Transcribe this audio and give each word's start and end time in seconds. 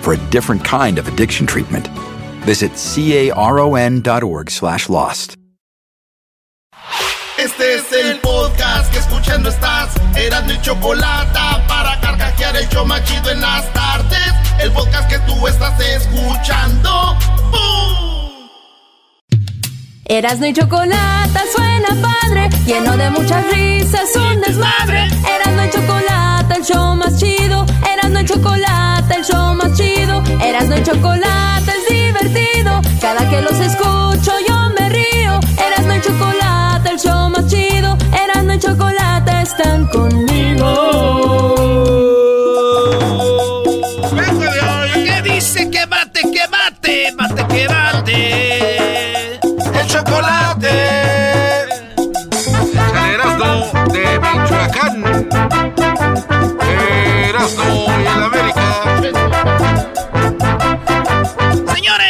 for 0.00 0.14
a 0.14 0.30
different 0.30 0.64
kind 0.64 0.98
of 0.98 1.08
addiction 1.08 1.46
treatment. 1.46 1.88
Visit 2.46 2.72
caron.org 2.72 4.50
slash 4.50 4.88
lost. 4.88 5.36
Este 7.38 7.74
es 7.76 7.92
el 7.92 8.18
podcast 8.18 8.92
que 8.92 8.98
escuchando 8.98 9.48
estás. 9.48 9.94
Eran 10.16 10.46
mi 10.46 10.60
chocolate 10.60 11.38
para 11.68 12.00
carcajear 12.00 12.56
el 12.56 12.68
show 12.68 12.84
machido 12.84 13.30
en 13.30 13.40
las 13.40 13.72
tardes. 13.72 14.34
El 14.60 14.72
podcast 14.72 15.08
que 15.08 15.18
tú 15.20 15.46
estás 15.46 15.78
escuchando. 15.80 17.16
¡Bum! 17.52 18.07
Erasno 20.10 20.46
y 20.46 20.54
chocolate 20.54 21.38
suena 21.54 21.88
padre, 22.00 22.48
lleno 22.64 22.96
de 22.96 23.10
muchas 23.10 23.44
risas, 23.52 24.08
un 24.16 24.40
desmadre. 24.40 25.04
Erasno 25.04 25.66
y 25.66 25.70
chocolate, 25.70 26.54
el 26.54 26.64
show 26.64 26.96
más 26.96 27.18
chido. 27.18 27.66
Erasno 27.92 28.20
y 28.20 28.24
chocolate, 28.24 29.14
el 29.16 29.22
show 29.22 29.54
más 29.54 29.76
chido. 29.76 30.22
Erasno 30.42 30.78
y 30.78 30.82
chocolate 30.82 31.72
es 31.72 31.94
divertido. 31.94 32.80
Cada 33.02 33.28
que 33.28 33.42
los 33.42 33.60
escucho 33.60 34.32
yo 34.48 34.70
me 34.80 34.88
río. 34.88 35.40
Erasno 35.58 35.96
y 35.96 36.00
chocolate, 36.00 36.88
el 36.88 36.98
show 36.98 37.28
más 37.28 37.46
chido. 37.46 37.98
Erasno 38.10 38.54
y 38.54 38.58
chocolate 38.58 39.42
están 39.42 39.88
conmigo. 39.88 40.37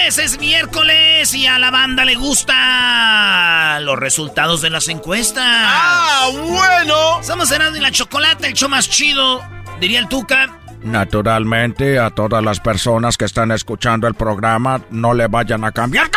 Señores, 0.08 0.32
es 0.32 0.40
miércoles 0.40 1.34
y 1.34 1.46
a 1.46 1.58
la 1.58 1.70
banda 1.70 2.06
le 2.06 2.14
gustan 2.14 3.84
los 3.84 3.98
resultados 3.98 4.62
de 4.62 4.70
las 4.70 4.88
encuestas. 4.88 5.44
¡Ah, 5.46 6.30
bueno! 6.32 7.22
Somos 7.22 7.50
Erasmo 7.50 7.76
y 7.76 7.80
la 7.80 7.90
Chocolate, 7.90 8.46
el 8.46 8.54
show 8.54 8.70
más 8.70 8.88
chido, 8.88 9.42
diría 9.80 9.98
el 9.98 10.08
Tuca. 10.08 10.58
Naturalmente, 10.82 11.98
a 11.98 12.08
todas 12.08 12.42
las 12.42 12.58
personas 12.58 13.18
que 13.18 13.26
están 13.26 13.52
escuchando 13.52 14.06
el 14.06 14.14
programa, 14.14 14.80
no 14.88 15.12
le 15.12 15.26
vayan 15.26 15.62
a 15.64 15.72
cambiar. 15.72 16.10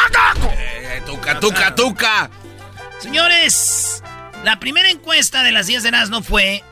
Eh, 0.58 1.02
tuca, 1.06 1.38
tuca, 1.42 1.76
tuca. 1.76 2.30
Señores, 3.00 4.02
la 4.46 4.58
primera 4.58 4.90
encuesta 4.90 5.44
de 5.44 5.52
las 5.52 5.68
10 5.68 5.84
de 5.84 5.90
Erasmo 5.90 6.24
fue, 6.24 6.64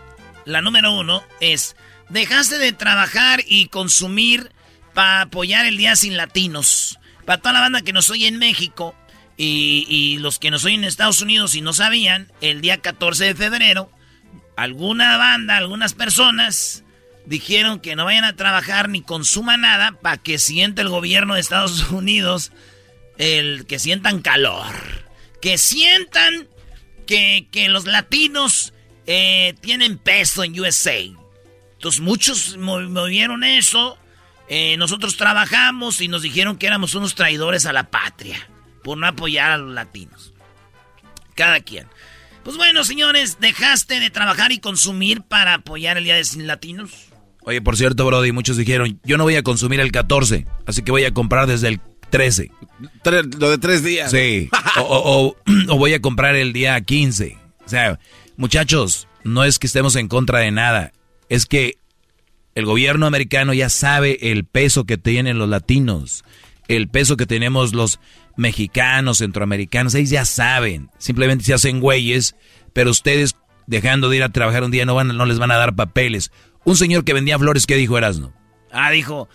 la 0.45 0.61
número 0.61 0.93
uno, 0.93 1.21
es, 1.41 1.75
dejaste 2.07 2.59
de 2.59 2.71
trabajar 2.71 3.41
y 3.45 3.67
consumir 3.67 4.53
para 4.93 5.21
apoyar 5.23 5.65
el 5.65 5.75
Día 5.75 5.97
Sin 5.97 6.15
Latinos. 6.15 6.98
Para 7.29 7.43
toda 7.43 7.53
la 7.53 7.59
banda 7.59 7.83
que 7.83 7.93
nos 7.93 8.09
oye 8.09 8.25
en 8.25 8.39
México 8.39 8.95
y, 9.37 10.17
los 10.19 10.39
que 10.39 10.49
nos 10.49 10.65
oyen 10.65 10.79
en 10.79 10.87
Estados 10.87 11.21
Unidos 11.21 11.53
y 11.53 11.61
no 11.61 11.73
sabían, 11.73 12.31
el 12.41 12.59
día 12.59 12.81
14 12.81 13.23
de 13.23 13.35
febrero, 13.35 13.91
alguna 14.57 15.15
banda, 15.17 15.55
algunas 15.55 15.93
personas 15.93 16.83
dijeron 17.27 17.81
que 17.81 17.95
no 17.95 18.05
vayan 18.05 18.23
a 18.23 18.35
trabajar 18.35 18.89
ni 18.89 19.03
consuman 19.03 19.61
nada 19.61 19.91
para 19.91 20.17
que 20.17 20.39
sienta 20.39 20.81
el 20.81 20.89
gobierno 20.89 21.35
de 21.35 21.41
Estados 21.41 21.91
Unidos 21.91 22.51
el 23.19 23.67
que 23.67 23.77
sientan 23.77 24.23
calor. 24.23 24.73
Que 25.39 25.59
sientan 25.59 26.47
que, 27.05 27.47
que 27.51 27.69
los 27.69 27.85
latinos 27.85 28.73
eh, 29.05 29.53
tienen 29.61 29.99
peso 29.99 30.43
en 30.43 30.59
USA. 30.59 30.97
Entonces 31.73 32.01
muchos 32.01 32.57
mo- 32.57 32.79
movieron 32.79 33.43
eso. 33.43 33.98
Eh, 34.49 34.77
nosotros 34.77 35.15
trabajamos 35.15 36.01
y 36.01 36.07
nos 36.07 36.21
dijeron 36.23 36.57
que 36.57 36.67
éramos 36.67 36.95
unos 36.95 37.15
traidores 37.15 37.65
a 37.65 37.73
la 37.73 37.89
patria 37.91 38.37
por 38.83 38.97
no 38.97 39.07
apoyar 39.07 39.51
a 39.51 39.57
los 39.57 39.73
latinos. 39.73 40.33
Cada 41.35 41.59
quien. 41.61 41.87
Pues 42.43 42.57
bueno, 42.57 42.83
señores, 42.83 43.37
dejaste 43.39 43.99
de 43.99 44.09
trabajar 44.09 44.51
y 44.51 44.59
consumir 44.59 45.21
para 45.21 45.55
apoyar 45.55 45.97
el 45.97 46.03
Día 46.05 46.15
de 46.15 46.25
Sin 46.25 46.47
Latinos. 46.47 46.91
Oye, 47.41 47.61
por 47.61 47.77
cierto, 47.77 48.05
Brody, 48.05 48.31
muchos 48.31 48.57
dijeron, 48.57 48.99
yo 49.03 49.17
no 49.17 49.23
voy 49.23 49.35
a 49.35 49.43
consumir 49.43 49.79
el 49.79 49.91
14, 49.91 50.45
así 50.65 50.81
que 50.83 50.91
voy 50.91 51.05
a 51.05 51.13
comprar 51.13 51.47
desde 51.47 51.67
el 51.69 51.79
13. 52.09 52.51
lo 53.39 53.49
de 53.51 53.57
tres 53.59 53.83
días. 53.83 54.09
Sí. 54.11 54.49
O, 54.77 54.81
o- 54.81 55.27
o- 55.27 55.35
o 55.73 55.77
voy 55.77 55.93
a 55.93 56.01
comprar 56.01 56.35
el 56.35 56.53
día 56.53 56.79
15. 56.81 57.37
O 57.65 57.69
sea, 57.69 57.99
muchachos, 58.35 59.07
no 59.23 59.43
es 59.43 59.59
que 59.59 59.67
estemos 59.67 59.95
en 59.95 60.07
contra 60.07 60.39
de 60.39 60.51
nada. 60.51 60.91
Es 61.29 61.45
que 61.45 61.77
el 62.59 62.65
gobierno 62.65 63.07
americano 63.07 63.53
ya 63.53 63.69
sabe 63.69 64.31
el 64.31 64.45
peso 64.45 64.85
que 64.85 64.97
tienen 64.97 65.37
los 65.37 65.49
latinos. 65.49 66.23
El 66.67 66.87
peso 66.87 67.17
que 67.17 67.25
tenemos 67.25 67.73
los 67.73 67.99
mexicanos, 68.35 69.17
centroamericanos. 69.19 69.95
Ellos 69.95 70.11
ya 70.11 70.25
saben. 70.25 70.89
Simplemente 70.97 71.43
se 71.45 71.53
hacen 71.53 71.79
güeyes. 71.79 72.35
Pero 72.73 72.91
ustedes, 72.91 73.35
dejando 73.65 74.09
de 74.09 74.17
ir 74.17 74.23
a 74.23 74.29
trabajar 74.29 74.63
un 74.63 74.71
día, 74.71 74.85
no, 74.85 74.93
van, 74.93 75.15
no 75.15 75.25
les 75.25 75.39
van 75.39 75.51
a 75.51 75.57
dar 75.57 75.75
papeles. 75.75 76.31
Un 76.65 76.75
señor 76.75 77.03
que 77.03 77.13
vendía 77.13 77.39
flores, 77.39 77.65
¿qué 77.65 77.75
dijo 77.75 77.97
Erasno? 77.97 78.33
Ah, 78.71 78.91
dijo, 78.91 79.27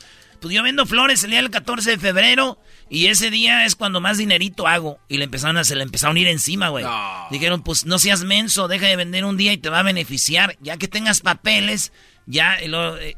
pues 0.44 0.54
yo 0.54 0.62
vendo 0.62 0.84
flores 0.84 1.24
el 1.24 1.30
día 1.30 1.40
del 1.40 1.50
14 1.50 1.92
de 1.92 1.98
febrero 1.98 2.58
y 2.90 3.06
ese 3.06 3.30
día 3.30 3.64
es 3.64 3.74
cuando 3.76 4.00
más 4.02 4.18
dinerito 4.18 4.66
hago. 4.66 4.98
Y 5.08 5.16
le 5.16 5.24
empezaron 5.24 5.56
a, 5.56 5.64
se 5.64 5.74
le 5.74 5.82
empezaron 5.82 6.16
a 6.16 6.20
ir 6.20 6.28
encima, 6.28 6.68
güey. 6.68 6.84
Dijeron, 7.30 7.62
pues 7.62 7.86
no 7.86 7.98
seas 7.98 8.24
menso, 8.24 8.68
deja 8.68 8.86
de 8.86 8.96
vender 8.96 9.24
un 9.24 9.38
día 9.38 9.54
y 9.54 9.56
te 9.56 9.70
va 9.70 9.80
a 9.80 9.82
beneficiar. 9.82 10.56
Ya 10.60 10.76
que 10.76 10.86
tengas 10.86 11.20
papeles, 11.20 11.92
ya... 12.26 12.56
luego, 12.66 12.96
eh, 12.98 13.16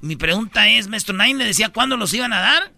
mi 0.00 0.16
pregunta 0.16 0.68
es, 0.68 0.88
maestro, 0.88 1.14
¿nadie 1.14 1.34
le 1.34 1.44
decía 1.44 1.70
cuándo 1.70 1.96
los 1.96 2.12
iban 2.14 2.32
a 2.32 2.40
dar? 2.40 2.72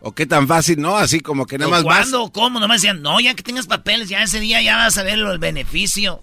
¿O 0.00 0.12
qué 0.14 0.26
tan 0.26 0.46
fácil, 0.46 0.80
no? 0.80 0.96
Así 0.96 1.20
como 1.20 1.46
que 1.46 1.58
nada 1.58 1.68
¿O 1.68 1.70
más 1.72 1.82
vas. 1.84 1.96
¿Cuándo? 1.98 2.22
o 2.24 2.32
¿Cómo? 2.32 2.60
Nomás 2.60 2.82
decían, 2.82 3.02
no, 3.02 3.18
ya 3.20 3.34
que 3.34 3.42
tengas 3.42 3.66
papeles, 3.66 4.08
ya 4.08 4.22
ese 4.22 4.38
día 4.40 4.60
ya 4.62 4.76
vas 4.76 4.96
a 4.98 5.02
ver 5.02 5.18
lo- 5.18 5.32
el 5.32 5.38
beneficio. 5.38 6.22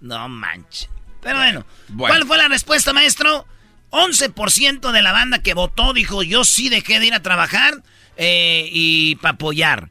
No 0.00 0.28
manches. 0.28 0.88
Pero 1.20 1.36
bueno, 1.38 1.66
Bueno. 1.88 2.12
¿cuál 2.14 2.26
fue 2.26 2.36
la 2.38 2.48
respuesta, 2.48 2.92
maestro? 2.92 3.46
11% 3.90 4.92
de 4.92 5.02
la 5.02 5.12
banda 5.12 5.40
que 5.42 5.54
votó 5.54 5.92
dijo, 5.92 6.22
yo 6.22 6.44
sí 6.44 6.68
dejé 6.68 7.00
de 7.00 7.06
ir 7.06 7.14
a 7.14 7.22
trabajar 7.22 7.82
eh, 8.16 8.68
y 8.70 9.16
para 9.16 9.34
apoyar. 9.34 9.90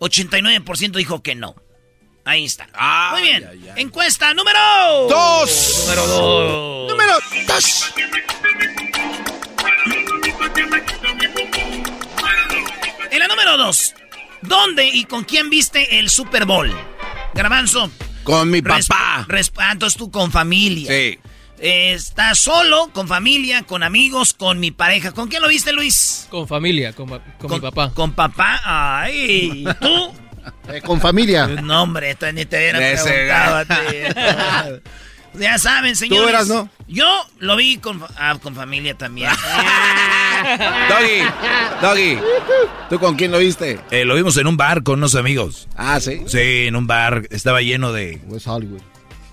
89% 0.00 0.92
dijo 0.92 1.22
que 1.22 1.34
no. 1.34 1.54
Ahí 2.24 2.44
está. 2.44 2.68
Muy 3.12 3.22
bien. 3.22 3.48
Encuesta 3.76 4.32
número... 4.34 4.58
Dos. 5.08 5.84
Número 5.86 6.06
dos. 6.06 6.90
Número 6.90 7.12
dos. 7.46 7.92
En 13.10 13.18
la 13.18 13.26
número 13.28 13.56
2, 13.58 13.94
¿dónde 14.42 14.86
y 14.86 15.04
con 15.04 15.24
quién 15.24 15.50
viste 15.50 15.98
el 15.98 16.08
Super 16.08 16.46
Bowl? 16.46 16.72
Garbanzo. 17.34 17.90
Con 18.24 18.50
mi 18.50 18.62
papá. 18.62 19.26
ah, 19.58 19.72
entonces 19.72 19.98
tú 19.98 20.10
con 20.10 20.30
familia. 20.30 20.88
Sí. 20.88 21.18
Eh, 21.58 21.92
¿Estás 21.94 22.38
solo, 22.38 22.90
con 22.92 23.06
familia, 23.08 23.62
con 23.64 23.82
amigos, 23.82 24.32
con 24.32 24.58
mi 24.60 24.70
pareja? 24.70 25.12
¿Con 25.12 25.28
quién 25.28 25.42
lo 25.42 25.48
viste, 25.48 25.72
Luis? 25.72 26.26
Con 26.30 26.48
familia, 26.48 26.92
con, 26.92 27.08
pa- 27.08 27.22
con 27.38 27.50
mi 27.50 27.60
papá. 27.60 27.92
¿Con 27.94 28.12
papá? 28.12 28.60
Ay, 28.64 29.64
¿y 29.68 29.74
¿tú? 29.80 30.14
Eh, 30.68 30.80
con 30.82 31.00
familia. 31.00 31.46
No, 31.62 31.82
hombre, 31.82 32.10
esto 32.10 32.30
ni 32.32 32.44
te 32.44 32.56
hubiera 32.56 32.78
preguntado 32.78 33.56
a 33.56 33.64
ti. 33.64 34.82
Ya 35.34 35.58
saben, 35.58 35.96
señores. 35.96 36.28
eras, 36.28 36.48
no? 36.48 36.68
Yo 36.88 37.06
lo 37.38 37.56
vi 37.56 37.78
con, 37.78 38.02
ah, 38.18 38.36
con 38.42 38.54
familia 38.54 38.94
también. 38.94 39.30
Doggy, 40.88 41.22
Doggy, 41.80 42.18
¿tú 42.90 42.98
con 42.98 43.16
quién 43.16 43.30
lo 43.30 43.38
viste? 43.38 43.80
Eh, 43.90 44.04
lo 44.04 44.14
vimos 44.14 44.36
en 44.36 44.46
un 44.46 44.58
bar 44.58 44.82
con 44.82 44.98
unos 44.98 45.14
amigos. 45.14 45.68
Ah, 45.76 46.00
sí. 46.00 46.22
Sí, 46.26 46.66
en 46.66 46.76
un 46.76 46.86
bar. 46.86 47.22
Estaba 47.30 47.62
lleno 47.62 47.92
de, 47.92 48.20
West 48.26 48.46
Hollywood. 48.46 48.82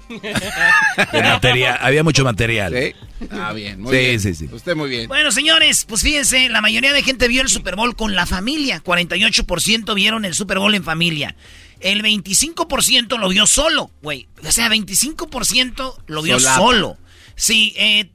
Material. 0.09 1.77
Había 1.81 2.03
mucho 2.03 2.23
material. 2.23 2.73
Sí. 2.73 3.27
Ah, 3.31 3.53
bien, 3.53 3.81
muy 3.81 3.91
Sí, 3.95 3.99
bien. 4.05 4.19
sí, 4.19 4.33
sí. 4.35 4.49
Usted 4.51 4.75
muy 4.75 4.89
bien. 4.89 5.07
Bueno, 5.07 5.31
señores, 5.31 5.85
pues 5.85 6.01
fíjense, 6.01 6.49
la 6.49 6.61
mayoría 6.61 6.93
de 6.93 7.03
gente 7.03 7.27
vio 7.27 7.41
el 7.41 7.49
Super 7.49 7.75
Bowl 7.75 7.95
con 7.95 8.15
la 8.15 8.25
familia. 8.25 8.81
48% 8.83 9.93
vieron 9.93 10.25
el 10.25 10.33
Super 10.33 10.59
Bowl 10.59 10.73
en 10.75 10.83
familia. 10.83 11.35
El 11.79 12.03
25% 12.03 13.17
lo 13.17 13.29
vio 13.29 13.45
solo, 13.47 13.91
güey. 14.01 14.27
O 14.45 14.51
sea, 14.51 14.67
25% 14.69 15.95
lo 16.07 16.21
vio 16.21 16.39
Solapa. 16.39 16.57
solo. 16.59 16.97
Sí, 17.35 17.73
eh, 17.77 18.09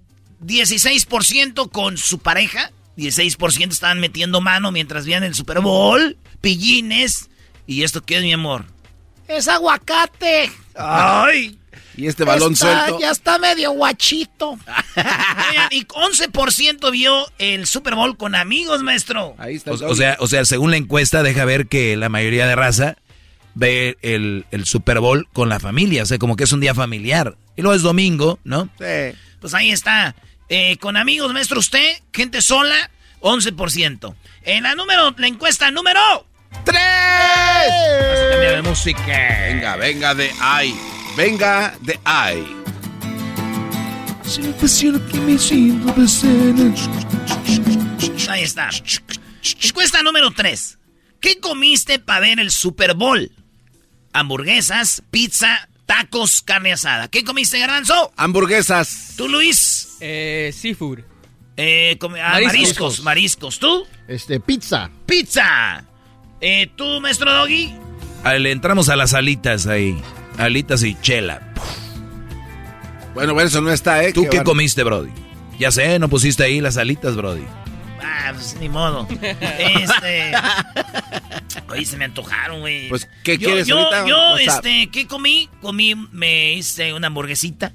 16% 0.44 1.70
con 1.70 1.96
su 1.96 2.18
pareja. 2.18 2.70
16% 2.96 3.72
estaban 3.72 4.00
metiendo 4.00 4.40
mano 4.40 4.70
mientras 4.70 5.04
veían 5.04 5.24
el 5.24 5.34
Super 5.34 5.60
Bowl. 5.60 6.16
Pillines. 6.40 7.30
¿Y 7.66 7.82
esto 7.82 8.02
qué 8.02 8.18
es, 8.18 8.22
mi 8.22 8.32
amor? 8.32 8.66
Es 9.28 9.48
aguacate. 9.48 10.50
Ay. 10.76 11.58
Y 11.96 12.06
este 12.06 12.24
balón 12.24 12.54
Está- 12.54 12.86
suelto. 12.86 13.00
Ya 13.00 13.10
está 13.10 13.38
medio 13.38 13.70
guachito. 13.72 14.50
Oigan, 14.96 15.68
y 15.70 15.84
11% 15.86 16.90
vio 16.90 17.26
el 17.38 17.66
Super 17.66 17.94
Bowl 17.94 18.16
con 18.16 18.34
amigos, 18.34 18.82
maestro. 18.82 19.34
Ahí 19.38 19.56
está. 19.56 19.72
O, 19.72 19.94
sea, 19.94 20.16
o 20.20 20.26
sea, 20.26 20.44
según 20.44 20.70
la 20.70 20.76
encuesta, 20.76 21.22
deja 21.22 21.44
ver 21.44 21.66
que 21.68 21.96
la 21.96 22.08
mayoría 22.08 22.46
de 22.46 22.56
raza 22.56 22.96
ve 23.54 23.96
el, 24.02 24.46
el 24.50 24.64
Super 24.66 24.98
Bowl 25.00 25.28
con 25.32 25.48
la 25.48 25.60
familia. 25.60 26.02
O 26.02 26.06
sea, 26.06 26.18
como 26.18 26.36
que 26.36 26.44
es 26.44 26.52
un 26.52 26.60
día 26.60 26.74
familiar. 26.74 27.36
Y 27.56 27.62
luego 27.62 27.76
es 27.76 27.82
domingo, 27.82 28.38
¿no? 28.44 28.68
Sí. 28.78 29.16
Pues 29.40 29.54
ahí 29.54 29.70
está. 29.70 30.14
Eh, 30.48 30.76
con 30.78 30.96
amigos, 30.96 31.32
maestro, 31.32 31.58
usted, 31.60 31.98
gente 32.12 32.42
sola, 32.42 32.90
11%. 33.20 34.14
En 34.42 34.62
la 34.64 34.74
número, 34.74 35.14
la 35.16 35.26
encuesta 35.28 35.70
número. 35.70 36.00
¡Tres! 36.64 36.78
Cambia 38.30 38.52
de 38.56 38.62
música. 38.62 39.02
Venga, 39.48 39.76
venga 39.76 40.14
de 40.14 40.30
ahí. 40.40 40.74
Venga 41.16 41.74
de 41.80 41.98
ahí. 42.04 42.44
Ahí 48.28 48.42
está. 48.42 48.70
Encuesta 49.62 50.02
número 50.02 50.30
3. 50.32 50.78
¿Qué 51.20 51.38
comiste 51.40 51.98
para 51.98 52.20
ver 52.20 52.40
el 52.40 52.50
Super 52.50 52.94
Bowl? 52.94 53.30
Hamburguesas, 54.12 55.02
pizza, 55.10 55.68
tacos, 55.86 56.42
carne 56.42 56.72
asada. 56.72 57.08
¿Qué 57.08 57.24
comiste, 57.24 57.58
Garbanzo? 57.58 58.12
Hamburguesas. 58.16 59.14
¿Tú, 59.16 59.28
Luis? 59.28 59.96
Eh, 60.00 60.52
seafood. 60.56 61.00
Eh, 61.56 61.96
ah, 62.02 62.08
mariscos. 62.08 62.44
Mariscos. 62.44 63.02
mariscos, 63.02 63.58
¿Tú? 63.60 63.86
Este, 64.08 64.40
pizza. 64.40 64.90
Pizza. 65.06 65.84
Eh, 66.40 66.70
¿Tú, 66.76 67.00
maestro 67.00 67.32
Doggy? 67.32 67.72
Ah, 68.24 68.34
Le 68.34 68.50
entramos 68.50 68.88
a 68.88 68.96
las 68.96 69.14
alitas 69.14 69.66
ahí. 69.66 69.96
Alitas 70.38 70.82
y 70.82 70.94
chela. 71.00 71.40
Bueno, 73.14 73.32
bueno, 73.32 73.48
eso 73.48 73.60
no 73.60 73.70
está, 73.70 74.02
¿eh? 74.02 74.12
¿Tú 74.12 74.26
qué 74.28 74.42
comiste, 74.42 74.82
Brody? 74.82 75.10
Ya 75.58 75.70
sé, 75.70 75.98
no 75.98 76.08
pusiste 76.08 76.42
ahí 76.42 76.60
las 76.60 76.76
alitas, 76.76 77.14
Brody. 77.14 77.44
Ah, 78.02 78.32
pues 78.34 78.56
ni 78.58 78.68
modo. 78.68 79.06
Este. 79.10 80.32
Oye, 81.68 81.84
se 81.84 81.96
me 81.96 82.06
antojaron, 82.06 82.60
güey. 82.60 82.88
Pues, 82.88 83.08
¿qué 83.22 83.38
yo, 83.38 83.48
quieres 83.48 83.66
yo, 83.66 83.78
ahorita? 83.78 84.06
Yo, 84.06 84.36
este, 84.38 84.88
¿qué 84.90 85.06
comí? 85.06 85.48
Comí, 85.60 85.94
me 85.94 86.54
hice 86.54 86.92
una 86.92 87.06
hamburguesita. 87.06 87.72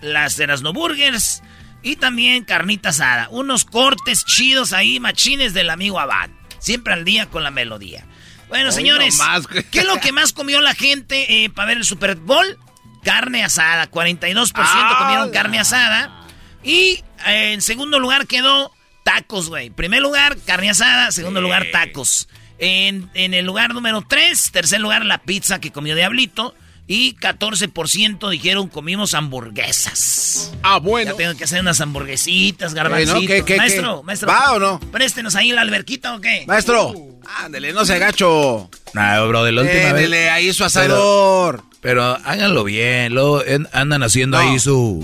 Las 0.00 0.38
Erasno 0.38 0.72
Burgers. 0.72 1.42
Y 1.82 1.96
también 1.96 2.44
carnita 2.44 2.90
asada. 2.90 3.28
Unos 3.30 3.64
cortes 3.64 4.24
chidos 4.24 4.72
ahí, 4.72 5.00
machines 5.00 5.52
del 5.52 5.70
amigo 5.70 5.98
Abad. 5.98 6.30
Siempre 6.60 6.92
al 6.92 7.04
día 7.04 7.26
con 7.26 7.42
la 7.42 7.50
melodía. 7.50 8.06
Bueno, 8.52 8.68
Hoy 8.68 8.74
señores, 8.74 9.16
nomás. 9.16 9.46
¿qué 9.70 9.78
es 9.80 9.86
lo 9.86 9.98
que 9.98 10.12
más 10.12 10.34
comió 10.34 10.60
la 10.60 10.74
gente 10.74 11.44
eh, 11.44 11.48
para 11.48 11.68
ver 11.68 11.78
el 11.78 11.84
Super 11.86 12.16
Bowl? 12.16 12.58
Carne 13.02 13.42
asada. 13.42 13.90
42% 13.90 14.52
Ah, 14.56 14.96
comieron 14.98 15.30
carne 15.30 15.58
asada. 15.58 16.26
Y 16.62 17.02
eh, 17.26 17.52
en 17.54 17.62
segundo 17.62 17.98
lugar 17.98 18.26
quedó 18.26 18.70
tacos, 19.04 19.48
güey. 19.48 19.70
Primer 19.70 20.02
lugar, 20.02 20.36
carne 20.44 20.68
asada. 20.68 21.10
Segundo 21.12 21.40
lugar, 21.40 21.66
tacos. 21.72 22.28
En, 22.58 23.10
en 23.14 23.32
el 23.32 23.46
lugar 23.46 23.72
número 23.72 24.02
3, 24.06 24.52
tercer 24.52 24.80
lugar, 24.80 25.04
la 25.06 25.16
pizza 25.18 25.58
que 25.58 25.72
comió 25.72 25.96
Diablito. 25.96 26.54
Y 26.94 27.16
14% 27.16 28.28
dijeron 28.28 28.68
comimos 28.68 29.14
hamburguesas. 29.14 30.52
Ah, 30.62 30.74
Ya 30.74 30.78
bueno. 30.80 31.14
tengo 31.14 31.34
que 31.36 31.44
hacer 31.44 31.62
unas 31.62 31.80
hamburguesitas, 31.80 32.74
garbancitos. 32.74 33.14
¿no? 33.14 33.26
¿Qué, 33.26 33.42
qué, 33.46 33.56
maestro, 33.56 34.00
qué? 34.00 34.06
maestro. 34.06 34.28
¿Va 34.28 34.52
o 34.52 34.58
no? 34.58 34.78
Préstenos 34.78 35.34
ahí 35.34 35.52
la 35.52 35.62
alberquita 35.62 36.14
o 36.14 36.20
qué. 36.20 36.44
Maestro, 36.46 36.94
ándele, 37.38 37.72
no 37.72 37.86
se 37.86 37.94
agacho. 37.94 38.68
No, 38.92 39.28
Brody, 39.28 39.52
la 39.52 39.62
última 39.62 39.82
vez. 39.84 39.94
Dénele 39.94 40.28
ahí 40.28 40.52
su 40.52 40.64
asador. 40.64 41.62
Pero 41.80 42.02
háganlo 42.04 42.62
bien. 42.64 43.14
Luego 43.14 43.42
en- 43.42 43.68
andan 43.72 44.02
haciendo 44.02 44.36
No. 44.42 44.50
ahí 44.50 44.58
su. 44.58 45.02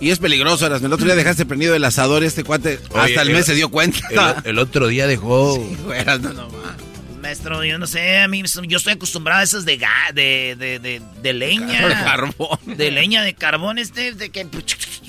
Y 0.00 0.10
es 0.10 0.18
peligroso, 0.18 0.66
Erasmo. 0.66 0.88
El 0.88 0.92
otro 0.92 1.06
día 1.06 1.14
dejaste 1.14 1.46
prendido 1.46 1.74
el 1.76 1.84
asador 1.84 2.24
y 2.24 2.26
este 2.26 2.42
cuate 2.42 2.80
Oye, 2.90 3.00
hasta 3.00 3.22
el 3.22 3.30
mes 3.30 3.46
se 3.46 3.54
dio 3.54 3.68
cuenta. 3.68 4.42
El, 4.44 4.50
el 4.50 4.58
otro 4.58 4.88
día 4.88 5.06
dejó. 5.06 5.56
Güey, 5.56 6.00
Erasmo, 6.00 6.30
no. 6.30 6.48
Maestro, 7.28 7.62
yo 7.62 7.78
no 7.78 7.86
sé, 7.86 8.20
a 8.20 8.26
mí 8.26 8.42
yo 8.66 8.78
estoy 8.78 8.94
acostumbrado 8.94 9.40
a 9.40 9.42
esas 9.42 9.66
de 9.66 9.78
de, 10.14 10.56
de, 10.58 10.78
de, 10.78 11.02
de 11.20 11.32
leña. 11.34 11.86
Carbón. 12.02 12.58
De 12.64 12.90
leña, 12.90 13.22
de 13.22 13.34
carbón, 13.34 13.76
este, 13.76 14.14
de 14.14 14.30
que 14.30 14.46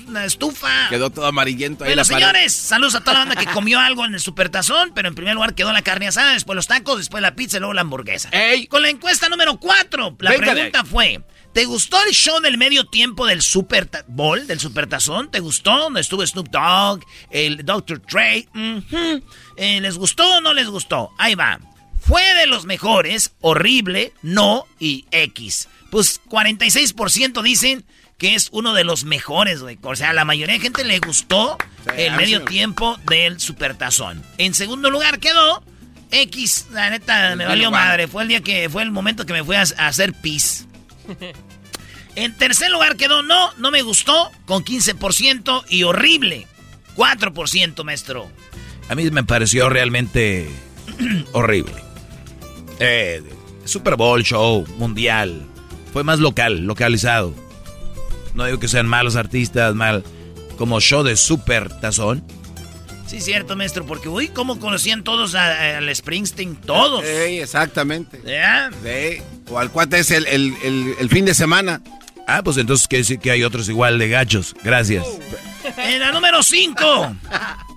una 0.06 0.25
estufa. 0.25 0.89
Quedó 0.89 1.10
todo 1.12 1.27
amarillento 1.27 1.86
ahí 1.86 1.92
Bueno, 1.92 2.01
la 2.01 2.04
señores, 2.04 2.51
saludos 2.51 2.95
a 2.95 3.00
toda 3.00 3.13
la 3.13 3.19
banda 3.19 3.36
que 3.38 3.45
comió 3.45 3.80
algo 3.80 4.04
en 4.04 4.16
el 4.16 4.19
supertazón, 4.19 4.92
pero 4.94 5.07
en 5.07 5.16
primer 5.16 5.33
lugar 5.33 5.56
quedó 5.56 5.71
la 5.71 5.81
carne 5.81 6.10
asada, 6.10 6.33
después 6.33 6.57
los 6.57 6.68
tacos, 6.68 6.98
después 6.98 7.21
la 7.21 7.36
pizza 7.36 7.56
y 7.56 7.60
luego 7.62 7.74
la 7.74 7.81
hamburguesa. 7.81 8.27
¡Ey! 8.33 8.68
Con 8.68 8.81
la 8.81 8.89
encuesta 8.89 9.30
número 9.30 9.57
4, 9.57 10.18
la 10.19 10.31
Venga 10.31 10.51
pregunta 10.51 10.83
fue, 10.83 11.22
¿te 11.54 11.63
gustó 11.63 12.04
el 12.04 12.12
show 12.12 12.42
del 12.42 12.57
medio 12.57 12.83
tiempo 12.83 13.27
del 13.27 13.42
Super 13.42 13.88
Bowl, 14.10 14.45
del 14.45 14.60
Supertazón? 14.60 15.31
¿Te 15.31 15.39
gustó? 15.39 15.77
Donde 15.77 16.01
estuvo 16.01 16.27
Snoop 16.27 16.50
Dogg, 16.50 17.00
el 17.30 17.63
Dr. 17.65 18.01
Ujú. 18.01 19.24
Eh, 19.56 19.80
¿Les 19.80 19.98
gustó 19.98 20.27
o 20.36 20.42
no 20.42 20.54
les 20.54 20.68
gustó? 20.68 21.12
Ahí 21.18 21.36
va. 21.36 21.60
Fue 22.00 22.24
de 22.36 22.48
los 22.48 22.66
mejores, 22.66 23.31
horrible, 23.42 24.13
no 24.22 24.66
y 24.80 25.06
X. 25.12 25.68
Pues 25.92 26.22
46% 26.30 27.42
dicen 27.42 27.86
que 28.18 28.36
es 28.36 28.50
uno 28.51 28.74
de 28.74 28.84
los 28.84 29.06
mejores, 29.06 29.62
güey. 29.62 29.78
O 29.81 29.96
sea, 29.96 30.10
a 30.10 30.13
la 30.13 30.25
mayoría 30.25 30.56
de 30.56 30.62
gente 30.62 30.84
le 30.84 31.00
gustó 31.00 31.57
Sí, 31.86 31.92
el 32.01 32.16
medio 32.16 32.40
sí 32.40 32.46
tiempo 32.46 32.98
del 33.07 33.40
Supertazón. 33.40 34.24
En 34.38 34.54
segundo 34.54 34.90
lugar 34.90 35.19
quedó 35.19 35.63
X. 36.12 36.68
La 36.72 36.90
neta, 36.90 37.36
me 37.36 37.46
valió 37.46 37.68
lugar. 37.68 37.88
madre. 37.88 38.07
Fue 38.07 38.24
el 38.24 38.30
día 38.30 38.42
que 38.42 38.69
fue 38.69 38.84
el 38.84 38.92
momento 38.92 39.25
que 39.25 39.34
me 39.34 39.44
fui 39.44 39.56
a, 39.56 39.62
a 39.62 39.88
hacer 39.88 40.13
pis. 40.13 40.68
En 42.15 42.36
tercer 42.36 42.70
lugar 42.70 42.98
quedó 42.98 43.24
no, 43.24 43.53
no 43.60 43.72
me 43.72 43.82
gustó, 43.82 44.32
con 44.46 44.65
15% 44.65 45.63
y 45.70 45.84
horrible, 45.84 46.48
4%, 46.98 47.84
maestro. 47.86 48.29
A 48.89 48.96
mí 48.96 49.10
me 49.12 49.24
pareció 49.24 49.70
realmente 49.70 50.50
horrible. 51.32 51.88
Eh, 52.79 53.21
Super 53.65 53.95
Bowl 53.95 54.24
show 54.24 54.65
mundial. 54.77 55.45
Fue 55.93 56.03
más 56.03 56.19
local, 56.19 56.65
localizado. 56.65 57.33
No 58.33 58.45
digo 58.45 58.59
que 58.59 58.67
sean 58.67 58.88
malos 58.88 59.15
artistas, 59.15 59.75
mal. 59.75 60.03
Como 60.57 60.79
show 60.79 61.03
de 61.03 61.15
super 61.17 61.69
tazón. 61.79 62.24
Sí, 63.07 63.21
cierto, 63.21 63.55
maestro, 63.55 63.86
porque 63.88 64.07
uy, 64.07 64.27
¿cómo 64.27 64.59
conocían 64.59 65.03
todos 65.03 65.33
a- 65.33 65.77
al 65.77 65.95
Springsteen? 65.95 66.55
Todos. 66.57 67.03
Ey, 67.03 67.39
exactamente. 67.39 68.21
¿Ya? 68.24 68.69
Sí. 68.83 69.21
O 69.50 69.57
al 69.57 69.71
cuate 69.71 69.98
es 70.00 70.12
el, 70.12 70.27
el, 70.27 70.53
el, 70.63 70.95
el 71.00 71.09
fin 71.09 71.25
de 71.25 71.33
semana. 71.33 71.81
Ah, 72.27 72.43
pues 72.43 72.57
entonces 72.57 72.88
quiere 72.88 73.01
decir 73.01 73.19
que 73.19 73.31
hay 73.31 73.43
otros 73.43 73.67
igual 73.67 73.98
de 73.98 74.09
gachos. 74.09 74.55
Gracias. 74.63 75.07
En 75.77 76.00
la 76.00 76.12
número 76.12 76.43
5. 76.43 77.15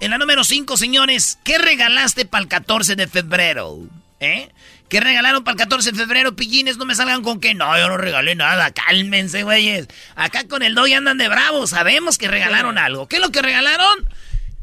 En 0.01 0.11
la 0.11 0.19
número 0.19 0.45
5, 0.45 0.77
señores, 0.77 1.39
¿qué 1.45 1.57
regalaste 1.57 2.27
para 2.27 2.43
el 2.43 2.49
14 2.49 2.95
de 2.97 3.07
febrero? 3.07 3.79
¿Eh? 4.21 4.51
¿Qué 4.93 5.01
regalaron 5.01 5.43
para 5.43 5.55
el 5.55 5.59
14 5.59 5.93
de 5.93 5.99
febrero, 5.99 6.37
pillines? 6.37 6.77
No 6.77 6.85
me 6.85 6.95
salgan 6.95 7.23
con 7.23 7.41
que 7.41 7.55
no, 7.55 7.79
yo 7.79 7.89
no 7.89 7.97
regalé 7.97 8.35
nada. 8.35 8.73
Cálmense, 8.73 9.43
güeyes. 9.43 9.89
Acá 10.17 10.47
con 10.47 10.63
el 10.63 10.75
doy 10.75 10.93
andan 10.93 11.17
de 11.17 11.31
bravos. 11.31 11.71
Sabemos 11.71 12.19
que 12.19 12.29
regalaron 12.29 12.77
algo. 12.77 13.09
¿Qué 13.09 13.17
es 13.17 13.23
lo 13.23 13.33
que 13.33 13.41
regalaron? 13.41 14.07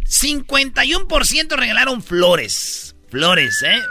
51% 0.07 1.55
regalaron 1.55 2.03
flores. 2.03 2.95
Flores, 3.09 3.63
¿eh? 3.63 3.81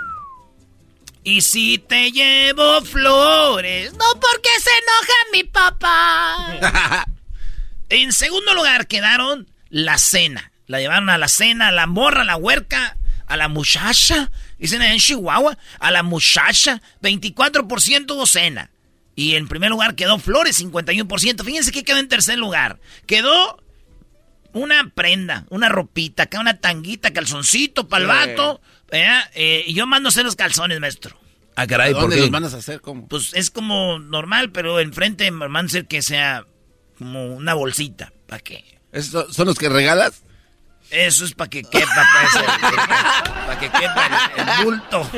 Y 1.24 1.40
si 1.40 1.78
te 1.78 2.12
llevo 2.12 2.82
flores, 2.82 3.94
no 3.94 4.06
porque 4.20 4.48
se 4.62 4.70
enoja 4.70 5.14
mi 5.32 5.42
papá. 5.42 7.06
En 7.88 8.12
segundo 8.12 8.54
lugar 8.54 8.86
quedaron 8.86 9.50
la 9.70 9.98
cena. 9.98 10.52
La 10.68 10.78
llevaron 10.78 11.10
a 11.10 11.18
la 11.18 11.26
cena, 11.26 11.68
a 11.68 11.72
la 11.72 11.88
morra, 11.88 12.20
a 12.20 12.24
la 12.24 12.36
huerca, 12.36 12.96
a 13.26 13.36
la 13.36 13.48
muchacha. 13.48 14.30
Dicen 14.58 14.82
en 14.82 14.98
Chihuahua, 14.98 15.56
a 15.78 15.90
la 15.90 16.02
muchacha. 16.02 16.82
24% 17.02 18.10
hubo 18.12 18.26
cena. 18.26 18.70
Y 19.14 19.34
en 19.34 19.48
primer 19.48 19.70
lugar 19.70 19.94
quedó 19.94 20.18
Flores, 20.18 20.62
51%. 20.62 21.44
Fíjense 21.44 21.72
que 21.72 21.84
quedó 21.84 21.98
en 21.98 22.08
tercer 22.08 22.38
lugar. 22.38 22.78
Quedó 23.06 23.62
una 24.52 24.90
prenda, 24.94 25.44
una 25.50 25.68
ropita, 25.68 26.24
acá 26.24 26.40
una 26.40 26.58
tanguita, 26.60 27.12
calzoncito 27.12 27.88
para 27.88 28.02
el 28.02 28.08
vato. 28.08 28.60
Eh, 28.90 29.64
y 29.66 29.74
yo 29.74 29.86
mando 29.86 30.08
a 30.08 30.10
hacer 30.10 30.24
los 30.24 30.36
calzones, 30.36 30.80
maestro. 30.80 31.18
Ah, 31.56 31.66
caray, 31.66 31.92
¿por 31.92 32.08
qué? 32.08 32.20
los 32.20 32.30
mandas 32.30 32.54
a 32.54 32.58
hacer? 32.58 32.80
¿Cómo? 32.80 33.08
Pues 33.08 33.34
es 33.34 33.50
como 33.50 33.98
normal, 33.98 34.52
pero 34.52 34.78
enfrente 34.78 35.28
me 35.32 35.48
mando 35.48 35.68
a 35.68 35.70
hacer 35.70 35.86
que 35.86 36.02
sea 36.02 36.46
como 36.96 37.34
una 37.34 37.54
bolsita. 37.54 38.12
¿Para 38.28 38.40
qué? 38.40 38.64
¿Son 39.02 39.46
los 39.46 39.58
que 39.58 39.68
regalas? 39.68 40.22
Eso 40.90 41.24
es 41.26 41.34
para 41.34 41.50
que 41.50 41.62
quepa, 41.62 42.06
para 43.46 43.58
que 43.58 43.68
quepa 43.68 44.30
el, 44.36 44.64
bulto. 44.64 45.10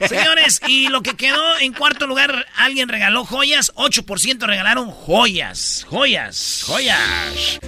Señores, 0.08 0.60
y 0.68 0.88
lo 0.88 1.02
que 1.02 1.16
quedó 1.16 1.58
en 1.58 1.72
cuarto 1.72 2.06
lugar, 2.06 2.46
alguien 2.56 2.88
regaló 2.88 3.24
joyas, 3.24 3.72
8% 3.74 4.46
regalaron 4.46 4.92
joyas, 4.92 5.84
joyas, 5.88 6.62
joyas. 6.64 7.58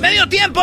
¡Medio 0.00 0.28
tiempo! 0.28 0.60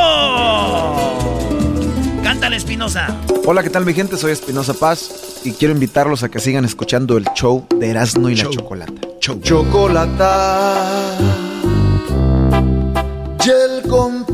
Cántale, 2.23 2.55
Espinosa. 2.55 3.13
Hola, 3.45 3.61
¿qué 3.61 3.69
tal 3.69 3.85
mi 3.85 3.93
gente? 3.93 4.15
Soy 4.17 4.31
Espinosa 4.31 4.73
Paz 4.73 5.41
y 5.43 5.51
quiero 5.51 5.73
invitarlos 5.73 6.23
a 6.23 6.29
que 6.29 6.39
sigan 6.39 6.63
escuchando 6.63 7.17
el 7.17 7.25
show 7.35 7.67
de 7.75 7.89
Erasmo 7.89 8.29
y 8.29 8.35
la 8.35 8.49
Chocolata. 8.49 8.93
Chocolata 9.19 10.15
con 13.95 14.25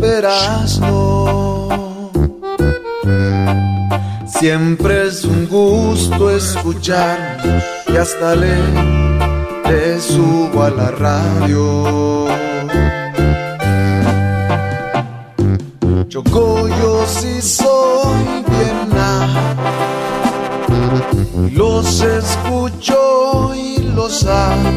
Siempre 4.26 5.08
es 5.08 5.24
un 5.24 5.48
gusto 5.48 6.32
escuchar 6.32 7.38
y 7.88 7.96
hasta 7.96 8.36
le, 8.36 8.56
le 9.70 10.00
subo 10.00 10.64
a 10.64 10.70
la 10.72 10.90
radio. 10.92 12.28
Choco, 16.08 16.68
yo 16.68 17.06
sí 17.06 17.42
soy 17.42 18.24
bien 18.48 18.82
los 21.56 22.02
escucho 22.02 23.54
y 23.56 23.78
los 23.96 24.26
amo 24.26 24.72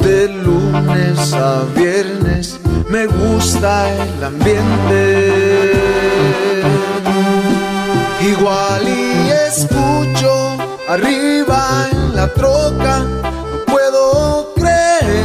de 0.00 0.28
lunes 0.28 1.32
a 1.34 1.64
viernes 1.76 2.60
me 2.90 3.06
gusta 3.06 3.88
el 3.88 4.24
ambiente. 4.24 5.72
Igual 8.20 8.88
y 8.88 9.30
escucho 9.48 10.56
arriba 10.88 11.88
en 11.92 12.16
la 12.16 12.26
troca, 12.34 12.98
no 12.98 13.64
puedo 13.66 14.52
creer. 14.54 15.24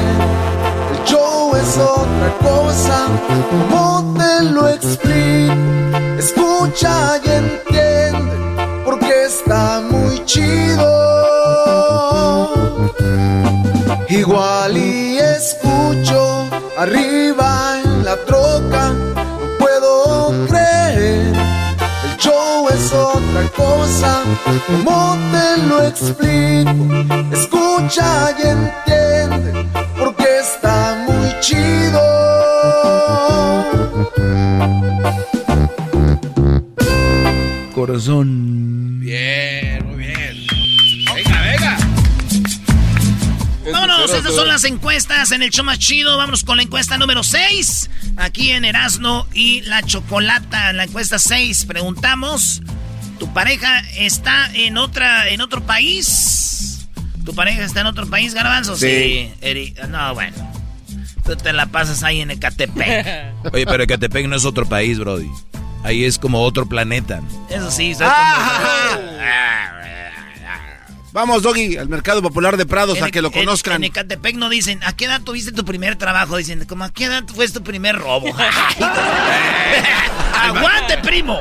El 0.94 1.04
show 1.06 1.56
es 1.56 1.78
otra 1.78 2.30
cosa, 2.42 3.08
¿cómo 3.52 4.16
te 4.18 4.44
lo 4.44 4.70
explico? 4.70 5.56
Escucha 6.20 7.20
y 7.24 7.30
entiende, 7.30 8.36
porque 8.86 9.26
está 9.26 9.82
muy 9.82 10.24
chido. 10.26 10.86
Igual 14.08 14.78
y 14.78 15.18
escucho 15.18 15.75
arriba 16.78 17.80
en 17.84 18.06
la 18.06 18.16
troca, 18.26 18.92
no 18.92 19.58
puedo 19.60 20.48
creer. 20.48 21.34
El 22.04 22.18
show 22.18 22.68
es 22.70 22.92
otra 22.92 23.44
cosa, 23.56 24.24
¿cómo 24.68 25.18
te 25.32 25.62
lo 25.68 25.84
explico? 25.84 26.74
Escucha 27.32 28.32
y 28.38 28.42
entiende, 28.48 29.68
porque 29.98 30.40
está 30.40 31.06
muy 31.08 31.40
chido. 31.40 32.02
Corazón. 37.74 39.00
Bien, 39.00 39.75
estas 44.26 44.40
son 44.42 44.48
las 44.48 44.64
encuestas 44.64 45.32
en 45.34 45.44
el 45.44 45.52
show 45.52 45.64
más 45.64 45.78
chido. 45.78 46.18
Vámonos 46.18 46.44
con 46.44 46.58
la 46.58 46.64
encuesta 46.64 46.98
número 46.98 47.24
6. 47.24 47.92
Aquí 48.18 48.50
en 48.50 48.66
Erasno 48.66 49.28
y 49.34 49.62
la 49.62 49.84
Chocolata. 49.84 50.72
En 50.72 50.78
la 50.78 50.86
encuesta 50.86 51.20
6 51.20 51.66
preguntamos: 51.66 52.64
¿Tu 53.20 53.32
pareja 53.34 53.82
está 53.96 54.50
en 54.56 54.78
otra 54.78 55.30
en 55.30 55.42
otro 55.42 55.62
país? 55.62 56.88
¿Tu 57.24 57.36
pareja 57.36 57.64
está 57.64 57.82
en 57.82 57.88
otro 57.88 58.10
país, 58.10 58.34
Garbanzo? 58.34 58.76
Sí. 58.76 59.32
no, 59.90 60.16
bueno. 60.16 60.54
Tú 61.24 61.36
te 61.36 61.54
la 61.54 61.68
pasas 61.68 62.02
ahí 62.02 62.22
en 62.22 62.32
Ecatepec. 62.32 63.06
Oye, 63.54 63.66
pero 63.68 63.84
Ecatepec 63.84 64.28
no 64.28 64.38
es 64.38 64.46
otro 64.46 64.66
país, 64.68 64.98
Brody. 64.98 65.30
Ahí 65.84 66.04
es 66.04 66.18
como 66.18 66.42
otro 66.42 66.66
planeta. 66.66 67.22
Eso 67.52 67.70
sí, 67.70 67.94
¿sabes 67.94 68.12
ah, 68.16 68.98
Vamos, 71.16 71.44
Doggy, 71.44 71.78
al 71.78 71.88
Mercado 71.88 72.22
Popular 72.22 72.58
de 72.58 72.66
Prados 72.66 73.02
a 73.02 73.10
que 73.10 73.22
lo 73.22 73.32
conozcan. 73.32 73.76
En, 73.78 73.86
Ecatepec 73.86 74.36
no 74.36 74.50
dicen, 74.50 74.82
¿a 74.84 74.98
qué 74.98 75.06
edad 75.06 75.22
tuviste 75.22 75.54
tu 75.54 75.64
primer 75.64 75.96
trabajo? 75.96 76.36
Dicen, 76.36 76.66
¿cómo 76.66 76.84
a 76.84 76.92
qué 76.92 77.06
edad 77.06 77.24
fue 77.34 77.48
tu 77.48 77.64
primer 77.64 77.96
robo? 77.96 78.28
¡Aguante, 80.36 80.98
primo! 80.98 81.40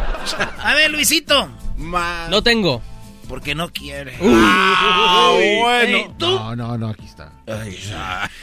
A 0.63 0.75
ver, 0.75 0.93
Luisito. 0.93 1.51
No 1.77 2.41
tengo. 2.45 2.83
Porque 3.29 3.57
no 3.57 3.73
quiere. 3.73 4.17
ah, 4.23 5.37
bueno. 5.59 6.15
¿Tú? 6.21 6.27
No, 6.27 6.55
no, 6.55 6.79
no, 6.79 6.91
aquí 6.91 7.07
está. 7.07 7.33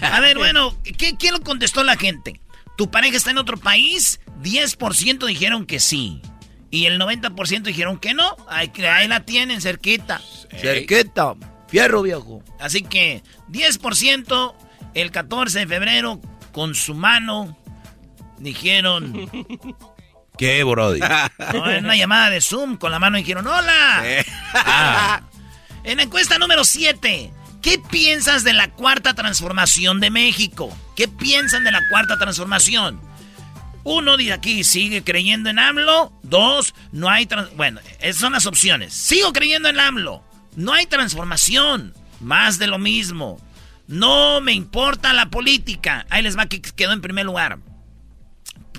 a 0.01 0.19
ver, 0.19 0.37
bueno, 0.37 0.75
¿qué, 0.83 1.17
¿qué 1.17 1.31
lo 1.31 1.39
contestó 1.39 1.85
la 1.85 1.95
gente? 1.95 2.41
¿Tu 2.75 2.91
pareja 2.91 3.15
está 3.15 3.31
en 3.31 3.37
otro 3.37 3.55
país? 3.55 4.19
10% 4.41 5.27
dijeron 5.27 5.65
que 5.65 5.79
sí. 5.79 6.21
Y 6.71 6.85
el 6.85 6.99
90% 6.99 7.63
dijeron 7.63 7.99
que 7.99 8.13
no. 8.13 8.35
Ahí, 8.47 8.71
ahí 8.89 9.07
la 9.07 9.25
tienen, 9.25 9.61
cerquita. 9.61 10.21
Cerquita. 10.57 11.35
Fierro 11.67 12.01
viejo. 12.01 12.41
Así 12.59 12.81
que 12.81 13.23
10% 13.49 14.55
el 14.93 15.11
14 15.11 15.59
de 15.59 15.67
febrero 15.67 16.19
con 16.53 16.73
su 16.73 16.95
mano 16.95 17.57
dijeron... 18.39 19.29
¿Qué, 20.37 20.63
Brody? 20.63 21.01
No, 21.53 21.69
en 21.69 21.85
una 21.85 21.95
llamada 21.95 22.29
de 22.29 22.41
Zoom 22.41 22.77
con 22.77 22.91
la 22.91 22.99
mano 22.99 23.17
dijeron 23.17 23.45
¡Hola! 23.45 24.03
Ah. 24.55 25.21
En 25.83 25.97
la 25.97 26.03
encuesta 26.03 26.37
número 26.37 26.63
7, 26.63 27.33
¿qué 27.61 27.79
piensas 27.79 28.43
de 28.43 28.53
la 28.53 28.69
cuarta 28.69 29.15
transformación 29.15 29.99
de 29.99 30.11
México? 30.11 30.71
¿Qué 30.95 31.07
piensan 31.07 31.63
de 31.63 31.71
la 31.71 31.81
cuarta 31.89 32.17
transformación? 32.19 33.01
Uno 33.83 34.17
dice 34.17 34.33
aquí, 34.33 34.63
sigue 34.63 35.03
creyendo 35.03 35.49
en 35.49 35.59
AMLO. 35.59 36.13
Dos, 36.23 36.73
no 36.91 37.09
hay... 37.09 37.27
Bueno, 37.55 37.79
esas 37.99 38.21
son 38.21 38.33
las 38.33 38.45
opciones. 38.45 38.93
Sigo 38.93 39.33
creyendo 39.33 39.69
en 39.69 39.79
AMLO. 39.79 40.23
No 40.55 40.73
hay 40.73 40.85
transformación. 40.85 41.93
Más 42.19 42.59
de 42.59 42.67
lo 42.67 42.77
mismo. 42.77 43.41
No 43.87 44.39
me 44.41 44.53
importa 44.53 45.13
la 45.13 45.29
política. 45.29 46.05
Ahí 46.09 46.21
les 46.21 46.37
va 46.37 46.45
que 46.45 46.61
quedó 46.61 46.93
en 46.93 47.01
primer 47.01 47.25
lugar. 47.25 47.59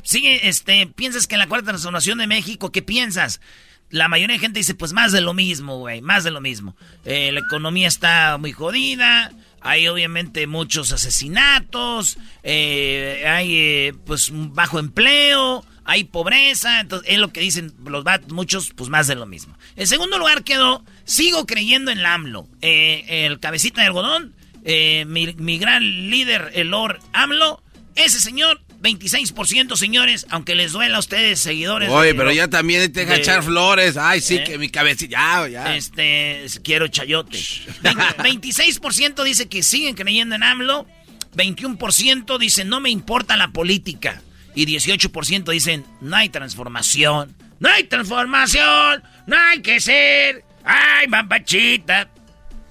Sigue, 0.02 0.48
este, 0.48 0.86
piensas 0.86 1.26
que 1.26 1.34
en 1.34 1.40
la 1.40 1.48
cuarta 1.48 1.68
transformación 1.68 2.18
de 2.18 2.26
México, 2.26 2.72
¿qué 2.72 2.82
piensas? 2.82 3.40
La 3.90 4.08
mayoría 4.08 4.36
de 4.36 4.40
gente 4.40 4.60
dice, 4.60 4.74
pues 4.74 4.92
más 4.92 5.12
de 5.12 5.20
lo 5.20 5.34
mismo, 5.34 5.78
güey, 5.78 6.00
más 6.00 6.24
de 6.24 6.30
lo 6.30 6.40
mismo. 6.40 6.76
Eh, 7.04 7.30
la 7.30 7.40
economía 7.40 7.88
está 7.88 8.38
muy 8.38 8.52
jodida, 8.52 9.32
hay 9.62 9.88
obviamente 9.88 10.46
muchos 10.46 10.92
asesinatos, 10.92 12.18
eh, 12.42 13.24
hay 13.26 13.56
eh, 13.56 13.94
pues 14.04 14.30
bajo 14.32 14.78
empleo, 14.78 15.64
hay 15.84 16.04
pobreza, 16.04 16.80
entonces 16.80 17.08
es 17.10 17.18
lo 17.18 17.32
que 17.32 17.40
dicen 17.40 17.72
los 17.84 18.04
muchos, 18.28 18.72
pues 18.74 18.90
más 18.90 19.06
de 19.06 19.14
lo 19.14 19.26
mismo. 19.26 19.56
En 19.76 19.86
segundo 19.86 20.18
lugar 20.18 20.44
quedó, 20.44 20.84
sigo 21.04 21.46
creyendo 21.46 21.90
en 21.90 22.02
la 22.02 22.14
AMLO, 22.14 22.48
eh, 22.60 23.04
el 23.26 23.40
cabecita 23.40 23.80
de 23.80 23.88
algodón, 23.88 24.34
mi, 24.64 25.34
mi, 25.34 25.58
gran 25.58 25.82
líder, 26.10 26.50
el 26.54 26.68
Lord 26.68 27.00
AMLO, 27.12 27.62
ese 27.94 28.20
señor 28.20 28.60
26%, 28.82 29.76
señores, 29.76 30.26
aunque 30.28 30.56
les 30.56 30.72
duela 30.72 30.96
a 30.96 31.00
ustedes, 31.00 31.38
seguidores. 31.38 31.88
Oye, 31.90 32.14
pero 32.14 32.32
ya 32.32 32.48
también 32.48 32.92
te 32.92 33.02
echar 33.14 33.42
flores. 33.42 33.96
Ay, 33.96 34.20
sí, 34.20 34.36
¿Eh? 34.36 34.44
que 34.44 34.58
mi 34.58 34.68
cabecilla, 34.68 35.46
ya, 35.46 35.48
ya. 35.48 35.76
Este, 35.76 36.44
quiero 36.64 36.88
chayote. 36.88 37.38
26% 37.38 39.22
dice 39.22 39.48
que 39.48 39.62
siguen 39.62 39.94
creyendo 39.94 40.34
en 40.34 40.42
AMLO. 40.42 40.86
21% 41.36 42.38
dicen 42.38 42.68
no 42.68 42.80
me 42.80 42.90
importa 42.90 43.36
la 43.36 43.48
política. 43.48 44.20
Y 44.54 44.66
18% 44.66 45.50
dicen 45.50 45.86
no 46.00 46.16
hay 46.16 46.28
transformación. 46.28 47.34
No 47.60 47.68
hay 47.68 47.84
transformación. 47.84 49.04
No 49.26 49.36
hay 49.38 49.62
que 49.62 49.80
ser. 49.80 50.44
Ay, 50.64 51.06
mambachita. 51.06 52.10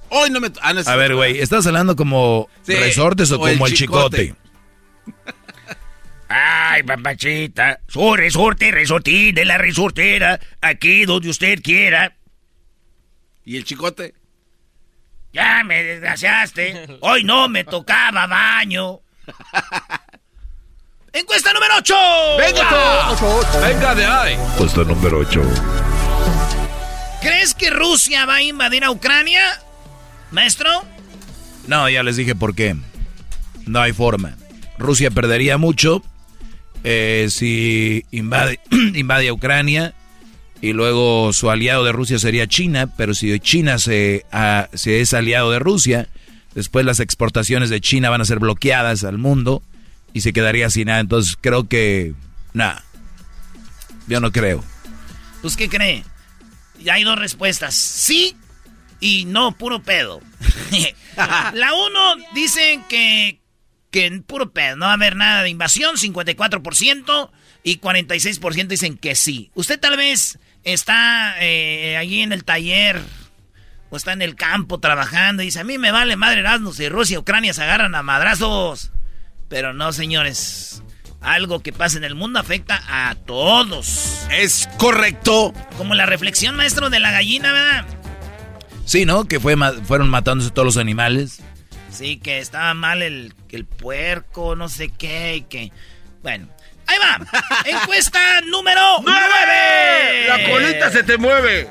Hoy 0.10 0.30
no 0.30 0.42
me... 0.42 0.52
Ah, 0.62 0.74
a 0.86 0.96
ver, 0.98 1.16
güey, 1.16 1.40
¿estás 1.40 1.66
hablando 1.68 1.96
como 1.96 2.50
resortes 2.68 3.32
o, 3.32 3.40
como 3.40 3.66
el 3.66 3.74
chicote? 3.74 4.36
Ay, 6.72 6.84
papachita, 6.84 7.82
su 7.86 8.16
resorte, 8.16 8.72
resortín 8.72 9.36
de 9.36 9.44
la 9.44 9.58
resortera, 9.58 10.40
aquí 10.62 11.04
donde 11.04 11.28
usted 11.28 11.62
quiera. 11.62 12.16
¿Y 13.44 13.58
el 13.58 13.66
chicote? 13.66 14.14
Ya 15.34 15.66
me 15.66 15.84
desgraciaste. 15.84 16.98
Hoy 17.02 17.26
no 17.26 17.50
me 17.50 17.66
tocaba 17.66 18.26
baño. 18.26 19.02
Encuesta 21.12 21.52
número 21.52 21.74
8. 21.80 21.96
¡Venga! 22.38 23.68
¡Venga 23.68 23.96
de 23.96 24.06
ahí! 24.06 24.34
Encuesta 24.36 24.84
número 24.86 25.18
8. 25.18 25.42
¿Crees 27.22 27.54
que 27.54 27.70
Rusia 27.70 28.26
va 28.26 28.36
a 28.36 28.44
invadir 28.44 28.86
a 28.86 28.92
Ucrania? 28.92 29.62
Maestro. 30.32 30.86
No, 31.68 31.90
ya 31.90 32.02
les 32.02 32.16
dije 32.16 32.34
por 32.34 32.56
qué. 32.56 32.78
No 33.66 33.82
hay 33.82 33.92
forma. 33.92 34.38
Rusia 34.78 35.12
perdería 35.12 35.58
mucho 35.58 36.02
eh, 36.84 37.28
si 37.30 38.06
invade, 38.12 38.60
invade 38.96 39.32
Ucrania 39.32 39.94
y 40.62 40.74
luego 40.74 41.34
su 41.34 41.50
aliado 41.50 41.84
de 41.84 41.92
Rusia 41.92 42.20
sería 42.20 42.48
China, 42.48 42.94
pero 42.96 43.14
si 43.14 43.40
China 43.40 43.80
se, 43.80 44.26
se 44.74 45.02
es 45.02 45.14
aliado 45.14 45.52
de 45.52 45.60
Rusia, 45.60 46.08
después 46.54 46.86
las 46.86 47.00
exportaciones 47.00 47.70
de 47.70 47.82
China 47.82 48.10
van 48.10 48.22
a 48.22 48.26
ser 48.26 48.40
bloqueadas 48.40 49.04
al 49.04 49.18
mundo 49.18 49.64
y 50.14 50.22
se 50.22 50.34
quedaría 50.34 50.70
sin 50.70 50.88
nada. 50.88 51.00
Entonces 51.00 51.38
creo 51.40 51.68
que... 51.68 52.14
Nada. 52.54 52.84
Yo 54.08 54.20
no 54.20 54.32
creo. 54.32 54.64
¿Pues 55.42 55.56
qué 55.56 55.70
cree? 55.70 56.04
Hay 56.90 57.04
dos 57.04 57.18
respuestas. 57.18 57.74
Sí 57.76 58.36
y 59.02 59.26
no, 59.26 59.52
puro 59.58 59.82
pedo. 59.82 60.22
la 61.18 61.74
uno 61.74 62.16
dicen 62.34 62.84
que, 62.88 63.41
que 63.92 64.10
puro 64.26 64.52
pedo, 64.52 64.78
no 64.78 64.86
va 64.86 64.92
a 64.92 64.96
haber 64.96 65.16
nada 65.16 65.44
de 65.44 65.50
invasión, 65.50 65.98
54%, 65.98 67.30
y 67.64 67.80
46% 67.80 68.68
dicen 68.68 68.98
que 68.98 69.16
sí. 69.16 69.52
Usted 69.54 69.80
tal 69.80 69.98
vez 69.98 70.40
está 70.64 71.36
eh, 71.40 71.98
allí 71.98 72.22
en 72.22 72.32
el 72.32 72.44
taller 72.44 73.02
o 73.90 73.98
está 73.98 74.14
en 74.14 74.22
el 74.22 74.36
campo 74.36 74.80
trabajando 74.80 75.44
y 75.44 75.48
dice, 75.48 75.60
a 75.60 75.64
mí 75.64 75.78
me 75.78 75.92
vale 75.92 76.16
madre 76.16 76.40
Erasmus 76.40 76.78
si 76.78 76.90
Rusia 76.90 77.16
y 77.16 77.18
Ucrania 77.18 77.54
se 77.54 77.64
agarran 77.64 77.94
a 77.94 78.02
madrazos. 78.02 78.92
Pero 79.50 79.74
no, 79.74 79.92
señores. 79.92 80.82
Algo 81.20 81.60
que 81.60 81.72
pasa 81.72 81.98
en 81.98 82.04
el 82.04 82.16
mundo 82.16 82.40
afecta 82.40 82.82
a 82.88 83.14
todos. 83.14 84.26
Es 84.32 84.68
correcto. 84.78 85.54
Como 85.78 85.94
la 85.94 86.08
reflexión, 86.08 86.56
maestro, 86.56 86.90
de 86.90 87.00
la 87.00 87.12
gallina, 87.12 87.52
¿verdad? 87.52 87.86
Sí, 88.86 89.06
¿no? 89.06 89.26
Que 89.26 89.40
fue, 89.40 89.56
fueron 89.84 90.10
matándose 90.10 90.50
todos 90.50 90.66
los 90.66 90.78
animales. 90.78 91.44
Sí, 91.92 92.18
que 92.18 92.40
estaba 92.40 92.74
mal 92.74 93.02
el, 93.02 93.34
el 93.50 93.66
puerco, 93.66 94.56
no 94.56 94.70
sé 94.70 94.90
qué, 94.90 95.36
y 95.38 95.42
que... 95.42 95.72
Bueno, 96.24 96.48
ahí 96.88 96.98
va. 96.98 97.20
Encuesta 97.66 98.20
número 98.48 98.82
9. 99.04 100.28
La 100.28 100.50
colita 100.50 100.92
se 100.92 101.04
te 101.04 101.18
mueve. 101.18 101.68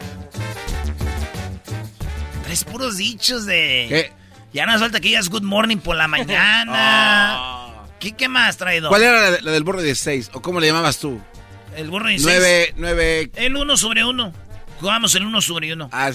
Tres 2.44 2.64
puros 2.64 2.98
dichos 2.98 3.46
de... 3.46 3.86
¿Qué? 3.88 4.12
Ya 4.52 4.66
no 4.66 4.78
falta 4.78 5.00
que 5.00 5.08
digas 5.08 5.28
good 5.28 5.42
morning 5.42 5.78
por 5.78 5.96
la 5.96 6.08
mañana. 6.08 7.66
¿Qué, 8.00 8.28
más, 8.28 8.56
traído? 8.56 8.88
¿Cuál 8.88 9.02
era 9.02 9.40
la, 9.42 9.52
del 9.52 9.62
burro 9.62 9.82
de 9.82 9.94
6? 9.94 10.30
¿O 10.32 10.40
cómo 10.40 10.58
le 10.58 10.66
llamabas 10.66 10.98
tú? 10.98 11.20
El 11.76 11.90
burro 11.90 12.08
de 12.08 12.18
6. 12.18 12.24
9, 12.24 12.74
9. 12.76 13.30
El 13.36 13.56
1 13.56 13.76
sobre 13.76 14.04
1. 14.04 14.32
Jugamos 14.80 15.14
el 15.14 15.26
1 15.26 15.40
sobre 15.42 15.72
1. 15.72 15.90
Ah, 15.92 16.10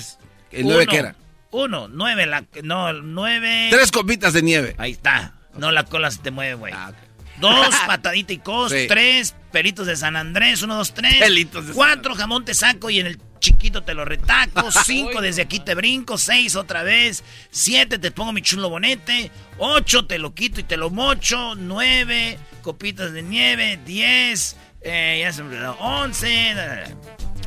¿el 0.52 0.68
9 0.68 0.88
qué 0.88 0.98
era? 0.98 1.16
1, 1.56 1.88
9, 1.90 2.26
la, 2.26 2.46
no, 2.64 2.94
9. 2.94 3.68
Tres 3.72 3.92
copitas 3.92 4.34
de 4.34 4.42
nieve. 4.42 4.76
Ahí 4.78 4.92
está. 4.92 5.34
No, 5.58 5.72
la 5.72 5.84
cola 5.86 6.12
se 6.12 6.20
te 6.20 6.32
mueve, 6.32 6.56
güey. 6.56 6.74
Ah, 6.76 6.92
Dos, 7.40 7.76
patadita 7.88 8.34
y 8.34 8.38
cos. 8.38 8.74
Tres, 8.88 9.36
peritos 9.52 9.88
de 9.88 9.96
San 9.96 10.16
Andrés. 10.16 10.62
Uno, 10.62 10.76
dos, 10.76 10.94
tres. 10.94 11.16
Pelitos 11.20 11.68
de 11.68 11.74
Cuatro, 11.74 12.16
jamón 12.16 12.46
te 12.46 12.54
saco 12.54 12.90
y 12.90 13.00
en 13.00 13.08
el 13.08 13.20
chiquito 13.40 13.84
te 13.84 13.94
lo 13.94 14.06
retaco. 14.06 14.70
Cinco, 14.86 15.22
desde 15.22 15.42
aquí 15.42 15.60
te 15.60 15.76
brinco. 15.76 16.18
Seis, 16.18 16.56
otra 16.56 16.84
vez. 16.84 17.24
Siete, 17.52 18.00
te 18.00 18.12
pongo 18.12 18.32
mi 18.32 18.42
chulo 18.42 18.70
bonete. 18.70 19.32
Ocho, 19.58 20.06
te 20.06 20.20
lo 20.20 20.34
quito 20.34 20.60
y 20.60 20.64
te 20.64 20.78
lo 20.78 20.90
mocho. 20.90 21.56
Nueve, 21.56 22.38
copitas 22.62 23.14
de 23.14 23.24
nieve. 23.24 23.80
Diez, 23.86 24.56
eh, 24.82 25.20
ya 25.22 25.32
se 25.32 25.44
me 25.44 25.56
olvidó. 25.56 25.74
Once. 25.80 26.54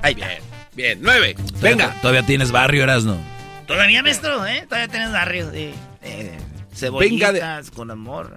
Ahí 0.03 0.15
bien. 0.15 0.39
Bien, 0.75 0.99
nueve. 1.03 1.35
Venga. 1.61 1.95
Todavía 2.01 2.23
tienes 2.23 2.53
barrio, 2.53 2.85
Erasno. 2.85 3.38
Todavía, 3.69 4.03
maestro, 4.03 4.47
¿eh? 4.47 4.65
Todavía 4.67 4.89
tienes 4.89 5.13
barrio. 5.13 5.53
Eh, 5.53 6.39
cebollitas 6.75 7.71
con 7.71 7.91
amor. 7.91 8.35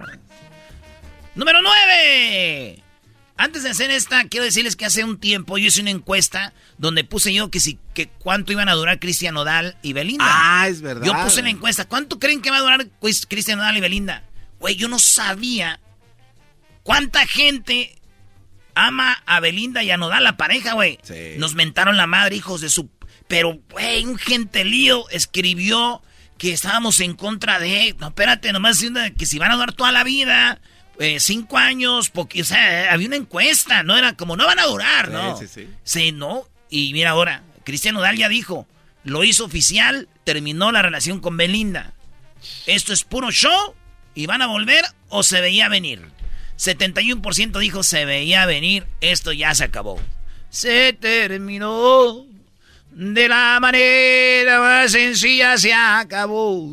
Número 1.34 1.60
9. 1.62 2.82
Antes 3.38 3.62
de 3.62 3.70
hacer 3.70 3.90
esta, 3.90 4.28
quiero 4.28 4.44
decirles 4.44 4.76
que 4.76 4.84
hace 4.84 5.04
un 5.04 5.18
tiempo 5.18 5.56
yo 5.56 5.68
hice 5.68 5.80
una 5.80 5.90
encuesta 5.90 6.52
donde 6.76 7.02
puse 7.02 7.32
yo 7.32 7.50
que 7.50 7.60
si 7.60 7.78
que 7.94 8.08
cuánto 8.08 8.52
iban 8.52 8.68
a 8.68 8.74
durar 8.74 9.00
Cristian 9.00 9.34
Nodal 9.34 9.76
y 9.80 9.94
Belinda. 9.94 10.26
Ah, 10.28 10.68
es 10.68 10.82
verdad. 10.82 11.06
Yo 11.06 11.14
puse 11.24 11.42
la 11.42 11.48
encuesta, 11.48 11.86
¿cuánto 11.86 12.18
creen 12.18 12.42
que 12.42 12.50
va 12.50 12.58
a 12.58 12.60
durar 12.60 12.86
Cristian 13.28 13.58
Nodal 13.58 13.78
y 13.78 13.80
Belinda? 13.80 14.22
Güey, 14.60 14.76
yo 14.76 14.86
no 14.86 14.98
sabía 14.98 15.80
cuánta 16.82 17.26
gente 17.26 17.96
ama 18.74 19.22
a 19.24 19.40
Belinda 19.40 19.82
y 19.82 19.90
a 19.90 19.96
Nodal, 19.96 20.24
la 20.24 20.36
pareja, 20.36 20.74
güey. 20.74 20.98
Sí. 21.02 21.34
Nos 21.38 21.54
mentaron 21.54 21.96
la 21.96 22.06
madre, 22.06 22.36
hijos 22.36 22.60
de 22.60 22.68
su... 22.68 22.90
Pero, 23.32 23.58
güey, 23.70 24.04
un 24.04 24.18
gentelío 24.18 25.08
escribió 25.08 26.02
que 26.36 26.52
estábamos 26.52 27.00
en 27.00 27.14
contra 27.14 27.58
de... 27.58 27.96
No, 27.98 28.08
espérate, 28.08 28.52
nomás 28.52 28.84
que 29.16 29.24
si 29.24 29.38
van 29.38 29.50
a 29.50 29.54
durar 29.54 29.72
toda 29.72 29.90
la 29.90 30.04
vida 30.04 30.60
eh, 30.98 31.18
cinco 31.18 31.56
años, 31.56 32.10
porque, 32.10 32.42
o 32.42 32.44
sea, 32.44 32.92
había 32.92 33.06
una 33.06 33.16
encuesta, 33.16 33.84
no 33.84 33.96
era 33.96 34.18
como, 34.18 34.36
no 34.36 34.44
van 34.44 34.58
a 34.58 34.66
durar, 34.66 35.10
¿no? 35.10 35.38
Sí, 35.38 35.46
sí, 35.48 35.66
sí. 35.82 36.12
no. 36.12 36.46
Y 36.68 36.92
mira 36.92 37.12
ahora, 37.12 37.42
Cristiano 37.64 38.02
Dal 38.02 38.18
ya 38.18 38.28
dijo, 38.28 38.68
lo 39.02 39.24
hizo 39.24 39.46
oficial, 39.46 40.10
terminó 40.24 40.70
la 40.70 40.82
relación 40.82 41.18
con 41.18 41.38
Belinda. 41.38 41.94
Esto 42.66 42.92
es 42.92 43.02
puro 43.02 43.30
show 43.30 43.74
y 44.14 44.26
van 44.26 44.42
a 44.42 44.46
volver 44.46 44.84
o 45.08 45.22
se 45.22 45.40
veía 45.40 45.70
venir. 45.70 46.02
71% 46.58 47.58
dijo 47.58 47.82
se 47.82 48.04
veía 48.04 48.44
venir, 48.44 48.86
esto 49.00 49.32
ya 49.32 49.54
se 49.54 49.64
acabó. 49.64 49.98
Se 50.50 50.92
terminó 50.92 52.26
de 52.94 53.28
la 53.28 53.58
manera 53.60 54.60
más 54.60 54.92
sencilla, 54.92 55.56
se 55.56 55.72
acabó. 55.72 56.72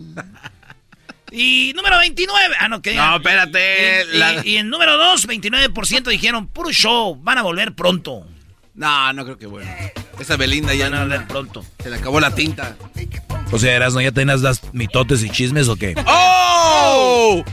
Y 1.31 1.73
número 1.75 1.99
29. 1.99 2.55
Ah, 2.59 2.67
no, 2.67 2.81
que. 2.81 2.95
No, 2.95 3.17
espérate. 3.17 4.05
Y, 4.45 4.57
en 4.57 4.69
número 4.69 4.97
2, 4.97 5.27
29% 5.27 6.09
dijeron 6.09 6.47
puro 6.47 6.71
show. 6.71 7.15
Van 7.21 7.37
a 7.37 7.43
volver 7.43 7.73
pronto. 7.75 8.25
No, 8.73 9.13
no 9.13 9.23
creo 9.25 9.37
que 9.37 9.45
bueno. 9.45 9.69
Esa 10.19 10.37
Belinda 10.37 10.73
ya 10.73 10.89
van 10.89 10.99
a 10.99 11.03
volver 11.03 11.27
pronto. 11.27 11.65
Se 11.83 11.89
le 11.89 11.97
acabó 11.97 12.19
la 12.19 12.33
tinta. 12.33 12.75
O 13.51 13.59
sea, 13.59 13.75
Erasmo, 13.75 14.01
¿ya 14.01 14.11
tenías 14.11 14.41
las 14.41 14.73
mitotes 14.73 15.23
y 15.23 15.29
chismes 15.29 15.67
o 15.67 15.75
qué? 15.75 15.95
¡Oh! 16.05 17.43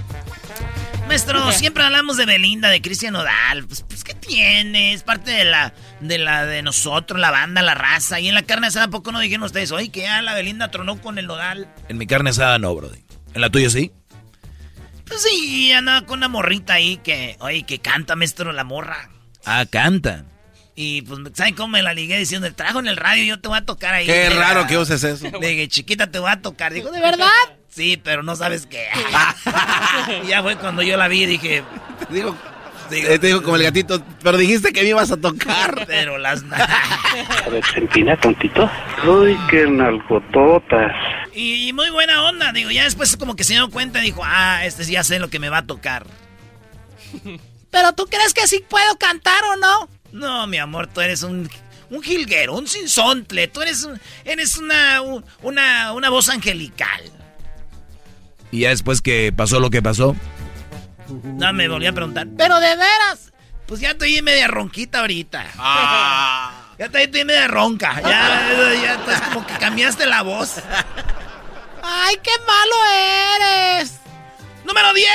Maestro, 1.17 1.51
siempre 1.53 1.83
hablamos 1.83 2.19
de 2.19 2.27
Belinda, 2.27 2.69
de 2.69 2.83
Cristian 2.83 3.15
Nodal. 3.15 3.65
Pues, 3.67 3.81
pues, 3.89 4.05
¿qué 4.05 4.13
tiene? 4.13 4.93
Es 4.93 5.03
parte 5.03 5.31
de 5.31 5.47
la, 5.47 5.73
de 6.01 6.19
la 6.19 6.45
de 6.45 6.61
nosotros, 6.61 7.19
la 7.19 7.31
banda, 7.31 7.63
la 7.63 7.75
raza. 7.75 8.21
Y 8.21 8.29
en 8.29 8.35
la 8.35 8.43
carne 8.43 8.67
asada, 8.67 8.85
¿a 8.85 8.91
poco 8.91 9.13
no 9.13 9.21
dijeron 9.21 9.45
ustedes? 9.45 9.73
Oye, 9.73 9.89
que 9.89 10.01
ya 10.01 10.21
la 10.21 10.35
Belinda 10.35 10.71
tronó 10.71 11.01
con 11.01 11.17
el 11.17 11.27
Nodal. 11.27 11.73
En 11.89 11.97
mi 11.97 12.07
carne 12.07 12.29
asada 12.29 12.59
no, 12.59 12.75
brody. 12.75 13.03
¿En 13.33 13.41
la 13.41 13.49
tuya 13.49 13.71
sí? 13.71 13.93
Pues 15.07 15.23
sí, 15.23 15.73
andaba 15.73 16.05
con 16.05 16.19
una 16.19 16.29
morrita 16.29 16.75
ahí 16.75 16.99
que, 16.99 17.37
oye, 17.41 17.63
que 17.63 17.79
canta, 17.79 18.15
maestro, 18.15 18.53
la 18.53 18.65
morra. 18.65 19.09
Ah, 19.47 19.65
canta. 19.65 20.27
Y 20.75 21.01
pues, 21.01 21.19
¿saben 21.33 21.55
cómo 21.55 21.69
me 21.69 21.83
la 21.83 21.95
ligué 21.95 22.19
diciendo? 22.19 22.53
Trajo 22.53 22.81
en 22.81 22.89
el 22.89 22.99
radio 22.99 23.23
y 23.23 23.29
yo 23.29 23.41
te 23.41 23.49
voy 23.49 23.57
a 23.57 23.65
tocar 23.65 23.95
ahí. 23.95 24.05
Qué 24.05 24.29
raro 24.29 24.67
que 24.67 24.77
uses 24.77 25.03
eso. 25.03 25.31
Dije, 25.41 25.67
chiquita, 25.69 26.11
te 26.11 26.19
voy 26.19 26.31
a 26.31 26.43
tocar. 26.43 26.75
Digo, 26.75 26.91
¿de 26.91 27.01
verdad? 27.01 27.31
Sí, 27.77 28.01
pero 28.03 28.23
no 28.23 28.35
sabes 28.35 28.65
qué. 28.65 28.89
y 30.25 30.29
ya 30.29 30.43
fue 30.43 30.57
cuando 30.57 30.83
yo 30.83 30.97
la 30.97 31.09
vi 31.09 31.25
y 31.25 31.27
dije... 31.27 31.63
Digo, 32.09 32.35
te 32.89 33.19
digo 33.19 33.43
como 33.43 33.57
el 33.57 33.65
gatito, 33.65 34.03
pero 34.23 34.39
dijiste 34.39 34.73
que 34.73 34.81
me 34.81 34.89
ibas 34.89 35.11
a 35.11 35.19
tocar. 35.19 35.85
Pero 35.87 36.17
las... 36.17 36.43
a 36.53 37.49
ver, 37.51 37.63
se 37.67 37.81
empina 37.81 38.19
tontito. 38.19 38.71
Uy, 39.07 39.37
qué 39.51 39.67
nalgototas. 39.67 40.93
Y, 41.35 41.71
muy 41.75 41.91
buena 41.91 42.25
onda, 42.25 42.51
digo, 42.53 42.71
ya 42.71 42.85
después 42.85 43.15
como 43.19 43.37
que 43.37 43.45
se 43.45 43.53
dio 43.53 43.69
cuenta 43.71 43.99
y 43.99 44.07
dijo, 44.07 44.23
ah, 44.25 44.65
este 44.65 44.83
ya 44.85 45.05
sé 45.05 45.19
lo 45.19 45.29
que 45.29 45.39
me 45.39 45.51
va 45.51 45.59
a 45.59 45.67
tocar. 45.67 46.07
¿Pero 47.71 47.93
tú 47.93 48.07
crees 48.07 48.33
que 48.33 48.47
sí 48.47 48.65
puedo 48.67 48.97
cantar 48.97 49.45
o 49.53 49.57
no? 49.57 49.89
No, 50.13 50.47
mi 50.47 50.57
amor, 50.57 50.87
tú 50.87 51.03
eres 51.03 51.23
un, 51.23 51.51
un 51.91 52.03
jilguero, 52.03 52.55
un 52.55 52.67
sinsontle, 52.67 53.49
tú 53.49 53.61
eres, 53.61 53.87
eres 54.25 54.57
una, 54.57 55.03
una, 55.43 55.93
una 55.93 56.09
voz 56.09 56.31
angelical. 56.31 57.13
¿Y 58.57 58.61
ya 58.61 58.71
después 58.71 59.03
que 59.03 59.35
pasó 59.37 59.61
lo 59.61 59.69
que 59.69 59.83
pasó? 59.83 60.17
No, 61.25 61.53
me 61.53 61.69
volví 61.69 61.87
a 61.87 61.93
preguntar. 61.93 62.27
Pero 62.39 62.59
de 62.59 62.75
veras. 62.75 63.31
Pues 63.67 63.83
ya 63.83 63.91
estoy 63.91 64.23
media 64.23 64.49
ronquita 64.49 65.01
ahorita. 65.01 65.47
Ah. 65.59 66.63
Ya 66.79 66.87
estoy 66.87 67.25
media 67.25 67.49
ronca. 67.49 68.03
Ya, 68.03 68.53
ya, 68.83 69.07
ya 69.07 69.21
como 69.33 69.47
que 69.47 69.55
cambiaste 69.55 70.05
la 70.05 70.21
voz. 70.21 70.57
¡Ay, 71.83 72.17
qué 72.23 72.31
malo 72.47 72.75
eres! 73.79 73.95
¡Número 74.63 74.93
10! 74.93 75.07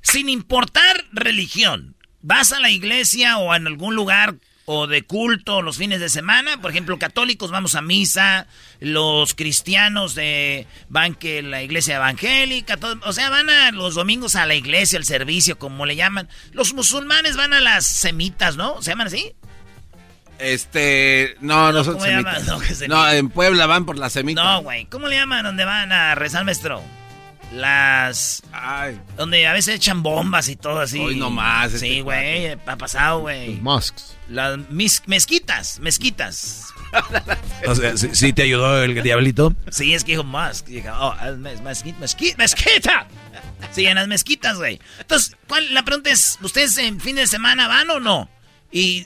Sin 0.00 0.30
importar 0.30 1.04
religión, 1.12 1.94
vas 2.22 2.52
a 2.52 2.60
la 2.60 2.70
iglesia 2.70 3.36
o 3.36 3.54
en 3.54 3.66
algún 3.66 3.94
lugar 3.94 4.36
o 4.72 4.86
de 4.86 5.02
culto 5.02 5.62
los 5.62 5.78
fines 5.78 5.98
de 5.98 6.08
semana. 6.08 6.60
Por 6.60 6.70
ejemplo, 6.70 6.96
católicos 6.96 7.50
vamos 7.50 7.74
a 7.74 7.82
misa, 7.82 8.46
los 8.78 9.34
cristianos 9.34 10.14
de 10.14 10.68
van 10.88 11.16
que 11.16 11.42
la 11.42 11.60
iglesia 11.60 11.96
evangélica, 11.96 12.78
o 13.04 13.12
sea, 13.12 13.30
van 13.30 13.50
a 13.50 13.72
los 13.72 13.96
domingos 13.96 14.36
a 14.36 14.46
la 14.46 14.54
iglesia, 14.54 14.96
al 14.96 15.04
servicio, 15.04 15.58
como 15.58 15.86
le 15.86 15.96
llaman. 15.96 16.28
Los 16.52 16.72
musulmanes 16.72 17.36
van 17.36 17.52
a 17.52 17.58
las 17.58 17.84
semitas, 17.84 18.54
¿no? 18.54 18.80
¿Se 18.80 18.92
llaman 18.92 19.08
así? 19.08 19.34
Este, 20.38 21.34
no, 21.40 21.72
no, 21.72 21.82
son 21.82 22.00
semitas. 22.00 22.46
No, 22.88 23.10
en 23.10 23.28
Puebla 23.28 23.66
van 23.66 23.84
por 23.84 23.98
las 23.98 24.12
semitas. 24.12 24.44
No, 24.44 24.62
güey, 24.62 24.84
¿cómo 24.84 25.08
le 25.08 25.16
llaman 25.16 25.42
donde 25.42 25.64
van 25.64 25.90
a 25.90 26.14
rezar 26.14 26.44
maestro? 26.44 26.80
Las. 27.52 28.44
Ay. 28.52 29.00
Donde 29.16 29.48
a 29.48 29.52
veces 29.52 29.74
echan 29.74 30.04
bombas 30.04 30.48
y 30.48 30.54
todo 30.54 30.78
así. 30.78 31.00
Hoy 31.00 31.16
nomás. 31.16 31.72
Sí, 31.72 31.76
este 31.76 32.02
güey. 32.02 32.52
Ha 32.52 32.76
pasado, 32.76 33.22
güey. 33.22 33.56
Mosques. 33.56 34.19
Las 34.30 34.58
mezquitas. 34.70 35.80
Mezquitas. 35.80 36.66
o 37.66 37.74
sea, 37.74 37.96
¿sí, 37.96 38.32
te 38.32 38.42
ayudó 38.42 38.82
el 38.82 39.02
diablito? 39.02 39.54
Sí, 39.70 39.92
es 39.92 40.04
que 40.04 40.12
dijo 40.12 40.22
Musk. 40.22 40.66
Dijo, 40.66 40.88
oh, 40.92 41.14
mezquita, 41.36 41.98
mezquita. 41.98 43.08
Sí, 43.72 43.86
en 43.86 43.96
las 43.96 44.06
mezquitas, 44.06 44.56
güey. 44.56 44.80
Entonces, 45.00 45.36
¿cuál, 45.48 45.74
la 45.74 45.84
pregunta 45.84 46.10
es: 46.10 46.38
¿ustedes 46.42 46.78
en 46.78 47.00
fin 47.00 47.16
de 47.16 47.26
semana 47.26 47.66
van 47.66 47.90
o 47.90 47.98
no? 48.00 48.30
Y. 48.70 49.04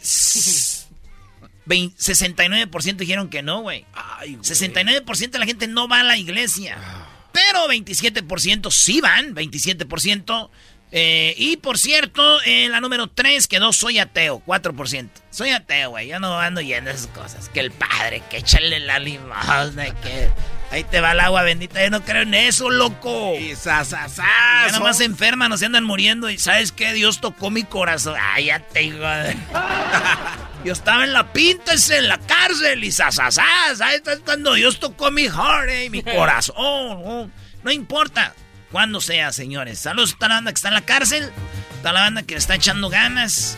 69% 1.67 2.97
dijeron 2.97 3.31
que 3.31 3.43
no, 3.43 3.63
güey. 3.63 3.87
69% 4.23 5.31
de 5.31 5.39
la 5.39 5.47
gente 5.47 5.67
no 5.67 5.89
va 5.89 6.01
a 6.01 6.05
la 6.05 6.19
iglesia. 6.19 6.77
Ah. 6.79 7.09
Pero 7.33 7.67
27% 7.67 8.71
sí 8.71 9.01
van, 9.01 9.35
27%. 9.35 10.51
Eh, 10.97 11.35
y 11.37 11.57
por 11.57 11.77
cierto, 11.77 12.41
eh, 12.43 12.69
la 12.69 12.81
número 12.81 13.09
3 13.09 13.49
quedó 13.49 13.73
soy 13.73 13.99
ateo, 13.99 14.41
4%. 14.47 15.11
Soy 15.31 15.51
ateo, 15.51 15.91
güey. 15.91 16.07
Yo 16.07 16.21
no 16.21 16.39
ando 16.39 16.61
yendo 16.61 16.91
esas 16.91 17.09
cosas. 17.09 17.49
Que 17.49 17.59
el 17.59 17.73
padre, 17.73 18.23
que 18.31 18.37
échale 18.37 18.79
la 18.79 19.01
limosna, 19.01 19.87
que 20.01 20.31
ahí 20.71 20.85
te 20.85 21.01
va 21.01 21.11
el 21.11 21.19
agua 21.19 21.43
bendita. 21.43 21.83
Yo 21.83 21.91
no 21.91 22.05
creo 22.05 22.23
en 22.23 22.35
eso, 22.35 22.71
loco. 22.71 23.35
Y 23.35 23.57
sa, 23.57 23.85
sa, 23.85 24.09
sa, 24.09 24.25
ya 24.67 24.73
nomás 24.73 24.99
se 24.99 25.05
enferman, 25.05 25.51
no 25.51 25.57
se 25.57 25.67
andan 25.67 25.83
muriendo. 25.83 26.31
Y 26.31 26.39
¿sabes 26.39 26.71
qué? 26.71 26.93
Dios 26.93 27.21
tocó 27.21 27.51
mi 27.51 27.65
corazón. 27.65 28.15
Ay, 28.21 28.47
ya 28.47 28.61
te 28.61 28.81
digo. 28.81 29.01
Yo 30.65 30.73
estaba 30.73 31.03
en 31.03 31.13
la 31.13 31.33
pinta, 31.33 31.73
en 31.91 32.09
la 32.09 32.19
cárcel 32.19 32.85
y 32.85 32.93
sasasas. 32.93 33.81
Ahí 33.81 33.97
está 33.97 34.17
cuando 34.21 34.55
Dios 34.55 34.79
tocó 34.79 35.11
mi 35.11 35.25
heart, 35.25 35.71
eh, 35.71 35.91
mi 35.91 36.03
corazón. 36.05 36.55
Oh, 36.57 37.29
no 37.65 37.73
importa 37.73 38.33
cuándo 38.75 39.01
sea, 39.01 39.31
señores. 39.31 39.79
Saludos 39.79 40.17
a 40.19 40.27
la 40.27 40.35
banda 40.35 40.51
que 40.51 40.57
está 40.57 40.67
en 40.67 40.75
la 40.75 40.81
cárcel, 40.81 41.31
toda 41.79 41.93
la 41.93 42.01
banda 42.01 42.25
que 42.25 42.35
está 42.35 42.57
echando 42.57 42.89
ganas. 42.89 43.57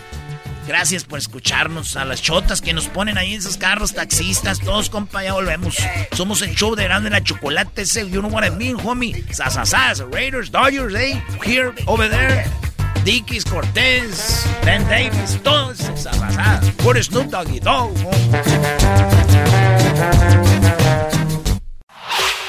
Gracias 0.68 1.04
por 1.04 1.18
escucharnos. 1.18 1.96
A 1.96 2.04
las 2.04 2.20
chotas 2.20 2.60
que 2.60 2.74
nos 2.74 2.88
ponen 2.88 3.16
ahí 3.16 3.32
en 3.32 3.38
esos 3.38 3.56
carros, 3.56 3.94
taxistas, 3.94 4.60
todos, 4.60 4.90
compa, 4.90 5.24
ya 5.24 5.32
volvemos. 5.32 5.78
Somos 6.12 6.42
el 6.42 6.54
show 6.54 6.74
de 6.76 6.84
Grande 6.84 7.08
la 7.08 7.24
Chocolate, 7.24 7.80
ese, 7.80 8.10
you 8.10 8.20
know 8.20 8.30
what 8.30 8.44
I 8.44 8.50
mean, 8.50 8.76
homie. 8.76 9.24
Sasasas, 9.32 10.00
Raiders, 10.12 10.50
Dodgers, 10.50 10.94
eh, 10.94 11.18
here, 11.42 11.72
over 11.86 12.10
there. 12.10 12.44
Dickies, 13.02 13.46
Cortés, 13.46 14.44
Ben 14.66 14.86
Davis, 14.86 15.40
todos 15.42 15.78
Sasasas. 15.78 16.70
Por 16.82 17.02
Snoop 17.02 17.30
Doggy 17.30 17.60
Dogg. 17.60 17.96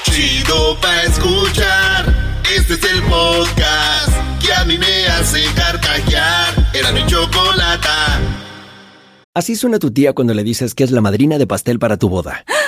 Chido 0.04 0.78
pa' 0.82 1.02
escuchar. 1.04 1.97
Este 2.56 2.74
es 2.74 2.84
el 2.94 3.02
podcast 3.02 4.10
que 4.40 4.54
a 4.54 4.64
mí 4.64 4.78
me 4.78 5.06
hace 5.06 5.40
carcajear. 5.54 6.70
Era 6.72 6.92
mi 6.92 7.04
chocolate. 7.04 7.88
Así 9.34 9.54
suena 9.54 9.78
tu 9.78 9.90
tía 9.90 10.14
cuando 10.14 10.32
le 10.32 10.42
dices 10.42 10.74
que 10.74 10.82
es 10.82 10.90
la 10.90 11.02
madrina 11.02 11.36
de 11.36 11.46
pastel 11.46 11.78
para 11.78 11.98
tu 11.98 12.08
boda. 12.08 12.44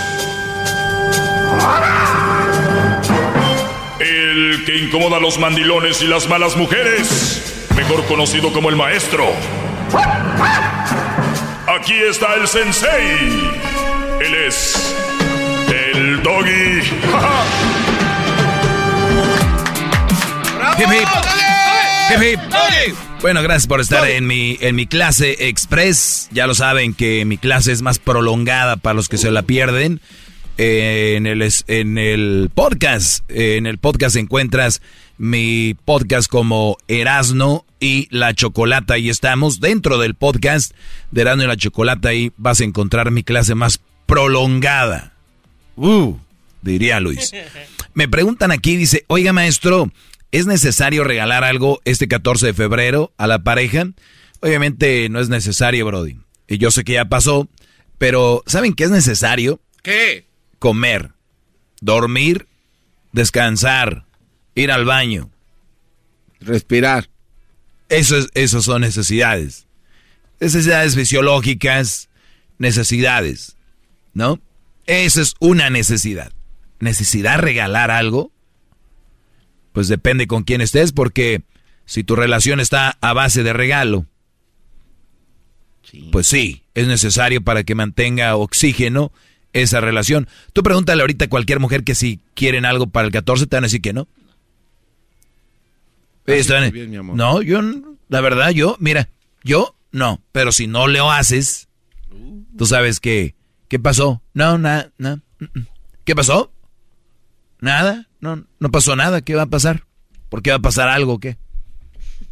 El 3.99 4.63
que 4.65 4.77
incomoda 4.77 5.17
a 5.17 5.19
los 5.19 5.37
mandilones 5.39 6.01
y 6.01 6.07
las 6.07 6.27
malas 6.27 6.55
mujeres, 6.55 7.67
mejor 7.75 8.05
conocido 8.05 8.51
como 8.53 8.69
el 8.69 8.75
maestro. 8.75 9.25
Aquí 11.67 11.93
está 12.09 12.35
el 12.35 12.47
sensei. 12.47 13.51
Él 14.19 14.35
es 14.47 14.95
el 15.93 16.21
doggy. 16.23 16.81
Bueno, 23.21 23.41
gracias 23.41 23.67
por 23.67 23.79
estar 23.79 24.07
en 24.09 24.25
mi, 24.27 24.57
en 24.61 24.75
mi 24.75 24.87
clase 24.87 25.47
express. 25.47 26.27
Ya 26.31 26.47
lo 26.47 26.55
saben 26.55 26.93
que 26.93 27.23
mi 27.25 27.37
clase 27.37 27.71
es 27.71 27.81
más 27.81 27.99
prolongada 27.99 28.77
para 28.77 28.95
los 28.95 29.07
que 29.09 29.17
se 29.17 29.31
la 29.31 29.43
pierden 29.43 30.01
en 30.57 31.25
el, 31.27 31.47
en 31.67 31.97
el 31.97 32.49
podcast. 32.53 33.29
En 33.29 33.65
el 33.65 33.77
podcast 33.77 34.15
encuentras 34.15 34.81
mi 35.17 35.75
podcast 35.85 36.29
como 36.29 36.77
Erasno 36.87 37.65
y 37.79 38.07
la 38.11 38.33
Chocolata. 38.33 38.97
Y 38.97 39.09
estamos 39.09 39.59
dentro 39.59 39.97
del 39.97 40.15
podcast 40.15 40.73
de 41.11 41.21
Erasno 41.21 41.43
y 41.43 41.47
la 41.47 41.57
Chocolata. 41.57 42.13
Y 42.13 42.31
vas 42.37 42.61
a 42.61 42.63
encontrar 42.63 43.11
mi 43.11 43.23
clase 43.23 43.55
más 43.55 43.79
prolongada. 44.05 45.13
Uh, 45.75 46.15
diría 46.61 46.99
Luis. 46.99 47.31
Me 47.93 48.07
preguntan 48.07 48.51
aquí, 48.51 48.77
dice, 48.77 49.03
oiga 49.07 49.33
maestro, 49.33 49.91
¿es 50.31 50.45
necesario 50.45 51.03
regalar 51.03 51.43
algo 51.43 51.81
este 51.85 52.07
14 52.07 52.47
de 52.47 52.53
febrero 52.53 53.11
a 53.17 53.27
la 53.27 53.43
pareja? 53.43 53.87
Obviamente 54.39 55.09
no 55.09 55.19
es 55.19 55.29
necesario, 55.29 55.85
Brody. 55.85 56.17
Y 56.47 56.57
yo 56.57 56.71
sé 56.71 56.83
que 56.83 56.93
ya 56.93 57.05
pasó, 57.05 57.47
pero 57.97 58.43
¿saben 58.45 58.73
qué 58.73 58.85
es 58.85 58.91
necesario? 58.91 59.59
¿Qué? 59.83 60.30
Comer, 60.61 61.13
dormir, 61.81 62.47
descansar, 63.11 64.05
ir 64.53 64.71
al 64.71 64.85
baño. 64.85 65.31
Respirar. 66.39 67.09
Eso 67.89 68.15
es, 68.15 68.29
eso 68.35 68.61
son 68.61 68.81
necesidades. 68.81 69.65
Necesidades 70.39 70.93
fisiológicas, 70.93 72.09
necesidades, 72.59 73.57
¿no? 74.13 74.39
Esa 74.85 75.21
es 75.21 75.33
una 75.39 75.71
necesidad. 75.71 76.31
¿Necesidad 76.79 77.39
regalar 77.39 77.89
algo? 77.89 78.31
Pues 79.73 79.87
depende 79.87 80.27
con 80.27 80.43
quién 80.43 80.61
estés, 80.61 80.91
porque 80.91 81.41
si 81.85 82.03
tu 82.03 82.15
relación 82.15 82.59
está 82.59 82.99
a 83.01 83.13
base 83.13 83.41
de 83.41 83.53
regalo, 83.53 84.05
pues 86.11 86.27
sí, 86.27 86.65
es 86.75 86.87
necesario 86.87 87.41
para 87.41 87.63
que 87.63 87.73
mantenga 87.73 88.35
oxígeno 88.35 89.11
esa 89.53 89.81
relación. 89.81 90.27
Tú 90.53 90.63
pregúntale 90.63 91.01
ahorita 91.01 91.25
a 91.25 91.29
cualquier 91.29 91.59
mujer 91.59 91.83
que 91.83 91.95
si 91.95 92.19
quieren 92.33 92.65
algo 92.65 92.87
para 92.87 93.07
el 93.07 93.11
14 93.11 93.47
te 93.47 93.55
van 93.55 93.63
a 93.63 93.67
decir 93.67 93.81
que 93.81 93.93
no. 93.93 94.07
No, 97.15 97.41
yo, 97.41 97.61
la 98.09 98.21
verdad, 98.21 98.51
yo, 98.51 98.77
mira, 98.79 99.09
yo 99.43 99.75
no, 99.91 100.21
pero 100.31 100.51
si 100.51 100.67
no 100.67 100.87
lo 100.87 101.11
haces, 101.11 101.67
tú 102.57 102.65
sabes 102.65 102.99
que, 102.99 103.35
¿qué 103.67 103.79
pasó? 103.79 104.21
No, 104.33 104.57
nada, 104.57 104.91
no, 104.97 105.17
mm, 105.39 105.45
mm. 105.59 105.67
¿qué 106.05 106.15
pasó? 106.15 106.51
Nada, 107.59 108.07
no, 108.19 108.45
no 108.59 108.71
pasó 108.71 108.95
nada, 108.95 109.21
¿qué 109.21 109.35
va 109.35 109.43
a 109.43 109.47
pasar? 109.47 109.85
¿Por 110.29 110.41
qué 110.41 110.51
va 110.51 110.57
a 110.57 110.61
pasar 110.61 110.87
algo? 110.87 111.19
¿Qué? 111.19 111.37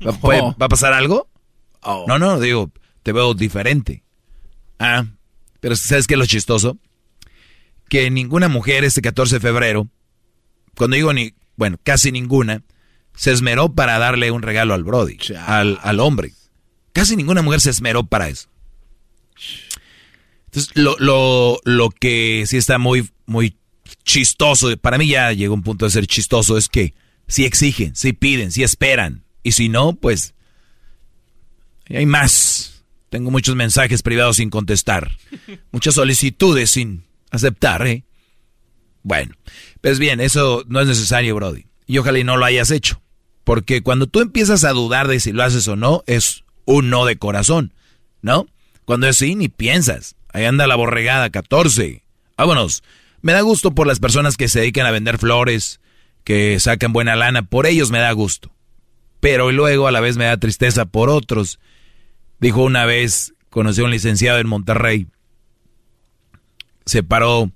¿Va, 0.05 0.15
oh. 0.21 0.55
a 0.57 0.69
pasar 0.69 0.93
algo? 0.93 1.27
Oh. 1.81 2.05
No, 2.07 2.19
no, 2.19 2.39
digo, 2.39 2.71
te 3.03 3.11
veo 3.11 3.33
diferente. 3.33 4.03
Ah, 4.77 5.05
pero 5.59 5.75
¿sabes 5.75 6.07
qué 6.07 6.13
es 6.13 6.19
lo 6.19 6.25
chistoso? 6.25 6.77
Que 7.89 8.09
ninguna 8.11 8.47
mujer 8.47 8.83
este 8.83 9.01
14 9.01 9.35
de 9.35 9.39
febrero, 9.39 9.87
cuando 10.75 10.95
digo 10.95 11.11
ni, 11.13 11.33
bueno, 11.55 11.77
casi 11.83 12.11
ninguna, 12.11 12.63
se 13.15 13.31
esmeró 13.31 13.73
para 13.73 13.99
darle 13.99 14.31
un 14.31 14.41
regalo 14.41 14.73
al 14.73 14.83
Brody, 14.83 15.17
al, 15.45 15.99
hombre. 15.99 16.33
Casi 16.93 17.15
ninguna 17.15 17.41
mujer 17.41 17.61
se 17.61 17.69
esmeró 17.69 18.05
para 18.05 18.29
eso. 18.29 18.47
Entonces, 20.45 20.71
lo, 20.75 20.95
lo, 20.99 21.59
lo 21.65 21.89
que 21.89 22.45
sí 22.47 22.57
está 22.57 22.77
muy, 22.77 23.09
muy 23.25 23.57
chistoso, 24.03 24.75
para 24.77 24.97
mí 24.97 25.07
ya 25.07 25.31
llegó 25.33 25.53
un 25.53 25.63
punto 25.63 25.85
de 25.85 25.91
ser 25.91 26.07
chistoso, 26.07 26.57
es 26.57 26.69
que 26.69 26.93
si 27.27 27.45
exigen, 27.45 27.95
si 27.95 28.13
piden, 28.13 28.51
si 28.51 28.63
esperan. 28.63 29.23
Y 29.43 29.53
si 29.53 29.69
no, 29.69 29.93
pues 29.93 30.33
hay 31.89 32.05
más. 32.05 32.83
Tengo 33.09 33.31
muchos 33.31 33.55
mensajes 33.55 34.01
privados 34.01 34.37
sin 34.37 34.49
contestar. 34.49 35.17
Muchas 35.71 35.95
solicitudes 35.95 36.71
sin 36.71 37.05
aceptar, 37.31 37.85
¿eh? 37.87 38.03
Bueno, 39.03 39.33
pues 39.81 39.99
bien, 39.99 40.19
eso 40.19 40.63
no 40.67 40.81
es 40.81 40.87
necesario, 40.87 41.35
Brody. 41.35 41.65
Y 41.87 41.97
ojalá 41.97 42.19
y 42.19 42.23
no 42.23 42.37
lo 42.37 42.45
hayas 42.45 42.71
hecho. 42.71 43.01
Porque 43.43 43.81
cuando 43.81 44.07
tú 44.07 44.19
empiezas 44.19 44.63
a 44.63 44.71
dudar 44.71 45.07
de 45.07 45.19
si 45.19 45.31
lo 45.31 45.43
haces 45.43 45.67
o 45.67 45.75
no, 45.75 46.03
es 46.05 46.43
un 46.65 46.89
no 46.89 47.05
de 47.05 47.17
corazón, 47.17 47.73
¿no? 48.21 48.45
Cuando 48.85 49.07
es 49.07 49.17
sí, 49.17 49.35
ni 49.35 49.49
piensas. 49.49 50.15
Ahí 50.31 50.45
anda 50.45 50.67
la 50.67 50.75
borregada, 50.75 51.29
14. 51.29 52.03
Vámonos. 52.37 52.83
Me 53.21 53.33
da 53.33 53.41
gusto 53.41 53.73
por 53.73 53.87
las 53.87 53.99
personas 53.99 54.37
que 54.37 54.47
se 54.47 54.59
dedican 54.59 54.85
a 54.85 54.91
vender 54.91 55.17
flores, 55.17 55.81
que 56.23 56.59
sacan 56.59 56.93
buena 56.93 57.15
lana. 57.15 57.43
Por 57.43 57.65
ellos 57.65 57.91
me 57.91 57.99
da 57.99 58.11
gusto. 58.11 58.51
Pero 59.19 59.51
luego 59.51 59.87
a 59.87 59.91
la 59.91 59.99
vez 59.99 60.17
me 60.17 60.25
da 60.25 60.37
tristeza 60.37 60.85
por 60.85 61.09
otros. 61.09 61.59
Dijo 62.39 62.63
una 62.63 62.85
vez, 62.85 63.33
conocí 63.49 63.81
a 63.81 63.85
un 63.85 63.91
licenciado 63.91 64.39
en 64.39 64.47
Monterrey. 64.47 65.07
Se 66.85 67.03
paró. 67.03 67.51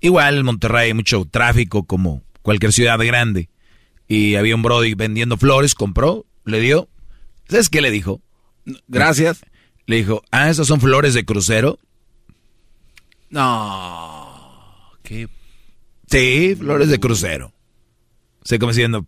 Igual 0.00 0.38
en 0.38 0.44
Monterrey 0.44 0.88
hay 0.88 0.94
mucho 0.94 1.24
tráfico 1.24 1.84
como 1.84 2.22
cualquier 2.42 2.72
ciudad 2.72 2.98
grande 2.98 3.48
y 4.06 4.34
había 4.34 4.54
un 4.54 4.62
Brody 4.62 4.94
vendiendo 4.94 5.36
flores, 5.36 5.74
compró, 5.74 6.26
le 6.44 6.60
dio. 6.60 6.88
¿Sabes 7.48 7.68
qué 7.68 7.80
le 7.80 7.90
dijo? 7.90 8.20
Gracias. 8.88 9.40
Le 9.86 9.96
dijo, 9.96 10.22
ah, 10.30 10.50
esas 10.50 10.66
son 10.66 10.80
flores 10.80 11.14
de 11.14 11.24
crucero. 11.24 11.78
No. 13.30 14.92
¿Qué? 15.02 15.28
Sí, 16.08 16.54
flores 16.56 16.88
de 16.88 17.00
crucero. 17.00 17.52
Se 18.44 18.58
como 18.58 18.72
diciendo, 18.72 19.06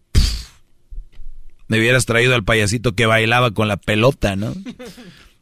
me 1.68 1.78
hubieras 1.78 2.06
traído 2.06 2.34
al 2.34 2.44
payasito 2.44 2.94
que 2.94 3.06
bailaba 3.06 3.52
con 3.52 3.68
la 3.68 3.76
pelota, 3.76 4.36
¿no? 4.36 4.54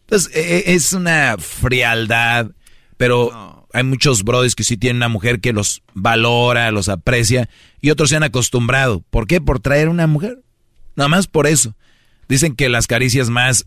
Entonces, 0.01 0.35
e, 0.35 0.59
e, 0.59 0.75
es 0.75 0.93
una 0.93 1.37
frialdad, 1.39 2.51
pero 2.97 3.64
hay 3.75 3.83
muchos 3.83 4.23
brothers 4.23 4.55
que 4.55 4.63
sí 4.63 4.77
tienen 4.77 4.99
una 4.99 5.09
mujer 5.09 5.41
que 5.41 5.53
los 5.53 5.83
valora, 5.95 6.71
los 6.71 6.89
aprecia, 6.89 7.51
y 7.81 7.91
otros 7.91 8.09
se 8.09 8.17
han 8.17 8.23
acostumbrado. 8.23 9.03
¿Por 9.11 9.27
qué? 9.27 9.41
Por 9.41 9.59
traer 9.59 9.89
una 9.89 10.07
mujer. 10.07 10.39
Nada 10.95 11.09
más 11.09 11.27
por 11.27 11.49
eso. 11.49 11.75
Dicen 12.29 12.55
que 12.55 12.69
las 12.69 12.87
caricias 12.87 13.31
más 13.31 13.67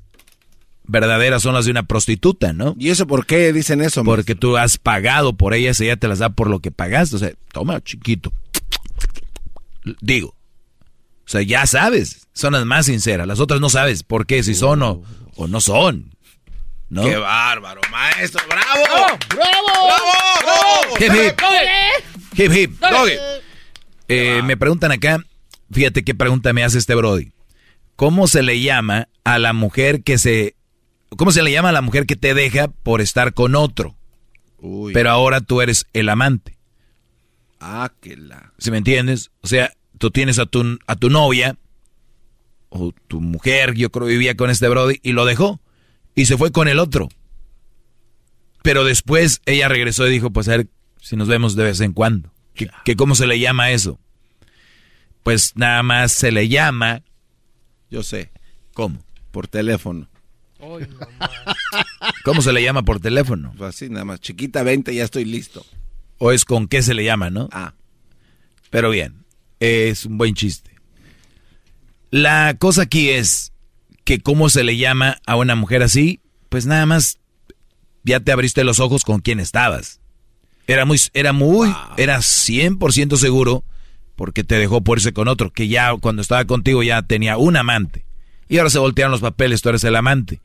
verdaderas 0.86 1.44
son 1.44 1.56
las 1.56 1.66
de 1.66 1.72
una 1.72 1.84
prostituta, 1.84 2.54
¿no? 2.54 2.74
¿Y 2.80 2.90
eso 2.90 3.06
por 3.06 3.26
qué 3.26 3.52
dicen 3.52 3.82
eso? 3.82 4.06
Porque 4.06 4.34
tú 4.34 4.56
has 4.56 4.78
pagado 4.78 5.36
por 5.36 5.54
ellas 5.54 5.78
y 5.82 5.84
ella 5.84 5.98
te 5.98 6.08
las 6.08 6.20
da 6.20 6.30
por 6.30 6.50
lo 6.50 6.62
que 6.62 6.72
pagaste. 6.72 7.18
O 7.18 7.20
sea, 7.20 7.34
toma, 7.52 7.82
chiquito. 7.82 8.32
Digo. 10.00 10.30
O 10.30 11.30
sea, 11.30 11.42
ya 11.42 11.68
sabes. 11.68 12.30
Son 12.32 12.54
las 12.54 12.66
más 12.66 12.86
sinceras. 12.86 13.28
Las 13.28 13.42
otras 13.42 13.60
no 13.60 13.70
sabes 13.70 14.04
por 14.04 14.26
qué, 14.26 14.42
si 14.42 14.56
son 14.56 14.84
o, 14.84 15.04
o 15.36 15.48
no 15.48 15.60
son. 15.60 16.16
¿No? 16.90 17.04
¡Qué 17.04 17.18
bárbaro, 17.18 17.82
maestro! 17.92 18.42
¡Bravo! 18.48 19.18
¡Bravo! 19.36 19.68
¡Bravo! 20.42 20.98
Hip 21.00 21.12
hip. 21.14 21.42
Hip 22.34 22.52
hip. 22.54 22.84
Eh, 24.08 24.42
me 24.44 24.56
preguntan 24.56 24.92
acá, 24.92 25.20
fíjate 25.72 26.04
qué 26.04 26.16
pregunta 26.16 26.54
me 26.54 26.64
hace 26.64 26.78
este 26.78 26.96
Brody. 26.96 27.34
¿Cómo 27.98 28.28
se 28.28 28.42
le 28.42 28.62
llama 28.62 29.10
a 29.24 29.40
la 29.40 29.54
mujer 29.54 30.04
que 30.04 30.18
se... 30.18 30.56
¿Cómo 31.18 31.32
se 31.32 31.44
le 31.44 31.52
llama 31.52 31.70
a 31.70 31.74
la 31.74 31.82
mujer 31.82 32.06
que 32.06 32.16
te 32.16 32.34
deja 32.34 32.68
por 32.68 33.02
estar 33.02 33.34
con 33.34 33.56
otro? 33.56 33.98
Uy. 34.60 34.94
Pero 34.94 35.10
ahora 35.10 35.42
tú 35.42 35.62
eres 35.62 35.88
el 35.94 36.10
amante. 36.10 36.58
Ah, 37.60 37.92
que 38.02 38.16
la... 38.16 38.54
¿Sí 38.60 38.72
me 38.72 38.78
entiendes? 38.78 39.32
O 39.42 39.48
sea, 39.48 39.74
tú 39.98 40.12
tienes 40.12 40.40
a 40.40 40.46
tu, 40.46 40.80
a 40.86 40.96
tu 40.96 41.10
novia, 41.10 41.58
o 42.70 42.94
tu 43.08 43.20
mujer, 43.20 43.74
yo 43.74 43.90
creo 43.90 44.08
vivía 44.08 44.38
con 44.38 44.50
este 44.50 44.68
Brody, 44.68 45.00
y 45.02 45.12
lo 45.14 45.26
dejó 45.26 45.60
y 46.18 46.26
se 46.26 46.36
fue 46.36 46.52
con 46.52 46.68
el 46.68 46.80
otro. 46.80 47.10
Pero 48.64 48.84
después 48.84 49.40
ella 49.46 49.70
regresó 49.70 50.08
y 50.08 50.12
dijo, 50.12 50.32
pues 50.32 50.48
a 50.48 50.58
ver 50.58 50.68
si 51.00 51.16
nos 51.16 51.28
vemos 51.28 51.56
de 51.56 51.64
vez 51.64 51.80
en 51.80 51.94
cuando. 51.94 52.34
¿Qué, 52.56 52.96
cómo 52.96 53.14
se 53.14 53.28
le 53.28 53.40
llama 53.40 53.70
eso? 53.70 54.00
Pues 55.22 55.56
nada 55.56 55.84
más 55.84 56.12
se 56.12 56.32
le 56.32 56.50
llama... 56.50 57.04
Yo 57.92 58.02
sé. 58.02 58.32
¿Cómo? 58.74 59.00
Por 59.30 59.48
teléfono. 59.48 60.10
¿Cómo 62.26 62.42
se 62.42 62.52
le 62.52 62.64
llama 62.64 62.82
por 62.82 63.00
teléfono? 63.00 63.54
Pues 63.56 63.76
así, 63.76 63.88
nada 63.88 64.06
más. 64.06 64.20
Chiquita 64.20 64.64
20, 64.64 64.96
ya 64.96 65.04
estoy 65.04 65.24
listo. 65.24 65.64
O 66.18 66.32
es 66.32 66.46
con 66.46 66.68
qué 66.68 66.82
se 66.82 66.96
le 66.96 67.04
llama, 67.04 67.30
¿no? 67.30 67.48
Ah. 67.52 67.76
Pero 68.72 68.90
bien, 68.90 69.24
es 69.60 70.04
un 70.04 70.18
buen 70.18 70.34
chiste. 70.34 70.72
La 72.10 72.56
cosa 72.58 72.82
aquí 72.82 73.12
es, 73.12 73.54
que 74.08 74.22
cómo 74.22 74.48
se 74.48 74.64
le 74.64 74.78
llama 74.78 75.18
a 75.26 75.36
una 75.36 75.56
mujer 75.56 75.84
así, 75.84 76.22
pues 76.48 76.66
nada 76.66 76.86
más 76.86 77.20
ya 78.06 78.22
te 78.22 78.32
abriste 78.32 78.64
los 78.64 78.80
ojos 78.80 79.04
con 79.04 79.20
quién 79.20 79.42
estabas. 79.42 80.00
Era 80.66 80.86
muy, 80.86 80.98
era 81.14 81.34
muy, 81.34 81.76
era 81.98 82.20
100% 82.20 83.18
seguro 83.18 83.66
porque 84.16 84.46
te 84.46 84.56
dejó 84.56 84.80
por 84.80 85.00
irse 85.00 85.12
con 85.12 85.28
otro, 85.28 85.52
que 85.52 85.68
ya 85.68 85.94
cuando 86.00 86.22
estaba 86.22 86.46
contigo 86.46 86.84
ya 86.84 87.02
tenía 87.02 87.36
un 87.36 87.58
amante. 87.58 88.06
Y 88.48 88.60
ahora 88.60 88.70
se 88.70 88.80
voltearon 88.80 89.12
los 89.12 89.20
papeles, 89.20 89.62
tú 89.62 89.68
eres 89.68 89.84
el 89.84 89.98
amante. 89.98 90.40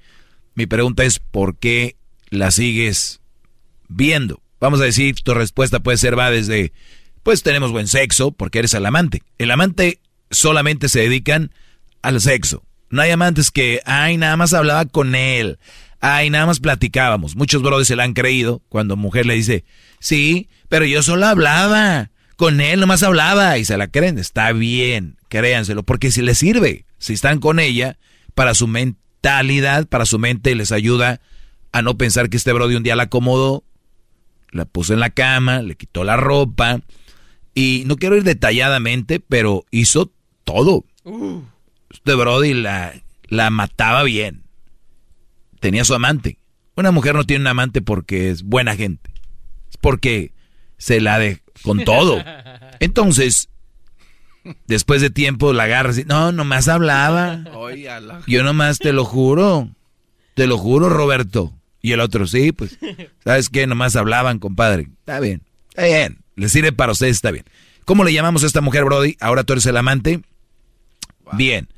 Mi 0.57 0.67
pregunta 0.67 1.05
es, 1.05 1.21
¿por 1.21 1.57
qué 1.57 1.95
la 2.31 2.51
sigues 2.51 3.21
viendo? 3.87 4.43
Vamos 4.59 4.81
a 4.81 4.85
decir, 4.85 5.15
tu 5.23 5.35
respuesta 5.35 5.79
puede 5.79 5.99
ser, 5.99 6.19
va 6.19 6.33
desde, 6.33 6.73
pues 7.23 7.45
tenemos 7.45 7.71
buen 7.71 7.87
sexo 7.87 8.33
porque 8.33 8.59
eres 8.59 8.75
el 8.75 8.87
amante. 8.87 9.23
El 9.39 9.53
amante 9.53 10.01
solamente 10.33 10.89
se 10.89 10.99
dedican 10.99 11.53
al 12.03 12.21
sexo. 12.21 12.65
No 12.93 13.01
hay 13.01 13.11
amantes 13.11 13.51
que, 13.51 13.81
ay, 13.87 14.19
nada 14.19 14.37
más 14.37 14.53
hablaba 14.53 14.85
con 14.85 15.15
él. 15.15 15.59
Ay, 15.99 16.29
nada 16.29 16.45
más 16.45 16.61
platicábamos. 16.61 17.37
Muchos 17.37 17.63
brothers 17.63 17.89
se 17.89 17.97
la 17.97 18.05
han 18.05 18.13
creído 18.13 18.61
cuando 18.69 18.99
mujer 18.99 19.25
le 19.25 19.33
dice, 19.33 19.65
sí, 19.99 20.51
pero 20.69 20.85
yo 20.85 21.03
solo 21.03 21.27
hablaba. 21.27 22.11
Con 22.37 22.61
él 22.61 22.81
nomás 22.81 23.03
hablaba 23.03 23.57
y 23.57 23.65
se 23.65 23.79
la 23.79 23.89
creen. 23.89 24.19
Está 24.19 24.53
bien, 24.53 25.17
créanselo, 25.31 25.85
porque 25.85 26.11
si 26.11 26.21
les 26.21 26.37
sirve, 26.37 26.85
si 26.99 27.15
están 27.15 27.41
con 27.41 27.61
ella, 27.61 27.97
para 28.35 28.53
su 28.53 28.67
mentalidad, 28.67 29.87
para 29.87 30.05
su 30.05 30.19
mente, 30.19 30.55
les 30.55 30.71
ayuda 30.71 31.23
a 31.73 31.81
no 31.81 31.97
pensar 31.97 32.29
que 32.29 32.37
este 32.37 32.53
brody 32.53 32.75
un 32.75 32.83
día 32.83 32.95
la 32.95 33.05
acomodó, 33.05 33.65
la 34.51 34.67
puso 34.67 34.93
en 34.93 35.01
la 35.01 35.09
cama, 35.09 35.63
le 35.63 35.77
quitó 35.77 36.05
la 36.05 36.19
ropa. 36.19 36.83
Y 37.55 37.85
no 37.87 37.97
quiero 37.97 38.19
ir 38.19 38.25
detalladamente, 38.25 39.19
pero 39.19 39.65
hizo 39.71 40.13
todo. 40.45 40.85
Uh 41.05 41.41
este 41.93 42.15
Brody 42.15 42.55
la, 42.55 42.95
la 43.29 43.51
mataba 43.51 44.03
bien. 44.03 44.43
Tenía 45.61 45.85
su 45.85 45.95
amante. 45.95 46.39
Una 46.75 46.91
mujer 46.91 47.15
no 47.15 47.25
tiene 47.25 47.43
un 47.43 47.49
amante 47.49 47.83
porque 47.83 48.31
es 48.31 48.43
buena 48.43 48.75
gente. 48.77 49.11
Es 49.71 49.77
porque 49.77 50.33
se 50.79 51.01
la 51.01 51.19
de 51.19 51.41
con 51.63 51.85
todo. 51.85 52.23
Entonces, 52.81 53.49
después 54.67 55.01
de 55.01 55.11
tiempo 55.11 55.53
la 55.53 55.65
agarra 55.65 55.93
y 55.97 56.05
no, 56.05 56.33
nomás 56.33 56.69
hablaba. 56.69 57.45
Yo 58.27 58.43
nomás 58.43 58.79
te 58.79 58.93
lo 58.93 59.05
juro. 59.05 59.71
Te 60.35 60.47
lo 60.47 60.59
juro, 60.59 60.89
Roberto. 60.89 61.53
Y 61.83 61.93
el 61.93 62.01
otro, 62.01 62.27
sí, 62.27 62.53
pues, 62.53 62.79
¿sabes 63.25 63.49
qué? 63.49 63.67
Nomás 63.67 63.97
hablaban, 63.97 64.39
compadre. 64.39 64.89
Está 65.01 65.21
bien, 65.21 65.43
está 65.69 65.85
bien. 65.85 66.19
Le 66.37 66.49
sirve 66.49 66.73
para 66.73 66.93
ustedes, 66.93 67.17
está 67.17 67.31
bien. 67.31 67.45
¿Cómo 67.85 68.05
le 68.05 68.13
llamamos 68.13 68.45
a 68.45 68.47
esta 68.47 68.61
mujer, 68.61 68.85
Brody? 68.85 69.17
Ahora 69.21 69.45
tú 69.45 69.53
eres 69.53 69.67
el 69.67 69.77
amante. 69.77 70.23
Bien. 71.33 71.69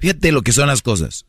Fíjate 0.00 0.32
lo 0.32 0.42
que 0.42 0.52
son 0.52 0.66
las 0.66 0.82
cosas. 0.82 1.26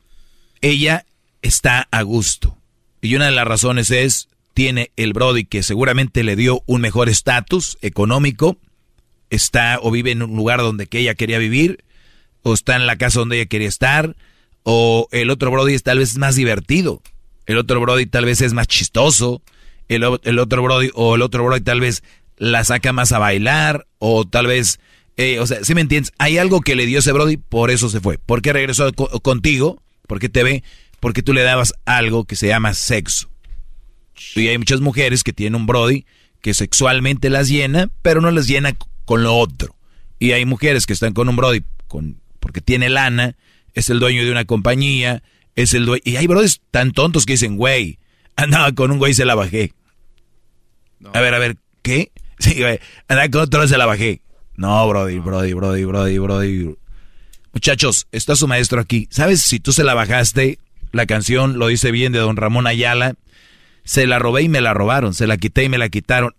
Ella 0.61 1.05
está 1.41 1.87
a 1.91 2.01
gusto. 2.01 2.57
Y 3.01 3.15
una 3.15 3.25
de 3.25 3.31
las 3.31 3.47
razones 3.47 3.91
es 3.91 4.29
tiene 4.53 4.91
el 4.95 5.13
Brody 5.13 5.45
que 5.45 5.63
seguramente 5.63 6.23
le 6.23 6.35
dio 6.35 6.63
un 6.65 6.81
mejor 6.81 7.09
estatus 7.09 7.77
económico, 7.81 8.57
está 9.29 9.79
o 9.81 9.91
vive 9.91 10.11
en 10.11 10.23
un 10.23 10.35
lugar 10.35 10.59
donde 10.59 10.87
que 10.87 10.99
ella 10.99 11.15
quería 11.15 11.39
vivir, 11.39 11.83
o 12.43 12.53
está 12.53 12.75
en 12.75 12.85
la 12.85 12.97
casa 12.97 13.19
donde 13.19 13.37
ella 13.37 13.45
quería 13.45 13.67
estar, 13.67 14.15
o 14.63 15.07
el 15.11 15.29
otro 15.29 15.51
Brody 15.51 15.73
es 15.73 15.83
tal 15.83 15.99
vez 15.99 16.17
más 16.17 16.35
divertido, 16.35 17.01
el 17.45 17.57
otro 17.57 17.79
Brody 17.79 18.05
tal 18.05 18.25
vez 18.25 18.41
es 18.41 18.53
más 18.53 18.67
chistoso, 18.67 19.41
el, 19.87 20.03
el 20.23 20.39
otro 20.39 20.63
Brody 20.63 20.91
o 20.93 21.15
el 21.15 21.21
otro 21.21 21.43
Brody 21.43 21.61
tal 21.61 21.79
vez 21.79 22.03
la 22.37 22.63
saca 22.63 22.91
más 22.91 23.11
a 23.11 23.19
bailar, 23.19 23.87
o 23.99 24.27
tal 24.27 24.47
vez, 24.47 24.79
eh, 25.21 25.39
o 25.39 25.45
sea, 25.45 25.63
si 25.63 25.75
me 25.75 25.81
entiendes, 25.81 26.11
hay 26.17 26.39
algo 26.39 26.61
que 26.61 26.75
le 26.75 26.87
dio 26.87 26.97
ese 26.97 27.11
Brody, 27.11 27.37
por 27.37 27.69
eso 27.69 27.89
se 27.89 28.01
fue. 28.01 28.17
¿Por 28.17 28.41
qué 28.41 28.53
regresó 28.53 28.91
contigo? 28.93 29.79
Porque 30.07 30.29
te 30.29 30.41
ve, 30.41 30.63
porque 30.99 31.21
tú 31.21 31.31
le 31.31 31.43
dabas 31.43 31.75
algo 31.85 32.25
que 32.25 32.35
se 32.35 32.47
llama 32.47 32.73
sexo. 32.73 33.29
Y 34.35 34.47
hay 34.47 34.57
muchas 34.57 34.81
mujeres 34.81 35.23
que 35.23 35.31
tienen 35.31 35.61
un 35.61 35.67
Brody 35.67 36.05
que 36.41 36.55
sexualmente 36.55 37.29
las 37.29 37.49
llena, 37.49 37.91
pero 38.01 38.19
no 38.19 38.31
las 38.31 38.47
llena 38.47 38.75
con 39.05 39.21
lo 39.21 39.35
otro. 39.35 39.75
Y 40.17 40.31
hay 40.31 40.45
mujeres 40.45 40.87
que 40.87 40.93
están 40.93 41.13
con 41.13 41.29
un 41.29 41.35
Brody 41.35 41.63
con, 41.87 42.19
porque 42.39 42.61
tiene 42.61 42.89
lana, 42.89 43.35
es 43.75 43.91
el 43.91 43.99
dueño 43.99 44.25
de 44.25 44.31
una 44.31 44.45
compañía, 44.45 45.21
es 45.55 45.75
el 45.75 45.85
dueño. 45.85 46.01
Y 46.03 46.15
hay 46.15 46.25
Brodys 46.25 46.61
tan 46.71 46.93
tontos 46.93 47.27
que 47.27 47.33
dicen, 47.33 47.57
güey, 47.57 47.99
andaba 48.35 48.71
con 48.71 48.89
un 48.89 48.97
güey 48.97 49.11
y 49.11 49.15
se 49.15 49.25
la 49.25 49.35
bajé. 49.35 49.73
A 51.13 51.21
ver, 51.21 51.35
a 51.35 51.39
ver, 51.39 51.57
¿qué? 51.83 52.11
Sí, 52.39 52.59
güey, 52.59 52.79
andaba 53.07 53.29
con 53.29 53.41
otro 53.41 53.63
y 53.63 53.67
se 53.67 53.77
la 53.77 53.85
bajé. 53.85 54.21
No, 54.55 54.87
Brody, 54.87 55.19
Brody, 55.19 55.53
Brody, 55.53 55.85
Brody, 55.85 56.17
Brody. 56.17 56.75
Muchachos, 57.53 58.07
está 58.11 58.35
su 58.35 58.47
maestro 58.47 58.79
aquí. 58.79 59.07
¿Sabes 59.11 59.41
si 59.41 59.59
tú 59.59 59.73
se 59.73 59.83
la 59.83 59.93
bajaste? 59.93 60.59
La 60.91 61.05
canción 61.05 61.57
lo 61.57 61.67
dice 61.67 61.91
bien 61.91 62.11
de 62.11 62.19
don 62.19 62.37
Ramón 62.37 62.67
Ayala. 62.67 63.15
Se 63.83 64.07
la 64.07 64.19
robé 64.19 64.43
y 64.43 64.49
me 64.49 64.61
la 64.61 64.73
robaron. 64.73 65.13
Se 65.13 65.27
la 65.27 65.37
quité 65.37 65.63
y 65.63 65.69
me 65.69 65.77
la 65.77 65.89
quitaron. 65.89 66.35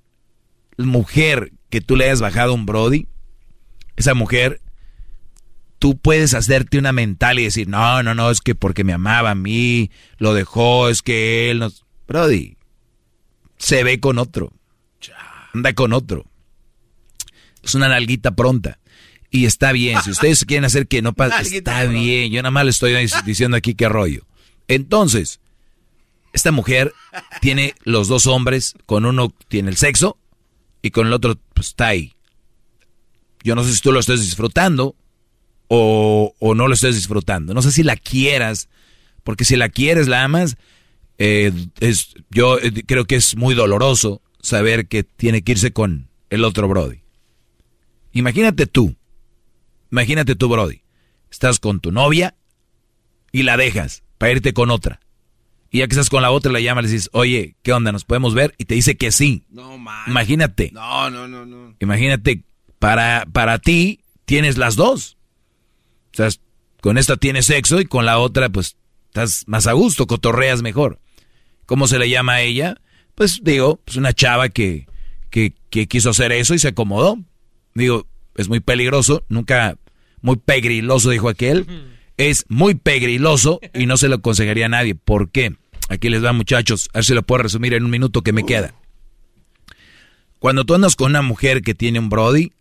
Mujer 0.78 1.52
que 1.72 1.80
tú 1.80 1.96
le 1.96 2.04
hayas 2.04 2.20
bajado 2.20 2.52
un 2.52 2.66
Brody, 2.66 3.08
esa 3.96 4.12
mujer, 4.12 4.60
tú 5.78 5.96
puedes 5.96 6.34
hacerte 6.34 6.78
una 6.78 6.92
mental 6.92 7.38
y 7.38 7.44
decir, 7.44 7.66
no, 7.66 8.02
no, 8.02 8.14
no, 8.14 8.30
es 8.30 8.42
que 8.42 8.54
porque 8.54 8.84
me 8.84 8.92
amaba 8.92 9.30
a 9.30 9.34
mí, 9.34 9.90
lo 10.18 10.34
dejó, 10.34 10.90
es 10.90 11.00
que 11.00 11.50
él 11.50 11.60
nos... 11.60 11.86
Brody, 12.06 12.58
se 13.56 13.84
ve 13.84 14.00
con 14.00 14.18
otro. 14.18 14.52
Anda 15.54 15.72
con 15.72 15.94
otro. 15.94 16.26
Es 17.62 17.74
una 17.74 17.88
nalguita 17.88 18.32
pronta. 18.32 18.78
Y 19.30 19.46
está 19.46 19.72
bien, 19.72 20.00
si 20.02 20.10
ustedes 20.10 20.44
quieren 20.44 20.66
hacer 20.66 20.86
que 20.86 21.00
no 21.00 21.14
pase, 21.14 21.56
está 21.56 21.84
bien. 21.84 22.30
Yo 22.30 22.42
nada 22.42 22.50
más 22.50 22.64
le 22.64 22.70
estoy 22.70 22.94
diciendo 23.24 23.56
aquí 23.56 23.74
qué 23.74 23.88
rollo. 23.88 24.26
Entonces, 24.68 25.40
esta 26.32 26.52
mujer 26.52 26.92
tiene 27.40 27.74
los 27.84 28.08
dos 28.08 28.26
hombres, 28.26 28.74
con 28.86 29.06
uno 29.06 29.34
tiene 29.48 29.70
el 29.70 29.76
sexo 29.76 30.18
y 30.82 30.90
con 30.90 31.06
el 31.06 31.12
otro 31.12 31.38
pues, 31.54 31.68
está 31.68 31.88
ahí. 31.88 32.12
Yo 33.42 33.54
no 33.54 33.64
sé 33.64 33.74
si 33.74 33.80
tú 33.80 33.92
lo 33.92 34.00
estás 34.00 34.20
disfrutando 34.20 34.96
o, 35.68 36.34
no 36.54 36.68
lo 36.68 36.74
estás 36.74 36.94
disfrutando. 36.94 37.54
No 37.54 37.62
sé 37.62 37.72
si 37.72 37.82
la 37.82 37.96
quieras, 37.96 38.68
porque 39.24 39.44
si 39.44 39.56
la 39.56 39.68
quieres, 39.68 40.08
la 40.08 40.24
amas, 40.24 40.56
eh, 41.18 41.52
es, 41.80 42.14
yo 42.30 42.58
eh, 42.58 42.84
creo 42.86 43.06
que 43.06 43.16
es 43.16 43.36
muy 43.36 43.54
doloroso 43.54 44.20
saber 44.42 44.88
que 44.88 45.04
tiene 45.04 45.42
que 45.42 45.52
irse 45.52 45.72
con 45.72 46.08
el 46.30 46.44
otro 46.44 46.68
Brody. 46.68 47.01
Imagínate 48.12 48.66
tú, 48.66 48.94
imagínate 49.90 50.36
tú, 50.36 50.48
Brody, 50.48 50.82
estás 51.30 51.58
con 51.58 51.80
tu 51.80 51.92
novia 51.92 52.34
y 53.32 53.42
la 53.42 53.56
dejas 53.56 54.02
para 54.18 54.32
irte 54.32 54.52
con 54.52 54.70
otra. 54.70 55.00
Y 55.70 55.78
ya 55.78 55.88
que 55.88 55.94
estás 55.94 56.10
con 56.10 56.20
la 56.20 56.30
otra, 56.30 56.52
la 56.52 56.60
llamas 56.60 56.84
y 56.84 56.86
le 56.88 56.92
dices, 56.92 57.10
oye, 57.14 57.56
¿qué 57.62 57.72
onda? 57.72 57.92
¿Nos 57.92 58.04
podemos 58.04 58.34
ver? 58.34 58.54
Y 58.58 58.66
te 58.66 58.74
dice 58.74 58.96
que 58.98 59.10
sí. 59.10 59.46
No, 59.48 59.78
man. 59.78 60.04
Imagínate. 60.06 60.70
No, 60.70 61.08
no, 61.08 61.26
no, 61.26 61.46
no. 61.46 61.74
Imagínate, 61.80 62.44
para, 62.78 63.26
para 63.32 63.58
ti 63.58 64.00
tienes 64.26 64.58
las 64.58 64.76
dos. 64.76 65.16
O 66.12 66.16
sea, 66.16 66.28
con 66.82 66.98
esta 66.98 67.16
tienes 67.16 67.46
sexo 67.46 67.80
y 67.80 67.86
con 67.86 68.04
la 68.04 68.18
otra, 68.18 68.50
pues, 68.50 68.76
estás 69.06 69.44
más 69.46 69.66
a 69.66 69.72
gusto, 69.72 70.06
cotorreas 70.06 70.60
mejor. 70.60 71.00
¿Cómo 71.64 71.88
se 71.88 71.98
le 71.98 72.10
llama 72.10 72.34
a 72.34 72.40
ella? 72.42 72.76
Pues 73.14 73.40
digo, 73.42 73.80
pues 73.84 73.96
una 73.96 74.12
chava 74.12 74.50
que, 74.50 74.86
que, 75.30 75.54
que 75.70 75.86
quiso 75.86 76.10
hacer 76.10 76.32
eso 76.32 76.52
y 76.52 76.58
se 76.58 76.68
acomodó. 76.68 77.18
Digo, 77.74 78.06
es 78.36 78.48
muy 78.48 78.60
peligroso, 78.60 79.24
nunca, 79.28 79.76
muy 80.20 80.36
pegriloso, 80.36 81.10
dijo 81.10 81.28
aquel. 81.28 81.66
Es 82.16 82.44
muy 82.48 82.74
pegriloso 82.74 83.60
y 83.74 83.86
no 83.86 83.96
se 83.96 84.08
lo 84.08 84.16
aconsejaría 84.16 84.66
a 84.66 84.70
nadie. 84.70 84.94
¿Por 84.94 85.30
qué? 85.30 85.56
Aquí 85.88 86.08
les 86.08 86.24
va, 86.24 86.32
muchachos. 86.32 86.88
A 86.92 86.98
ver 86.98 87.04
si 87.04 87.14
lo 87.14 87.22
puedo 87.22 87.42
resumir 87.42 87.74
en 87.74 87.84
un 87.84 87.90
minuto 87.90 88.22
que 88.22 88.32
me 88.32 88.44
queda. 88.44 88.74
Cuando 90.38 90.64
tú 90.64 90.74
andas 90.74 90.96
con 90.96 91.10
una 91.10 91.22
mujer 91.22 91.62
que 91.62 91.74
tiene 91.74 91.98
un 91.98 92.08
Brody, 92.08 92.52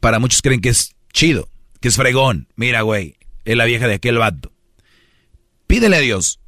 para 0.00 0.18
muchos 0.18 0.42
creen 0.42 0.60
que 0.60 0.70
es 0.70 0.94
chido, 1.12 1.48
que 1.80 1.88
es 1.88 1.96
fregón. 1.96 2.48
Mira, 2.56 2.82
güey, 2.82 3.16
es 3.44 3.56
la 3.56 3.64
vieja 3.64 3.86
de 3.86 3.94
aquel 3.94 4.18
vato. 4.18 4.52
Pídele 5.66 5.96
a 5.96 6.00
Dios 6.00 6.40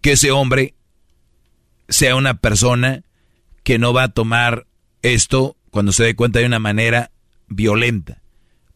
que 0.00 0.12
ese 0.12 0.30
hombre 0.30 0.74
sea 1.88 2.16
una 2.16 2.34
persona 2.34 3.02
que 3.62 3.78
no 3.78 3.92
va 3.92 4.04
a 4.04 4.08
tomar 4.08 4.66
esto 5.02 5.56
cuando 5.74 5.90
se 5.90 6.04
dé 6.04 6.14
cuenta 6.14 6.38
de 6.38 6.46
una 6.46 6.60
manera 6.60 7.10
violenta. 7.48 8.22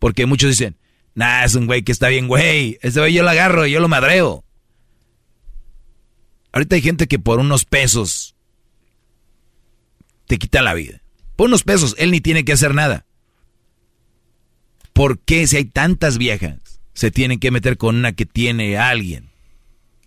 Porque 0.00 0.26
muchos 0.26 0.50
dicen, 0.50 0.76
nah, 1.14 1.44
es 1.44 1.54
un 1.54 1.66
güey 1.66 1.84
que 1.84 1.92
está 1.92 2.08
bien, 2.08 2.26
güey. 2.26 2.76
Ese 2.82 2.98
güey 2.98 3.14
yo 3.14 3.22
lo 3.22 3.30
agarro, 3.30 3.68
yo 3.68 3.78
lo 3.78 3.86
madreo. 3.86 4.44
Ahorita 6.50 6.74
hay 6.74 6.82
gente 6.82 7.06
que 7.06 7.20
por 7.20 7.38
unos 7.38 7.64
pesos 7.64 8.34
te 10.26 10.38
quita 10.38 10.60
la 10.60 10.74
vida. 10.74 11.00
Por 11.36 11.46
unos 11.46 11.62
pesos, 11.62 11.94
él 11.98 12.10
ni 12.10 12.20
tiene 12.20 12.44
que 12.44 12.54
hacer 12.54 12.74
nada. 12.74 13.06
¿Por 14.92 15.20
qué 15.20 15.46
si 15.46 15.56
hay 15.56 15.66
tantas 15.66 16.18
viejas 16.18 16.80
se 16.94 17.12
tienen 17.12 17.38
que 17.38 17.52
meter 17.52 17.76
con 17.76 17.94
una 17.94 18.10
que 18.10 18.26
tiene 18.26 18.76
alguien? 18.76 19.30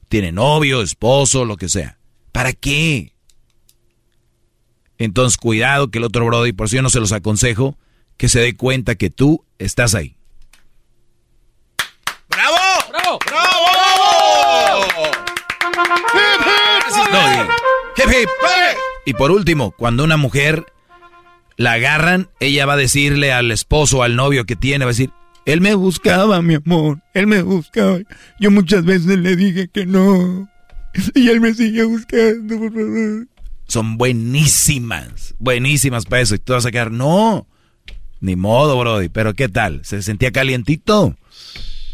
Tiene 0.10 0.34
novio, 0.34 0.82
esposo, 0.82 1.46
lo 1.46 1.56
que 1.56 1.70
sea. 1.70 2.00
¿Para 2.34 2.52
qué? 2.52 3.14
Entonces 5.04 5.38
cuidado 5.38 5.90
que 5.90 5.98
el 5.98 6.04
otro 6.04 6.26
brody, 6.28 6.54
por 6.54 6.70
si 6.70 6.76
yo 6.76 6.84
no 6.84 6.90
se 6.92 7.00
los 7.00 7.12
aconsejo, 7.12 7.76
que 8.18 8.30
se 8.30 8.40
dé 8.40 8.56
cuenta 8.56 8.94
que 8.94 9.10
tú 9.10 9.44
estás 9.58 9.96
ahí. 9.96 10.16
¡Bravo! 12.30 12.56
¡Bravo! 12.90 13.20
¡Bravo! 13.26 13.62
y, 19.06 19.14
por 19.14 19.32
último, 19.32 19.72
cuando 19.72 20.04
una 20.04 20.18
mujer 20.18 20.66
la 21.58 21.74
agarran, 21.74 22.30
ella 22.40 22.68
va 22.68 22.74
a 22.74 22.78
decirle 22.78 23.34
al 23.34 23.50
esposo 23.52 23.98
o 23.98 24.04
al 24.04 24.16
novio 24.16 24.46
que 24.46 24.56
tiene, 24.56 24.86
va 24.86 24.90
a 24.90 24.94
decir, 24.94 25.10
él 25.46 25.62
me 25.62 25.74
buscaba, 25.74 26.44
mi 26.44 26.56
amor, 26.56 27.02
él 27.16 27.26
me 27.26 27.42
buscaba. 27.42 27.98
Yo 28.40 28.52
muchas 28.52 28.86
veces 28.86 29.18
le 29.18 29.36
dije 29.36 29.68
que 29.68 29.88
no. 29.88 30.48
Y 31.16 31.30
él 31.30 31.42
me 31.42 31.54
sigue 31.56 31.84
buscando, 31.86 32.60
por 32.60 32.72
favor. 32.72 33.31
Son 33.72 33.98
buenísimas, 33.98 35.34
buenísimas 35.40 36.04
para 36.04 36.22
eso. 36.22 36.36
Y 36.36 36.40
tú 36.40 36.52
vas 36.52 36.66
a 36.66 36.72
quedar, 36.72 36.92
no, 36.92 37.48
ni 38.20 38.36
modo, 38.36 38.78
Brody. 38.78 39.08
Pero 39.08 39.34
¿qué 39.34 39.48
tal? 39.48 39.80
¿Se 39.86 40.02
sentía 40.02 40.34
calientito? 40.34 41.16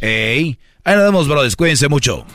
Ey, 0.01 0.57
ahí 0.83 0.95
nos 0.95 1.03
vemos, 1.03 1.27
Brody. 1.27 1.53
Cuídense 1.53 1.87
mucho. 1.87 2.25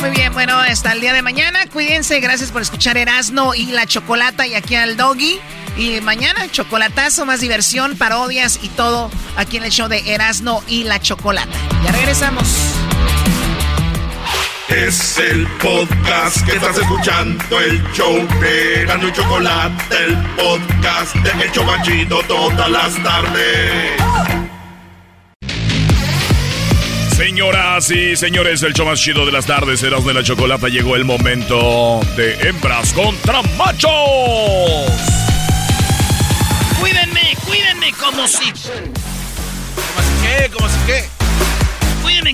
Muy 0.00 0.10
bien, 0.10 0.32
bueno, 0.32 0.56
hasta 0.56 0.94
el 0.94 1.00
día 1.00 1.12
de 1.12 1.22
mañana. 1.22 1.60
Cuídense, 1.72 2.18
gracias 2.18 2.50
por 2.50 2.60
escuchar 2.60 2.96
Erasno 2.96 3.54
y 3.54 3.66
la 3.66 3.86
Chocolata 3.86 4.48
y 4.48 4.54
aquí 4.54 4.74
al 4.74 4.96
Doggy. 4.96 5.38
Y 5.76 6.00
mañana, 6.00 6.50
chocolatazo, 6.50 7.24
más 7.24 7.40
diversión, 7.40 7.96
parodias 7.96 8.58
y 8.64 8.68
todo 8.70 9.12
aquí 9.36 9.58
en 9.58 9.62
el 9.62 9.70
show 9.70 9.86
de 9.86 10.12
Erasno 10.12 10.60
y 10.66 10.82
la 10.82 11.00
Chocolata. 11.00 11.56
Ya 11.84 11.92
regresamos. 11.92 12.48
Es 14.76 15.18
el 15.18 15.46
podcast 15.58 16.46
que 16.46 16.52
estás 16.52 16.78
escuchando, 16.78 17.60
el 17.60 17.82
show 17.92 18.26
de 18.40 18.82
Erasno 18.82 19.08
y 19.08 19.12
Chocolata, 19.12 19.98
el 19.98 20.16
podcast 20.34 21.14
de 21.16 21.44
El 21.44 21.52
Chobachito 21.52 22.22
todas 22.22 22.70
las 22.70 23.02
tardes. 23.02 23.92
Señoras 27.14 27.90
y 27.90 28.16
señores, 28.16 28.62
el 28.62 28.72
show 28.72 28.86
más 28.86 28.98
chido 28.98 29.26
de 29.26 29.32
las 29.32 29.44
tardes, 29.44 29.82
Eras 29.82 30.06
de 30.06 30.14
la 30.14 30.22
Chocolata, 30.22 30.68
llegó 30.68 30.96
el 30.96 31.04
momento 31.04 32.00
de 32.16 32.48
hembras 32.48 32.94
contra 32.94 33.42
machos. 33.58 33.90
Cuídenme, 36.80 37.36
cuídenme 37.46 37.92
como 37.92 38.26
si... 38.26 38.46
¿Como 38.46 40.00
si 40.00 40.22
qué? 40.22 40.50
¿Como 40.50 40.68
si 40.68 40.78
qué? 40.86 41.11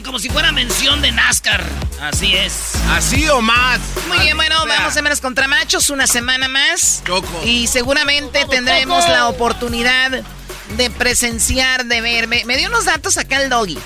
Como 0.04 0.18
si 0.18 0.28
fuera 0.28 0.52
mención 0.52 1.00
de 1.00 1.10
NASCAR. 1.12 1.64
Así 2.02 2.34
es. 2.36 2.74
¿Así 2.90 3.26
o 3.30 3.40
más? 3.40 3.80
Muy 4.06 4.18
bien, 4.18 4.36
bueno, 4.36 4.54
vamos 4.66 4.94
a 4.94 4.98
hembras 4.98 5.20
contra 5.20 5.48
machos 5.48 5.88
una 5.88 6.06
semana 6.06 6.46
más. 6.46 7.02
Choco. 7.06 7.42
Y 7.44 7.66
seguramente 7.68 8.44
tendremos 8.50 9.08
la 9.08 9.28
oportunidad 9.28 10.22
de 10.76 10.90
presenciar, 10.90 11.86
de 11.86 12.02
ver. 12.02 12.28
Me, 12.28 12.44
me 12.44 12.58
dio 12.58 12.68
unos 12.68 12.84
datos 12.84 13.16
acá 13.16 13.42
el 13.42 13.48
doggy. 13.48 13.78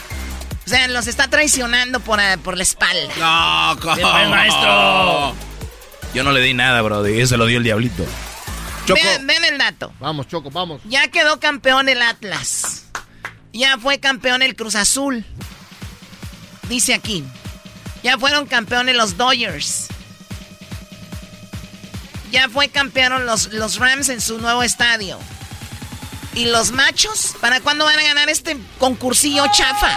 sea, 0.66 0.88
los 0.88 1.06
está 1.06 1.28
traicionando 1.28 2.00
por, 2.00 2.18
eh, 2.20 2.36
por 2.42 2.56
la 2.56 2.64
espalda. 2.64 3.14
No, 3.18 3.80
¿cómo? 3.80 4.28
maestro. 4.28 5.34
Yo 6.14 6.24
no 6.24 6.32
le 6.32 6.40
di 6.40 6.52
nada, 6.52 6.82
brody. 6.82 7.20
Ese 7.20 7.36
lo 7.36 7.46
dio 7.46 7.58
el 7.58 7.64
diablito. 7.64 8.04
Choco. 8.86 9.00
Ven, 9.22 9.44
el 9.44 9.56
dato. 9.56 9.92
Vamos, 10.00 10.26
Choco, 10.26 10.50
vamos. 10.50 10.82
Ya 10.84 11.06
quedó 11.08 11.38
campeón 11.38 11.88
el 11.88 12.02
Atlas. 12.02 12.86
Ya 13.52 13.78
fue 13.78 14.00
campeón 14.00 14.42
el 14.42 14.56
Cruz 14.56 14.74
Azul. 14.74 15.24
Dice 16.72 16.94
aquí. 16.94 17.22
Ya 18.02 18.16
fueron 18.16 18.46
campeones 18.46 18.96
los 18.96 19.18
Dodgers. 19.18 19.88
Ya 22.30 22.48
fue 22.48 22.70
campeón 22.70 23.26
los, 23.26 23.52
los 23.52 23.76
Rams 23.78 24.08
en 24.08 24.22
su 24.22 24.38
nuevo 24.38 24.62
estadio. 24.62 25.18
¿Y 26.32 26.46
los 26.46 26.72
machos? 26.72 27.34
¿Para 27.42 27.60
cuándo 27.60 27.84
van 27.84 27.98
a 27.98 28.02
ganar 28.04 28.30
este 28.30 28.56
concursillo 28.78 29.44
chafa? 29.52 29.90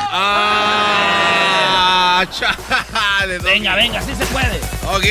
Ah, 2.12 2.26
chafa. 2.30 2.86
venga, 3.42 3.74
venga, 3.76 4.02
sí 4.02 4.14
se 4.14 4.26
puede. 4.26 4.60
Ok. 4.94 5.06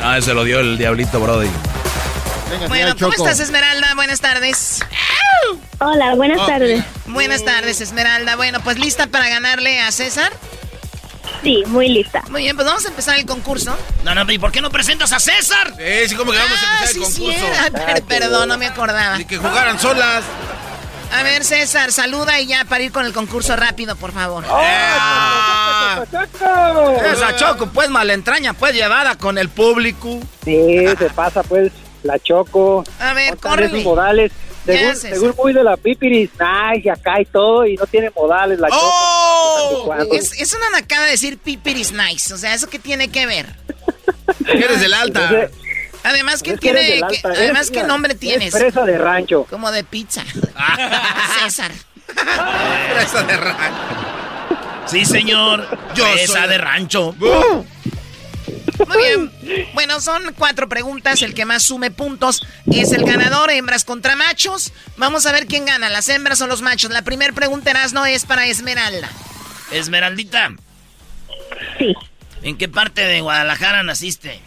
Ah, 0.00 0.16
ese 0.16 0.32
lo 0.32 0.44
dio 0.44 0.60
el 0.60 0.78
diablito, 0.78 1.20
Brody. 1.20 1.50
bueno, 2.68 2.94
¿cómo 2.98 3.12
estás, 3.12 3.38
Esmeralda? 3.38 3.94
Buenas 3.96 4.20
tardes. 4.22 4.80
Hola, 5.78 6.14
buenas 6.14 6.46
tardes. 6.46 6.82
Buenas 7.04 7.44
tardes, 7.44 7.82
Esmeralda. 7.82 8.36
Bueno, 8.36 8.60
pues 8.64 8.78
lista 8.78 9.08
para 9.08 9.28
ganarle 9.28 9.78
a 9.78 9.92
César. 9.92 10.32
Sí, 11.42 11.62
muy 11.66 11.88
lista. 11.88 12.22
Muy 12.30 12.42
bien, 12.42 12.54
pues 12.54 12.66
vamos 12.66 12.84
a 12.84 12.88
empezar 12.88 13.18
el 13.18 13.26
concurso. 13.26 13.76
No, 14.04 14.14
no, 14.14 14.30
¿y 14.30 14.38
por 14.38 14.52
qué 14.52 14.60
no 14.60 14.70
presentas 14.70 15.12
a 15.12 15.18
César? 15.18 15.74
Sí, 15.76 16.08
sí, 16.08 16.14
como 16.14 16.32
que 16.32 16.38
vamos 16.38 16.58
a 16.58 16.74
empezar 16.74 16.96
el 16.96 17.02
ah, 17.02 17.04
concurso. 17.04 17.96
Sí, 17.96 18.02
perdón, 18.08 18.48
no 18.48 18.58
me 18.58 18.66
acordaba. 18.66 19.20
Y 19.20 19.24
que 19.24 19.38
jugaran 19.38 19.78
solas. 19.78 20.22
A 21.12 21.22
ver, 21.24 21.44
César, 21.44 21.92
saluda 21.92 22.40
y 22.40 22.46
ya 22.46 22.64
para 22.64 22.84
ir 22.84 22.90
con 22.90 23.04
el 23.04 23.12
concurso 23.12 23.54
rápido, 23.54 23.96
por 23.96 24.12
favor. 24.12 24.44
¡Oh, 24.48 26.04
Choco! 26.10 27.02
Esa 27.04 27.36
Choco, 27.36 27.66
pues 27.66 27.90
malentraña, 27.90 28.54
pues 28.54 28.74
llevada 28.74 29.16
con 29.16 29.36
el 29.36 29.50
público. 29.50 30.20
Sí, 30.44 30.86
se 30.98 31.10
pasa, 31.10 31.42
pues, 31.42 31.70
la 32.02 32.18
Choco. 32.18 32.82
A 32.98 33.12
ver, 33.12 33.36
corre. 33.36 33.68
modales. 33.68 34.32
Según, 34.64 34.96
según, 34.96 35.34
muy 35.36 35.52
de 35.52 35.64
la 35.64 35.76
pipiris, 35.76 36.30
nice, 36.32 36.82
y 36.84 36.88
acá 36.88 37.20
y 37.20 37.24
todo, 37.24 37.66
y 37.66 37.76
no 37.76 37.86
tiene 37.86 38.10
modales 38.10 38.60
la 38.60 38.68
¡Oh! 38.70 39.92
Es, 40.12 40.40
es 40.40 40.54
una 40.54 40.70
nacada 40.70 41.06
decir 41.06 41.38
pipiris 41.38 41.92
nice, 41.92 42.32
o 42.32 42.38
sea, 42.38 42.54
¿eso 42.54 42.68
qué 42.68 42.78
tiene 42.78 43.08
que 43.08 43.26
ver? 43.26 43.46
Eres 44.46 44.80
del 44.80 44.94
alta. 44.94 45.50
Además, 46.04 46.42
¿qué 46.42 46.56
tiene? 46.56 47.00
además, 47.24 47.70
¿qué 47.70 47.82
nombre 47.84 48.14
tienes? 48.14 48.52
Fresa 48.52 48.84
de 48.84 48.98
rancho. 48.98 49.46
Como 49.48 49.70
de 49.70 49.84
pizza. 49.84 50.24
César. 51.42 51.70
Fresa 52.06 53.22
de 53.22 53.36
rancho. 53.36 54.02
Sí, 54.86 55.04
señor. 55.04 55.66
Yo 55.94 56.04
Fresa 56.06 56.46
de 56.46 56.58
rancho. 56.58 57.14
Muy 58.86 58.98
bien. 58.98 59.68
Bueno, 59.74 60.00
son 60.00 60.22
cuatro 60.36 60.68
preguntas. 60.68 61.22
El 61.22 61.34
que 61.34 61.44
más 61.44 61.62
sume 61.62 61.90
puntos 61.90 62.46
es 62.72 62.92
el 62.92 63.04
ganador. 63.04 63.50
Hembras 63.50 63.84
contra 63.84 64.16
machos. 64.16 64.72
Vamos 64.96 65.26
a 65.26 65.32
ver 65.32 65.46
quién 65.46 65.64
gana, 65.64 65.88
las 65.88 66.08
hembras 66.08 66.40
o 66.42 66.46
los 66.46 66.62
machos. 66.62 66.90
La 66.90 67.02
primera 67.02 67.32
pregunta, 67.32 67.72
no 67.92 68.06
es 68.06 68.24
para 68.26 68.46
Esmeralda. 68.46 69.08
Esmeraldita. 69.72 70.52
Sí. 71.78 71.94
¿En 72.42 72.58
qué 72.58 72.68
parte 72.68 73.02
de 73.02 73.20
Guadalajara 73.20 73.82
naciste? 73.82 74.40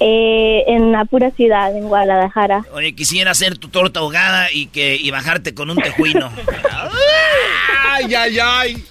Eh, 0.00 0.64
en 0.66 0.92
la 0.92 1.04
pura 1.04 1.30
ciudad, 1.32 1.76
en 1.76 1.88
Guadalajara. 1.88 2.64
Oye, 2.72 2.94
quisiera 2.94 3.32
hacer 3.32 3.58
tu 3.58 3.68
torta 3.68 4.00
ahogada 4.00 4.50
y 4.52 4.66
que 4.66 4.96
y 4.96 5.10
bajarte 5.10 5.54
con 5.54 5.70
un 5.70 5.76
tejuino. 5.76 6.30
ay, 7.90 8.14
ay, 8.14 8.38
ay. 8.38 8.84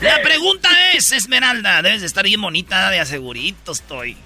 La 0.00 0.20
pregunta 0.22 0.68
es, 0.92 1.12
Esmeralda, 1.12 1.82
debes 1.82 2.00
de 2.00 2.06
estar 2.06 2.24
bien 2.24 2.40
bonita, 2.40 2.90
de 2.90 3.00
asegurito 3.00 3.72
estoy. 3.72 4.16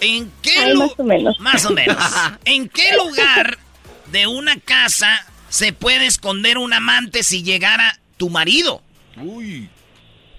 ¿En 0.00 0.30
qué 0.42 0.72
lugar? 0.72 0.88
Más 0.88 0.98
o 0.98 1.04
menos. 1.04 1.40
Más 1.40 1.64
o 1.66 1.70
menos. 1.70 1.96
¿En 2.44 2.68
qué 2.68 2.94
lugar 2.96 3.58
de 4.10 4.26
una 4.26 4.58
casa 4.58 5.26
se 5.48 5.72
puede 5.72 6.06
esconder 6.06 6.58
un 6.58 6.72
amante 6.72 7.22
si 7.22 7.42
llegara 7.42 7.98
tu 8.16 8.30
marido? 8.30 8.82
Uy. 9.16 9.68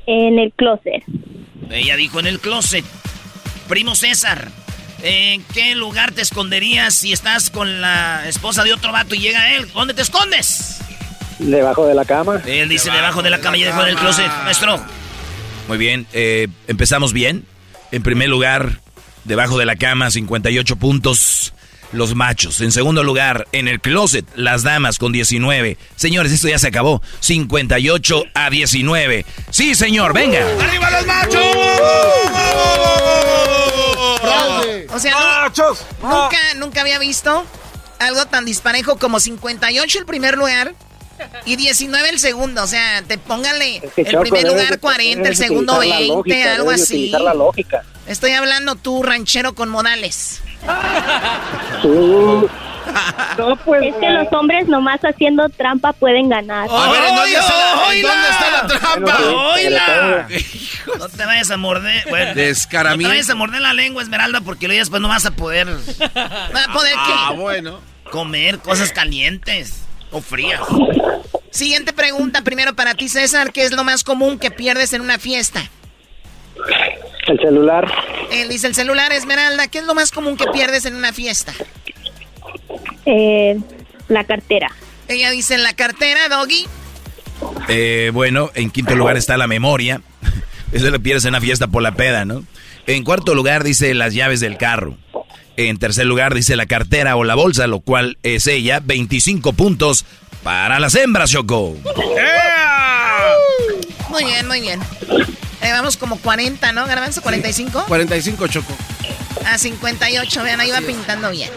En 0.07 0.39
el 0.39 0.51
closet. 0.53 1.03
Ella 1.69 1.95
dijo 1.95 2.19
en 2.19 2.27
el 2.27 2.39
closet. 2.39 2.85
Primo 3.67 3.95
César, 3.95 4.49
¿en 5.03 5.43
qué 5.53 5.75
lugar 5.75 6.11
te 6.11 6.21
esconderías 6.21 6.93
si 6.95 7.13
estás 7.13 7.49
con 7.49 7.81
la 7.81 8.27
esposa 8.27 8.63
de 8.63 8.73
otro 8.73 8.91
vato 8.91 9.15
y 9.15 9.19
llega 9.19 9.55
él? 9.55 9.67
¿Dónde 9.73 9.93
te 9.93 10.01
escondes? 10.01 10.81
Debajo 11.41 11.87
de 11.87 11.95
la 11.95 12.05
cama. 12.05 12.41
Él 12.45 12.69
dice 12.69 12.91
debajo, 12.91 13.21
de 13.23 13.29
la 13.29 13.39
cama 13.39 13.57
y 13.57 13.63
debajo 13.63 13.83
del 13.83 13.95
closet, 13.95 14.27
maestro. 14.43 14.79
Muy 15.67 15.77
bien, 15.77 16.05
eh, 16.13 16.47
empezamos 16.67 17.13
bien. 17.13 17.45
En 17.91 18.03
primer 18.03 18.29
lugar, 18.29 18.79
debajo 19.23 19.57
de 19.57 19.65
la 19.65 19.75
cama, 19.75 20.11
58 20.11 20.75
puntos. 20.75 21.53
Los 21.93 22.15
machos. 22.15 22.61
En 22.61 22.71
segundo 22.71 23.03
lugar, 23.03 23.47
en 23.51 23.67
el 23.67 23.81
closet, 23.81 24.25
las 24.35 24.63
damas 24.63 24.97
con 24.97 25.11
19. 25.11 25.77
Señores, 25.97 26.31
esto 26.31 26.47
ya 26.47 26.57
se 26.57 26.67
acabó. 26.67 27.01
58 27.19 28.23
a 28.33 28.49
19. 28.49 29.25
Sí, 29.49 29.75
señor, 29.75 30.13
venga. 30.13 30.39
¡Arriba 30.61 30.89
los 30.89 31.05
machos! 31.05 31.45
O 34.93 34.99
sea, 34.99 35.15
machos. 35.41 35.85
nunca, 36.01 36.37
nunca 36.57 36.81
había 36.81 36.97
visto 36.97 37.45
algo 37.99 38.25
tan 38.25 38.45
disparejo 38.45 38.97
como 38.97 39.19
58 39.19 39.99
el 39.99 40.05
primer 40.05 40.37
lugar 40.37 40.73
y 41.45 41.55
19 41.55 42.09
el 42.09 42.19
segundo, 42.19 42.63
o 42.63 42.67
sea, 42.67 43.01
te 43.07 43.17
póngale 43.17 43.81
el 43.95 44.19
primer 44.19 44.47
lugar 44.47 44.79
40, 44.79 45.27
el 45.27 45.35
segundo 45.35 45.79
20, 45.79 46.49
algo 46.49 46.71
así. 46.71 47.09
La 47.09 47.33
lógica. 47.33 47.83
Estoy 48.07 48.31
hablando 48.31 48.75
tú, 48.75 49.03
ranchero 49.03 49.55
con 49.55 49.69
modales. 49.69 50.41
No, 53.37 53.55
pues, 53.57 53.83
es 53.83 53.95
que 53.95 54.09
los 54.09 54.27
hombres 54.33 54.67
nomás 54.67 54.99
haciendo 55.01 55.47
trampa 55.49 55.93
pueden 55.93 56.29
ganar. 56.29 56.67
A 56.69 56.91
ver, 56.91 57.01
¿dónde, 57.07 57.33
está, 57.33 58.51
la 58.51 58.67
trampa? 58.67 59.19
¡Oila! 59.53 60.27
No 60.97 61.09
te 61.09 61.25
vayas 61.25 61.51
a 61.51 61.57
morder. 61.57 62.03
Bueno, 62.09 62.33
no 62.33 62.97
te 62.97 63.07
vayas 63.07 63.29
a 63.29 63.35
morder 63.35 63.61
la 63.61 63.73
lengua, 63.73 64.01
Esmeralda, 64.01 64.41
porque 64.41 64.67
luego 64.67 64.79
después 64.79 65.01
no 65.01 65.07
vas 65.07 65.25
a 65.25 65.31
poder. 65.31 65.67
¿Va 66.15 66.63
a 66.63 66.73
poder 66.73 66.93
qué? 66.93 67.13
Ah, 67.15 67.33
bueno. 67.35 67.79
Comer 68.11 68.59
cosas 68.59 68.91
calientes. 68.91 69.83
O 70.11 70.21
frías. 70.21 70.61
Siguiente 71.49 71.93
pregunta, 71.93 72.41
primero 72.43 72.75
para 72.75 72.93
ti, 72.93 73.09
César. 73.09 73.51
¿Qué 73.51 73.63
es 73.63 73.71
lo 73.71 73.83
más 73.83 74.03
común 74.03 74.39
que 74.39 74.51
pierdes 74.51 74.93
en 74.93 75.01
una 75.01 75.19
fiesta? 75.19 75.69
El 77.27 77.39
celular. 77.39 77.91
Él 78.31 78.49
dice 78.49 78.67
el 78.67 78.75
celular, 78.75 79.11
Esmeralda. 79.13 79.67
¿Qué 79.67 79.79
es 79.79 79.85
lo 79.85 79.93
más 79.93 80.11
común 80.11 80.37
que 80.37 80.45
pierdes 80.47 80.85
en 80.85 80.95
una 80.95 81.13
fiesta? 81.13 81.53
Eh, 83.05 83.57
la 84.07 84.23
cartera. 84.23 84.71
Ella 85.07 85.31
dice 85.31 85.57
la 85.57 85.73
cartera, 85.73 86.29
Doggy. 86.29 86.67
Eh, 87.67 88.11
bueno, 88.13 88.51
en 88.53 88.69
quinto 88.69 88.95
lugar 88.95 89.17
está 89.17 89.37
la 89.37 89.47
memoria. 89.47 90.01
Eso 90.71 90.89
lo 90.89 90.99
pierdes 91.01 91.25
en 91.25 91.29
una 91.29 91.41
fiesta 91.41 91.67
por 91.67 91.81
la 91.81 91.93
peda, 91.93 92.25
¿no? 92.25 92.43
En 92.87 93.03
cuarto 93.03 93.35
lugar 93.35 93.63
dice 93.63 93.93
las 93.93 94.13
llaves 94.13 94.39
del 94.39 94.57
carro. 94.57 94.97
En 95.57 95.77
tercer 95.77 96.05
lugar 96.05 96.33
dice 96.33 96.55
la 96.55 96.65
cartera 96.65 97.15
o 97.15 97.23
la 97.23 97.35
bolsa, 97.35 97.67
lo 97.67 97.81
cual 97.81 98.17
es 98.23 98.47
ella. 98.47 98.81
25 98.83 99.53
puntos 99.53 100.05
para 100.43 100.79
las 100.79 100.95
hembras, 100.95 101.31
Choco. 101.31 101.75
Muy 104.09 104.25
bien, 104.25 104.47
muy 104.47 104.61
bien. 104.61 104.79
Eh, 105.61 105.71
vamos 105.71 105.97
como 105.97 106.17
40, 106.17 106.71
¿no? 106.71 106.87
Garbanzo, 106.87 107.21
45. 107.21 107.85
45, 107.87 108.47
Choco. 108.47 108.73
A 109.45 109.57
58, 109.57 110.43
vean, 110.43 110.59
ahí 110.59 110.71
va 110.71 110.81
pintando 110.81 111.29
bien. 111.31 111.49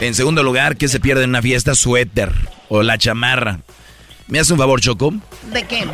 En 0.00 0.14
segundo 0.14 0.42
lugar, 0.42 0.76
¿qué 0.76 0.88
se 0.88 1.00
pierde 1.00 1.24
en 1.24 1.30
una 1.30 1.42
fiesta? 1.42 1.74
Suéter 1.74 2.32
o 2.68 2.82
la 2.82 2.98
chamarra. 2.98 3.60
¿Me 4.28 4.40
hace 4.40 4.52
un 4.52 4.58
favor, 4.58 4.80
Choco? 4.80 5.14
¿De 5.52 5.64
qué? 5.64 5.86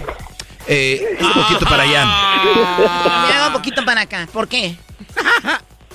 Eh, 0.67 1.19
un 1.21 1.33
poquito 1.33 1.67
para 1.67 1.83
allá. 1.83 2.05
Me 3.29 3.35
hago 3.35 3.47
un 3.49 3.53
poquito 3.53 3.85
para 3.85 4.03
acá. 4.03 4.29
¿Por 4.33 4.49
qué? 4.49 4.77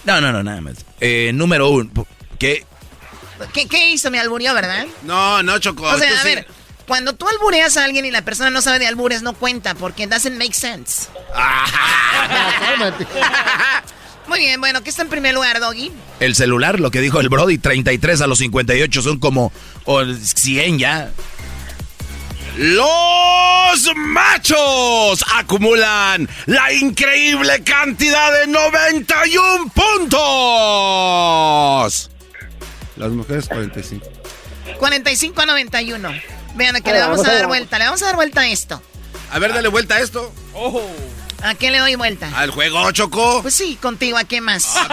No, 0.04 0.22
no, 0.22 0.32
no, 0.32 0.42
nada 0.44 0.62
más. 0.62 0.86
Eh, 1.02 1.32
número 1.34 1.70
uno, 1.70 1.92
¿qué? 2.40 2.66
¿Qué, 3.54 3.90
hizo? 3.90 4.10
Me 4.10 4.20
alburió, 4.20 4.54
¿verdad? 4.54 4.88
No, 5.04 5.44
no, 5.44 5.60
Choco. 5.60 5.84
O 5.84 5.98
sea, 5.98 6.22
a 6.22 6.24
ver, 6.24 6.48
cuando 6.88 7.14
tú 7.14 7.28
albureas 7.28 7.76
a 7.78 7.84
alguien 7.84 8.06
y 8.06 8.12
la 8.12 8.24
persona 8.24 8.50
no 8.50 8.62
sabe 8.62 8.80
de 8.80 8.88
albures, 8.88 9.22
no 9.22 9.34
cuenta, 9.34 9.76
porque 9.76 10.08
doesn't 10.08 10.38
make 10.38 10.54
sense. 10.54 11.10
Muy 14.28 14.40
bien, 14.40 14.60
bueno, 14.60 14.82
¿qué 14.84 14.90
está 14.90 15.02
en 15.04 15.10
primer 15.10 15.34
lugar, 15.34 15.60
Doggy? 15.60 15.92
El 16.20 16.36
celular, 16.36 16.80
lo 16.80 16.92
que 16.92 17.02
dijo 17.02 17.20
el 17.20 17.30
Brody, 17.30 17.58
33 17.58 18.22
a 18.22 18.28
los 18.28 18.40
58 18.40 19.02
son 19.02 19.20
como 19.20 19.52
100 19.86 20.80
ya. 20.80 21.12
Los 22.58 23.96
machos 23.96 25.24
acumulan 25.36 26.28
la 26.48 26.74
increíble 26.74 27.64
cantidad 27.64 28.34
de 28.34 28.48
91 28.48 29.72
puntos. 29.76 30.20
Las 32.96 33.12
mujeres 33.12 33.48
45. 33.48 34.08
45 34.80 35.40
a 35.40 35.46
91. 35.46 36.10
Vean, 36.56 36.82
que 36.82 36.94
le 36.94 37.00
vamos, 37.00 37.24
a 37.28 37.32
dar 37.32 37.46
vuelta. 37.46 37.78
Le 37.78 37.86
vamos 37.86 38.02
a 38.02 38.08
dar 38.08 38.16
vuelta 38.16 38.42
a 38.42 38.48
esto. 38.48 38.82
A 39.30 39.38
ver, 39.38 39.54
dale 39.54 39.68
vuelta 39.68 39.94
a 39.98 40.00
esto. 40.00 40.34
¿A 41.44 41.54
qué 41.54 41.70
le 41.70 41.78
doy 41.78 41.94
vuelta? 41.94 42.32
Al 42.36 42.50
juego, 42.50 42.92
Choco. 42.92 43.44
Pues 43.44 43.54
sí, 43.54 43.78
contigo, 43.80 44.18
¿a 44.18 44.24
qué 44.24 44.42
más? 44.42 44.76
Ah, 44.76 44.90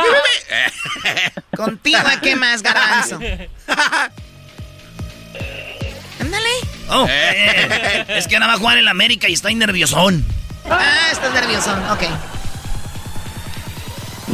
contigo, 1.57 1.97
¿a 2.05 2.21
qué 2.21 2.37
más, 2.37 2.63
garbanzo? 2.63 3.15
Ándale. 6.21 6.74
Oh, 6.89 7.07
eh, 7.09 8.05
es 8.09 8.29
que 8.29 8.37
ahora 8.37 8.49
va 8.49 8.53
a 8.55 8.59
jugar 8.59 8.79
en 8.79 8.85
la 8.85 8.91
América 8.91 9.29
y 9.29 9.33
está 9.33 9.51
nerviosón. 9.51 10.25
Ah, 10.69 11.09
estás 11.11 11.33
nerviosón, 11.33 11.83
ok. 11.91 12.03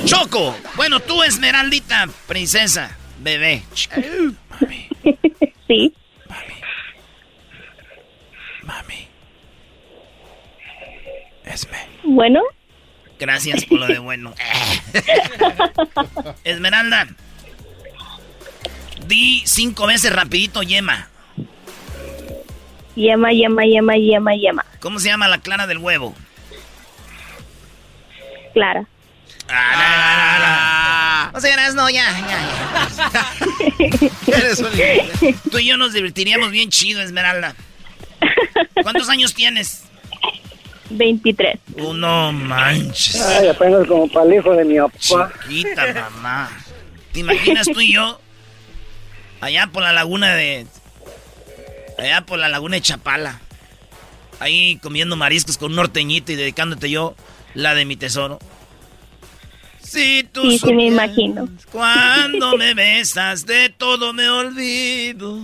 Choco, 0.04 0.56
bueno, 0.76 1.00
tú, 1.00 1.22
Esmeraldita, 1.22 2.08
princesa, 2.26 2.96
bebé. 3.20 3.62
Mami. 4.60 4.88
Sí. 5.66 5.94
Mami. 6.28 6.54
Mami. 8.62 9.08
Esme. 11.44 11.78
Bueno. 12.04 12.42
Gracias 13.18 13.64
por 13.66 13.78
lo 13.80 13.86
de 13.86 13.98
bueno. 13.98 14.34
Esmeralda. 16.44 17.06
Di 19.06 19.42
cinco 19.46 19.86
veces 19.86 20.12
rapidito, 20.12 20.62
yema. 20.62 21.09
Yema, 22.96 23.32
yema, 23.32 23.64
yema, 23.64 23.96
yema, 23.96 24.34
yema. 24.34 24.64
¿Cómo 24.80 24.98
se 24.98 25.08
llama 25.08 25.28
la 25.28 25.38
clara 25.38 25.66
del 25.66 25.78
huevo? 25.78 26.14
Clara. 28.52 28.86
Ah, 29.48 31.30
o 31.34 31.40
sea, 31.40 31.56
no, 31.72 31.90
ya, 31.90 32.04
ya, 32.28 32.38
Tú 35.50 35.58
y 35.58 35.66
yo 35.66 35.76
nos 35.76 35.92
divertiríamos 35.92 36.50
bien 36.50 36.70
chido, 36.70 37.00
Esmeralda. 37.02 37.54
¿Cuántos 38.82 39.08
años 39.08 39.34
tienes? 39.34 39.84
23. 40.90 41.58
Uh, 41.74 41.94
no 41.94 42.32
manches. 42.32 43.20
Ay, 43.20 43.48
apenas 43.48 43.86
como 43.86 44.08
para 44.08 44.26
el 44.26 44.34
hijo 44.34 44.52
de 44.54 44.64
mi 44.64 44.78
papá. 44.78 45.32
Chiquita, 45.48 46.10
mamá. 46.10 46.50
¿Te 47.12 47.20
imaginas 47.20 47.66
tú 47.66 47.80
y 47.80 47.92
yo? 47.92 48.20
Allá 49.40 49.68
por 49.68 49.82
la 49.82 49.92
laguna 49.92 50.34
de... 50.34 50.66
Allá 52.00 52.24
por 52.24 52.38
la 52.38 52.48
laguna 52.48 52.76
de 52.76 52.82
Chapala. 52.82 53.40
Ahí 54.38 54.78
comiendo 54.78 55.16
mariscos 55.16 55.58
con 55.58 55.72
un 55.72 55.76
norteñito 55.76 56.32
y 56.32 56.36
dedicándote 56.36 56.90
yo 56.90 57.14
la 57.54 57.74
de 57.74 57.84
mi 57.84 57.96
tesoro. 57.96 58.38
Sí, 59.82 60.26
tú 60.32 60.50
sí, 60.50 60.72
me 60.72 60.86
imagino. 60.86 61.48
Cuando 61.70 62.56
me 62.58 62.72
besas, 62.72 63.44
de 63.44 63.68
todo 63.68 64.14
me 64.14 64.30
olvido. 64.30 65.38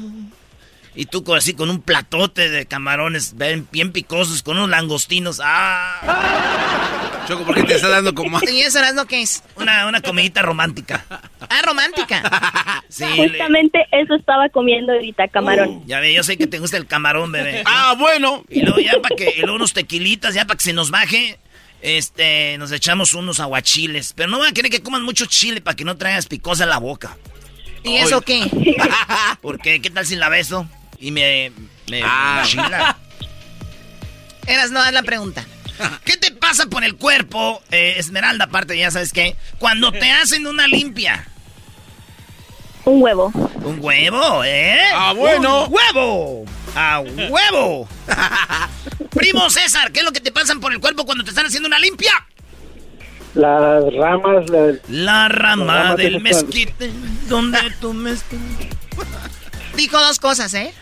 Y 0.96 1.04
tú 1.06 1.22
así 1.34 1.52
con 1.52 1.68
un 1.68 1.82
platote 1.82 2.48
de 2.48 2.64
camarones 2.64 3.34
bien, 3.36 3.92
picosos, 3.92 4.42
con 4.42 4.56
unos 4.56 4.70
langostinos. 4.70 5.40
¡Ah! 5.44 7.24
Choco, 7.28 7.44
¿por 7.44 7.54
qué 7.54 7.64
te 7.64 7.74
está 7.74 7.88
dando 7.88 8.14
como...? 8.14 8.40
¿Y 8.50 8.60
eso 8.60 8.80
lo 8.94 9.04
que 9.04 9.20
es? 9.20 9.42
Una, 9.56 9.86
una 9.86 10.00
comidita 10.00 10.42
romántica. 10.42 11.04
Ah, 11.40 11.60
romántica. 11.62 12.82
sí, 12.88 13.04
Justamente 13.04 13.84
eso 13.92 14.14
estaba 14.14 14.48
comiendo 14.48 14.92
ahorita, 14.92 15.28
camarón. 15.28 15.68
Uh, 15.68 15.86
ya 15.86 16.00
ve, 16.00 16.14
yo 16.14 16.22
sé 16.22 16.38
que 16.38 16.46
te 16.46 16.60
gusta 16.60 16.76
el 16.76 16.86
camarón, 16.86 17.30
bebé. 17.30 17.62
Ah, 17.66 17.94
bueno. 17.98 18.44
Y 18.48 18.62
luego 18.62 18.78
ya 18.78 19.00
para 19.02 19.14
que, 19.16 19.34
y 19.36 19.40
luego 19.40 19.56
unos 19.56 19.72
tequilitas, 19.72 20.34
ya 20.34 20.46
para 20.46 20.56
que 20.56 20.64
se 20.64 20.72
nos 20.72 20.90
baje 20.90 21.38
este, 21.82 22.56
nos 22.58 22.72
echamos 22.72 23.14
unos 23.14 23.40
aguachiles. 23.40 24.12
Pero 24.14 24.28
no 24.30 24.38
van 24.38 24.50
a 24.50 24.52
querer 24.52 24.70
que 24.70 24.82
coman 24.82 25.02
mucho 25.02 25.26
chile 25.26 25.60
para 25.60 25.76
que 25.76 25.84
no 25.84 25.96
traigas 25.96 26.26
picosa 26.26 26.64
en 26.64 26.70
la 26.70 26.78
boca. 26.78 27.16
¿Y 27.84 27.96
eso 27.96 28.20
qué? 28.20 28.42
¿Por 29.40 29.60
qué? 29.60 29.80
¿Qué 29.80 29.90
tal 29.90 30.06
si 30.06 30.16
la 30.16 30.28
beso? 30.28 30.68
Y 31.06 31.12
me... 31.12 31.52
me, 31.88 32.02
ah. 32.02 32.42
Eras, 34.48 34.72
no, 34.72 34.80
haz 34.80 34.92
la 34.92 35.04
pregunta. 35.04 35.46
¿Qué 36.04 36.16
te 36.16 36.32
pasa 36.32 36.66
por 36.66 36.82
el 36.82 36.96
cuerpo, 36.96 37.62
eh, 37.70 37.94
Esmeralda, 37.96 38.46
aparte, 38.46 38.76
ya 38.76 38.90
sabes 38.90 39.12
qué? 39.12 39.36
Cuando 39.60 39.92
te 39.92 40.10
hacen 40.10 40.48
una 40.48 40.66
limpia. 40.66 41.28
Un 42.84 43.00
huevo. 43.00 43.30
¿Un 43.62 43.78
huevo, 43.80 44.42
eh? 44.42 44.80
¡Ah, 44.94 45.12
bueno! 45.14 45.66
¡Un 45.66 45.74
huevo! 45.74 46.44
¡A 46.74 46.98
huevo! 46.98 47.88
Primo 49.10 49.48
César, 49.48 49.92
¿qué 49.92 50.00
es 50.00 50.04
lo 50.04 50.10
que 50.10 50.20
te 50.20 50.32
pasan 50.32 50.58
por 50.58 50.72
el 50.72 50.80
cuerpo 50.80 51.06
cuando 51.06 51.22
te 51.22 51.30
están 51.30 51.46
haciendo 51.46 51.68
una 51.68 51.78
limpia? 51.78 52.14
Las 53.34 53.84
ramas. 53.94 54.46
La, 54.88 55.28
rama 55.28 55.94
del 55.94 56.20
mezquite, 56.20 56.90
donde 57.28 57.60
tú 57.80 57.94
mezquite. 57.94 58.70
Dijo 59.76 59.98
dos 59.98 60.18
cosas, 60.18 60.54
¿eh? 60.54 60.72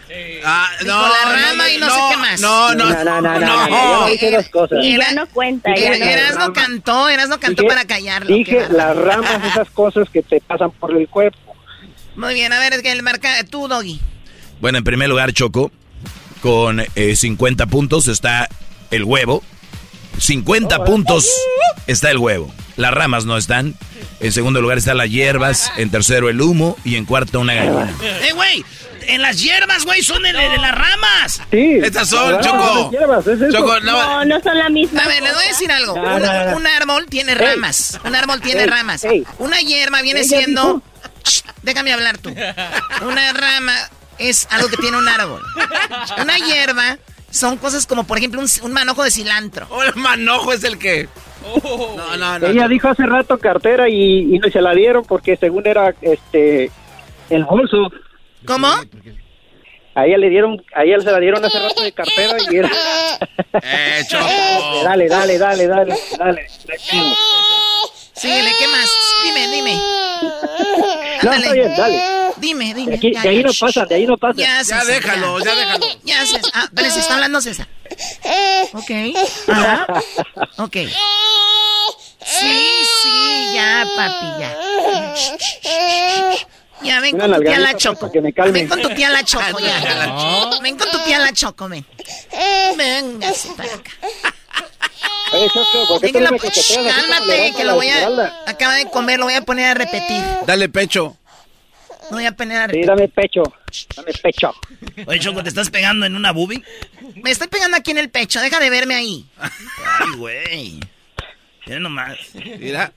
Ah, 0.45 0.71
no, 0.85 1.03
la 1.03 1.33
rama 1.33 1.71
y 1.71 1.79
no, 1.79 1.91
sé 1.91 2.01
qué 2.11 2.17
más. 2.17 2.41
No, 2.41 2.75
no, 2.75 2.91
no, 3.05 3.21
no, 3.21 3.39
no. 3.41 3.69
no, 3.69 4.07
dije 4.07 4.31
dos 4.31 4.49
cosas. 4.49 4.79
Y 4.83 4.97
ya 4.97 5.13
no 5.13 5.27
cuenta. 5.29 5.73
Erasno 5.73 6.53
cantó, 6.53 7.09
Erasno 7.09 7.39
cantó 7.41 7.67
para 7.67 7.85
callarlo. 7.85 8.35
Dije 8.35 8.69
las 8.71 8.97
ramas, 8.97 9.45
esas 9.45 9.71
cosas 9.71 10.09
que 10.11 10.23
te 10.23 10.41
pasan 10.41 10.71
por 10.73 10.97
el 10.97 11.09
cuerpo. 11.09 11.39
Muy 12.17 12.35
bien, 12.35 12.53
a 12.53 12.61
ver, 12.61 12.75
el 12.85 13.03
marca, 13.03 13.43
tú, 13.45 13.67
Doggy. 13.67 14.01
Bueno, 14.61 14.79
en 14.79 14.85
primer 14.85 15.09
lugar, 15.09 15.33
Choco, 15.33 15.73
con 16.41 16.85
50 16.95 17.65
eh, 17.65 17.67
puntos 17.67 18.09
está 18.09 18.49
el 18.91 19.05
huevo. 19.05 19.43
50 20.19 20.85
puntos 20.85 21.29
está 21.87 22.11
el 22.11 22.19
huevo. 22.19 22.53
Las 22.77 22.93
ramas 22.93 23.25
no 23.25 23.37
están. 23.37 23.75
En 24.21 24.33
segundo 24.33 24.61
lugar 24.61 24.79
están 24.79 24.99
las 24.99 25.11
hierbas. 25.11 25.73
En 25.77 25.91
tercero 25.91 26.29
el 26.29 26.41
humo. 26.41 26.77
Y 26.85 26.97
en 26.97 27.05
cuarto 27.05 27.41
una 27.41 27.55
gallina. 27.55 27.93
¡Eh, 28.03 28.33
güey! 28.35 28.65
En 29.07 29.21
las 29.21 29.43
hierbas, 29.43 29.85
güey, 29.85 30.03
son 30.03 30.23
de, 30.23 30.33
las 30.33 30.75
ramas. 30.75 31.43
Sí. 31.51 31.79
Estas 31.83 32.09
son, 32.09 32.41
Choco. 32.41 32.91
Choco, 33.53 33.81
no. 33.81 34.25
no, 34.25 34.41
son 34.41 34.59
la 34.59 34.71
misma. 34.71 35.03
A 35.03 35.09
ver, 35.09 35.23
le 35.23 35.31
voy 35.31 35.45
a 35.45 35.49
decir 35.49 35.71
algo. 35.71 35.93
un, 35.93 36.67
árbol 36.67 37.05
tiene 37.11 37.35
ramas. 37.35 38.01
Un 38.05 38.15
árbol 38.15 38.41
tiene 38.41 38.67
ramas. 38.67 39.07
Una 39.39 39.61
hierba 39.61 40.01
viene 40.01 40.25
siendo 40.25 40.83
déjame 41.65 41.93
hablar 41.93 42.19
tú. 42.19 42.31
Una 43.03 43.33
rama 43.33 43.75
es 44.19 44.47
algo 44.51 44.69
que 44.69 44.77
tiene 44.77 44.97
un 44.97 45.09
árbol. 45.09 45.43
Una 46.21 46.37
hierba 46.39 46.99
son 47.35 47.57
cosas 47.59 47.87
como, 47.87 48.05
por 48.05 48.19
ejemplo, 48.19 48.41
un, 48.41 48.73
manojo 48.73 49.03
de 49.03 49.11
cilantro. 49.11 49.67
¿O 49.71 49.83
el 49.83 49.95
manojo 49.97 50.53
es 50.53 50.63
el 50.63 50.79
que? 50.79 51.09
No, 51.97 52.17
no, 52.17 52.39
no. 52.39 52.47
Ella 52.47 52.69
dijo 52.69 52.89
hace 52.89 53.05
rato 53.05 53.39
cartera 53.39 53.89
y, 53.89 54.39
no 54.39 54.49
se 54.51 54.63
la 54.63 54.73
dieron 54.73 55.05
porque 55.05 55.37
según 55.37 55.67
era 55.67 55.95
este 56.01 56.71
el 57.31 57.45
bolso. 57.45 57.91
¿Cómo? 58.47 58.69
A 59.97 60.07
ella 60.07 60.17
le 60.19 60.29
dieron, 60.29 60.63
a 60.75 60.85
ella 60.85 61.01
se 61.01 61.11
la 61.11 61.19
dieron 61.19 61.45
hace 61.45 61.59
rato 61.59 61.83
de 61.83 61.93
cartera 61.93 62.37
y 62.51 62.57
era. 62.57 62.71
eh, 63.63 64.03
Dale, 64.85 65.09
dale, 65.09 65.39
dale, 65.39 65.67
dale, 65.67 65.95
dale. 66.19 66.47
Síguele, 68.15 68.51
¿qué 68.59 68.69
más? 68.69 68.91
Dime, 69.25 69.49
dime. 69.49 69.81
No, 71.23 71.33
está 71.33 71.53
bien, 71.53 71.75
dale. 71.77 72.24
Dime, 72.45 72.75
dime. 72.75 72.99
De, 72.99 73.19
ahí 73.27 73.43
no 73.43 73.53
pasa, 73.59 73.87
de 73.87 73.95
ahí 73.95 74.07
no 74.07 74.19
pasa. 74.19 74.35
Ya, 74.37 74.61
ya 74.61 74.85
déjalo, 74.85 75.43
ya, 75.43 75.55
déjalo. 75.55 75.87
Ya, 76.05 76.27
César. 76.27 76.53
Ah, 76.53 76.69
dale, 76.73 76.91
se 76.91 77.01
está 77.01 77.15
hablando 77.15 77.41
César. 77.41 77.67
Ok. 78.75 78.91
Ajá. 79.49 79.87
Ok. 80.59 80.77
Sí, 82.23 82.69
sí, 83.03 83.53
ya, 83.55 83.87
papi, 83.97 84.27
ya. 84.41 84.57
Ya, 86.83 87.01
ven 87.01 87.17
con 87.19 87.33
tu 87.33 87.41
tía 87.41 87.59
la 87.61 87.75
Choco. 87.79 88.11
Ven 88.53 88.69
con 88.69 88.83
tu 88.83 88.91
tía 88.91 89.09
la 89.09 89.25
Choco, 89.25 89.59
ya. 89.59 90.51
Ven 90.61 90.77
con 90.77 90.91
tu 90.91 90.99
tía 90.99 91.19
la 91.21 91.33
Choco, 91.33 91.69
ven. 91.71 91.87
Venga, 92.77 93.33
para 93.57 93.75
acá. 93.75 93.91
Cálmate, 96.93 97.55
que 97.57 97.65
lo 97.65 97.77
voy 97.77 97.89
a... 97.89 98.35
Acaba 98.47 98.75
de 98.75 98.91
comer, 98.91 99.19
lo 99.19 99.25
voy 99.25 99.35
a 99.35 99.41
poner 99.43 99.71
a 99.71 99.75
repetir. 99.75 100.23
Dale 100.47 100.69
pecho. 100.69 101.17
No 102.11 102.17
voy 102.17 102.27
a 102.27 102.31
repetir. 102.31 102.71
Sí, 102.71 102.87
dame 102.87 103.09
pecho. 103.09 103.43
Dame 103.97 104.13
pecho. 104.13 104.55
Oye, 105.07 105.21
Choco, 105.21 105.43
¿te 105.43 105.49
estás 105.49 105.71
pegando 105.71 106.07
en 106.07 106.17
una 106.17 106.33
boobie? 106.33 106.63
Me 107.23 107.31
estoy 107.31 107.49
pegando 107.49 107.77
aquí 107.77 107.91
en 107.91 107.99
el 107.99 108.11
pecho. 108.11 108.41
Deja 108.41 108.61
de 108.61 108.71
verme 108.71 108.95
ahí. 108.95 109.27
Ay, 109.39 110.17
güey. 110.17 110.81
Mira 111.67 111.81
nomás. 111.81 112.19
Mira. 112.59 112.93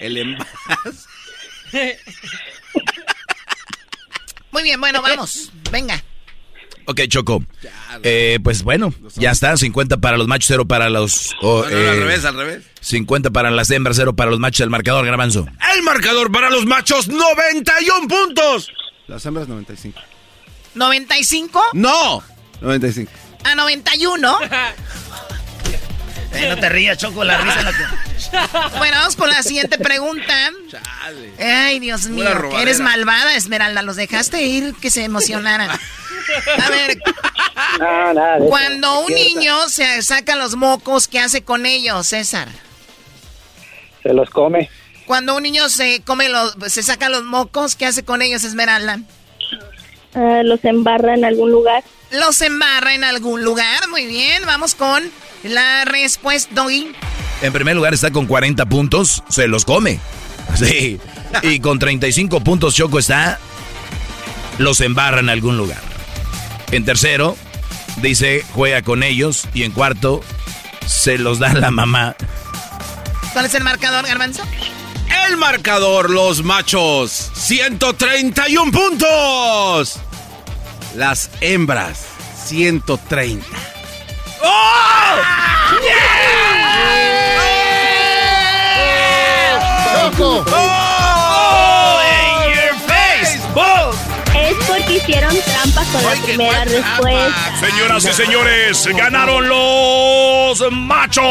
El 0.00 0.16
envase. 0.18 1.98
Muy 4.50 4.62
bien, 4.62 4.80
bueno, 4.80 5.02
vamos. 5.02 5.52
Venga. 5.70 6.02
Ok, 6.86 7.00
Choco. 7.08 7.44
Eh, 8.02 8.38
pues 8.42 8.62
bueno, 8.62 8.94
ya 9.16 9.32
está. 9.32 9.56
50 9.56 9.98
para 9.98 10.16
los 10.16 10.28
machos, 10.28 10.48
0 10.48 10.66
para 10.66 10.88
los... 10.88 11.34
no, 11.42 11.62
al 11.64 11.72
eh, 11.72 11.94
revés, 11.96 12.24
al 12.24 12.36
revés. 12.36 12.64
50 12.80 13.30
para 13.30 13.50
las 13.50 13.70
hembras, 13.70 13.96
0 13.96 14.14
para 14.14 14.30
los 14.30 14.38
machos. 14.38 14.60
El 14.60 14.70
marcador, 14.70 15.04
Garbanzo. 15.04 15.46
El 15.74 15.82
marcador 15.82 16.30
para 16.30 16.48
los 16.50 16.64
machos, 16.64 17.08
91 17.08 18.08
puntos. 18.08 18.70
Las 19.08 19.26
hembras, 19.26 19.48
95. 19.48 19.98
¿95? 20.76 21.60
No, 21.72 22.22
95. 22.60 23.10
¿A 23.44 23.54
91? 23.54 24.38
Eh, 26.36 26.48
no 26.48 26.56
te 26.58 26.68
rías, 26.68 26.98
Choco, 26.98 27.24
la 27.24 27.38
risa 27.38 27.62
la 27.62 27.72
que... 27.72 28.78
Bueno, 28.78 28.96
vamos 28.98 29.16
con 29.16 29.28
la 29.30 29.42
siguiente 29.42 29.78
pregunta. 29.78 30.50
Chale. 30.70 31.32
Ay, 31.38 31.78
Dios 31.78 32.06
mío, 32.06 32.28
eres 32.58 32.80
malvada, 32.80 33.34
Esmeralda. 33.36 33.82
Los 33.82 33.96
dejaste 33.96 34.42
ir 34.42 34.74
que 34.80 34.90
se 34.90 35.04
emocionaran. 35.04 35.70
A 35.70 36.70
ver, 36.70 36.98
No, 37.78 38.12
nada 38.14 38.38
Cuando 38.48 39.00
un 39.00 39.12
niño 39.12 39.68
se 39.68 40.02
saca 40.02 40.36
los 40.36 40.56
mocos, 40.56 41.08
¿qué 41.08 41.20
hace 41.20 41.42
con 41.42 41.66
ellos, 41.66 42.08
César? 42.08 42.48
Se 44.02 44.12
los 44.12 44.30
come. 44.30 44.68
Cuando 45.06 45.36
un 45.36 45.42
niño 45.42 45.68
se 45.68 46.02
come 46.02 46.28
los, 46.28 46.56
se 46.68 46.82
saca 46.82 47.08
los 47.08 47.22
mocos, 47.22 47.76
¿qué 47.76 47.86
hace 47.86 48.04
con 48.04 48.22
ellos, 48.22 48.42
Esmeralda? 48.44 49.00
Ah, 50.14 50.42
los 50.44 50.64
embarra 50.64 51.14
en 51.14 51.24
algún 51.24 51.50
lugar. 51.50 51.84
Los 52.10 52.40
embarra 52.40 52.94
en 52.94 53.04
algún 53.04 53.42
lugar. 53.42 53.88
Muy 53.88 54.06
bien, 54.06 54.42
vamos 54.46 54.74
con 54.74 55.02
la 55.42 55.84
respuesta, 55.84 56.54
Doggy. 56.54 56.92
En 57.42 57.52
primer 57.52 57.76
lugar 57.76 57.94
está 57.94 58.10
con 58.10 58.26
40 58.26 58.66
puntos, 58.66 59.22
se 59.28 59.48
los 59.48 59.64
come. 59.64 60.00
Sí. 60.56 60.98
Y 61.42 61.58
con 61.58 61.78
35 61.80 62.40
puntos 62.40 62.74
Choco 62.76 63.00
está, 63.00 63.38
los 64.58 64.80
embarra 64.80 65.18
en 65.18 65.28
algún 65.28 65.58
lugar. 65.58 65.82
En 66.70 66.84
tercero, 66.84 67.36
dice, 67.96 68.44
juega 68.52 68.82
con 68.82 69.02
ellos. 69.02 69.48
Y 69.52 69.64
en 69.64 69.72
cuarto, 69.72 70.22
se 70.86 71.18
los 71.18 71.38
da 71.38 71.52
la 71.52 71.70
mamá. 71.70 72.16
¿Cuál 73.32 73.46
es 73.46 73.54
el 73.54 73.64
marcador, 73.64 74.06
Garbanzo? 74.06 74.42
El 75.26 75.36
marcador, 75.36 76.10
los 76.10 76.42
machos, 76.42 77.30
131 77.34 78.72
puntos. 78.72 80.00
Las 80.96 81.28
hembras, 81.42 82.06
130. 82.46 83.44
¡Oh! 84.42 85.16
¡Choco! 89.92 90.44
¡Oh! 90.50 92.00
¡In 92.46 92.54
your 92.54 92.74
face! 92.86 93.38
Es 94.40 94.56
porque 94.66 94.94
hicieron 94.94 95.36
trampa 95.42 95.84
con 95.92 96.02
la 96.02 96.12
primera 96.22 96.64
respuesta. 96.64 97.60
Señoras 97.60 98.04
y 98.06 98.12
señores, 98.14 98.88
ganaron 98.96 99.46
los 99.50 100.72
machos. 100.72 101.24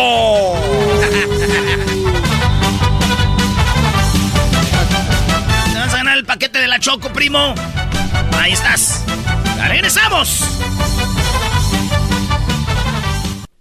Te 5.73 5.79
vas 5.79 5.91
a 5.91 5.97
ganar 5.97 6.17
el 6.19 6.25
paquete 6.25 6.59
de 6.59 6.67
la 6.67 6.79
Choco, 6.79 7.11
primo. 7.11 7.55
Ahí 8.39 8.53
estás. 8.53 9.03
Regresamos. 9.67 10.41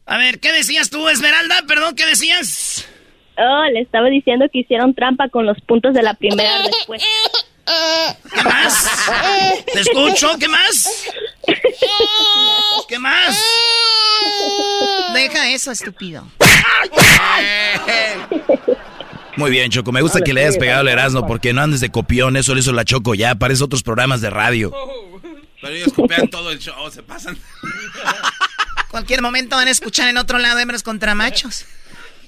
A 0.07 0.19
ver, 0.19 0.39
¿qué 0.39 0.53
decías 0.53 0.91
tú, 0.91 1.09
Esmeralda? 1.09 1.63
Perdón, 1.67 1.95
¿qué 1.97 2.07
decías? 2.07 2.87
Oh, 3.37 3.65
le 3.73 3.81
estaba 3.81 4.09
diciendo 4.09 4.47
que 4.53 4.61
hicieron 4.61 4.95
trampa 4.95 5.29
con 5.29 5.45
los 5.45 5.61
puntos 5.63 5.95
de 5.95 6.03
la 6.03 6.15
primera 6.15 6.59
respuesta. 6.59 7.07
¿Qué 7.67 8.43
más? 8.43 8.91
¿Te 9.73 9.81
escucho? 9.81 10.39
¿Qué 10.39 10.49
más? 10.49 11.05
¿Qué 12.89 12.99
más? 12.99 13.43
Deja 15.15 15.51
eso, 15.51 15.73
estúpido. 15.73 16.29
Muy 19.37 19.51
bien, 19.51 19.71
Choco. 19.71 19.91
Me 19.91 20.03
gusta 20.03 20.21
que 20.21 20.33
le 20.33 20.43
hayas 20.43 20.59
pegado 20.59 20.83
el 20.83 20.89
Erasmo 20.89 21.27
porque 21.27 21.53
no 21.53 21.63
andes 21.63 21.81
de 21.81 21.91
copión. 21.91 22.37
Eso 22.37 22.55
lo 22.55 22.61
hizo 22.61 22.73
la 22.73 22.85
Choco 22.85 23.15
ya. 23.15 23.35
Parece 23.35 23.65
otros 23.65 23.83
programas 23.83 24.21
de 24.21 24.31
radio. 24.31 24.73
Pero 25.65 25.77
ellos 25.77 25.95
copian 25.95 26.29
todo 26.29 26.51
el 26.51 26.59
show, 26.59 26.91
se 26.91 27.03
pasan. 27.03 27.39
Cualquier 28.91 29.23
momento 29.23 29.57
van 29.57 29.67
a 29.67 29.71
escuchar 29.71 30.11
en 30.11 30.19
otro 30.19 30.39
lado 30.39 30.59
hembras 30.59 30.83
contra 30.83 31.15
machos. 31.15 31.65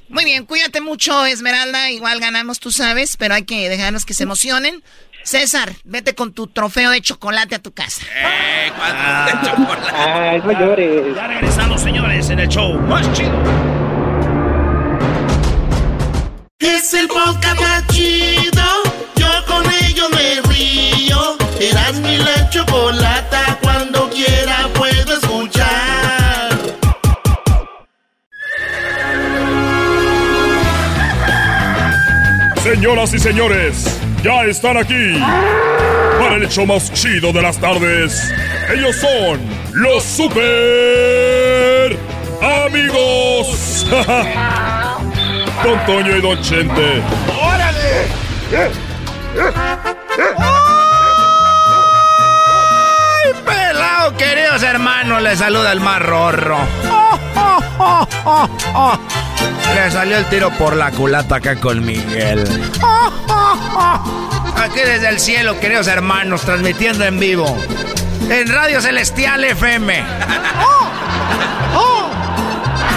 Muy 0.08 0.24
bien, 0.24 0.46
cuídate 0.46 0.80
mucho, 0.80 1.26
Esmeralda. 1.26 1.90
Igual 1.90 2.18
ganamos, 2.18 2.60
tú 2.60 2.72
sabes, 2.72 3.18
pero 3.18 3.34
hay 3.34 3.44
que 3.44 3.68
dejarnos 3.68 4.06
que 4.06 4.14
se 4.14 4.22
emocionen. 4.22 4.82
César, 5.22 5.74
vete 5.84 6.14
con 6.14 6.32
tu 6.32 6.46
trofeo 6.46 6.90
de 6.90 7.02
chocolate 7.02 7.56
a 7.56 7.58
tu 7.58 7.72
casa. 7.72 8.06
Eh, 8.16 8.72
¿cuánto 8.74 9.38
de 9.38 9.50
chocolate? 9.50 9.92
Ay, 9.94 10.40
no 10.42 10.52
llores. 10.52 11.14
Ya 11.14 11.26
regresamos, 11.26 11.82
señores, 11.82 12.30
en 12.30 12.38
el 12.38 12.48
show 12.48 12.72
más 12.80 13.12
chido. 13.12 13.38
Es 16.58 16.94
el 16.94 17.06
podcast 17.06 17.60
más 17.60 17.86
chido. 17.88 18.62
Yo 19.16 19.44
con 19.46 19.62
ello 19.84 20.08
me 20.08 20.40
río. 20.40 20.95
Eras 21.60 21.94
mi 22.00 22.18
la 22.18 22.50
chocolata. 22.50 23.58
Cuando 23.62 24.10
quiera 24.10 24.68
puedo 24.74 25.14
escuchar. 25.14 25.66
Señoras 32.62 33.14
y 33.14 33.18
señores, 33.18 34.00
ya 34.22 34.44
están 34.44 34.76
aquí 34.76 35.18
para 36.18 36.34
el 36.36 36.42
hecho 36.42 36.66
más 36.66 36.92
chido 36.92 37.32
de 37.32 37.40
las 37.40 37.58
tardes. 37.58 38.32
Ellos 38.74 38.96
son 38.96 39.40
los 39.72 40.02
super 40.02 41.96
amigos. 42.42 43.86
Don 45.64 45.86
Toño 45.86 46.16
y 46.16 46.20
Don 46.20 46.42
Chente. 46.42 47.02
¡Órale! 47.40 48.08
Queridos 54.56 54.74
hermanos! 54.74 55.22
Les 55.22 55.38
saluda 55.38 55.72
el 55.72 55.80
más 55.80 56.00
rorro. 56.00 56.58
Le 59.74 59.90
salió 59.90 60.16
el 60.16 60.24
tiro 60.26 60.50
por 60.52 60.76
la 60.76 60.90
culata 60.92 61.36
acá 61.36 61.56
con 61.56 61.84
Miguel. 61.84 62.42
Aquí 64.56 64.80
desde 64.80 65.08
el 65.08 65.20
cielo, 65.20 65.60
queridos 65.60 65.88
hermanos, 65.88 66.40
transmitiendo 66.42 67.04
en 67.04 67.18
vivo. 67.18 67.54
En 68.30 68.48
Radio 68.48 68.80
Celestial 68.80 69.44
FM. 69.44 70.02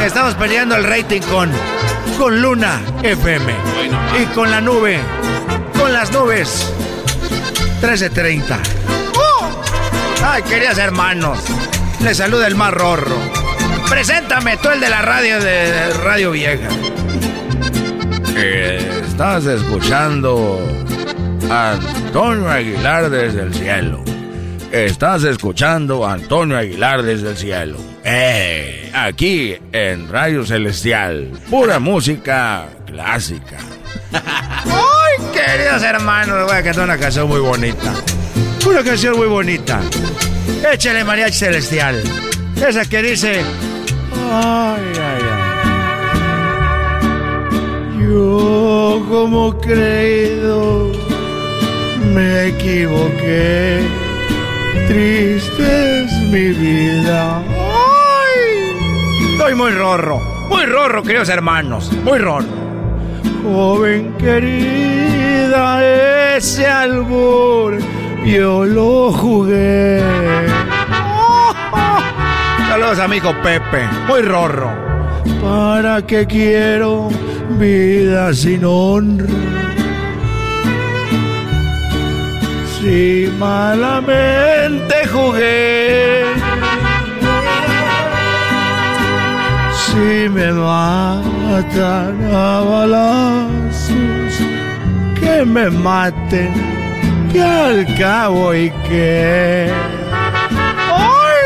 Estamos 0.05 0.35
peleando 0.35 0.75
el 0.75 0.85
rating 0.85 1.21
con, 1.21 1.51
con 2.17 2.41
Luna 2.41 2.81
FM. 3.03 3.53
Y 4.21 4.25
con 4.33 4.49
la 4.49 4.61
nube. 4.61 4.99
Con 5.77 5.91
las 5.91 6.11
nubes. 6.11 6.71
1330. 7.81 8.78
Ay, 10.23 10.43
queridos 10.43 10.77
hermanos. 10.77 11.39
Les 12.01 12.17
saluda 12.17 12.47
el 12.47 12.55
más 12.55 12.73
rorro. 12.73 13.15
Preséntame, 13.89 14.57
tú 14.57 14.69
el 14.69 14.79
de 14.79 14.89
la 14.89 15.01
radio 15.01 15.39
de, 15.39 15.93
Radio 15.93 16.31
Vieja. 16.31 16.67
Eh, 18.35 19.01
estás 19.05 19.45
escuchando 19.45 20.59
a 21.49 21.71
Antonio 21.71 22.49
Aguilar 22.49 23.09
desde 23.09 23.43
el 23.43 23.53
cielo. 23.53 24.03
Estás 24.71 25.23
escuchando 25.23 26.05
a 26.05 26.13
Antonio 26.13 26.57
Aguilar 26.57 27.01
desde 27.01 27.31
el 27.31 27.37
cielo. 27.37 27.77
Eh, 28.03 28.91
aquí 28.93 29.57
en 29.71 30.09
Radio 30.09 30.45
Celestial. 30.45 31.31
Pura 31.49 31.79
música 31.79 32.67
clásica. 32.85 33.57
¡Ay, 34.13 35.25
queridos 35.33 35.81
hermanos! 35.81 36.45
Voy 36.45 36.57
a 36.57 36.63
cantar 36.63 36.83
una 36.83 36.97
canción 36.97 37.27
muy 37.27 37.39
bonita. 37.39 37.93
Una 38.65 38.83
canción 38.83 39.17
muy 39.17 39.27
bonita. 39.27 39.81
Échale 40.71 41.03
mariachi 41.03 41.37
celestial. 41.37 42.01
Esa 42.55 42.85
que 42.87 43.01
dice... 43.01 43.41
Ay, 44.31 44.83
ay, 44.95 45.21
ay. 45.31 45.49
Yo 48.01 49.05
como 49.09 49.57
creído 49.59 50.91
me 52.13 52.47
equivoqué. 52.47 53.81
Triste 54.87 56.03
es 56.03 56.11
mi 56.31 56.49
vida. 56.49 57.37
¡Ay! 57.37 59.31
Estoy 59.31 59.55
muy 59.55 59.71
rorro. 59.71 60.19
Muy 60.49 60.65
rorro, 60.65 61.01
queridos 61.03 61.29
hermanos. 61.29 61.91
Muy 62.03 62.19
rorro. 62.19 62.59
Joven 63.43 64.13
querida, 64.17 65.81
ese 66.35 66.67
albur 66.67 67.77
yo 68.31 68.65
lo 68.65 69.11
jugué. 69.11 70.01
Saludos 72.69 72.99
a 72.99 73.07
mi 73.07 73.17
hijo 73.17 73.33
Pepe, 73.41 73.87
muy 74.07 74.21
rorro. 74.21 74.71
¿Para 75.41 76.01
qué 76.01 76.25
quiero 76.27 77.09
vida 77.57 78.33
sin 78.33 78.63
honra? 78.65 79.25
Si 82.79 83.29
malamente 83.37 84.95
jugué, 85.07 86.23
si 89.85 90.29
me 90.29 90.51
matan 90.53 92.15
a 92.33 92.61
balazos, 92.61 94.33
que 95.19 95.43
me 95.45 95.69
maten, 95.69 96.78
que 97.31 97.41
al 97.41 97.97
cabo 97.97 98.53
y 98.53 98.71
que. 98.87 99.71
¡Ay! 100.95 101.39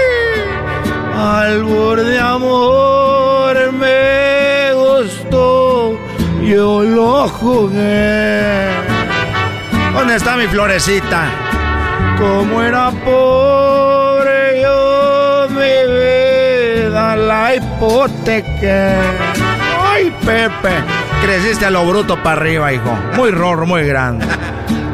Albur 1.16 2.04
de 2.04 2.20
amor 2.20 3.72
me 3.74 4.74
gustó, 4.74 5.98
yo 6.44 6.84
lo 6.84 7.28
jugué. 7.28 8.68
¿Dónde 9.94 10.16
está 10.16 10.36
mi 10.38 10.48
florecita? 10.48 11.30
Como 12.18 12.62
era 12.62 12.92
pobre 13.06 14.62
yo 14.62 15.48
mi 15.50 15.84
la 17.16 17.56
hipoteca. 17.56 18.96
Ay, 19.86 20.14
Pepe, 20.26 20.74
creciste 21.22 21.66
a 21.66 21.72
lo 21.72 21.86
bruto 21.86 22.22
para 22.22 22.42
arriba, 22.42 22.74
hijo. 22.74 22.98
Muy 23.16 23.32
rorro, 23.32 23.66
muy 23.66 23.84
grande. 23.84 24.26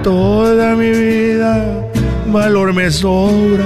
Toda 0.03 0.75
mi 0.75 0.89
vida 0.91 1.89
valor 2.31 2.73
me 2.73 2.89
sobra. 2.91 3.65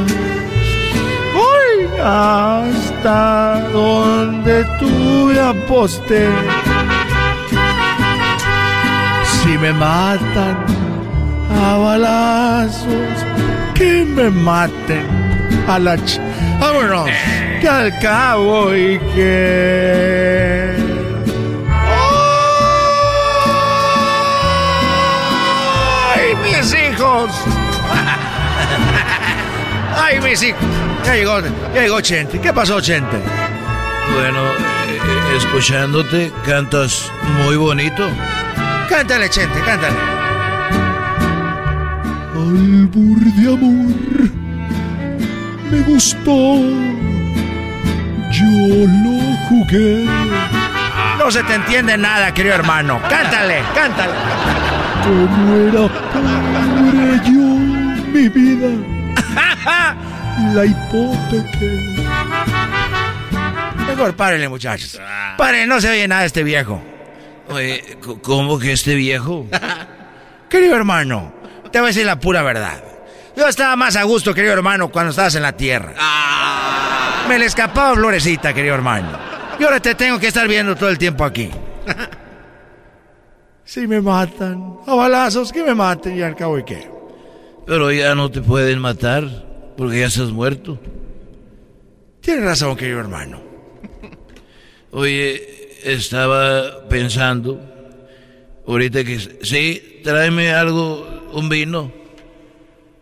Ay, 1.35 1.87
hasta 2.01 3.69
donde 3.71 4.63
tuve 4.79 5.39
aposté. 5.39 6.27
Si 9.25 9.57
me 9.57 9.73
matan 9.73 10.57
a 11.61 11.77
balazos, 11.77 13.15
que 13.73 14.05
me 14.05 14.29
maten 14.29 15.05
a 15.67 15.79
la 15.79 15.97
ch... 15.97 16.19
Vámonos, 16.59 17.09
que 17.59 17.67
al 17.67 17.99
cabo 17.99 18.73
y 18.73 18.99
que... 19.13 20.82
¡Ay, 29.97 30.19
mis 30.19 30.43
hijos! 30.43 30.61
Ya 31.05 31.15
llegó, 31.15 31.39
ya 31.73 31.81
llegó 31.81 32.01
Chente. 32.01 32.39
¿Qué 32.39 32.53
pasó, 32.53 32.79
Chente? 32.81 33.17
Bueno, 34.13 34.39
eh, 34.87 35.37
escuchándote, 35.37 36.31
cantas 36.45 37.11
muy 37.43 37.55
bonito. 37.55 38.09
Cántale, 38.89 39.29
Chente, 39.29 39.59
cántale. 39.65 39.95
Albur 42.35 43.19
de 43.19 43.53
amor, 43.53 44.29
me 45.71 45.79
gustó, 45.81 46.57
yo 48.31 48.87
lo 49.03 49.19
jugué. 49.47 50.05
No 51.17 51.31
se 51.31 51.43
te 51.43 51.53
entiende 51.55 51.97
nada, 51.97 52.33
querido 52.33 52.55
hermano. 52.55 52.99
Cántale, 53.09 53.63
cántale. 53.73 54.13
Como 55.03 55.55
era 55.55 55.87
yo, 57.17 57.41
mi 58.11 58.27
vida, 58.29 58.69
la 60.53 60.65
hipoteca. 60.65 61.65
Mejor 63.87 64.15
párenle, 64.15 64.49
muchachos. 64.49 64.99
Párenle, 65.37 65.67
no 65.67 65.79
se 65.79 65.89
oye 65.89 66.07
nada 66.07 66.21
de 66.21 66.27
este 66.27 66.43
viejo. 66.43 66.81
Oye, 67.49 67.97
¿cómo 68.21 68.57
que 68.57 68.71
este 68.71 68.95
viejo? 68.95 69.45
querido 70.49 70.75
hermano, 70.75 71.33
te 71.71 71.79
voy 71.79 71.87
a 71.87 71.89
decir 71.89 72.05
la 72.05 72.19
pura 72.19 72.41
verdad. 72.41 72.83
Yo 73.35 73.47
estaba 73.47 73.75
más 73.75 73.95
a 73.95 74.03
gusto, 74.03 74.33
querido 74.33 74.53
hermano, 74.53 74.89
cuando 74.89 75.11
estabas 75.11 75.35
en 75.35 75.43
la 75.43 75.53
tierra. 75.53 75.93
Me 77.27 77.39
le 77.39 77.45
escapaba 77.45 77.95
florecita, 77.95 78.53
querido 78.53 78.75
hermano. 78.75 79.17
Y 79.59 79.63
ahora 79.63 79.79
te 79.79 79.95
tengo 79.95 80.19
que 80.19 80.27
estar 80.27 80.47
viendo 80.47 80.75
todo 80.75 80.89
el 80.89 80.97
tiempo 80.97 81.23
aquí. 81.23 81.49
si 83.65 83.87
me 83.87 84.01
matan, 84.01 84.77
a 84.85 84.93
balazos, 84.93 85.51
que 85.51 85.63
me 85.63 85.73
maten 85.73 86.17
y 86.17 86.21
al 86.21 86.35
cabo 86.35 86.59
y 86.59 86.63
qué. 86.63 86.92
Pero 87.65 87.91
ya 87.91 88.13
no 88.15 88.29
te 88.29 88.41
pueden 88.41 88.79
matar, 88.79 89.23
porque 89.77 89.99
ya 89.99 90.07
estás 90.07 90.31
muerto. 90.31 90.79
Tienes 92.21 92.43
razón, 92.43 92.75
querido 92.75 92.99
hermano. 92.99 93.41
Oye, 94.91 95.79
estaba 95.83 96.87
pensando, 96.87 97.59
ahorita 98.67 99.03
que... 99.03 99.19
Sí, 99.41 100.01
tráeme 100.03 100.51
algo, 100.51 101.29
un 101.33 101.49
vino. 101.49 101.91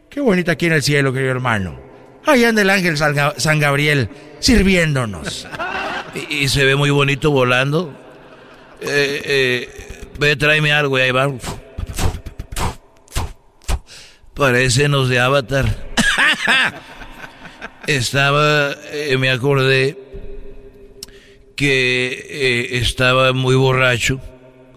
Qué 0.10 0.22
bonita 0.22 0.54
aquí 0.54 0.68
en 0.68 0.74
el 0.74 0.84
cielo, 0.84 1.14
querido 1.14 1.32
hermano. 1.32 1.80
Ahí 2.26 2.44
anda 2.44 2.62
el 2.62 2.70
ángel 2.70 2.98
San 2.98 3.60
Gabriel 3.60 4.10
sirviéndonos. 4.40 5.48
y, 6.16 6.44
y, 6.44 6.50
se 6.50 6.66
ve 6.66 6.76
muy 6.76 6.90
bonito 6.90 7.32
volando. 7.32 7.94
Eh, 8.82 9.22
eh, 9.26 9.70
ve, 10.20 10.36
tráeme 10.36 10.72
algo 10.72 10.98
y 10.98 11.02
ahí 11.02 11.12
va. 11.12 11.32
Parecen 14.42 14.94
de 15.08 15.20
Avatar. 15.20 15.68
Estaba, 17.86 18.74
eh, 18.92 19.16
me 19.20 19.30
acordé 19.30 19.96
que 21.56 22.26
eh, 22.28 22.78
estaba 22.80 23.34
muy 23.34 23.54
borracho 23.54 24.20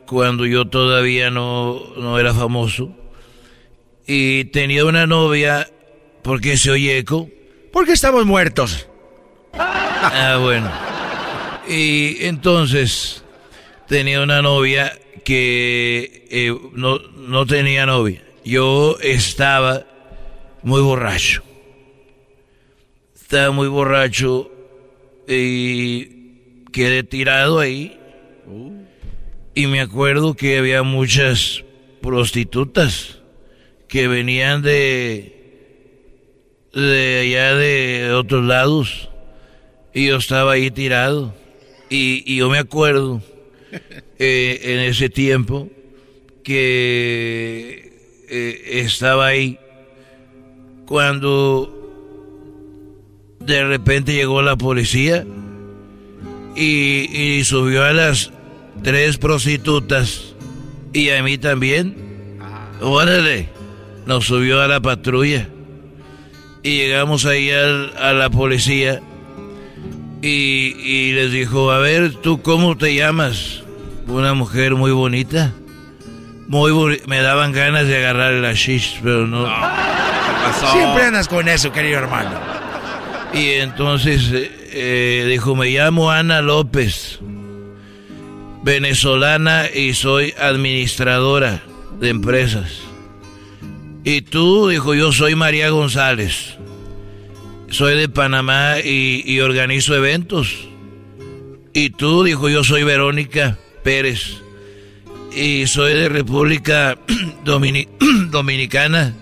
cuando 0.05 0.45
yo 0.45 0.67
todavía 0.67 1.31
no, 1.31 1.81
no 1.97 2.19
era 2.19 2.35
famoso 2.35 2.95
y 4.07 4.45
tenía 4.53 4.85
una 4.85 5.07
novia 5.07 5.67
porque 6.21 6.59
se 6.59 6.71
oye 6.71 6.99
eco. 6.99 7.31
Porque 7.73 7.93
estamos 7.93 8.27
muertos. 8.27 8.87
Ah, 9.55 10.39
bueno. 10.43 10.71
Y 11.67 12.23
entonces 12.27 13.25
tenía 13.89 14.21
una 14.21 14.43
novia 14.43 14.93
que 15.25 16.27
eh, 16.31 16.55
no, 16.75 16.99
no 16.99 17.47
tenía 17.47 17.87
novia. 17.87 18.25
Yo 18.45 18.99
estaba 19.01 19.87
muy 20.63 20.83
borracho. 20.83 21.43
Estaba 23.15 23.51
muy 23.53 23.69
borracho 23.69 24.51
y 25.27 26.65
quedé 26.73 27.03
tirado 27.05 27.59
ahí. 27.59 27.99
Y 29.55 29.67
me 29.67 29.81
acuerdo 29.81 30.35
que 30.35 30.59
había 30.59 30.83
muchas 30.83 31.65
prostitutas 32.03 33.21
que 33.89 34.09
venían 34.09 34.61
de 34.61 35.35
de 36.75 37.21
allá 37.21 37.55
de 37.55 38.13
otros 38.13 38.45
lados 38.45 39.09
y 39.95 40.09
yo 40.09 40.17
estaba 40.17 40.53
ahí 40.53 40.73
tirado 40.73 41.33
y, 41.89 42.37
yo 42.37 42.51
me 42.51 42.59
acuerdo 42.59 43.23
eh, 44.19 44.61
en 44.65 44.81
ese 44.81 45.09
tiempo 45.09 45.69
que 46.43 47.84
eh, 48.37 48.81
estaba 48.85 49.27
ahí 49.27 49.59
cuando 50.87 51.71
de 53.41 53.65
repente 53.65 54.13
llegó 54.15 54.43
la 54.43 54.57
policía 54.57 55.25
y, 56.57 57.11
y 57.17 57.45
subió 57.45 57.85
a 57.85 57.93
las 57.93 58.33
tres 58.83 59.19
prostitutas 59.19 60.35
y 60.93 61.11
a 61.11 61.23
mí 61.23 61.39
también. 61.39 62.03
Órale 62.81 63.49
nos 64.07 64.27
subió 64.27 64.61
a 64.61 64.69
la 64.69 64.81
patrulla 64.81 65.49
y 66.63 66.77
llegamos 66.77 67.25
ahí 67.27 67.51
a 67.51 68.13
la 68.13 68.31
policía 68.31 69.01
y, 70.23 71.13
les 71.13 71.33
dijo, 71.33 71.71
a 71.71 71.79
ver, 71.79 72.15
¿tú 72.15 72.41
cómo 72.41 72.79
te 72.79 72.95
llamas? 72.95 73.63
Una 74.09 74.33
mujer 74.33 74.75
muy 74.75 74.91
bonita. 74.91 75.53
Muy 76.47 77.03
Me 77.07 77.21
daban 77.21 77.53
ganas 77.53 77.87
de 77.87 77.97
agarrar 77.97 78.35
la 78.35 78.53
shish, 78.53 79.01
pero 79.03 79.27
no. 79.27 79.47
Siempre 80.73 81.05
andas 81.05 81.29
con 81.29 81.49
eso, 81.49 81.73
querido 81.73 81.99
hermano. 81.99 82.31
Y 83.33 83.51
entonces 83.53 84.31
eh, 84.33 84.51
eh, 84.73 85.27
dijo, 85.29 85.57
me 85.57 85.71
llamo 85.71 86.11
Ana 86.11 86.41
López, 86.41 87.19
venezolana 88.63 89.69
y 89.75 89.95
soy 89.95 90.35
administradora 90.39 91.63
de 91.99 92.11
empresas. 92.11 92.81
Y 94.05 94.21
tú, 94.21 94.69
dijo, 94.69 94.95
yo 94.95 95.13
soy 95.13 95.35
María 95.35 95.71
González. 95.71 96.57
Soy 97.71 97.97
de 97.97 98.09
Panamá 98.09 98.77
y, 98.85 99.41
organizo 99.41 99.97
eventos. 99.97 100.69
Y 101.73 101.91
tú, 101.91 102.23
dijo, 102.23 102.49
yo 102.49 102.63
soy 102.63 102.85
Verónica 102.85 103.59
Pérez. 103.83 104.44
Y 105.35 105.67
soy 105.67 105.95
de 105.95 106.09
República 106.09 106.97
Dominicana. 107.45 109.15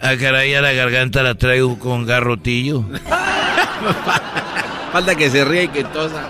A 0.00 0.10
ah, 0.10 0.16
caray, 0.18 0.54
a 0.54 0.60
la 0.60 0.72
garganta 0.72 1.22
la 1.22 1.34
traigo 1.34 1.78
con 1.78 2.04
garrotillo. 2.04 2.84
Falta 4.92 5.14
que 5.14 5.30
se 5.30 5.44
ríe 5.44 5.64
y 5.64 5.68
que 5.68 5.84
tosa. 5.84 6.28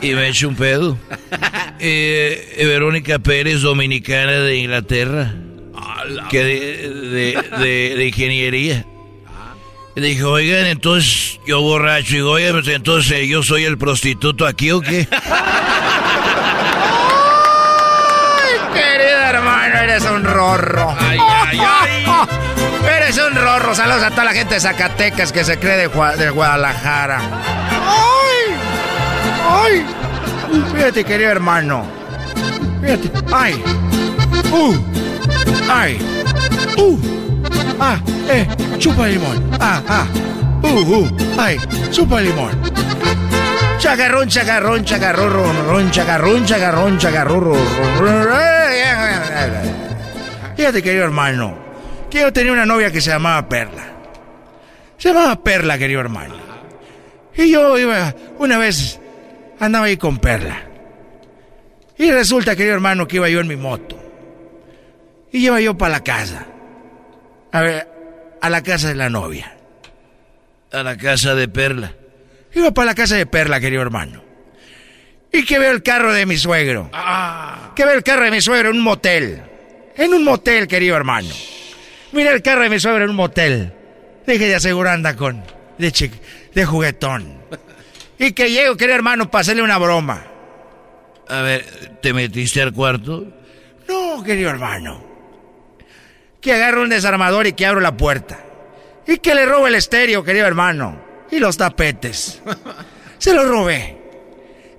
Y 0.00 0.14
me 0.14 0.28
echo 0.28 0.48
un 0.48 0.56
pedo. 0.56 0.96
Eh, 1.78 2.64
Verónica 2.66 3.18
Pérez, 3.18 3.60
dominicana 3.60 4.32
de 4.32 4.56
Inglaterra 4.56 5.34
que 6.30 6.44
de, 6.44 7.94
de, 7.96 8.06
ingeniería. 8.06 8.86
Y 9.94 10.00
dije, 10.00 10.24
oigan, 10.24 10.66
entonces 10.66 11.38
yo 11.46 11.60
borracho. 11.62 12.12
Y 12.12 12.16
digo, 12.16 12.32
oigan, 12.32 12.52
pues, 12.52 12.68
entonces 12.68 13.26
yo 13.28 13.42
soy 13.42 13.64
el 13.64 13.78
prostituto 13.78 14.46
aquí 14.46 14.70
o 14.70 14.80
qué? 14.80 15.08
Ay, 15.10 15.20
querido 18.74 19.18
hermano, 19.18 19.85
eres 19.96 20.10
un 20.10 20.24
rorro. 20.24 20.94
Ay, 20.98 21.18
ay, 21.18 21.60
ay. 21.60 22.04
Eres 22.96 23.18
un 23.18 23.34
rorro. 23.34 23.74
Saludos 23.74 24.02
a 24.02 24.10
toda 24.10 24.24
la 24.24 24.32
gente 24.32 24.54
de 24.54 24.60
Zacatecas 24.60 25.32
que 25.32 25.42
se 25.42 25.58
cree 25.58 25.76
de, 25.76 25.88
de 26.18 26.30
Guadalajara. 26.30 27.18
¡Ay! 27.88 28.54
¡Ay! 29.48 29.86
Fíjate, 30.74 31.04
querido 31.04 31.30
hermano. 31.30 31.86
Fíjate. 32.82 33.10
¡Ay! 33.32 33.64
¡Uh! 34.52 34.74
¡Ay! 35.70 35.98
¡Uh! 36.76 36.98
¡Ah! 37.80 37.96
¡Eh! 38.28 38.46
¡Chupa 38.78 39.06
limón! 39.06 39.50
¡Ah! 39.58 39.80
¡Ah! 39.88 40.06
¡Uh! 40.62 40.68
¡Uh! 40.68 41.08
¡Ay! 41.38 41.58
¡Chupa 41.90 42.20
limón! 42.20 42.50
Chagarrón, 43.78 44.28
chagarrón, 44.28 44.84
chagarrón, 44.84 45.90
chagarrón, 45.90 46.44
chagarrón, 46.44 46.98
chagarrón. 46.98 47.56
Fíjate, 50.56 50.82
querido 50.82 51.04
hermano, 51.04 51.56
que 52.10 52.20
yo 52.20 52.32
tenía 52.32 52.52
una 52.52 52.64
novia 52.64 52.90
que 52.90 53.00
se 53.00 53.10
llamaba 53.10 53.46
Perla. 53.48 53.84
Se 54.96 55.10
llamaba 55.10 55.42
Perla, 55.42 55.76
querido 55.76 56.00
hermano. 56.00 56.34
Y 57.36 57.50
yo 57.50 57.78
iba, 57.78 58.14
una 58.38 58.56
vez, 58.56 58.98
andaba 59.60 59.84
ahí 59.84 59.98
con 59.98 60.18
Perla. 60.18 60.62
Y 61.98 62.10
resulta, 62.10 62.56
querido 62.56 62.74
hermano, 62.74 63.06
que 63.06 63.16
iba 63.16 63.28
yo 63.28 63.40
en 63.40 63.48
mi 63.48 63.56
moto. 63.56 63.98
Y 65.30 65.44
iba 65.44 65.60
yo 65.60 65.76
para 65.76 65.92
la 65.92 66.04
casa. 66.04 66.46
A 67.52 67.60
ver, 67.60 67.88
a 68.40 68.48
la 68.48 68.62
casa 68.62 68.88
de 68.88 68.94
la 68.94 69.10
novia. 69.10 69.56
A 70.72 70.82
la 70.82 70.96
casa 70.96 71.34
de 71.34 71.48
Perla. 71.48 71.92
Iba 72.54 72.70
para 72.72 72.86
la 72.86 72.94
casa 72.94 73.16
de 73.16 73.26
Perla, 73.26 73.60
querido 73.60 73.82
hermano. 73.82 74.22
Y 75.30 75.44
que 75.44 75.58
veo 75.58 75.72
el 75.72 75.82
carro 75.82 76.14
de 76.14 76.24
mi 76.24 76.38
suegro. 76.38 76.88
Ah. 76.94 77.72
Que 77.76 77.84
veo 77.84 77.94
el 77.94 78.02
carro 78.02 78.24
de 78.24 78.30
mi 78.30 78.40
suegro 78.40 78.70
en 78.70 78.76
un 78.76 78.82
motel. 78.82 79.42
En 79.96 80.12
un 80.12 80.24
motel, 80.24 80.68
querido 80.68 80.96
hermano. 80.96 81.28
Mira 82.12 82.32
el 82.32 82.42
carro 82.42 82.62
de 82.62 82.70
mi 82.70 82.78
suegro 82.78 83.04
en 83.04 83.10
un 83.10 83.16
motel. 83.16 83.72
Deje 84.26 84.48
de 84.48 84.54
aseguranda 84.56 85.16
con... 85.16 85.42
De, 85.78 86.10
de 86.54 86.64
juguetón. 86.64 87.38
Y 88.18 88.32
que 88.32 88.50
llego, 88.50 88.76
querido 88.76 88.96
hermano, 88.96 89.30
para 89.30 89.42
hacerle 89.42 89.62
una 89.62 89.78
broma. 89.78 90.24
A 91.28 91.40
ver, 91.42 91.98
¿te 92.00 92.12
metiste 92.12 92.62
al 92.62 92.72
cuarto? 92.72 93.26
No, 93.88 94.22
querido 94.22 94.50
hermano. 94.50 95.04
Que 96.40 96.52
agarro 96.52 96.82
un 96.82 96.88
desarmador 96.88 97.46
y 97.46 97.52
que 97.52 97.66
abro 97.66 97.80
la 97.80 97.96
puerta. 97.96 98.38
Y 99.06 99.18
que 99.18 99.34
le 99.34 99.44
robo 99.46 99.66
el 99.66 99.74
estéreo, 99.74 100.24
querido 100.24 100.46
hermano. 100.46 101.00
Y 101.30 101.38
los 101.38 101.56
tapetes. 101.56 102.40
Se 103.18 103.34
los 103.34 103.48
robé. 103.48 103.96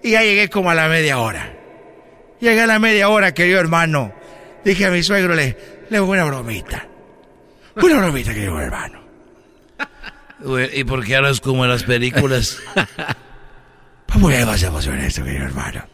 Y 0.03 0.11
ya 0.11 0.21
llegué 0.21 0.49
como 0.49 0.71
a 0.71 0.75
la 0.75 0.87
media 0.87 1.19
hora. 1.19 1.53
Llegué 2.39 2.61
a 2.61 2.67
la 2.67 2.79
media 2.79 3.09
hora, 3.09 3.33
querido 3.33 3.59
hermano. 3.59 4.13
Dije 4.67 4.85
a 4.85 4.91
mi 4.91 5.01
suegro, 5.01 5.33
le, 5.33 5.55
le 5.89 5.95
hago 5.95 6.11
una 6.11 6.25
bromita. 6.25 6.85
Una 7.77 7.99
bromita, 7.99 8.33
querido 8.33 8.59
hermano. 8.59 8.99
¿Y 10.73 10.83
por 10.83 11.05
qué 11.05 11.15
hablas 11.15 11.39
como 11.39 11.63
en 11.63 11.69
las 11.69 11.83
películas? 11.83 12.59
¿Cómo 14.11 14.29
le 14.29 14.43
vas 14.43 14.61
a 14.63 14.67
emocionar 14.67 15.05
esto, 15.05 15.23
querido 15.23 15.45
hermano? 15.45 15.85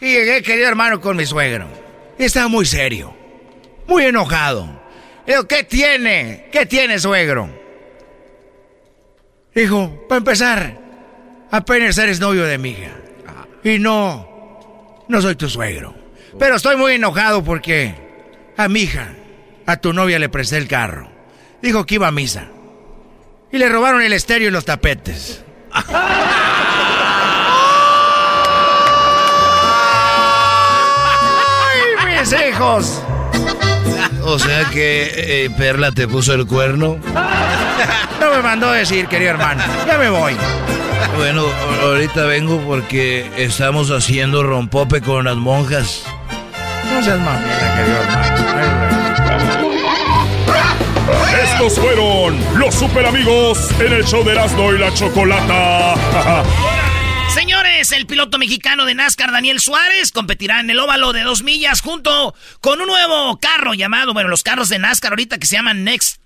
Y 0.00 0.12
llegué, 0.12 0.44
querido 0.44 0.68
hermano, 0.68 1.00
con 1.00 1.16
mi 1.16 1.26
suegro. 1.26 1.68
Y 2.16 2.22
estaba 2.22 2.46
muy 2.46 2.64
serio. 2.64 3.16
Muy 3.88 4.04
enojado. 4.04 4.80
Digo, 5.26 5.48
¿qué 5.48 5.64
tiene? 5.64 6.50
¿Qué 6.52 6.66
tiene, 6.66 7.00
suegro? 7.00 7.50
Dijo, 9.56 10.06
para 10.08 10.18
empezar, 10.18 10.78
apenas 11.50 11.98
eres 11.98 12.20
novio 12.20 12.44
de 12.44 12.58
mi 12.58 12.70
hija. 12.70 12.92
Y 13.64 13.80
no, 13.80 15.04
no 15.08 15.20
soy 15.20 15.34
tu 15.34 15.48
suegro. 15.48 15.99
Pero 16.40 16.56
estoy 16.56 16.76
muy 16.76 16.94
enojado 16.94 17.44
porque 17.44 17.94
a 18.56 18.66
mi 18.66 18.80
hija, 18.80 19.10
a 19.66 19.76
tu 19.76 19.92
novia 19.92 20.18
le 20.18 20.30
presté 20.30 20.56
el 20.56 20.68
carro. 20.68 21.12
Dijo 21.60 21.84
que 21.84 21.96
iba 21.96 22.08
a 22.08 22.12
misa. 22.12 22.46
Y 23.52 23.58
le 23.58 23.68
robaron 23.68 24.00
el 24.00 24.14
estéreo 24.14 24.48
y 24.48 24.50
los 24.50 24.64
tapetes. 24.64 25.44
¡Ay, 25.72 25.84
mis 32.18 32.32
hijos! 32.32 33.02
O 34.24 34.38
sea 34.38 34.64
que 34.70 35.44
eh, 35.44 35.50
Perla 35.58 35.92
te 35.92 36.08
puso 36.08 36.32
el 36.32 36.46
cuerno. 36.46 36.98
No 38.18 38.30
me 38.30 38.40
mandó 38.42 38.72
decir, 38.72 39.08
querido 39.08 39.32
hermano. 39.32 39.62
Ya 39.86 39.98
me 39.98 40.08
voy. 40.08 40.34
Bueno, 41.18 41.44
ahorita 41.82 42.24
vengo 42.24 42.58
porque 42.66 43.30
estamos 43.36 43.90
haciendo 43.90 44.42
rompope 44.42 45.02
con 45.02 45.26
las 45.26 45.36
monjas. 45.36 46.06
No 47.00 47.06
seas 47.06 47.20
mamita, 47.20 47.76
querido 47.76 48.02
hermano. 48.02 48.90
Estos 51.42 51.78
fueron 51.78 52.58
los 52.58 52.74
super 52.74 53.06
amigos 53.06 53.70
en 53.80 53.94
el 53.94 54.04
show 54.04 54.22
de 54.22 54.32
Erasmo 54.32 54.74
y 54.74 54.78
la 54.78 54.92
Chocolata. 54.92 55.94
Señores, 57.34 57.92
el 57.92 58.06
piloto 58.06 58.36
mexicano 58.36 58.84
de 58.84 58.94
NASCAR, 58.94 59.32
Daniel 59.32 59.60
Suárez, 59.60 60.12
competirá 60.12 60.60
en 60.60 60.68
el 60.68 60.78
óvalo 60.78 61.14
de 61.14 61.22
dos 61.22 61.42
millas 61.42 61.80
junto 61.80 62.34
con 62.60 62.82
un 62.82 62.88
nuevo 62.88 63.38
carro 63.40 63.72
llamado, 63.72 64.12
bueno, 64.12 64.28
los 64.28 64.42
carros 64.42 64.68
de 64.68 64.78
NASCAR 64.78 65.12
ahorita 65.12 65.38
que 65.38 65.46
se 65.46 65.56
llaman 65.56 65.84
Next 65.84 66.20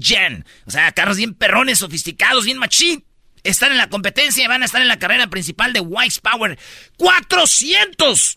Gen. 0.00 0.46
O 0.64 0.70
sea, 0.70 0.92
carros 0.92 1.16
bien 1.16 1.34
perrones, 1.34 1.80
sofisticados, 1.80 2.44
bien 2.44 2.58
machín. 2.58 3.04
Están 3.42 3.72
en 3.72 3.78
la 3.78 3.88
competencia 3.88 4.44
y 4.44 4.46
van 4.46 4.62
a 4.62 4.66
estar 4.66 4.80
en 4.80 4.86
la 4.86 5.00
carrera 5.00 5.26
principal 5.26 5.72
de 5.72 5.80
Wise 5.80 6.20
Power 6.20 6.56
400. 6.98 8.36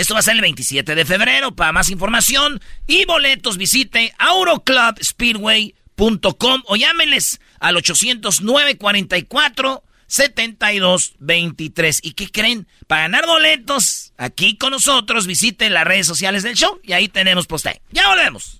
Esto 0.00 0.14
va 0.14 0.20
a 0.20 0.22
ser 0.22 0.36
el 0.36 0.40
27 0.40 0.94
de 0.94 1.04
febrero. 1.04 1.54
Para 1.54 1.72
más 1.72 1.90
información 1.90 2.58
y 2.86 3.04
boletos, 3.04 3.58
visite 3.58 4.14
auroclubspeedway.com 4.16 6.62
o 6.64 6.76
llámenles 6.76 7.38
al 7.58 7.76
809 7.76 8.78
44 8.78 9.84
7223. 10.06 12.00
¿Y 12.02 12.14
qué 12.14 12.30
creen? 12.30 12.66
Para 12.86 13.02
ganar 13.02 13.26
boletos, 13.26 14.14
aquí 14.16 14.56
con 14.56 14.70
nosotros, 14.70 15.26
visiten 15.26 15.74
las 15.74 15.84
redes 15.84 16.06
sociales 16.06 16.44
del 16.44 16.54
show 16.54 16.80
y 16.82 16.94
ahí 16.94 17.08
tenemos 17.08 17.46
poste. 17.46 17.82
Ya 17.92 18.08
volvemos. 18.08 18.59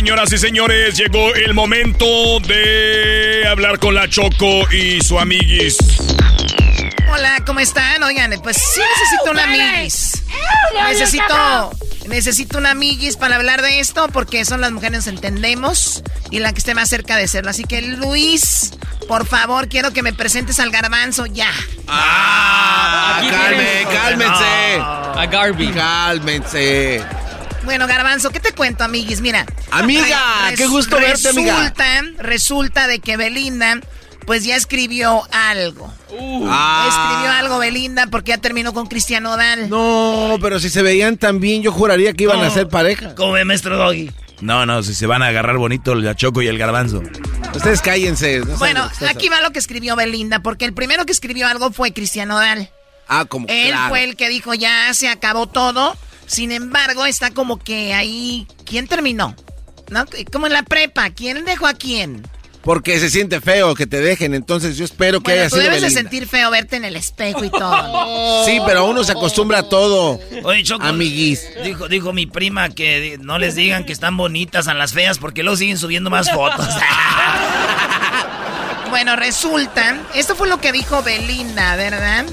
Señoras 0.00 0.32
y 0.32 0.38
señores, 0.38 0.96
llegó 0.96 1.34
el 1.34 1.52
momento 1.52 2.06
de 2.48 3.46
hablar 3.46 3.78
con 3.78 3.94
la 3.94 4.08
Choco 4.08 4.66
y 4.72 4.98
su 5.02 5.20
amiguis. 5.20 5.76
Hola, 7.12 7.42
¿cómo 7.44 7.60
están? 7.60 8.02
Oigan, 8.02 8.32
pues 8.42 8.56
sí 8.56 8.80
necesito 8.80 9.30
una 9.30 9.44
amiguis. 9.44 10.22
Necesito, 10.88 11.70
necesito 12.08 12.56
una 12.56 12.70
amiguis 12.70 13.18
para 13.18 13.36
hablar 13.36 13.60
de 13.60 13.78
esto 13.80 14.08
porque 14.08 14.46
son 14.46 14.62
las 14.62 14.72
mujeres 14.72 15.04
nos 15.04 15.06
entendemos 15.06 16.02
y 16.30 16.38
la 16.38 16.54
que 16.54 16.60
esté 16.60 16.74
más 16.74 16.88
cerca 16.88 17.16
de 17.16 17.28
serlo. 17.28 17.50
Así 17.50 17.64
que 17.64 17.82
Luis, 17.82 18.70
por 19.06 19.26
favor, 19.26 19.68
quiero 19.68 19.92
que 19.92 20.02
me 20.02 20.14
presentes 20.14 20.60
al 20.60 20.70
garbanzo 20.70 21.26
ya. 21.26 21.52
Ah, 21.88 23.20
calme, 23.30 23.86
cálmense. 23.92 24.80
A 24.80 25.26
Garby. 25.30 25.68
Cálmense. 25.72 27.04
Bueno, 27.64 27.86
Garbanzo, 27.86 28.30
¿qué 28.30 28.40
te 28.40 28.52
cuento, 28.52 28.84
amiguis? 28.84 29.20
Mira. 29.20 29.46
Amiga, 29.70 30.18
qué 30.56 30.66
gusto 30.66 30.96
verte, 30.96 31.28
amiga. 31.28 31.56
Resulta, 31.56 32.02
resulta 32.18 32.86
de 32.86 33.00
que 33.00 33.16
Belinda, 33.16 33.80
pues 34.26 34.44
ya 34.44 34.56
escribió 34.56 35.22
algo. 35.32 35.92
Ah. 36.48 36.86
Escribió 36.88 37.32
algo 37.32 37.58
Belinda 37.58 38.06
porque 38.06 38.30
ya 38.30 38.38
terminó 38.38 38.72
con 38.72 38.86
Cristian 38.86 39.26
Odal. 39.26 39.68
No, 39.68 40.38
pero 40.40 40.58
si 40.58 40.70
se 40.70 40.82
veían 40.82 41.18
tan 41.18 41.40
bien, 41.40 41.62
yo 41.62 41.72
juraría 41.72 42.12
que 42.14 42.24
iban 42.24 42.40
a 42.40 42.50
ser 42.50 42.68
pareja. 42.68 43.14
¿Cómo 43.14 43.32
ve, 43.32 43.44
maestro 43.44 43.76
Doggy? 43.76 44.10
No, 44.40 44.64
no, 44.64 44.82
si 44.82 44.94
se 44.94 45.06
van 45.06 45.22
a 45.22 45.26
agarrar 45.26 45.58
bonito 45.58 45.94
la 45.94 46.14
Choco 46.14 46.40
y 46.40 46.48
el 46.48 46.56
garbanzo. 46.56 47.02
Ustedes 47.54 47.82
cállense. 47.82 48.40
no 48.40 48.56
Bueno, 48.56 48.88
aquí 49.08 49.28
va 49.28 49.42
lo 49.42 49.50
que 49.50 49.58
escribió 49.58 49.96
Belinda, 49.96 50.40
porque 50.40 50.64
el 50.64 50.72
primero 50.72 51.04
que 51.04 51.12
escribió 51.12 51.46
algo 51.46 51.70
fue 51.72 51.92
Cristian 51.92 52.30
Odal. 52.30 52.70
Ah, 53.06 53.26
como 53.26 53.46
Él 53.48 53.72
claro. 53.72 53.88
fue 53.90 54.04
el 54.04 54.16
que 54.16 54.28
dijo 54.28 54.54
ya 54.54 54.94
se 54.94 55.08
acabó 55.08 55.46
todo. 55.46 55.96
Sin 56.30 56.52
embargo, 56.52 57.06
está 57.06 57.32
como 57.32 57.58
que 57.58 57.92
ahí. 57.92 58.46
¿Quién 58.64 58.86
terminó? 58.86 59.34
¿No? 59.90 60.04
Como 60.30 60.46
en 60.46 60.52
la 60.52 60.62
prepa. 60.62 61.10
¿Quién 61.10 61.44
dejó 61.44 61.66
a 61.66 61.74
quién? 61.74 62.22
Porque 62.62 63.00
se 63.00 63.10
siente 63.10 63.40
feo 63.40 63.74
que 63.74 63.86
te 63.86 64.00
dejen, 64.00 64.34
entonces 64.34 64.76
yo 64.76 64.84
espero 64.84 65.20
que 65.20 65.32
Bueno, 65.32 65.40
haya 65.40 65.50
tú 65.50 65.56
sido 65.56 65.68
debes 65.68 65.82
de 65.82 65.90
sentir 65.90 66.28
feo 66.28 66.50
verte 66.50 66.76
en 66.76 66.84
el 66.84 66.94
espejo 66.94 67.44
y 67.44 67.50
todo. 67.50 68.44
Sí, 68.46 68.60
pero 68.64 68.84
uno 68.84 69.02
se 69.02 69.12
acostumbra 69.12 69.58
a 69.58 69.68
todo. 69.68 70.20
Oye, 70.44 70.62
Choco. 70.62 70.84
Amiguis. 70.84 71.42
Dijo, 71.64 71.88
dijo 71.88 72.12
mi 72.12 72.26
prima 72.26 72.68
que 72.68 73.18
no 73.20 73.38
les 73.38 73.56
digan 73.56 73.84
que 73.84 73.92
están 73.92 74.16
bonitas 74.16 74.68
a 74.68 74.74
las 74.74 74.92
feas 74.92 75.18
porque 75.18 75.42
luego 75.42 75.56
siguen 75.56 75.78
subiendo 75.78 76.10
más 76.10 76.30
fotos. 76.30 76.66
Bueno, 78.90 79.14
resulta, 79.14 79.98
esto 80.16 80.34
fue 80.34 80.48
lo 80.48 80.60
que 80.60 80.72
dijo 80.72 81.00
Belinda, 81.04 81.76
¿verdad? 81.76 82.26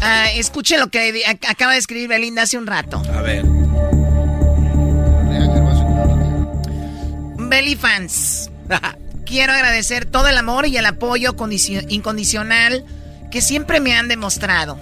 Ah, 0.00 0.26
escuchen 0.34 0.80
lo 0.80 0.88
que 0.88 1.22
acaba 1.48 1.72
de 1.72 1.78
escribir 1.78 2.08
Belinda 2.08 2.42
hace 2.42 2.56
un 2.58 2.66
rato. 2.66 3.02
A 3.14 3.22
ver. 3.22 3.44
Belly 7.50 7.76
fans, 7.76 8.50
quiero 9.26 9.52
agradecer 9.52 10.04
todo 10.04 10.28
el 10.28 10.36
amor 10.36 10.66
y 10.66 10.76
el 10.76 10.86
apoyo 10.86 11.34
condicio- 11.36 11.84
incondicional 11.88 12.84
que 13.30 13.40
siempre 13.40 13.80
me 13.80 13.94
han 13.96 14.08
demostrado. 14.08 14.78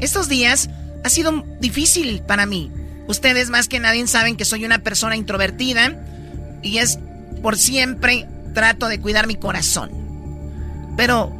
Estos 0.00 0.28
días 0.28 0.68
ha 1.04 1.08
sido 1.08 1.44
difícil 1.60 2.22
para 2.26 2.46
mí. 2.46 2.70
Ustedes 3.08 3.50
más 3.50 3.68
que 3.68 3.80
nadie 3.80 4.06
saben 4.06 4.36
que 4.36 4.44
soy 4.44 4.64
una 4.64 4.78
persona 4.80 5.16
introvertida 5.16 5.96
y 6.62 6.78
es 6.78 6.98
por 7.42 7.56
siempre 7.56 8.28
trato 8.54 8.88
de 8.88 9.00
cuidar 9.00 9.26
mi 9.26 9.34
corazón. 9.34 9.90
Pero 10.96 11.32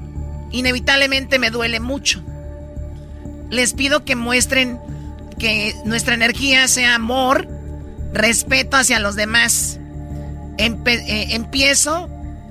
inevitablemente 0.51 1.39
me 1.39 1.51
duele 1.51 1.81
mucho. 1.81 2.23
Les 3.53 3.72
pido 3.74 4.05
que 4.05 4.16
muestren 4.16 4.80
que 5.38 5.74
nuestra 5.84 6.14
energía 6.14 6.66
sea 6.68 6.94
amor, 6.96 7.46
respeto 8.12 8.76
hacia 8.76 8.98
los 8.98 9.14
demás. 9.14 9.78
Empe- 10.59 11.05
eh, 11.07 11.34
empiezo 11.34 12.09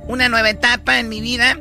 una 0.07 0.29
nueva 0.29 0.49
etapa 0.49 0.99
en 0.99 1.09
mi 1.09 1.19
vida 1.21 1.57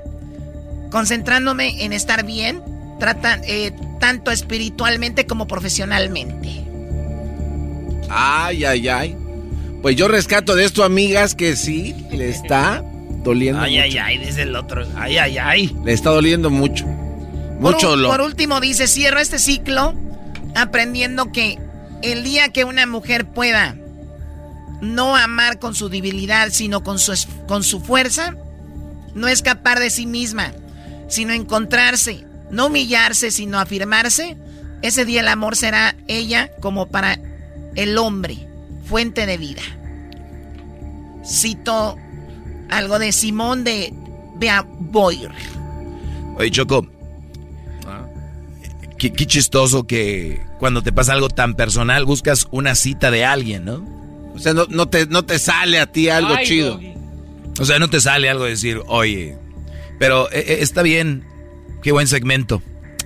concentrándome 0.91 1.85
en 1.85 1.93
estar 1.93 2.25
bien, 2.25 2.63
trata- 2.99 3.41
eh, 3.45 3.73
tanto 4.01 4.31
espiritualmente 4.31 5.27
como 5.27 5.47
profesionalmente. 5.47 6.65
Ay, 8.09 8.65
ay, 8.65 8.89
ay. 8.89 9.17
Pues 9.83 9.97
yo 9.97 10.09
rescato 10.09 10.55
de 10.57 10.65
esto, 10.65 10.85
amigas, 10.85 11.35
que 11.35 11.57
sí, 11.57 11.95
le 12.11 12.29
está 12.29 12.83
doliendo 13.23 13.63
Ay, 13.63 13.73
mucho. 13.77 13.85
ay, 13.85 13.99
ay, 13.99 14.19
dice 14.19 14.43
el 14.43 14.57
otro. 14.57 14.85
Ay, 14.97 15.17
ay, 15.19 15.39
ay. 15.39 15.77
Le 15.85 15.93
está 15.93 16.11
doliendo 16.11 16.51
mucho. 16.51 16.85
Por, 17.61 17.75
Mucho 17.75 18.25
último 18.25 18.61
dice, 18.61 18.87
cierro 18.87 19.21
este 19.21 19.39
ciclo 19.39 19.95
aprendiendo 20.55 21.31
que 21.31 21.59
el 22.03 22.25
día 22.25 22.49
que 22.49 22.65
una 22.65 22.87
mujer 22.87 23.27
pueda 23.27 23.77
no 24.81 25.15
amar 25.15 25.59
con 25.59 25.75
su 25.75 25.89
debilidad, 25.89 26.49
sino 26.51 26.83
con 26.83 26.99
su, 26.99 27.13
con 27.47 27.63
su 27.63 27.81
fuerza, 27.81 28.35
no 29.15 29.29
escapar 29.29 29.79
de 29.79 29.91
sí 29.91 30.07
misma, 30.07 30.53
sino 31.09 31.33
encontrarse, 31.33 32.25
no 32.51 32.67
humillarse, 32.67 33.31
sino 33.31 33.59
afirmarse, 33.59 34.37
ese 34.83 35.05
día 35.05 35.21
el 35.21 35.29
amor 35.29 35.57
será 35.57 35.95
ella 36.09 36.51
como 36.61 36.87
para 36.87 37.19
el 37.75 37.99
hombre, 37.99 38.49
fuente 38.87 39.27
de 39.27 39.37
vida. 39.37 39.63
Cito 41.27 41.99
algo 42.71 42.99
de 42.99 43.13
Simón 43.13 43.65
de 43.65 43.93
Beauvoir. 44.37 45.31
Oye, 46.37 46.51
Choco. 46.51 47.00
Qué, 49.01 49.11
qué 49.11 49.25
chistoso 49.25 49.87
que 49.87 50.43
cuando 50.59 50.83
te 50.83 50.93
pasa 50.93 51.15
algo 51.15 51.31
tan 51.31 51.55
personal 51.55 52.05
buscas 52.05 52.47
una 52.51 52.75
cita 52.75 53.11
de 53.11 53.25
alguien, 53.25 53.65
¿no? 53.65 53.83
O 54.35 54.39
sea, 54.39 54.53
no, 54.53 54.67
no 54.69 54.91
te, 54.91 55.07
no 55.07 55.25
te 55.25 55.39
sale 55.39 55.81
a 55.81 55.87
ti 55.87 56.11
algo 56.11 56.35
Ay, 56.35 56.47
chido. 56.47 56.75
Doggy. 56.75 56.93
O 57.59 57.65
sea, 57.65 57.79
no 57.79 57.89
te 57.89 57.99
sale 58.03 58.29
algo 58.29 58.45
de 58.45 58.51
decir, 58.51 58.83
oye, 58.89 59.39
pero 59.99 60.31
eh, 60.33 60.45
eh, 60.47 60.59
está 60.61 60.83
bien, 60.83 61.25
qué 61.83 61.93
buen 61.93 62.09
segmento. 62.09 62.63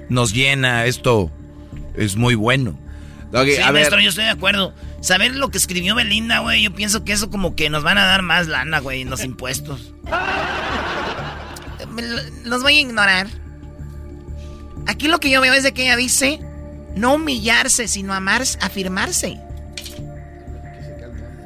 Nos 0.09 0.34
llena, 0.34 0.84
esto 0.86 1.30
es 1.95 2.16
muy 2.16 2.34
bueno. 2.34 2.76
Doggy, 3.30 3.53
Sí, 3.53 3.62
a 3.62 3.70
ver, 3.70 3.82
maestro, 3.82 4.01
yo 4.01 4.09
estoy 4.09 4.24
de 4.24 4.30
acuerdo. 4.30 4.74
Saber 5.01 5.36
lo 5.36 5.53
que 5.53 5.59
escribió 5.59 5.95
Belinda, 5.95 6.40
güey, 6.40 6.61
yo 6.61 6.74
pienso 6.74 7.05
que 7.05 7.12
eso 7.12 7.30
como 7.30 7.55
que 7.55 7.70
nos 7.70 7.84
van 7.84 7.99
a 7.99 8.05
dar 8.05 8.22
más 8.22 8.49
lana, 8.49 8.80
güey, 8.80 9.03
en 9.03 9.11
los 9.11 9.22
impuestos. 9.22 9.95
Los 12.45 12.62
voy 12.62 12.78
a 12.78 12.80
ignorar. 12.80 13.43
Aquí 14.87 15.09
lo 15.09 15.18
que 15.18 15.30
yo 15.30 15.41
veo 15.41 15.55
es 15.55 15.62
de 15.62 15.72
que 15.72 15.82
ella 15.82 15.97
dice 15.97 16.41
no 16.97 17.14
humillarse, 17.14 17.89
sino 17.89 18.14
amar, 18.14 18.43
afirmarse. 18.61 19.39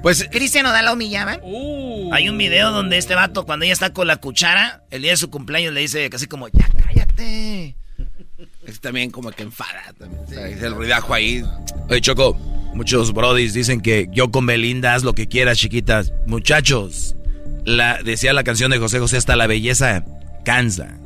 pues 0.03 0.29
Cristian 0.31 0.67
Odal 0.67 0.85
la 0.85 0.93
humillaba. 0.93 1.39
Uh. 1.43 2.13
Hay 2.13 2.29
un 2.29 2.39
video 2.39 2.71
donde 2.71 2.99
este 2.99 3.15
vato, 3.15 3.45
cuando 3.45 3.65
ella 3.65 3.73
está 3.73 3.93
con 3.93 4.07
la 4.07 4.17
cuchara, 4.17 4.83
el 4.91 5.03
día 5.03 5.13
de 5.13 5.17
su 5.17 5.31
cumpleaños 5.31 5.73
le 5.73 5.81
dice 5.81 6.09
casi 6.11 6.27
como, 6.27 6.49
ya 6.49 6.69
cállate. 6.85 7.75
es 8.67 8.81
también 8.81 9.11
como 9.11 9.31
que 9.31 9.43
enfada. 9.43 9.95
También. 9.99 10.53
Es 10.53 10.63
el 10.63 10.75
ruidajo 10.75 11.15
ahí. 11.15 11.45
Oye, 11.89 12.01
Choco, 12.01 12.35
muchos 12.75 13.13
brodis 13.13 13.55
dicen 13.55 13.81
que 13.81 14.09
yo 14.13 14.31
con 14.31 14.47
Belinda 14.47 14.95
haz 14.95 15.03
lo 15.03 15.15
que 15.15 15.29
quieras, 15.29 15.59
chiquitas. 15.59 16.13
Muchachos, 16.27 17.17
la, 17.65 18.03
decía 18.03 18.33
la 18.33 18.45
canción 18.45 18.71
de 18.71 18.79
José 18.79 18.99
José, 18.99 19.17
hasta 19.17 19.37
la 19.37 19.47
belleza 19.47 20.05
cansa. 20.45 20.99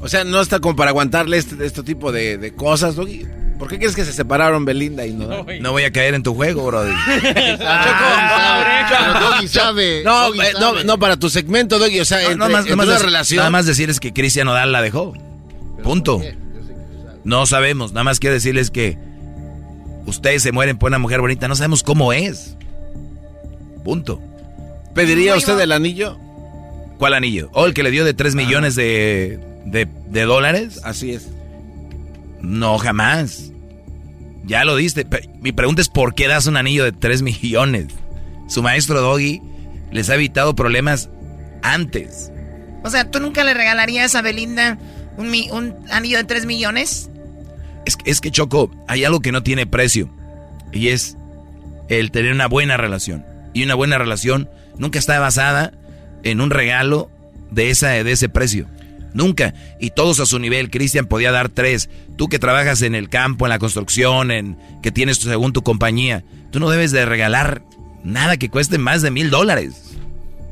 O 0.00 0.08
sea, 0.08 0.24
no 0.24 0.40
está 0.40 0.60
como 0.60 0.76
para 0.76 0.90
aguantarle 0.90 1.38
este, 1.38 1.64
este 1.64 1.82
tipo 1.82 2.12
de, 2.12 2.38
de 2.38 2.54
cosas, 2.54 2.94
Doggy. 2.96 3.26
¿Por 3.58 3.68
qué 3.68 3.78
crees 3.78 3.96
que 3.96 4.04
se 4.04 4.12
separaron 4.12 4.64
Belinda 4.64 5.04
y 5.04 5.12
no? 5.12 5.44
No 5.60 5.72
voy 5.72 5.82
a 5.82 5.90
caer 5.90 6.14
en 6.14 6.22
tu 6.22 6.32
juego, 6.34 6.64
brody. 6.66 6.92
Pero 7.20 7.58
Doggy 9.20 9.48
sabe. 9.48 10.02
No, 10.04 10.26
Doggy 10.28 10.40
eh, 10.40 10.52
no, 10.54 10.60
sabe. 10.60 10.84
no, 10.84 10.98
para 10.98 11.16
tu 11.16 11.28
segmento, 11.28 11.78
Doggy. 11.80 11.98
O 12.00 12.04
sea, 12.04 12.20
entre, 12.20 12.36
nada 12.36 12.50
más, 12.50 12.60
entre 12.62 12.76
nada 12.76 12.92
más 12.92 13.02
relación. 13.02 13.38
nada 13.38 13.50
más 13.50 13.66
decirles 13.66 13.98
que 13.98 14.12
Cristian 14.12 14.46
Odal 14.48 14.70
la 14.70 14.80
dejó. 14.82 15.12
Punto. 15.82 16.20
No 17.24 17.46
sabemos, 17.46 17.92
nada 17.92 18.04
más 18.04 18.20
quiero 18.20 18.34
decirles 18.34 18.70
que 18.70 18.96
ustedes 20.06 20.42
se 20.42 20.52
mueren 20.52 20.78
por 20.78 20.88
una 20.90 20.98
mujer 20.98 21.20
bonita, 21.20 21.48
no 21.48 21.56
sabemos 21.56 21.82
cómo 21.82 22.12
es. 22.12 22.56
Punto. 23.84 24.20
¿Pediría 24.94 25.32
No, 25.32 25.38
usted 25.38 25.54
iba- 25.54 25.62
el 25.64 25.72
anillo? 25.72 26.16
¿Cuál 26.98 27.14
anillo? 27.14 27.50
¿O 27.52 27.66
el 27.66 27.74
que 27.74 27.82
le 27.82 27.90
dio 27.90 28.04
de 28.04 28.14
3 28.14 28.34
millones 28.34 28.74
de, 28.76 29.38
de, 29.70 29.88
de 30.08 30.22
dólares? 30.22 30.80
Así 30.84 31.12
es. 31.12 31.28
No, 32.40 32.78
jamás. 32.78 33.52
Ya 34.44 34.64
lo 34.64 34.76
diste. 34.76 35.06
Mi 35.40 35.52
pregunta 35.52 35.82
es 35.82 35.88
¿por 35.88 36.14
qué 36.14 36.28
das 36.28 36.46
un 36.46 36.56
anillo 36.56 36.84
de 36.84 36.92
3 36.92 37.22
millones? 37.42 37.86
Su 38.48 38.62
maestro 38.62 39.00
Doggy 39.00 39.42
les 39.92 40.10
ha 40.10 40.14
evitado 40.14 40.54
problemas 40.54 41.10
antes. 41.62 42.30
O 42.84 42.90
sea, 42.90 43.10
tú 43.10 43.20
nunca 43.20 43.44
le 43.44 43.54
regalarías 43.54 44.14
a 44.14 44.22
Belinda 44.22 44.78
¿Un, 45.18 45.34
un 45.50 45.74
anillo 45.90 46.16
de 46.18 46.24
3 46.24 46.46
millones? 46.46 47.10
Es, 47.84 47.98
es 48.04 48.20
que 48.20 48.30
Choco, 48.30 48.70
hay 48.86 49.04
algo 49.04 49.20
que 49.20 49.32
no 49.32 49.42
tiene 49.42 49.66
precio. 49.66 50.08
Y 50.72 50.88
es 50.88 51.16
el 51.88 52.12
tener 52.12 52.32
una 52.32 52.46
buena 52.46 52.76
relación. 52.76 53.26
Y 53.52 53.64
una 53.64 53.74
buena 53.74 53.98
relación 53.98 54.48
nunca 54.78 54.98
está 55.00 55.18
basada 55.18 55.72
en 56.22 56.40
un 56.40 56.50
regalo 56.50 57.10
de, 57.50 57.70
esa, 57.70 57.88
de 57.88 58.12
ese 58.12 58.28
precio. 58.28 58.68
Nunca. 59.14 59.54
Y 59.80 59.90
todos 59.90 60.20
a 60.20 60.26
su 60.26 60.38
nivel. 60.38 60.70
Cristian 60.70 61.06
podía 61.06 61.32
dar 61.32 61.48
tres. 61.48 61.88
Tú 62.16 62.28
que 62.28 62.38
trabajas 62.38 62.82
en 62.82 62.94
el 62.94 63.08
campo, 63.08 63.46
en 63.46 63.50
la 63.50 63.58
construcción, 63.58 64.30
en 64.30 64.58
que 64.82 64.92
tienes 64.92 65.18
según 65.18 65.52
tu 65.52 65.62
compañía, 65.62 66.24
tú 66.50 66.60
no 66.60 66.70
debes 66.70 66.92
de 66.92 67.06
regalar 67.06 67.62
nada 68.04 68.36
que 68.36 68.48
cueste 68.48 68.78
más 68.78 69.02
de 69.02 69.10
mil 69.10 69.30
dólares 69.30 69.87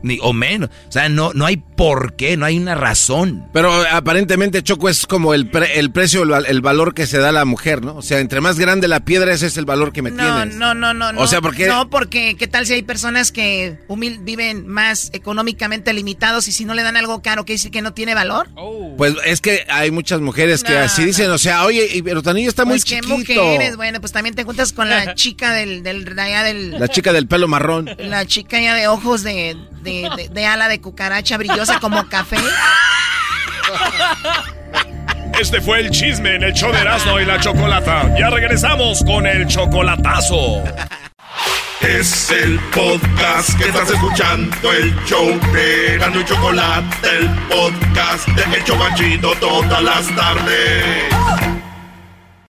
ni 0.06 0.18
o 0.22 0.32
menos. 0.32 0.70
O 0.88 0.92
sea, 0.92 1.08
no, 1.08 1.32
no 1.34 1.44
hay 1.44 1.56
por 1.56 2.14
qué, 2.14 2.36
no 2.36 2.46
hay 2.46 2.56
una 2.56 2.74
razón. 2.74 3.46
Pero 3.52 3.72
aparentemente, 3.90 4.62
Choco, 4.62 4.88
es 4.88 5.06
como 5.06 5.34
el, 5.34 5.50
el 5.74 5.90
precio, 5.90 6.22
el, 6.22 6.60
valor 6.60 6.94
que 6.94 7.06
se 7.06 7.18
da 7.18 7.28
a 7.28 7.32
la 7.32 7.44
mujer, 7.44 7.84
¿no? 7.84 7.96
O 7.96 8.02
sea, 8.02 8.20
entre 8.20 8.40
más 8.40 8.58
grande 8.58 8.88
la 8.88 9.00
piedra, 9.00 9.32
ese 9.32 9.46
es 9.46 9.56
el 9.56 9.66
valor 9.66 9.92
que 9.92 10.02
me 10.02 10.10
no, 10.10 10.22
tienes. 10.22 10.56
No, 10.56 10.74
no, 10.74 10.94
no, 10.94 11.12
no. 11.12 11.20
O 11.20 11.26
sea, 11.26 11.40
porque... 11.40 11.66
No, 11.66 11.90
porque 11.90 12.36
¿qué 12.38 12.46
tal 12.46 12.66
si 12.66 12.74
hay 12.74 12.82
personas 12.82 13.32
que 13.32 13.78
viven 14.20 14.66
más 14.66 15.10
económicamente 15.12 15.92
limitados 15.92 16.48
y 16.48 16.52
si 16.52 16.64
no 16.64 16.74
le 16.74 16.82
dan 16.82 16.96
algo 16.96 17.20
caro, 17.22 17.44
¿qué 17.44 17.54
dice 17.54 17.70
que 17.70 17.82
no 17.82 17.92
tiene 17.92 18.14
valor? 18.14 18.48
Pues 18.96 19.14
es 19.24 19.40
que 19.40 19.66
hay 19.68 19.90
muchas 19.90 20.20
mujeres 20.20 20.62
que 20.62 20.76
así 20.76 21.04
dicen, 21.04 21.30
o 21.30 21.38
sea, 21.38 21.64
oye, 21.64 22.02
pero 22.04 22.22
tu 22.22 22.32
niño 22.32 22.48
está 22.48 22.64
muy 22.64 22.74
pues, 22.74 22.84
chiquito. 22.84 23.24
¿qué 23.26 23.34
mujeres? 23.34 23.76
Bueno, 23.76 24.00
pues 24.00 24.12
también 24.12 24.34
te 24.34 24.44
juntas 24.44 24.72
con 24.72 24.88
la 24.88 25.14
chica 25.16 25.52
del, 25.52 25.82
del, 25.82 26.04
La 26.78 26.88
chica 26.88 27.12
del 27.12 27.26
pelo 27.26 27.48
marrón. 27.48 27.90
La 27.98 28.24
chica 28.26 28.60
ya 28.60 28.74
de 28.74 28.88
ojos 28.88 29.22
de, 29.22 29.56
de, 29.82 29.95
de 30.30 30.46
ala 30.46 30.68
de 30.68 30.80
cucaracha 30.80 31.36
brillosa 31.36 31.80
como 31.80 32.08
café. 32.08 32.36
Este 35.40 35.60
fue 35.60 35.80
el 35.80 35.90
chisme 35.90 36.36
en 36.36 36.44
el 36.44 36.52
show 36.54 36.72
de 36.72 36.80
Erasmo 36.80 37.20
y 37.20 37.26
la 37.26 37.38
Chocolata. 37.38 38.14
Ya 38.18 38.30
regresamos 38.30 39.02
con 39.04 39.26
el 39.26 39.46
chocolatazo. 39.46 40.64
Es 41.82 42.30
el 42.30 42.58
podcast 42.74 43.56
que 43.58 43.68
estás 43.68 43.90
escuchando, 43.90 44.72
el 44.72 44.96
show 45.04 45.38
de 45.52 45.94
Erasmo 45.94 46.20
y 46.20 46.24
Chocolate, 46.24 47.08
el 47.18 47.28
podcast 47.48 48.28
de 48.28 48.58
Hecho 48.58 48.78
Banchito 48.78 49.34
todas 49.38 49.82
las 49.82 50.06
tardes. 50.16 51.55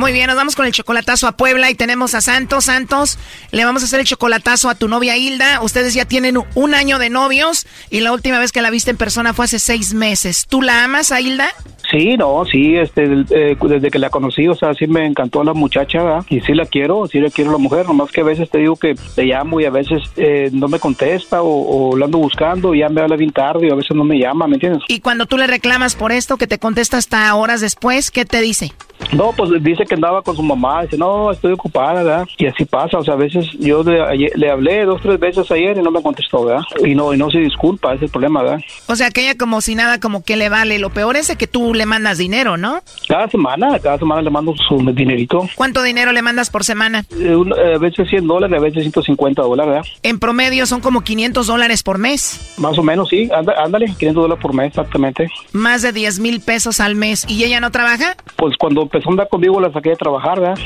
Muy 0.00 0.12
bien, 0.12 0.28
nos 0.28 0.36
vamos 0.36 0.56
con 0.56 0.64
el 0.64 0.72
chocolatazo 0.72 1.26
a 1.26 1.32
Puebla 1.32 1.70
y 1.70 1.74
tenemos 1.74 2.14
a 2.14 2.22
Santos. 2.22 2.64
Santos, 2.64 3.18
le 3.52 3.66
vamos 3.66 3.82
a 3.82 3.84
hacer 3.84 4.00
el 4.00 4.06
chocolatazo 4.06 4.70
a 4.70 4.74
tu 4.74 4.88
novia 4.88 5.18
Hilda. 5.18 5.60
Ustedes 5.60 5.92
ya 5.92 6.06
tienen 6.06 6.38
un 6.54 6.74
año 6.74 6.98
de 6.98 7.10
novios 7.10 7.66
y 7.90 8.00
la 8.00 8.14
última 8.14 8.38
vez 8.38 8.50
que 8.50 8.62
la 8.62 8.70
viste 8.70 8.92
en 8.92 8.96
persona 8.96 9.34
fue 9.34 9.44
hace 9.44 9.58
seis 9.58 9.92
meses. 9.92 10.46
¿Tú 10.48 10.62
la 10.62 10.84
amas 10.84 11.12
a 11.12 11.20
Hilda? 11.20 11.50
Sí, 11.90 12.16
no, 12.16 12.46
sí, 12.46 12.76
este, 12.76 13.02
eh, 13.30 13.56
desde 13.60 13.90
que 13.90 13.98
la 13.98 14.08
conocí, 14.08 14.48
o 14.48 14.54
sea, 14.54 14.72
sí 14.72 14.86
me 14.86 15.04
encantó 15.04 15.44
la 15.44 15.52
muchacha, 15.52 16.02
¿verdad? 16.02 16.24
y 16.30 16.40
sí 16.40 16.54
la 16.54 16.64
quiero, 16.64 17.06
sí 17.08 17.18
la 17.18 17.30
quiero 17.30 17.50
a 17.50 17.54
la 17.54 17.58
mujer, 17.58 17.84
nomás 17.84 18.12
que 18.12 18.20
a 18.20 18.24
veces 18.24 18.48
te 18.48 18.58
digo 18.58 18.76
que 18.76 18.94
te 18.94 19.24
llamo 19.24 19.60
y 19.60 19.64
a 19.64 19.70
veces 19.70 20.00
eh, 20.16 20.50
no 20.52 20.68
me 20.68 20.78
contesta 20.78 21.42
o, 21.42 21.96
la 21.96 22.04
ando 22.04 22.18
buscando 22.18 22.74
y 22.74 22.78
ya 22.78 22.88
me 22.88 23.00
habla 23.00 23.16
bien 23.16 23.32
tarde 23.32 23.66
y 23.66 23.70
a 23.70 23.74
veces 23.74 23.94
no 23.94 24.04
me 24.04 24.18
llama, 24.18 24.46
¿me 24.46 24.54
entiendes? 24.54 24.82
Y 24.88 25.00
cuando 25.00 25.26
tú 25.26 25.36
le 25.36 25.46
reclamas 25.46 25.96
por 25.96 26.12
esto, 26.12 26.36
que 26.36 26.46
te 26.46 26.58
contesta 26.58 26.96
hasta 26.96 27.34
horas 27.34 27.60
después, 27.60 28.12
¿qué 28.12 28.24
te 28.24 28.40
dice? 28.40 28.72
No, 29.12 29.32
pues 29.36 29.50
dice 29.62 29.84
que 29.84 29.94
andaba 29.94 30.22
con 30.22 30.36
su 30.36 30.42
mamá, 30.42 30.82
dice, 30.82 30.96
no, 30.96 31.30
estoy 31.30 31.52
ocupada, 31.52 32.02
¿verdad? 32.02 32.28
Y 32.38 32.46
así 32.46 32.64
pasa, 32.64 32.98
o 32.98 33.04
sea, 33.04 33.14
a 33.14 33.16
veces 33.16 33.46
yo 33.58 33.82
le, 33.82 34.50
hablé 34.50 34.84
dos, 34.84 35.00
tres 35.02 35.18
veces 35.18 35.50
ayer 35.50 35.76
y 35.76 35.82
no 35.82 35.90
me 35.90 36.02
contestó, 36.02 36.44
¿verdad? 36.44 36.62
Y 36.84 36.94
no, 36.94 37.12
y 37.12 37.16
no 37.16 37.30
se 37.30 37.38
disculpa, 37.38 37.88
ese 37.88 37.96
es 37.96 38.02
el 38.02 38.10
problema, 38.10 38.42
¿verdad? 38.42 38.60
O 38.86 38.96
sea, 38.96 39.10
que 39.10 39.22
ella 39.22 39.36
como 39.36 39.60
si 39.60 39.74
nada, 39.74 40.00
como 40.00 40.22
que 40.22 40.36
le 40.36 40.48
vale. 40.48 40.78
Lo 40.78 40.90
peor 40.90 41.16
es 41.16 41.34
que 41.36 41.46
tú 41.46 41.74
le 41.74 41.86
mandas 41.86 42.18
dinero, 42.18 42.56
¿no? 42.56 42.80
Cada 43.08 43.28
semana, 43.28 43.78
cada 43.80 43.98
semana 43.98 44.22
le 44.22 44.30
mando 44.30 44.54
su 44.68 44.78
dinerito. 44.92 45.48
¿Cuánto 45.54 45.82
dinero 45.82 46.12
le 46.12 46.22
mandas 46.22 46.50
por 46.50 46.64
semana? 46.64 47.04
Eh, 47.10 47.74
a 47.74 47.78
veces 47.78 48.08
100 48.08 48.26
dólares, 48.26 48.58
a 48.58 48.62
veces 48.62 48.82
150 48.82 49.42
dólares, 49.42 49.72
¿verdad? 49.72 49.90
En 50.02 50.18
promedio 50.18 50.66
son 50.66 50.80
como 50.80 51.02
500 51.02 51.46
dólares 51.46 51.82
por 51.82 51.98
mes. 51.98 52.54
Más 52.58 52.78
o 52.78 52.82
menos, 52.82 53.08
sí, 53.08 53.28
ándale, 53.32 53.86
500 53.86 54.14
dólares 54.14 54.42
por 54.42 54.54
mes, 54.54 54.68
exactamente. 54.68 55.28
Más 55.52 55.82
de 55.82 55.92
10 55.92 56.20
mil 56.20 56.40
pesos 56.40 56.80
al 56.80 56.94
mes. 56.94 57.24
¿Y 57.28 57.44
ella 57.44 57.60
no 57.60 57.70
trabaja? 57.70 58.16
Pues 58.36 58.56
cuando 58.56 58.86
empezó 58.92 59.08
a 59.08 59.12
andar 59.12 59.28
conmigo 59.28 59.60
la 59.60 59.72
saqué 59.72 59.90
de 59.90 59.96
trabajar, 59.96 60.40
¿verdad? 60.40 60.58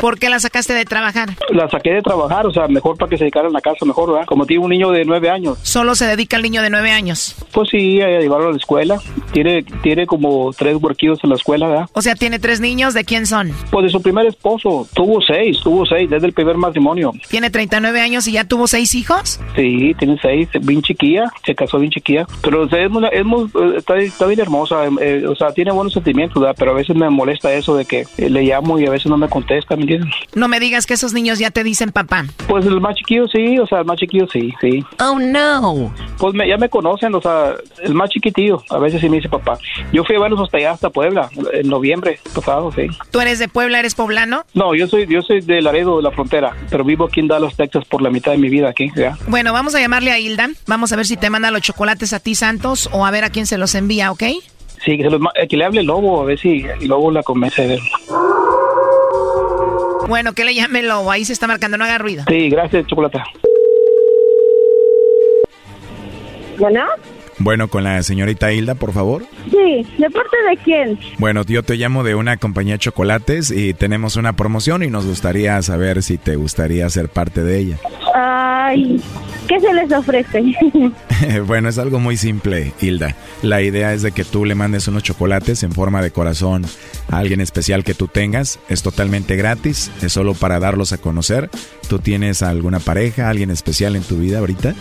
¿Por 0.00 0.18
qué 0.18 0.30
la 0.30 0.40
sacaste 0.40 0.72
de 0.72 0.84
trabajar? 0.84 1.30
La 1.50 1.68
saqué 1.68 1.92
de 1.92 2.02
trabajar, 2.02 2.46
o 2.46 2.52
sea, 2.52 2.68
mejor 2.68 2.96
para 2.96 3.10
que 3.10 3.18
se 3.18 3.24
dedicara 3.24 3.48
en 3.48 3.52
la 3.52 3.60
casa, 3.60 3.84
mejor, 3.84 4.12
¿verdad? 4.12 4.26
Como 4.26 4.46
tiene 4.46 4.64
un 4.64 4.70
niño 4.70 4.90
de 4.90 5.04
nueve 5.04 5.28
años. 5.28 5.58
¿Solo 5.62 5.94
se 5.94 6.06
dedica 6.06 6.36
al 6.36 6.42
niño 6.42 6.62
de 6.62 6.70
nueve 6.70 6.90
años? 6.90 7.36
Pues 7.52 7.68
sí, 7.68 8.00
a 8.00 8.18
llevarlo 8.18 8.48
a 8.48 8.50
la 8.52 8.56
escuela. 8.56 8.98
Tiene, 9.32 9.62
tiene 9.82 10.06
como 10.06 10.52
tres 10.52 10.76
huerquillos 10.80 11.22
en 11.22 11.30
la 11.30 11.36
escuela, 11.36 11.68
¿verdad? 11.68 11.88
O 11.92 12.02
sea, 12.02 12.14
tiene 12.14 12.38
tres 12.38 12.60
niños, 12.60 12.94
¿de 12.94 13.04
quién 13.04 13.26
son? 13.26 13.52
Pues 13.70 13.84
de 13.84 13.90
su 13.90 14.00
primer 14.00 14.26
esposo. 14.26 14.88
Tuvo 14.94 15.20
seis, 15.20 15.60
tuvo 15.62 15.84
seis, 15.84 16.08
desde 16.08 16.26
el 16.26 16.32
primer 16.32 16.56
matrimonio. 16.56 17.12
¿Tiene 17.28 17.50
39 17.50 18.00
años 18.00 18.26
y 18.26 18.32
ya 18.32 18.44
tuvo 18.44 18.66
seis 18.66 18.94
hijos? 18.94 19.40
Sí, 19.54 19.94
tiene 19.98 20.18
seis, 20.20 20.48
bien 20.62 20.82
chiquilla, 20.82 21.30
se 21.44 21.54
casó 21.54 21.78
bien 21.78 21.90
chiquilla. 21.90 22.26
Pero 22.42 22.64
es, 22.64 22.72
está, 22.72 24.26
bien 24.26 24.40
hermosa, 24.40 24.84
eh, 25.00 25.24
o 25.26 25.34
sea, 25.34 25.52
tiene 25.52 25.72
buenos 25.72 25.92
sentimientos, 25.92 26.40
¿verdad? 26.40 26.56
Pero 26.58 26.72
a 26.72 26.74
veces 26.74 26.96
me 26.96 27.08
molesta 27.10 27.52
eso 27.52 27.76
de 27.76 27.84
que 27.84 28.06
le 28.18 28.42
llamo 28.42 28.78
y 28.78 28.86
a 28.86 28.90
veces 28.90 29.06
no 29.06 29.16
me 29.16 29.28
contesta, 29.28 29.69
¿me? 29.76 30.00
No 30.34 30.48
me 30.48 30.60
digas 30.60 30.86
que 30.86 30.94
esos 30.94 31.12
niños 31.12 31.38
ya 31.38 31.50
te 31.50 31.64
dicen 31.64 31.90
papá. 31.92 32.24
Pues 32.48 32.66
el 32.66 32.80
más 32.80 32.94
chiquillo 32.96 33.26
sí, 33.28 33.58
o 33.58 33.66
sea, 33.66 33.80
el 33.80 33.84
más 33.84 33.98
chiquillo 33.98 34.26
sí, 34.32 34.52
sí. 34.60 34.84
Oh, 35.00 35.18
no. 35.18 35.92
Pues 36.18 36.34
ya 36.46 36.56
me 36.56 36.68
conocen, 36.68 37.14
o 37.14 37.20
sea, 37.20 37.54
el 37.82 37.94
más 37.94 38.10
chiquitillo, 38.10 38.62
a 38.70 38.78
veces 38.78 39.00
sí 39.00 39.08
me 39.08 39.16
dice 39.16 39.28
papá. 39.28 39.58
Yo 39.92 40.04
fui 40.04 40.16
a 40.16 40.20
verlos 40.20 40.40
hasta 40.40 40.58
allá, 40.58 40.72
hasta 40.72 40.90
Puebla, 40.90 41.28
en 41.52 41.68
noviembre 41.68 42.18
pasado, 42.34 42.72
sí. 42.72 42.86
¿Tú 43.10 43.20
eres 43.20 43.38
de 43.38 43.48
Puebla, 43.48 43.78
eres 43.78 43.94
poblano? 43.94 44.44
No, 44.54 44.74
yo 44.74 44.86
soy, 44.86 45.06
yo 45.06 45.22
soy 45.22 45.40
de 45.40 45.62
Laredo, 45.62 45.96
de 45.96 46.02
la 46.02 46.10
frontera, 46.10 46.54
pero 46.70 46.84
vivo 46.84 47.06
aquí 47.06 47.20
en 47.20 47.28
Dallas, 47.28 47.56
Texas, 47.56 47.84
por 47.84 48.02
la 48.02 48.10
mitad 48.10 48.32
de 48.32 48.38
mi 48.38 48.48
vida 48.48 48.68
aquí, 48.68 48.90
¿ya? 48.96 49.16
Bueno, 49.26 49.52
vamos 49.52 49.74
a 49.74 49.80
llamarle 49.80 50.10
a 50.10 50.18
Hilda, 50.18 50.50
vamos 50.66 50.92
a 50.92 50.96
ver 50.96 51.06
si 51.06 51.16
te 51.16 51.30
manda 51.30 51.50
los 51.50 51.62
chocolates 51.62 52.12
a 52.12 52.20
ti, 52.20 52.34
Santos, 52.34 52.88
o 52.92 53.06
a 53.06 53.10
ver 53.10 53.24
a 53.24 53.30
quién 53.30 53.46
se 53.46 53.58
los 53.58 53.74
envía, 53.74 54.10
¿ok? 54.12 54.24
Sí, 54.84 54.96
que, 54.96 55.04
se 55.04 55.10
los, 55.10 55.20
que 55.48 55.56
le 55.56 55.64
hable 55.64 55.80
el 55.80 55.86
Lobo, 55.86 56.22
a 56.22 56.24
ver 56.24 56.38
si 56.38 56.62
el 56.62 56.88
Lobo 56.88 57.10
la 57.10 57.22
convence 57.22 57.66
de 57.66 57.80
bueno, 60.08 60.32
que 60.32 60.44
le 60.44 60.54
llame 60.54 60.82
Lobo. 60.82 61.10
Ahí 61.10 61.24
se 61.24 61.32
está 61.32 61.46
marcando, 61.46 61.76
no 61.76 61.84
haga 61.84 61.98
ruido. 61.98 62.24
Sí, 62.28 62.48
gracias, 62.50 62.86
Chocolata. 62.86 63.22
Bueno. 66.58 66.84
Bueno, 67.38 67.68
con 67.68 67.84
la 67.84 68.02
señorita 68.02 68.52
Hilda, 68.52 68.74
por 68.74 68.92
favor. 68.92 69.24
Sí, 69.50 69.86
¿de 69.96 70.10
parte 70.10 70.36
de 70.50 70.56
quién? 70.58 70.98
Bueno, 71.18 71.42
yo 71.44 71.62
te 71.62 71.76
llamo 71.76 72.04
de 72.04 72.14
una 72.14 72.36
compañía 72.36 72.74
de 72.74 72.80
chocolates 72.80 73.50
y 73.50 73.72
tenemos 73.72 74.16
una 74.16 74.34
promoción 74.34 74.82
y 74.82 74.88
nos 74.88 75.06
gustaría 75.06 75.60
saber 75.62 76.02
si 76.02 76.18
te 76.18 76.36
gustaría 76.36 76.88
ser 76.90 77.08
parte 77.08 77.42
de 77.42 77.58
ella. 77.58 77.76
Ay, 78.14 79.00
¿qué 79.50 79.60
se 79.60 79.74
les 79.74 79.92
ofrece? 79.92 80.54
bueno, 81.46 81.68
es 81.68 81.78
algo 81.78 81.98
muy 81.98 82.16
simple, 82.16 82.72
Hilda. 82.80 83.16
La 83.42 83.60
idea 83.60 83.92
es 83.92 84.02
de 84.02 84.12
que 84.12 84.24
tú 84.24 84.44
le 84.44 84.54
mandes 84.54 84.86
unos 84.86 85.02
chocolates 85.02 85.64
en 85.64 85.72
forma 85.72 86.00
de 86.02 86.12
corazón 86.12 86.64
a 87.10 87.18
alguien 87.18 87.40
especial 87.40 87.82
que 87.82 87.94
tú 87.94 88.06
tengas. 88.06 88.60
Es 88.68 88.82
totalmente 88.82 89.34
gratis, 89.34 89.90
es 90.02 90.12
solo 90.12 90.34
para 90.34 90.60
darlos 90.60 90.92
a 90.92 90.98
conocer. 90.98 91.50
¿Tú 91.88 91.98
tienes 91.98 92.42
alguna 92.42 92.78
pareja, 92.78 93.28
alguien 93.28 93.50
especial 93.50 93.96
en 93.96 94.02
tu 94.04 94.16
vida 94.18 94.38
ahorita? 94.38 94.74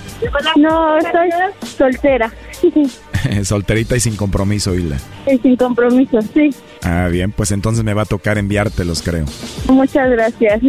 No, 0.55 1.01
soy 1.01 1.29
soltera. 1.77 2.31
Solterita 3.43 3.95
y 3.95 3.99
sin 3.99 4.15
compromiso, 4.15 4.75
Hilda. 4.75 4.97
Y 5.27 5.37
sin 5.39 5.55
compromiso, 5.55 6.19
sí. 6.33 6.49
Ah, 6.83 7.07
bien, 7.11 7.31
pues 7.31 7.51
entonces 7.51 7.83
me 7.83 7.93
va 7.93 8.03
a 8.03 8.05
tocar 8.05 8.37
enviártelos, 8.37 9.01
creo. 9.01 9.25
Muchas 9.67 10.09
gracias. 10.09 10.61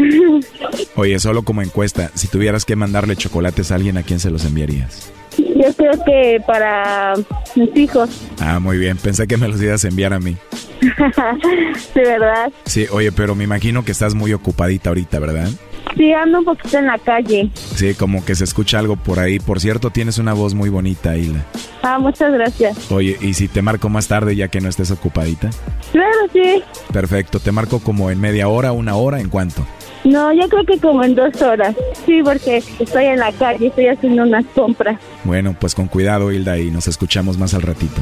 Oye, 0.97 1.19
solo 1.19 1.43
como 1.43 1.63
encuesta, 1.63 2.11
si 2.15 2.29
tuvieras 2.29 2.65
que 2.65 2.77
mandarle 2.77 3.17
chocolates 3.17 3.71
a 3.71 3.77
alguien, 3.77 3.97
¿a 3.97 4.03
quién 4.03 4.21
se 4.21 4.31
los 4.31 4.45
enviarías? 4.45 5.13
Yo 5.39 5.73
creo 5.77 5.93
que 6.05 6.43
para 6.47 7.15
mis 7.55 7.77
hijos. 7.77 8.11
Ah, 8.41 8.59
muy 8.59 8.79
bien. 8.79 8.97
Pensé 8.97 9.27
que 9.27 9.37
me 9.37 9.49
los 9.49 9.61
ibas 9.63 9.85
a 9.85 9.89
enviar 9.89 10.13
a 10.13 10.21
mí. 10.21 10.37
de 11.95 12.01
verdad. 12.03 12.53
Sí, 12.65 12.87
oye, 12.91 13.13
pero 13.13 13.35
me 13.35 13.45
imagino 13.45 13.85
que 13.85 13.93
estás 13.93 14.15
muy 14.15 14.33
ocupadita 14.33 14.91
ahorita, 14.91 15.19
¿verdad? 15.19 15.51
Sí, 15.97 16.13
ando 16.13 16.39
un 16.39 16.45
poquito 16.45 16.79
en 16.79 16.87
la 16.87 16.99
calle. 16.99 17.51
Sí, 17.55 17.95
como 17.95 18.25
que 18.25 18.35
se 18.35 18.45
escucha 18.45 18.79
algo 18.79 18.97
por 18.97 19.19
ahí. 19.19 19.39
Por 19.39 19.61
cierto, 19.61 19.91
tienes 19.91 20.19
una 20.19 20.33
voz 20.33 20.55
muy 20.55 20.69
bonita, 20.69 21.17
Hilda. 21.17 21.45
Ah, 21.83 21.99
muchas 21.99 22.33
gracias. 22.33 22.91
Oye, 22.91 23.17
¿y 23.21 23.35
si 23.35 23.49
te 23.49 23.63
marco 23.63 23.89
más 23.89 24.09
tarde 24.09 24.37
ya 24.37 24.49
que 24.49 24.61
no 24.61 24.69
estés 24.69 24.91
ocupadita? 24.91 25.51
Claro, 25.93 26.19
sí. 26.33 26.63
Perfecto, 26.93 27.41
te 27.41 27.53
marco 27.53 27.81
como 27.81 28.11
en 28.11 28.21
media 28.21 28.49
hora, 28.49 28.73
una 28.73 28.95
hora, 28.97 29.21
¿en 29.21 29.29
cuánto? 29.29 29.67
No, 30.05 30.33
yo 30.33 30.49
creo 30.49 30.65
que 30.65 30.79
como 30.79 31.05
en 31.05 31.15
dos 31.15 31.41
horas. 31.43 31.75
Sí, 32.07 32.23
porque 32.25 32.63
estoy 32.79 33.05
en 33.05 33.19
la 33.19 33.33
calle, 33.33 33.67
estoy 33.67 33.89
haciendo 33.89 34.23
unas 34.23 34.47
compras. 34.55 34.99
Bueno, 35.25 35.55
pues 35.59 35.75
con 35.75 35.89
cuidado, 35.89 36.33
Hilda, 36.33 36.59
y 36.59 36.71
nos 36.71 36.89
escuchamos 36.89 37.37
más 37.39 37.53
al 37.55 37.63
ratito. 37.63 38.01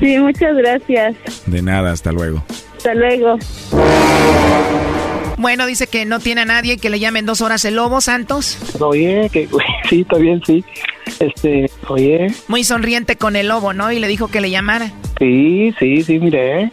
Sí, 0.00 0.18
muchas 0.18 0.56
gracias. 0.56 1.14
De 1.46 1.62
nada, 1.62 1.92
hasta 1.92 2.12
luego. 2.12 2.42
Hasta 2.76 2.94
luego. 2.94 3.38
Bueno, 5.36 5.66
dice 5.66 5.86
que 5.86 6.04
no 6.04 6.18
tiene 6.18 6.42
a 6.42 6.44
nadie 6.44 6.78
que 6.78 6.90
le 6.90 6.98
llame 6.98 7.18
en 7.18 7.26
dos 7.26 7.40
horas 7.40 7.64
el 7.64 7.76
lobo, 7.76 8.00
Santos. 8.00 8.58
Oye, 8.80 9.28
que 9.32 9.48
sí, 9.88 10.00
está 10.00 10.18
bien, 10.18 10.42
sí. 10.46 10.64
Este, 11.20 11.70
oye. 11.88 12.28
Muy 12.48 12.64
sonriente 12.64 13.16
con 13.16 13.36
el 13.36 13.48
lobo, 13.48 13.72
¿no? 13.72 13.92
Y 13.92 13.98
le 13.98 14.08
dijo 14.08 14.28
que 14.28 14.40
le 14.40 14.50
llamara. 14.50 14.92
Sí, 15.18 15.74
sí, 15.78 16.02
sí, 16.02 16.18
mire. 16.18 16.72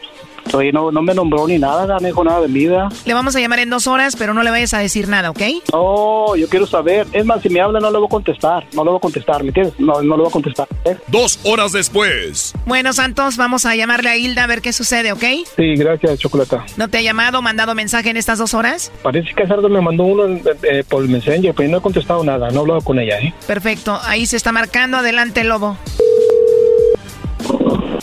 Oye, 0.54 0.72
no, 0.72 0.92
no 0.92 1.02
me 1.02 1.14
nombró 1.14 1.48
ni 1.48 1.58
nada, 1.58 1.86
no 2.00 2.06
dijo 2.08 2.24
nada 2.24 2.42
de 2.42 2.48
vida. 2.48 2.90
Le 3.06 3.14
vamos 3.14 3.36
a 3.36 3.40
llamar 3.40 3.60
en 3.60 3.70
dos 3.70 3.88
horas, 3.88 4.16
pero 4.16 4.34
no 4.34 4.44
le 4.44 4.52
vayas 4.52 4.74
a 4.74 4.80
decir 4.80 5.08
nada, 5.08 5.32
¿ok? 5.32 5.42
No, 5.72 6.36
yo 6.36 6.48
quiero 6.50 6.68
saber. 6.68 7.08
Es 7.12 7.26
más, 7.26 7.42
si 7.42 7.50
me 7.50 7.62
habla 7.62 7.80
no 7.80 7.92
le 7.92 7.98
voy 7.98 8.08
a 8.08 8.10
contestar. 8.10 8.66
No 8.74 8.84
le 8.84 8.90
voy 8.92 8.98
a 8.98 9.02
contestar, 9.02 9.42
¿me 9.42 9.50
entiendes? 9.50 9.74
No, 9.80 10.02
no 10.02 10.16
le 10.16 10.24
voy 10.24 10.28
a 10.28 10.32
contestar. 10.32 10.68
¿eh? 10.86 10.98
Dos 11.08 11.40
horas 11.44 11.72
después. 11.72 12.54
Bueno, 12.66 12.94
Santos, 12.94 13.38
vamos 13.38 13.66
a 13.66 13.76
llamarle 13.76 14.10
a 14.10 14.18
Hilda 14.18 14.44
a 14.44 14.48
ver 14.48 14.62
qué 14.62 14.74
sucede, 14.74 15.12
¿ok? 15.12 15.24
Sí, 15.56 15.76
gracias, 15.76 16.20
Chocolata. 16.20 16.66
¿No 16.78 16.88
te 16.88 16.98
ha 17.00 17.02
llamado, 17.02 17.42
mandado 17.42 17.74
mensaje 17.76 18.10
en 18.10 18.18
estas 18.18 18.38
dos 18.38 18.54
horas? 18.54 18.92
Parece 19.02 19.34
que 19.36 19.48
Sardo 19.48 19.70
me 19.70 19.82
mandó 19.82 20.04
uno 20.04 20.40
eh, 20.64 20.84
por 20.88 21.04
el 21.04 21.10
Messenger, 21.10 21.54
pero 21.56 21.70
no 21.70 21.78
he 21.78 21.82
contestado 21.82 22.24
nada. 22.24 22.50
No 22.50 22.58
he 22.58 22.60
hablado 22.60 22.82
con 22.82 23.00
ella, 23.00 23.20
¿eh? 23.20 23.34
Perfecto. 23.48 24.00
Ahí 24.04 24.26
se 24.26 24.38
está 24.38 24.52
marcando. 24.52 24.98
Adelante, 24.98 25.44
Lobo. 25.44 25.78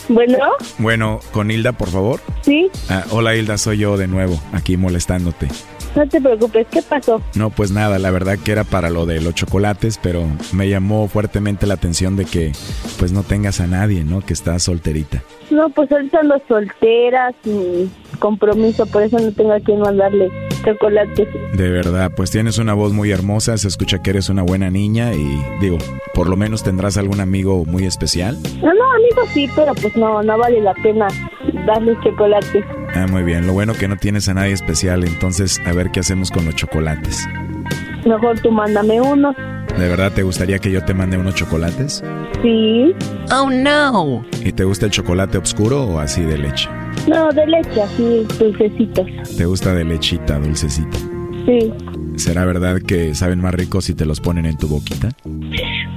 Bueno. 0.07 0.37
Bueno, 0.77 1.19
con 1.31 1.51
Hilda, 1.51 1.71
por 1.73 1.89
favor. 1.89 2.19
Sí. 2.41 2.69
Ah, 2.89 3.05
hola 3.11 3.35
Hilda, 3.35 3.57
soy 3.57 3.77
yo 3.79 3.97
de 3.97 4.07
nuevo, 4.07 4.41
aquí 4.53 4.77
molestándote. 4.77 5.47
No 5.95 6.07
te 6.07 6.21
preocupes, 6.21 6.67
¿qué 6.71 6.81
pasó? 6.81 7.21
No, 7.35 7.49
pues 7.49 7.71
nada, 7.71 7.99
la 7.99 8.11
verdad 8.11 8.37
que 8.43 8.51
era 8.51 8.63
para 8.63 8.89
lo 8.89 9.05
de 9.05 9.19
los 9.19 9.35
chocolates, 9.35 9.99
pero 10.01 10.25
me 10.53 10.69
llamó 10.69 11.07
fuertemente 11.07 11.67
la 11.67 11.73
atención 11.73 12.15
de 12.15 12.25
que 12.25 12.53
pues 12.97 13.11
no 13.11 13.23
tengas 13.23 13.59
a 13.59 13.67
nadie, 13.67 14.03
¿no? 14.03 14.21
Que 14.21 14.33
estás 14.33 14.63
solterita. 14.63 15.21
No, 15.49 15.69
pues 15.69 15.91
ahorita 15.91 16.19
ando 16.19 16.41
soltera, 16.47 17.33
sin 17.43 17.91
compromiso, 18.19 18.85
por 18.85 19.03
eso 19.03 19.19
no 19.19 19.33
tengo 19.33 19.51
a 19.51 19.59
quien 19.59 19.79
mandarle 19.79 20.29
chocolates. 20.63 21.27
De 21.53 21.69
verdad, 21.69 22.11
pues 22.15 22.31
tienes 22.31 22.57
una 22.57 22.73
voz 22.73 22.93
muy 22.93 23.11
hermosa, 23.11 23.57
se 23.57 23.67
escucha 23.67 24.01
que 24.01 24.11
eres 24.11 24.29
una 24.29 24.43
buena 24.43 24.69
niña 24.69 25.13
y 25.13 25.41
digo, 25.59 25.77
por 26.13 26.29
lo 26.29 26.37
menos 26.37 26.63
tendrás 26.63 26.97
algún 26.97 27.19
amigo 27.19 27.65
muy 27.65 27.85
especial. 27.85 28.37
No, 28.61 28.73
no, 28.73 28.91
amigo 28.93 29.23
sí, 29.33 29.49
pero 29.55 29.73
pues 29.73 29.95
no, 29.97 30.23
no 30.23 30.37
vale 30.37 30.61
la 30.61 30.73
pena 30.75 31.07
darle 31.65 31.97
chocolates. 32.01 32.63
Ah, 32.93 33.07
muy 33.09 33.23
bien, 33.23 33.47
lo 33.47 33.53
bueno 33.53 33.73
que 33.73 33.87
no 33.87 33.95
tienes 33.95 34.27
a 34.27 34.33
nadie 34.33 34.51
especial, 34.51 35.03
entonces 35.03 35.61
a 35.65 35.73
ver 35.73 35.91
qué 35.91 36.01
hacemos 36.01 36.29
con 36.29 36.45
los 36.45 36.55
chocolates. 36.55 37.27
Mejor 38.05 38.39
tú 38.39 38.51
mándame 38.51 38.99
uno. 38.99 39.33
¿De 39.77 39.87
verdad 39.87 40.11
te 40.11 40.23
gustaría 40.23 40.59
que 40.59 40.71
yo 40.71 40.83
te 40.83 40.93
mande 40.93 41.17
unos 41.17 41.35
chocolates? 41.35 42.03
Sí. 42.41 42.93
Oh, 43.31 43.49
no. 43.49 44.25
¿Y 44.43 44.51
te 44.51 44.65
gusta 44.65 44.87
el 44.87 44.91
chocolate 44.91 45.37
oscuro 45.37 45.83
o 45.83 45.99
así 45.99 46.21
de 46.23 46.37
leche? 46.37 46.67
No, 47.07 47.29
de 47.29 47.47
leche, 47.47 47.81
así, 47.81 48.27
dulcecitos. 48.37 49.07
¿Te 49.37 49.45
gusta 49.45 49.73
de 49.73 49.85
lechita, 49.85 50.37
dulcecita? 50.39 50.97
Sí. 51.45 51.73
¿Será 52.17 52.45
verdad 52.45 52.81
que 52.85 53.15
saben 53.15 53.39
más 53.39 53.53
ricos 53.55 53.85
si 53.85 53.93
te 53.93 54.05
los 54.05 54.19
ponen 54.19 54.45
en 54.45 54.57
tu 54.57 54.67
boquita? 54.67 55.09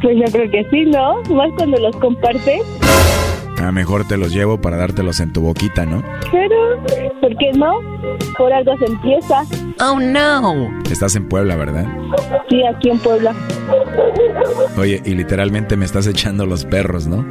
Pues 0.03 0.17
yo 0.17 0.33
creo 0.33 0.51
que 0.51 0.67
sí, 0.71 0.85
¿no? 0.85 1.21
Más 1.35 1.51
cuando 1.57 1.79
los 1.79 1.97
compartes. 1.97 2.63
A 3.65 3.73
mejor 3.73 4.07
te 4.07 4.19
los 4.19 4.31
llevo 4.31 4.61
para 4.61 4.77
dártelos 4.77 5.21
en 5.21 5.33
tu 5.33 5.41
boquita, 5.41 5.87
¿no? 5.87 6.03
Pero, 6.31 6.55
¿por 7.19 7.35
qué 7.39 7.51
no? 7.55 7.81
Por 8.37 8.53
algo 8.53 8.77
se 8.77 8.85
empieza. 8.85 9.43
Oh, 9.81 9.99
no. 9.99 10.83
Estás 10.91 11.17
en 11.17 11.27
Puebla, 11.31 11.57
¿verdad? 11.57 11.87
Sí, 12.51 12.63
aquí 12.67 12.91
en 12.91 12.99
Puebla. 12.99 13.35
Oye, 14.77 15.01
y 15.07 15.15
literalmente 15.15 15.79
me 15.79 15.87
estás 15.87 16.07
echando 16.07 16.45
los 16.45 16.67
perros, 16.67 17.07
¿no? 17.07 17.25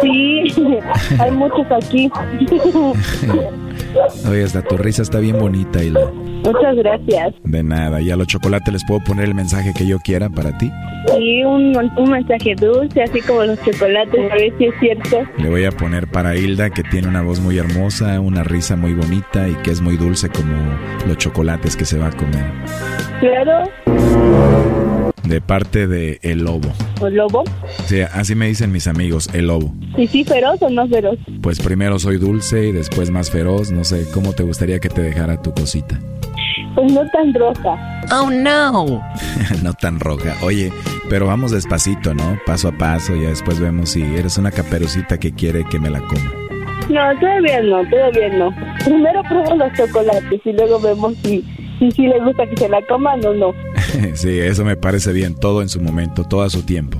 Sí, 0.00 0.44
hay 1.18 1.32
muchos 1.32 1.66
aquí. 1.72 2.08
Oye, 4.28 4.44
hasta 4.44 4.62
tu 4.62 4.76
risa 4.76 5.02
está 5.02 5.18
bien 5.18 5.40
bonita, 5.40 5.82
Hilda. 5.82 6.12
Muchas 6.44 6.76
gracias. 6.76 7.34
De 7.42 7.62
nada, 7.62 8.00
¿y 8.00 8.10
a 8.10 8.16
los 8.16 8.26
chocolates 8.26 8.72
les 8.72 8.84
puedo 8.84 9.00
poner 9.00 9.24
el 9.24 9.34
mensaje 9.34 9.72
que 9.72 9.86
yo 9.86 9.98
quiera 9.98 10.28
para 10.28 10.56
ti? 10.58 10.70
Sí, 11.14 11.42
un, 11.44 11.76
un 11.96 12.10
mensaje 12.10 12.54
dulce, 12.54 13.02
así 13.02 13.20
como 13.22 13.44
los 13.44 13.58
chocolates, 13.62 14.30
a 14.30 14.34
ver 14.34 14.52
si 14.58 14.66
es 14.66 14.74
cierto. 14.80 15.22
Le 15.38 15.48
voy 15.48 15.64
a 15.64 15.70
poner 15.70 16.06
para 16.06 16.36
Hilda, 16.36 16.70
que 16.70 16.82
tiene 16.82 17.08
una 17.08 17.22
voz 17.22 17.40
muy 17.40 17.58
hermosa, 17.58 18.20
una 18.20 18.42
risa 18.44 18.76
muy 18.76 18.94
bonita 18.94 19.48
y 19.48 19.54
que 19.56 19.70
es 19.70 19.80
muy 19.80 19.96
dulce 19.96 20.28
como 20.28 20.54
los 21.06 21.16
chocolates 21.18 21.76
que 21.76 21.84
se 21.84 21.98
va 21.98 22.08
a 22.08 22.12
comer. 22.12 22.44
Claro. 23.20 23.70
De 25.22 25.40
parte 25.40 25.86
de 25.86 26.18
El 26.22 26.44
Lobo. 26.44 26.68
¿El 27.02 27.14
lobo? 27.14 27.44
Sí, 27.86 28.00
así 28.00 28.34
me 28.34 28.46
dicen 28.46 28.70
mis 28.70 28.86
amigos, 28.86 29.30
El 29.32 29.46
Lobo. 29.46 29.74
¿Y 29.96 30.06
sí 30.06 30.24
feroz 30.24 30.60
o 30.60 30.68
no 30.68 30.86
feroz? 30.88 31.18
Pues 31.40 31.60
primero 31.60 31.98
soy 31.98 32.18
dulce 32.18 32.68
y 32.68 32.72
después 32.72 33.10
más 33.10 33.30
feroz. 33.30 33.70
No 33.70 33.84
sé, 33.84 34.04
¿cómo 34.12 34.32
te 34.34 34.42
gustaría 34.42 34.80
que 34.80 34.88
te 34.90 35.00
dejara 35.00 35.40
tu 35.40 35.52
cosita? 35.52 35.98
Pues 36.74 36.92
no 36.92 37.08
tan 37.10 37.32
roja. 37.34 38.02
Oh, 38.12 38.30
no. 38.30 39.02
no 39.62 39.72
tan 39.74 40.00
roja. 40.00 40.34
Oye, 40.42 40.72
pero 41.08 41.26
vamos 41.26 41.52
despacito, 41.52 42.14
¿no? 42.14 42.38
Paso 42.46 42.68
a 42.68 42.72
paso, 42.72 43.14
ya 43.14 43.28
después 43.28 43.60
vemos 43.60 43.90
si 43.90 44.02
eres 44.02 44.38
una 44.38 44.50
caperucita 44.50 45.18
que 45.18 45.32
quiere 45.32 45.64
que 45.64 45.78
me 45.78 45.90
la 45.90 46.00
coma. 46.00 46.32
No, 46.88 47.18
todavía 47.18 47.62
no, 47.62 47.88
todavía 47.88 48.28
no. 48.36 48.54
Primero 48.84 49.22
pruebo 49.22 49.54
los 49.56 49.72
chocolates 49.72 50.40
y 50.44 50.52
luego 50.52 50.80
vemos 50.80 51.14
si, 51.22 51.42
si, 51.78 51.90
si 51.92 52.02
le 52.02 52.18
gusta 52.20 52.46
que 52.46 52.56
se 52.56 52.68
la 52.68 52.84
coman 52.86 53.24
o 53.24 53.34
no. 53.34 53.54
sí, 54.14 54.38
eso 54.38 54.64
me 54.64 54.76
parece 54.76 55.12
bien, 55.12 55.34
todo 55.34 55.62
en 55.62 55.68
su 55.68 55.80
momento, 55.80 56.24
todo 56.24 56.42
a 56.42 56.50
su 56.50 56.62
tiempo. 56.64 56.98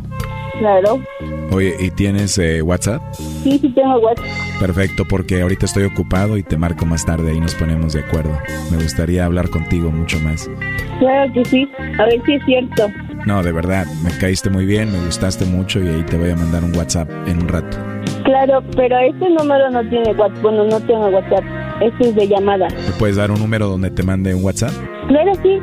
Claro. 0.58 1.00
Oye, 1.50 1.74
¿y 1.78 1.90
tienes 1.90 2.36
eh, 2.38 2.62
WhatsApp? 2.62 3.02
Sí, 3.14 3.58
sí 3.58 3.68
tengo 3.74 3.98
WhatsApp. 3.98 4.26
Perfecto, 4.58 5.04
porque 5.08 5.42
ahorita 5.42 5.66
estoy 5.66 5.84
ocupado 5.84 6.36
y 6.36 6.42
te 6.42 6.56
marco 6.56 6.86
más 6.86 7.04
tarde 7.04 7.34
y 7.34 7.40
nos 7.40 7.54
ponemos 7.54 7.92
de 7.92 8.00
acuerdo. 8.00 8.36
Me 8.70 8.76
gustaría 8.76 9.24
hablar 9.24 9.50
contigo 9.50 9.90
mucho 9.90 10.18
más. 10.20 10.50
Claro 10.98 11.32
que 11.32 11.44
sí, 11.44 11.68
a 11.98 12.04
ver 12.04 12.22
si 12.24 12.34
es 12.34 12.44
cierto. 12.44 12.88
No, 13.26 13.42
de 13.42 13.52
verdad, 13.52 13.86
me 14.02 14.10
caíste 14.18 14.50
muy 14.50 14.66
bien, 14.66 14.92
me 14.92 15.04
gustaste 15.04 15.44
mucho 15.44 15.80
y 15.80 15.88
ahí 15.88 16.02
te 16.02 16.16
voy 16.18 16.30
a 16.30 16.36
mandar 16.36 16.64
un 16.64 16.76
WhatsApp 16.76 17.08
en 17.26 17.42
un 17.42 17.48
rato. 17.48 17.76
Claro, 18.24 18.62
pero 18.76 18.98
este 18.98 19.30
número 19.30 19.70
no 19.70 19.88
tiene 19.88 20.12
WhatsApp. 20.12 20.42
Bueno, 20.42 20.64
no 20.64 20.80
tengo 20.80 21.08
WhatsApp. 21.08 21.44
Este 21.80 22.08
es 22.08 22.14
de 22.14 22.28
llamada. 22.28 22.68
¿Me 22.68 22.92
puedes 22.98 23.16
dar 23.16 23.30
un 23.30 23.38
número 23.38 23.68
donde 23.68 23.90
te 23.90 24.02
mande 24.02 24.34
un 24.34 24.44
WhatsApp? 24.44 24.72
Claro, 25.08 25.32
sí. 25.42 25.58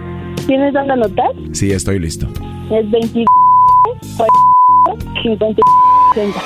¿Tienes 0.48 0.74
dónde 0.74 0.94
anotar? 0.94 1.32
Sí, 1.52 1.72
estoy 1.72 2.00
listo. 2.00 2.28
Es 2.70 2.90
22 2.90 3.26
50 5.24 5.62
60. 6.14 6.42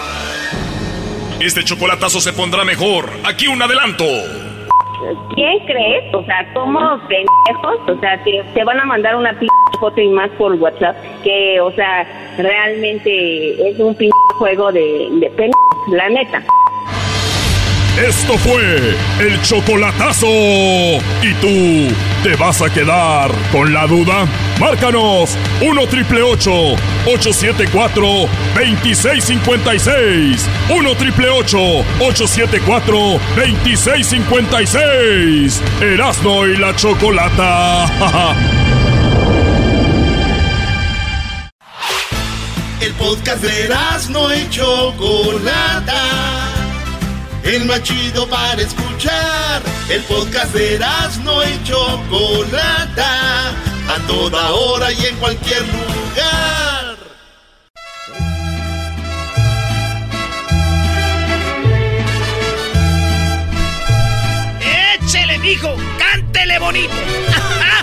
Este 1.42 1.64
chocolatazo 1.64 2.20
se 2.22 2.34
pondrá 2.34 2.64
mejor. 2.64 3.10
Aquí 3.24 3.48
un 3.48 3.62
adelanto. 3.62 4.06
¿Quién 5.36 5.60
crees? 5.66 6.14
O 6.14 6.24
sea, 6.26 6.52
somos 6.54 7.02
pendejos. 7.02 7.78
O 7.88 8.00
sea, 8.00 8.24
te, 8.24 8.44
te 8.54 8.64
van 8.64 8.80
a 8.80 8.86
mandar 8.86 9.16
una 9.16 9.38
p 9.38 9.48
foto 9.80 10.00
y 10.02 10.08
más 10.08 10.30
por 10.38 10.54
WhatsApp. 10.54 10.96
Que, 11.24 11.60
o 11.62 11.72
sea, 11.72 12.08
realmente 12.38 13.70
es 13.70 13.80
un 13.80 13.94
p 13.96 14.10
juego 14.38 14.72
de, 14.72 15.10
de 15.20 15.52
la 15.90 16.10
neta. 16.10 16.42
Esto 17.98 18.34
fue 18.38 18.96
el 19.20 19.42
chocolatazo. 19.42 20.28
¿Y 20.28 21.34
tú 21.42 21.96
te 22.26 22.36
vas 22.38 22.60
a 22.60 22.72
quedar 22.72 23.30
con 23.52 23.72
la 23.72 23.86
duda? 23.86 24.26
Márcanos 24.60 25.38
1 25.62 25.88
triple 25.88 26.24
874 26.24 28.28
2656. 28.56 30.50
1 30.72 30.96
triple 30.96 31.30
874 31.30 33.20
2656. 33.36 35.62
Erasno 35.80 36.48
y 36.48 36.58
la 36.58 36.76
chocolata. 36.76 37.86
El 42.82 42.92
podcast 42.94 43.44
de 43.44 43.66
Erasno 43.66 44.34
y 44.34 44.50
Chocolata. 44.50 46.45
El 47.46 47.66
más 47.66 47.82
chido 47.84 48.28
para 48.28 48.62
escuchar. 48.62 49.62
El 49.90 50.02
podcast 50.04 50.54
de 50.54 50.76
Erasno 50.76 51.44
y 51.44 51.64
Chocolata. 51.64 53.50
A 53.88 54.08
toda 54.08 54.52
hora 54.52 54.92
y 54.92 55.06
en 55.06 55.16
cualquier 55.18 55.62
lugar. 55.62 56.98
¡Échele, 65.00 65.38
mijo! 65.38 65.76
¡Cántele 65.98 66.60
bonito! 66.60 66.94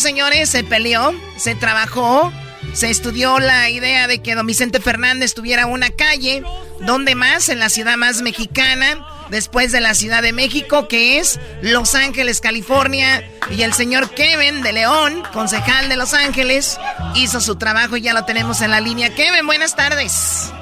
señores, 0.00 0.48
se 0.48 0.64
peleó, 0.64 1.14
se 1.36 1.54
trabajó, 1.54 2.32
se 2.72 2.90
estudió 2.90 3.38
la 3.38 3.68
idea 3.70 4.06
de 4.06 4.20
que 4.20 4.34
don 4.34 4.46
Vicente 4.46 4.80
Fernández 4.80 5.34
tuviera 5.34 5.66
una 5.66 5.90
calle, 5.90 6.42
donde 6.80 7.14
más, 7.14 7.48
en 7.48 7.58
la 7.58 7.68
ciudad 7.68 7.96
más 7.96 8.22
mexicana, 8.22 9.06
después 9.30 9.72
de 9.72 9.80
la 9.80 9.94
Ciudad 9.94 10.22
de 10.22 10.32
México, 10.32 10.88
que 10.88 11.18
es 11.18 11.40
Los 11.62 11.94
Ángeles, 11.94 12.40
California. 12.40 13.28
Y 13.50 13.62
el 13.62 13.72
señor 13.72 14.10
Kevin 14.10 14.62
de 14.62 14.72
León, 14.72 15.22
concejal 15.32 15.88
de 15.88 15.96
Los 15.96 16.14
Ángeles, 16.14 16.78
hizo 17.14 17.40
su 17.40 17.56
trabajo 17.56 17.96
y 17.96 18.02
ya 18.02 18.12
lo 18.12 18.24
tenemos 18.24 18.60
en 18.60 18.70
la 18.70 18.80
línea. 18.80 19.14
Kevin, 19.14 19.46
buenas 19.46 19.74
tardes. 19.76 20.52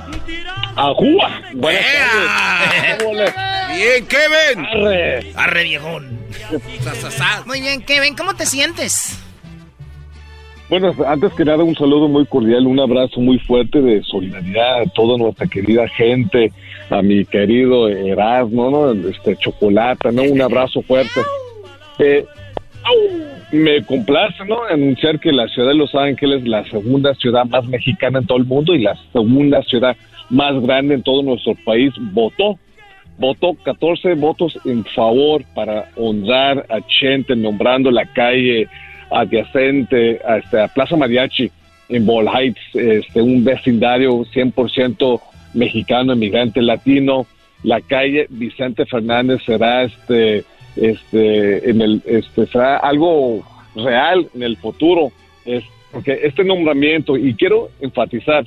¡Ajúa! 0.77 1.41
Buenas 1.55 1.83
tardes. 1.83 3.35
Bien, 3.75 4.07
Kevin. 4.07 4.67
Arre. 4.67 5.33
Arre, 5.35 5.65
viejón. 5.65 6.19
Muy 7.47 7.61
bien, 7.61 7.83
Kevin, 7.83 8.15
¿cómo 8.15 8.35
te 8.35 8.47
sientes? 8.47 9.19
Bueno, 10.69 10.95
antes 11.07 11.33
que 11.33 11.47
nada, 11.47 11.65
un 11.65 11.75
saludo 11.75 12.09
muy 12.09 12.27
cordial, 12.27 12.67
un 12.67 12.79
abrazo 12.79 13.21
muy 13.21 13.39
fuerte 13.39 13.81
de 13.81 14.03
solidaridad 14.03 14.83
a 14.83 14.87
toda 14.87 15.17
nuestra 15.17 15.47
querida 15.47 15.89
gente, 15.89 16.53
a 16.91 17.01
mi 17.01 17.25
querido 17.25 17.89
Erasmo, 17.89 18.71
¿no? 18.71 19.09
Este, 19.09 19.35
Chocolata, 19.37 20.13
¿no? 20.13 20.23
Un 20.25 20.43
abrazo 20.43 20.83
fuerte. 20.83 21.21
Eh, 21.99 22.27
me 23.51 23.83
complace, 23.85 24.45
¿no? 24.47 24.63
Anunciar 24.65 25.19
que 25.21 25.33
la 25.33 25.49
ciudad 25.49 25.69
de 25.69 25.75
Los 25.75 25.95
Ángeles, 25.95 26.47
la 26.47 26.63
segunda 26.65 27.15
ciudad 27.15 27.47
más 27.47 27.67
mexicana 27.67 28.19
en 28.19 28.27
todo 28.27 28.37
el 28.37 28.45
mundo 28.45 28.75
y 28.75 28.83
la 28.83 28.95
segunda 29.13 29.63
ciudad 29.63 29.97
más 30.29 30.61
grande 30.61 30.95
en 30.95 31.03
todo 31.03 31.23
nuestro 31.23 31.55
país, 31.65 31.95
votó. 32.13 32.59
Votó 33.17 33.55
14 33.65 34.15
votos 34.15 34.57
en 34.65 34.85
favor 34.85 35.43
para 35.55 35.89
honrar 35.97 36.67
a 36.69 36.81
Chente, 36.87 37.35
nombrando 37.35 37.91
la 37.91 38.05
calle 38.13 38.69
adyacente 39.11 40.21
a, 40.27 40.39
este, 40.39 40.69
Plaza 40.75 40.97
Mariachi 40.97 41.51
en 41.89 42.07
Ball 42.07 42.29
Heights, 42.29 42.61
este, 42.75 43.23
un 43.23 43.45
vecindario 43.45 44.25
100% 44.25 45.21
mexicano, 45.55 46.13
emigrante 46.13 46.61
latino. 46.63 47.27
La 47.63 47.81
calle 47.81 48.27
Vicente 48.29 48.87
Fernández 48.87 49.43
será 49.45 49.85
este, 49.85 50.45
este, 50.77 51.71
en 51.71 51.81
el, 51.81 52.03
este, 52.07 52.47
será 52.47 52.77
algo 52.77 53.43
real 53.75 54.29
en 54.35 54.43
el 54.43 54.57
futuro. 54.57 55.11
Es, 55.45 55.65
porque 55.91 56.21
este 56.23 56.45
nombramiento, 56.45 57.17
y 57.17 57.35
quiero 57.35 57.71
enfatizar, 57.81 58.45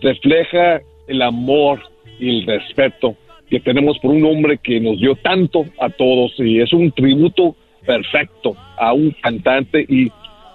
refleja 0.00 0.80
el 1.08 1.22
amor 1.22 1.80
y 2.18 2.30
el 2.30 2.46
respeto 2.46 3.16
que 3.50 3.58
tenemos 3.58 3.98
por 3.98 4.12
un 4.12 4.24
hombre 4.24 4.58
que 4.58 4.78
nos 4.80 5.00
dio 5.00 5.16
tanto 5.16 5.66
a 5.80 5.90
todos 5.90 6.32
y 6.38 6.60
es 6.60 6.72
un 6.72 6.92
tributo 6.92 7.56
perfecto 7.86 8.56
a 8.78 8.92
un 8.92 9.10
cantante 9.22 9.84
y 9.88 10.10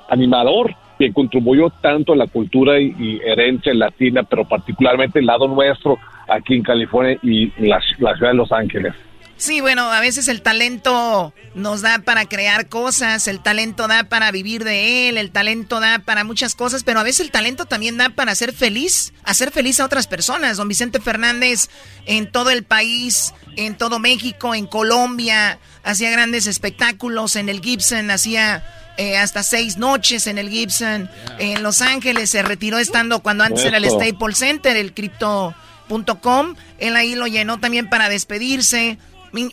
animador 0.10 0.76
que 0.97 1.11
contribuyó 1.11 1.69
tanto 1.81 2.14
a 2.14 2.15
la 2.15 2.27
cultura 2.27 2.80
y, 2.80 3.19
herencia 3.26 3.73
latina, 3.73 4.23
pero 4.23 4.45
particularmente 4.45 5.19
el 5.19 5.26
lado 5.26 5.47
nuestro 5.47 5.97
aquí 6.30 6.56
en 6.56 6.64
California 6.64 7.18
y 7.22 7.47
la, 7.60 7.81
la 7.99 8.15
ciudad 8.15 8.31
de 8.31 8.38
Los 8.38 8.52
Ángeles. 8.52 8.93
Sí, 9.38 9.60
bueno, 9.60 9.91
a 9.91 9.99
veces 9.99 10.30
el 10.30 10.41
talento 10.41 11.34
nos 11.56 11.82
da 11.82 11.99
para 11.99 12.26
crear 12.26 12.70
cosas, 12.70 13.28
el 13.28 13.41
talento 13.44 13.88
da 13.88 14.06
para 14.06 14.32
vivir 14.32 14.64
de 14.64 15.10
él, 15.10 15.18
el 15.18 15.32
talento 15.32 15.82
da 15.82 15.99
para 15.99 16.24
muchas 16.24 16.56
cosas, 16.56 16.84
pero 16.84 17.02
a 17.02 17.03
veces 17.03 17.22
el 17.22 17.32
talento 17.32 17.66
también 17.66 17.98
da 17.98 18.10
para 18.10 18.34
ser 18.34 18.53
feliz, 18.53 19.14
hacer 19.24 19.52
feliz 19.52 19.80
a 19.80 19.86
otras 19.86 20.07
personas. 20.07 20.56
Don 20.56 20.70
Vicente 20.70 21.02
Fernández 21.02 21.70
en 22.06 22.32
todo 22.32 22.49
el 22.49 22.64
país, 22.64 23.34
en 23.57 23.76
todo 23.76 23.99
México, 23.99 24.56
en 24.56 24.68
Colombia, 24.68 25.60
hacía 25.84 26.12
grandes 26.12 26.48
espectáculos, 26.48 27.36
en 27.36 27.49
el 27.49 27.60
Gibson 27.60 28.12
hacía 28.12 28.64
eh, 28.98 29.18
hasta 29.18 29.44
seis 29.44 29.76
noches 29.76 30.28
en 30.28 30.38
el 30.38 30.49
Gibson, 30.49 31.10
en 31.40 31.62
Los 31.62 31.82
Ángeles 31.82 32.30
se 32.30 32.41
retiró 32.41 32.80
estando 32.80 33.20
cuando 33.20 33.44
antes 33.44 33.66
era 33.66 33.78
el 33.78 33.90
Staples 33.90 34.38
Center, 34.38 34.78
el 34.78 34.94
Crypto.com, 34.94 36.56
él 36.78 36.95
ahí 36.95 37.16
lo 37.16 37.28
llenó 37.28 37.60
también 37.60 37.90
para 37.90 38.07
despedirse 38.07 38.98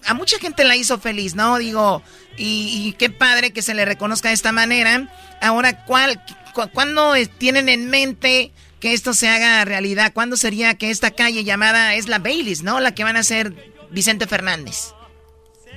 a 0.07 0.15
mucha 0.15 0.39
gente 0.39 0.65
la 0.65 0.77
hizo 0.77 0.99
feliz, 0.99 1.35
¿no? 1.35 1.59
Digo, 1.59 2.03
y, 2.37 2.95
qué 2.99 3.11
padre 3.11 3.53
que 3.53 3.63
se 3.63 3.75
le 3.75 3.85
reconozca 3.85 4.29
de 4.29 4.35
esta 4.35 4.53
manera. 4.53 5.09
Ahora, 5.41 5.85
¿cuál, 5.85 6.21
¿cuándo 6.73 7.13
tienen 7.39 7.69
en 7.69 7.91
mente 7.91 8.53
que 8.81 8.93
esto 8.93 9.13
se 9.13 9.29
haga 9.29 9.65
realidad? 9.65 10.13
¿Cuándo 10.15 10.37
sería 10.37 10.75
que 10.75 10.91
esta 10.91 11.11
calle 11.11 11.45
llamada 11.45 11.95
es 11.95 12.09
la 12.09 12.19
Baileys, 12.19 12.63
¿no? 12.63 12.81
La 12.81 12.95
que 12.95 13.05
van 13.05 13.17
a 13.17 13.23
ser 13.23 13.53
Vicente 13.91 14.27
Fernández. 14.27 14.95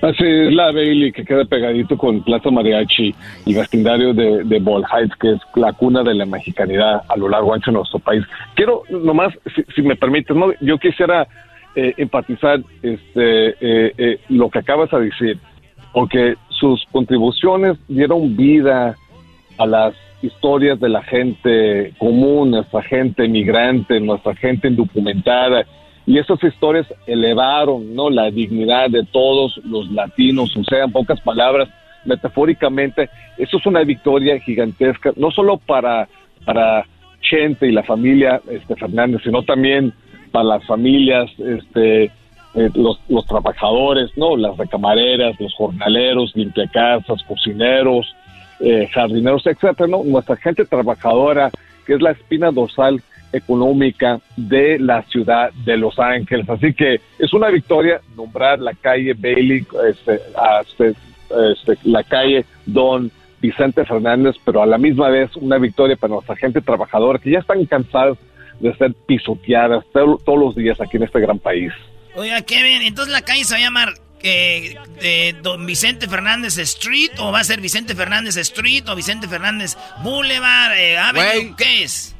Así 0.02 0.24
es 0.24 0.54
la 0.54 0.72
Bailey 0.72 1.12
que 1.12 1.24
queda 1.24 1.46
pegadito 1.46 1.98
con 1.98 2.22
Plaza 2.24 2.52
Mariachi 2.52 3.16
y 3.46 3.54
vecindario 3.54 4.14
de, 4.14 4.44
de 4.44 4.60
Ball 4.60 4.84
Heights, 4.84 5.16
que 5.20 5.32
es 5.32 5.40
la 5.56 5.72
cuna 5.74 6.04
de 6.04 6.14
la 6.14 6.26
mexicanidad 6.26 7.02
a 7.08 7.18
lo 7.18 7.30
largo 7.30 7.54
ancho 7.54 7.72
de 7.72 7.78
nuestro 7.78 8.00
país. 8.00 8.24
Quiero 8.56 8.84
nomás, 8.90 9.34
si, 9.56 9.64
si 9.74 9.82
me 9.82 9.96
permites, 9.96 10.36
¿no? 10.36 10.52
yo 10.62 10.78
quisiera 10.78 11.28
eh, 11.76 11.94
empatizar 11.98 12.62
este, 12.82 13.50
eh, 13.50 13.94
eh, 13.98 14.20
lo 14.30 14.50
que 14.50 14.60
acabas 14.60 14.90
de 14.92 15.02
decir, 15.02 15.40
porque 15.92 16.36
sus 16.50 16.86
contribuciones 16.92 17.78
dieron 17.88 18.36
vida 18.36 18.96
a 19.58 19.66
las 19.66 19.94
historias 20.22 20.80
de 20.80 20.90
la 20.90 21.04
gente 21.04 21.94
común, 21.98 22.52
nuestra 22.52 22.82
gente 22.82 23.28
migrante, 23.28 24.00
nuestra 24.00 24.36
gente 24.36 24.70
indocumentada, 24.70 25.66
y 26.06 26.18
esas 26.18 26.42
historias 26.44 26.88
elevaron 27.08 27.96
¿no? 27.96 28.10
la 28.10 28.30
dignidad 28.30 28.90
de 28.90 29.04
todos 29.04 29.60
los 29.66 29.92
latinos, 29.92 30.56
o 30.56 30.64
sea, 30.64 30.84
en 30.84 30.92
pocas 30.92 31.20
palabras, 31.22 31.68
metafóricamente, 32.06 33.10
eso 33.38 33.58
es 33.58 33.66
una 33.66 33.82
victoria 33.82 34.40
gigantesca, 34.40 35.12
no 35.16 35.32
solo 35.32 35.58
para, 35.58 36.08
para 36.46 36.86
Chente 37.22 37.68
y 37.68 37.72
la 37.72 37.84
familia 37.84 38.42
este, 38.50 38.76
Fernández, 38.76 39.22
sino 39.24 39.44
también 39.44 39.94
para 40.36 40.50
las 40.50 40.66
familias, 40.66 41.32
este, 41.40 42.04
eh, 42.56 42.70
los, 42.74 43.00
los, 43.08 43.26
trabajadores, 43.26 44.12
¿no? 44.18 44.36
Las 44.36 44.58
recamareras, 44.58 45.40
los 45.40 45.54
jornaleros, 45.54 46.36
limpiacasas, 46.36 47.24
cocineros, 47.24 48.14
eh, 48.60 48.90
jardineros, 48.94 49.48
etcétera, 49.48 49.88
¿no? 49.88 50.04
Nuestra 50.04 50.36
gente 50.36 50.66
trabajadora, 50.66 51.52
que 51.86 51.94
es 51.94 52.02
la 52.02 52.12
espina 52.12 52.52
dorsal 52.52 53.02
económica 53.32 54.20
de 54.36 54.78
la 54.78 55.04
ciudad 55.04 55.54
de 55.64 55.78
Los 55.78 55.98
Ángeles. 56.00 56.50
Así 56.50 56.74
que 56.74 57.00
es 57.18 57.34
una 57.34 57.48
victoria 57.48 58.02
nombrar 58.18 58.60
la 58.60 58.74
calle 58.74 59.14
Bailey, 59.14 59.66
este, 59.90 60.20
este, 60.64 60.96
este, 61.54 61.78
la 61.86 62.04
calle 62.04 62.46
Don 62.66 63.10
Vicente 63.42 63.86
Fernández, 63.86 64.36
pero 64.44 64.62
a 64.62 64.66
la 64.66 64.78
misma 64.78 65.08
vez 65.08 65.34
una 65.38 65.58
victoria 65.60 65.96
para 65.96 66.16
nuestra 66.16 66.36
gente 66.36 66.60
trabajadora 66.60 67.20
que 67.20 67.32
ya 67.32 67.40
están 67.40 67.64
cansados 67.68 68.18
de 68.60 68.76
ser 68.76 68.94
pisoteadas 69.06 69.86
todos 69.94 70.40
los 70.40 70.56
días 70.56 70.80
aquí 70.82 70.98
en 70.98 71.04
este 71.04 71.20
gran 71.20 71.40
país. 71.40 71.72
Oiga, 72.16 72.42
Kevin, 72.42 72.82
entonces 72.82 73.12
la 73.12 73.22
calle 73.22 73.44
se 73.44 73.54
va 73.54 73.60
a 73.60 73.64
llamar 73.64 73.90
eh, 74.24 75.36
Don 75.44 75.66
Vicente 75.66 76.08
Fernández 76.08 76.58
Street 76.58 77.12
o 77.20 77.32
va 77.32 77.40
a 77.40 77.44
ser 77.44 77.62
Vicente 77.62 77.94
Fernández 77.94 78.38
Street 78.38 78.88
o 78.90 78.96
Vicente 78.96 79.28
Fernández 79.28 79.78
Boulevard, 80.04 80.74
eh, 80.78 80.98
Avenue, 80.98 81.56
¿qué 81.58 81.84
es? 81.84 82.16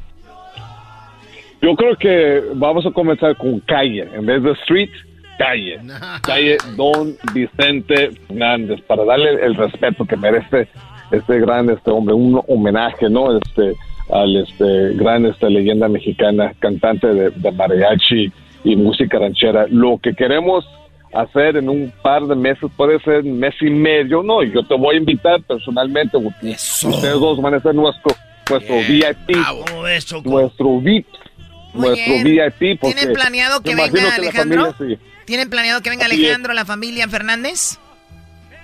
Yo 1.62 1.76
creo 1.76 1.96
que 1.96 2.44
vamos 2.54 2.86
a 2.86 2.92
comenzar 2.92 3.36
con 3.38 3.60
calle, 3.62 4.08
en 4.14 4.26
vez 4.26 4.44
de 4.44 4.52
street, 4.52 4.92
calle. 5.40 5.80
Calle 6.22 6.58
Don 6.76 7.16
Vicente 7.34 8.12
Fernández, 8.28 8.82
para 8.82 9.04
darle 9.04 9.44
el 9.44 9.56
respeto 9.56 10.06
que 10.06 10.16
merece 10.16 10.68
este 11.10 11.40
gran 11.40 11.70
este 11.70 11.90
hombre, 11.90 12.14
un 12.14 12.40
homenaje, 12.48 13.10
¿no? 13.10 13.36
Este, 13.38 13.74
al 14.10 14.36
este 14.38 14.94
gran 14.94 15.26
esta 15.26 15.50
leyenda 15.50 15.88
mexicana, 15.88 16.54
cantante 16.60 17.08
de, 17.08 17.52
mariachi 17.52 18.32
y 18.64 18.76
música 18.76 19.20
ranchera. 19.20 19.66
Lo 19.70 19.98
que 19.98 20.14
queremos 20.14 20.66
hacer 21.14 21.58
en 21.58 21.70
un 21.70 21.94
par 22.02 22.26
de 22.26 22.36
meses, 22.36 22.70
puede 22.76 23.00
ser 23.00 23.22
un 23.22 23.40
mes 23.40 23.56
y 23.62 23.70
medio, 23.70 24.22
no, 24.22 24.44
yo 24.44 24.64
te 24.64 24.76
voy 24.76 24.96
a 24.96 25.00
invitar 25.00 25.42
personalmente, 25.44 26.18
ustedes 26.18 27.20
dos 27.20 27.42
van 27.42 27.54
a 27.54 27.60
ser 27.62 27.74
nuestro, 27.74 28.14
nuestro 28.50 28.76
VIP, 28.76 29.38
nuestro 29.82 30.82
VIP, 30.82 31.08
nuestro 31.74 32.14
VIP. 32.24 32.82
¿Tienen 32.82 33.14
planeado 33.14 33.62
que 33.62 33.76
venga 33.76 34.16
Alejandro? 34.16 34.76
¿Tienen 35.26 35.50
planeado 35.50 35.82
que 35.82 35.90
venga 35.90 36.06
Alejandro, 36.06 36.54
la 36.54 36.66
familia 36.66 37.08
Fernández? 37.08 37.80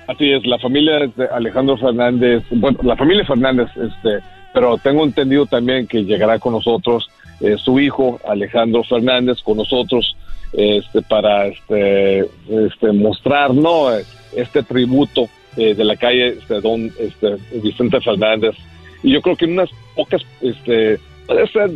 Así 0.08 0.32
es, 0.32 0.46
la 0.46 0.60
familia 0.60 1.00
de 1.16 1.26
Alejandro 1.28 1.78
Fernández, 1.78 2.44
bueno, 2.52 2.78
la 2.84 2.98
familia 2.98 3.24
Fernández, 3.26 3.70
este, 3.78 4.20
pero 4.54 4.78
tengo 4.78 5.04
entendido 5.04 5.46
también 5.46 5.88
que 5.88 6.04
llegará 6.04 6.40
con 6.40 6.54
nosotros 6.54 7.10
eh, 7.42 7.56
su 7.58 7.80
hijo 7.80 8.20
Alejandro 8.28 8.84
Fernández 8.84 9.42
con 9.42 9.58
nosotros 9.58 10.16
este 10.54 11.02
para 11.02 11.48
este, 11.48 12.20
este 12.50 12.92
mostrar 12.92 13.54
no 13.54 13.88
este 14.36 14.64
tributo 14.64 15.28
eh, 15.58 15.74
de 15.74 15.84
la 15.84 15.96
calle 15.96 16.30
este, 16.30 16.60
don 16.62 16.92
este, 17.00 17.38
Vicente 17.62 18.00
Fernández. 18.02 18.56
Y 19.04 19.12
yo 19.14 19.22
creo 19.22 19.36
que 19.36 19.46
en 19.46 19.54
unas 19.54 19.70
pocas 19.96 20.22
este 20.42 21.00
puede 21.26 21.48
ser 21.48 21.72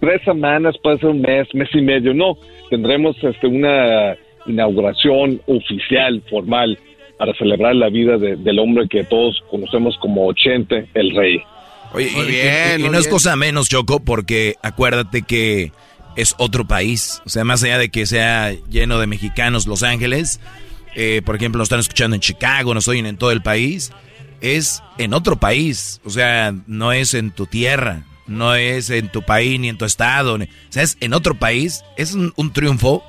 tres 0.00 0.22
semanas 0.24 0.76
puede 0.82 0.98
ser 0.98 1.08
un 1.10 1.20
mes 1.22 1.48
mes 1.54 1.68
y 1.74 1.80
medio 1.80 2.14
no 2.14 2.36
tendremos 2.70 3.16
este 3.24 3.46
una 3.46 4.14
inauguración 4.46 5.40
oficial 5.46 6.22
formal 6.30 6.78
para 7.18 7.32
celebrar 7.34 7.74
la 7.74 7.88
vida 7.88 8.16
de- 8.18 8.36
del 8.36 8.58
hombre 8.58 8.86
que 8.88 9.04
todos 9.04 9.42
conocemos 9.50 9.96
como 9.98 10.32
Chente, 10.34 10.86
el 10.94 11.14
rey. 11.16 11.40
Oye, 11.92 12.10
Muy 12.12 12.24
y- 12.26 12.28
y- 12.28 12.30
bien, 12.32 12.80
y, 12.80 12.88
no 12.88 12.98
es 12.98 13.08
cosa 13.08 13.34
menos, 13.36 13.68
Choco, 13.68 14.00
porque 14.00 14.56
acuérdate 14.62 15.22
que 15.22 15.72
es 16.16 16.34
otro 16.38 16.66
país. 16.66 17.22
O 17.24 17.28
sea, 17.28 17.44
más 17.44 17.62
allá 17.62 17.78
de 17.78 17.88
que 17.90 18.04
sea 18.06 18.52
lleno 18.70 18.98
de 18.98 19.06
mexicanos 19.06 19.66
Los 19.66 19.82
Ángeles, 19.82 20.40
eh, 20.94 21.22
por 21.24 21.36
ejemplo, 21.36 21.58
nos 21.58 21.66
están 21.66 21.80
escuchando 21.80 22.14
en 22.14 22.20
Chicago, 22.20 22.74
nos 22.74 22.88
oyen 22.88 23.06
en 23.06 23.16
todo 23.16 23.30
el 23.30 23.42
país, 23.42 23.92
es 24.40 24.82
en 24.98 25.14
otro 25.14 25.36
país. 25.36 26.00
O 26.04 26.10
sea, 26.10 26.54
no 26.66 26.92
es 26.92 27.14
en 27.14 27.30
tu 27.30 27.46
tierra, 27.46 28.02
no 28.26 28.54
es 28.54 28.90
en 28.90 29.08
tu 29.10 29.22
país 29.22 29.58
ni 29.60 29.68
en 29.68 29.78
tu 29.78 29.84
estado. 29.84 30.36
ni- 30.38 30.44
o 30.46 30.48
sea, 30.70 30.82
es 30.82 30.96
en 31.00 31.14
otro 31.14 31.34
país. 31.38 31.82
Es 31.96 32.12
un, 32.14 32.32
un 32.36 32.52
triunfo 32.52 33.02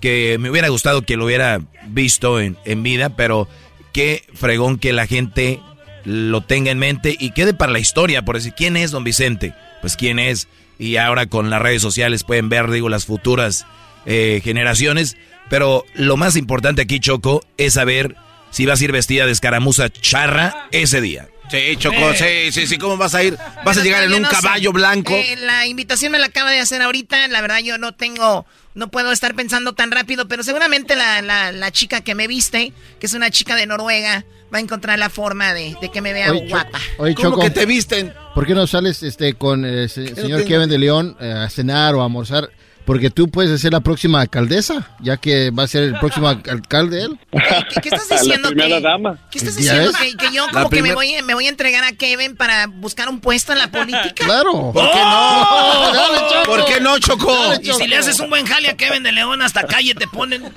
que 0.00 0.36
me 0.40 0.50
hubiera 0.50 0.68
gustado 0.68 1.02
que 1.02 1.16
lo 1.16 1.26
hubiera 1.26 1.60
visto 1.88 2.40
en, 2.40 2.56
en 2.64 2.82
vida, 2.82 3.14
pero 3.16 3.48
qué 3.92 4.24
fregón 4.34 4.78
que 4.78 4.92
la 4.92 5.06
gente 5.06 5.60
lo 6.04 6.40
tenga 6.40 6.70
en 6.70 6.78
mente 6.78 7.16
y 7.18 7.30
quede 7.30 7.54
para 7.54 7.72
la 7.72 7.78
historia, 7.78 8.22
por 8.22 8.36
decir, 8.36 8.54
¿quién 8.56 8.76
es 8.76 8.90
don 8.90 9.04
Vicente? 9.04 9.54
Pues 9.80 9.96
quién 9.96 10.18
es. 10.18 10.48
Y 10.78 10.96
ahora 10.96 11.26
con 11.26 11.50
las 11.50 11.62
redes 11.62 11.82
sociales 11.82 12.24
pueden 12.24 12.48
ver, 12.48 12.70
digo, 12.70 12.88
las 12.88 13.06
futuras 13.06 13.66
eh, 14.06 14.40
generaciones. 14.42 15.16
Pero 15.48 15.84
lo 15.94 16.16
más 16.16 16.36
importante 16.36 16.82
aquí, 16.82 16.98
Choco, 16.98 17.44
es 17.56 17.74
saber 17.74 18.16
si 18.50 18.66
vas 18.66 18.80
a 18.80 18.84
ir 18.84 18.92
vestida 18.92 19.26
de 19.26 19.32
escaramuza 19.32 19.90
charra 19.90 20.68
ese 20.72 21.00
día. 21.00 21.28
Sí, 21.50 21.76
Choco, 21.76 22.14
sí, 22.14 22.50
sí, 22.50 22.66
sí, 22.66 22.78
¿cómo 22.78 22.96
vas 22.96 23.14
a 23.14 23.22
ir? 23.22 23.36
¿Vas 23.64 23.76
a 23.76 23.82
llegar 23.82 24.04
en 24.04 24.14
un 24.14 24.22
no 24.22 24.30
sé. 24.30 24.36
caballo 24.36 24.72
blanco? 24.72 25.12
Eh, 25.14 25.36
la 25.36 25.66
invitación 25.66 26.10
me 26.12 26.18
la 26.18 26.26
acaba 26.26 26.50
de 26.50 26.60
hacer 26.60 26.80
ahorita. 26.80 27.28
La 27.28 27.42
verdad, 27.42 27.58
yo 27.58 27.76
no 27.76 27.92
tengo, 27.92 28.46
no 28.74 28.88
puedo 28.88 29.12
estar 29.12 29.34
pensando 29.34 29.74
tan 29.74 29.90
rápido, 29.90 30.28
pero 30.28 30.42
seguramente 30.42 30.96
la, 30.96 31.20
la, 31.20 31.52
la 31.52 31.70
chica 31.70 32.00
que 32.00 32.14
me 32.14 32.26
viste, 32.26 32.72
que 32.98 33.06
es 33.06 33.12
una 33.12 33.30
chica 33.30 33.54
de 33.54 33.66
Noruega, 33.66 34.24
va 34.52 34.58
a 34.58 34.60
encontrar 34.60 34.98
la 34.98 35.08
forma 35.10 35.54
de, 35.54 35.76
de 35.80 35.90
que 35.90 36.00
me 36.00 36.12
vea 36.12 36.30
Oye, 36.30 36.42
Cho- 36.42 36.48
guapa. 36.48 36.78
oye, 36.98 37.14
Choco, 37.14 37.42
visten? 37.66 38.12
¿Por 38.34 38.46
qué 38.46 38.54
no 38.54 38.66
sales 38.66 39.02
este 39.02 39.34
con 39.34 39.64
el 39.64 39.88
se- 39.88 40.10
no 40.10 40.16
señor? 40.16 40.44
Kevin 40.44 40.68
de 40.68 40.78
León 40.78 41.16
eh, 41.20 41.32
a 41.32 41.48
cenar 41.48 41.94
o 41.94 42.00
a 42.02 42.04
almorzar? 42.04 42.50
Porque 42.84 43.10
tú 43.10 43.28
puedes 43.28 43.60
ser 43.60 43.72
la 43.72 43.78
próxima 43.78 44.20
alcaldesa, 44.20 44.90
ya 44.98 45.16
que 45.16 45.52
va 45.52 45.62
a 45.62 45.66
ser 45.68 45.84
el 45.84 45.96
próximo 46.00 46.26
al- 46.28 46.42
alcalde 46.50 47.02
él. 47.02 47.16
¿Qué, 47.30 47.80
qué 47.80 47.88
estás 47.90 48.08
diciendo? 48.20 48.48
La 48.50 48.56
primera 48.56 48.76
que, 48.78 48.82
dama. 48.82 49.18
¿Qué 49.30 49.38
estás 49.38 49.54
¿Ya 49.56 49.78
diciendo? 49.78 49.92
Que, 50.00 50.16
que 50.16 50.34
yo 50.34 50.46
La 50.46 50.52
como 50.64 50.70
que 50.70 50.82
me 50.82 50.92
voy, 50.92 51.14
me 51.22 51.34
voy 51.34 51.46
a 51.46 51.48
entregar 51.48 51.84
a 51.84 51.92
Kevin 51.92 52.34
para 52.34 52.66
buscar 52.66 53.08
un 53.08 53.20
puesto 53.20 53.52
en 53.52 53.58
la 53.60 53.70
política. 53.70 54.24
Claro. 54.24 54.72
¿Por 54.72 54.90
qué 54.90 54.98
no? 54.98 55.92
Dale, 55.94 56.18
Choco. 56.28 56.44
¿Por 56.46 56.64
qué 56.64 56.80
no, 56.80 56.98
Choco? 56.98 57.36
Y 57.62 57.72
si 57.72 57.86
le 57.86 57.96
haces 57.98 58.18
un 58.18 58.28
buen 58.30 58.44
jale 58.46 58.68
a 58.70 58.76
Kevin 58.76 59.04
de 59.04 59.12
León, 59.12 59.42
hasta 59.42 59.64
calle 59.64 59.94
te 59.94 60.08
ponen. 60.08 60.42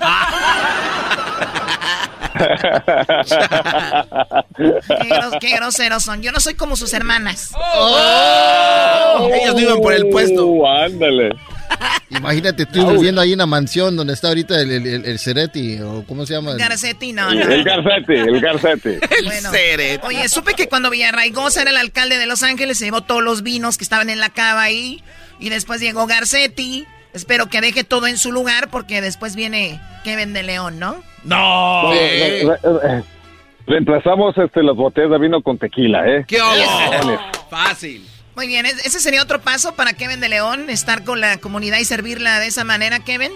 Qué, 4.56 5.08
gros- 5.08 5.34
qué 5.40 5.56
groseros 5.56 6.02
son. 6.02 6.22
Yo 6.22 6.32
no 6.32 6.40
soy 6.40 6.54
como 6.54 6.76
sus 6.76 6.92
hermanas. 6.92 7.52
Ellos 9.42 9.54
no 9.54 9.60
iban 9.60 9.80
por 9.80 9.92
el 9.92 10.08
puesto. 10.08 10.46
Uh, 10.46 10.66
ándale. 10.66 11.30
Imagínate 12.10 12.64
tú 12.66 12.86
viviendo 12.92 13.20
ahí 13.20 13.32
en 13.32 13.38
la 13.38 13.46
mansión 13.46 13.96
donde 13.96 14.12
está 14.14 14.28
ahorita 14.28 14.60
el, 14.60 14.70
el, 14.70 14.86
el- 14.86 15.04
el 15.04 15.18
Ceretti, 15.18 15.80
o 15.80 16.04
¿cómo 16.06 16.24
se 16.24 16.34
llama? 16.34 16.54
Garcetti, 16.54 17.12
no, 17.12 17.34
no. 17.34 17.40
El 17.42 17.64
Garcetti, 17.64 18.12
el 18.14 18.40
Garcetti. 18.40 18.90
Bueno, 19.24 19.50
oye, 20.04 20.28
supe 20.28 20.54
que 20.54 20.68
cuando 20.68 20.88
Villarraigosa 20.90 21.62
era 21.62 21.70
el 21.70 21.76
alcalde 21.76 22.18
de 22.18 22.26
Los 22.26 22.42
Ángeles, 22.44 22.78
se 22.78 22.84
llevó 22.84 23.00
todos 23.02 23.22
los 23.22 23.42
vinos 23.42 23.76
que 23.76 23.84
estaban 23.84 24.08
en 24.10 24.20
la 24.20 24.30
cava 24.30 24.62
ahí. 24.62 25.02
Y 25.38 25.50
después 25.50 25.80
llegó 25.80 26.06
Garcetti. 26.06 26.86
Espero 27.16 27.46
que 27.46 27.60
deje 27.60 27.82
todo 27.82 28.06
en 28.06 28.18
su 28.18 28.30
lugar 28.30 28.68
porque 28.70 29.00
después 29.00 29.34
viene 29.34 29.80
Kevin 30.04 30.32
de 30.34 30.42
León, 30.42 30.78
¿no? 30.78 31.02
No. 31.24 31.90
Re- 31.92 32.42
re- 32.44 32.58
re- 32.62 33.02
Reemplazamos 33.66 34.36
este, 34.38 34.62
las 34.62 34.76
botellas 34.76 35.10
de 35.10 35.18
vino 35.18 35.42
con 35.42 35.58
tequila, 35.58 36.06
¿eh? 36.06 36.24
¡Qué 36.28 36.38
Cojones. 36.38 37.18
Fácil. 37.50 38.06
Muy 38.36 38.46
bien, 38.46 38.64
¿es- 38.66 38.84
ese 38.86 39.00
sería 39.00 39.22
otro 39.22 39.40
paso 39.40 39.74
para 39.74 39.94
Kevin 39.94 40.20
de 40.20 40.28
León, 40.28 40.68
estar 40.70 41.02
con 41.04 41.20
la 41.20 41.38
comunidad 41.38 41.78
y 41.78 41.84
servirla 41.84 42.38
de 42.38 42.46
esa 42.48 42.62
manera, 42.64 43.00
Kevin. 43.00 43.32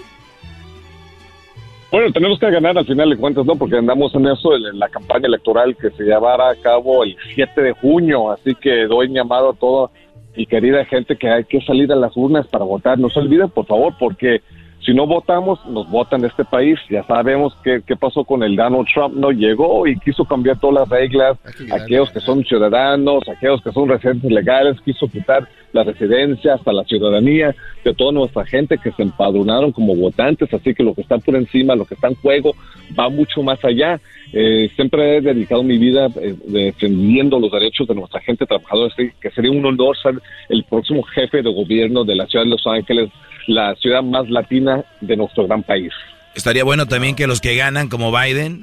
Bueno, 1.91 2.09
tenemos 2.13 2.39
que 2.39 2.49
ganar 2.49 2.77
al 2.77 2.85
final 2.85 3.09
de 3.09 3.17
cuentas, 3.17 3.45
¿no? 3.45 3.57
Porque 3.57 3.75
andamos 3.77 4.15
en 4.15 4.25
eso, 4.27 4.55
en 4.55 4.79
la 4.79 4.87
campaña 4.87 5.25
electoral 5.27 5.75
que 5.75 5.89
se 5.89 6.03
llevará 6.03 6.51
a 6.51 6.55
cabo 6.55 7.03
el 7.03 7.17
7 7.35 7.59
de 7.61 7.73
junio. 7.73 8.31
Así 8.31 8.55
que 8.55 8.85
doy 8.85 9.07
un 9.07 9.13
llamado 9.15 9.49
a 9.49 9.53
toda 9.53 9.89
mi 10.35 10.45
querida 10.45 10.85
gente 10.85 11.15
que 11.15 11.29
hay 11.29 11.43
que 11.43 11.61
salir 11.61 11.91
a 11.91 11.95
las 11.95 12.15
urnas 12.15 12.47
para 12.47 12.65
votar. 12.65 12.97
No 12.99 13.09
se 13.09 13.19
olviden, 13.19 13.49
por 13.49 13.65
favor, 13.65 13.93
porque 13.99 14.41
si 14.85 14.95
no 14.95 15.05
votamos, 15.05 15.63
nos 15.67 15.89
votan 15.89 16.25
este 16.25 16.43
país. 16.43 16.79
Ya 16.89 17.03
sabemos 17.03 17.55
qué, 17.63 17.81
qué 17.85 17.95
pasó 17.95 18.23
con 18.23 18.41
el 18.41 18.55
Donald 18.55 18.87
Trump. 18.91 19.15
No 19.15 19.31
llegó 19.31 19.85
y 19.85 19.99
quiso 19.99 20.25
cambiar 20.25 20.59
todas 20.59 20.81
las 20.81 20.89
reglas. 20.89 21.37
Aquellos 21.71 22.09
que 22.09 22.19
son 22.19 22.43
ciudadanos, 22.43 23.27
aquellos 23.29 23.61
que 23.61 23.71
son 23.71 23.89
residentes 23.89 24.31
legales, 24.31 24.81
quiso 24.81 25.07
quitar 25.07 25.47
la 25.73 25.83
residencia 25.83 26.55
hasta 26.55 26.73
la 26.73 26.83
ciudadanía 26.83 27.55
de 27.83 27.93
toda 27.93 28.11
nuestra 28.11 28.45
gente 28.45 28.77
que 28.77 28.91
se 28.91 29.03
empadronaron 29.03 29.71
como 29.71 29.95
votantes. 29.95 30.51
Así 30.51 30.73
que 30.73 30.83
lo 30.83 30.95
que 30.95 31.01
está 31.01 31.19
por 31.19 31.35
encima, 31.35 31.75
lo 31.75 31.85
que 31.85 31.93
está 31.93 32.07
en 32.07 32.15
juego, 32.15 32.55
va 32.99 33.07
mucho 33.09 33.43
más 33.43 33.63
allá. 33.63 33.99
Eh, 34.33 34.69
siempre 34.75 35.17
he 35.17 35.21
dedicado 35.21 35.61
mi 35.63 35.77
vida 35.77 36.07
eh, 36.21 36.35
defendiendo 36.47 37.37
los 37.39 37.51
derechos 37.51 37.87
de 37.87 37.95
nuestra 37.95 38.21
gente 38.21 38.45
trabajadora, 38.45 38.93
que 38.95 39.29
sería 39.31 39.51
un 39.51 39.65
honor 39.65 39.97
ser 40.01 40.21
el 40.49 40.63
próximo 40.63 41.03
jefe 41.03 41.41
de 41.41 41.53
gobierno 41.53 42.03
de 42.05 42.15
la 42.15 42.25
ciudad 42.27 42.45
de 42.45 42.51
Los 42.51 42.65
Ángeles, 42.65 43.09
la 43.47 43.75
ciudad 43.75 44.01
más 44.03 44.29
latina 44.29 44.83
de 45.01 45.17
nuestro 45.17 45.45
gran 45.47 45.63
país. 45.63 45.91
Estaría 46.33 46.63
bueno 46.63 46.85
también 46.85 47.15
que 47.15 47.27
los 47.27 47.41
que 47.41 47.55
ganan, 47.55 47.89
como 47.89 48.11
Biden, 48.17 48.61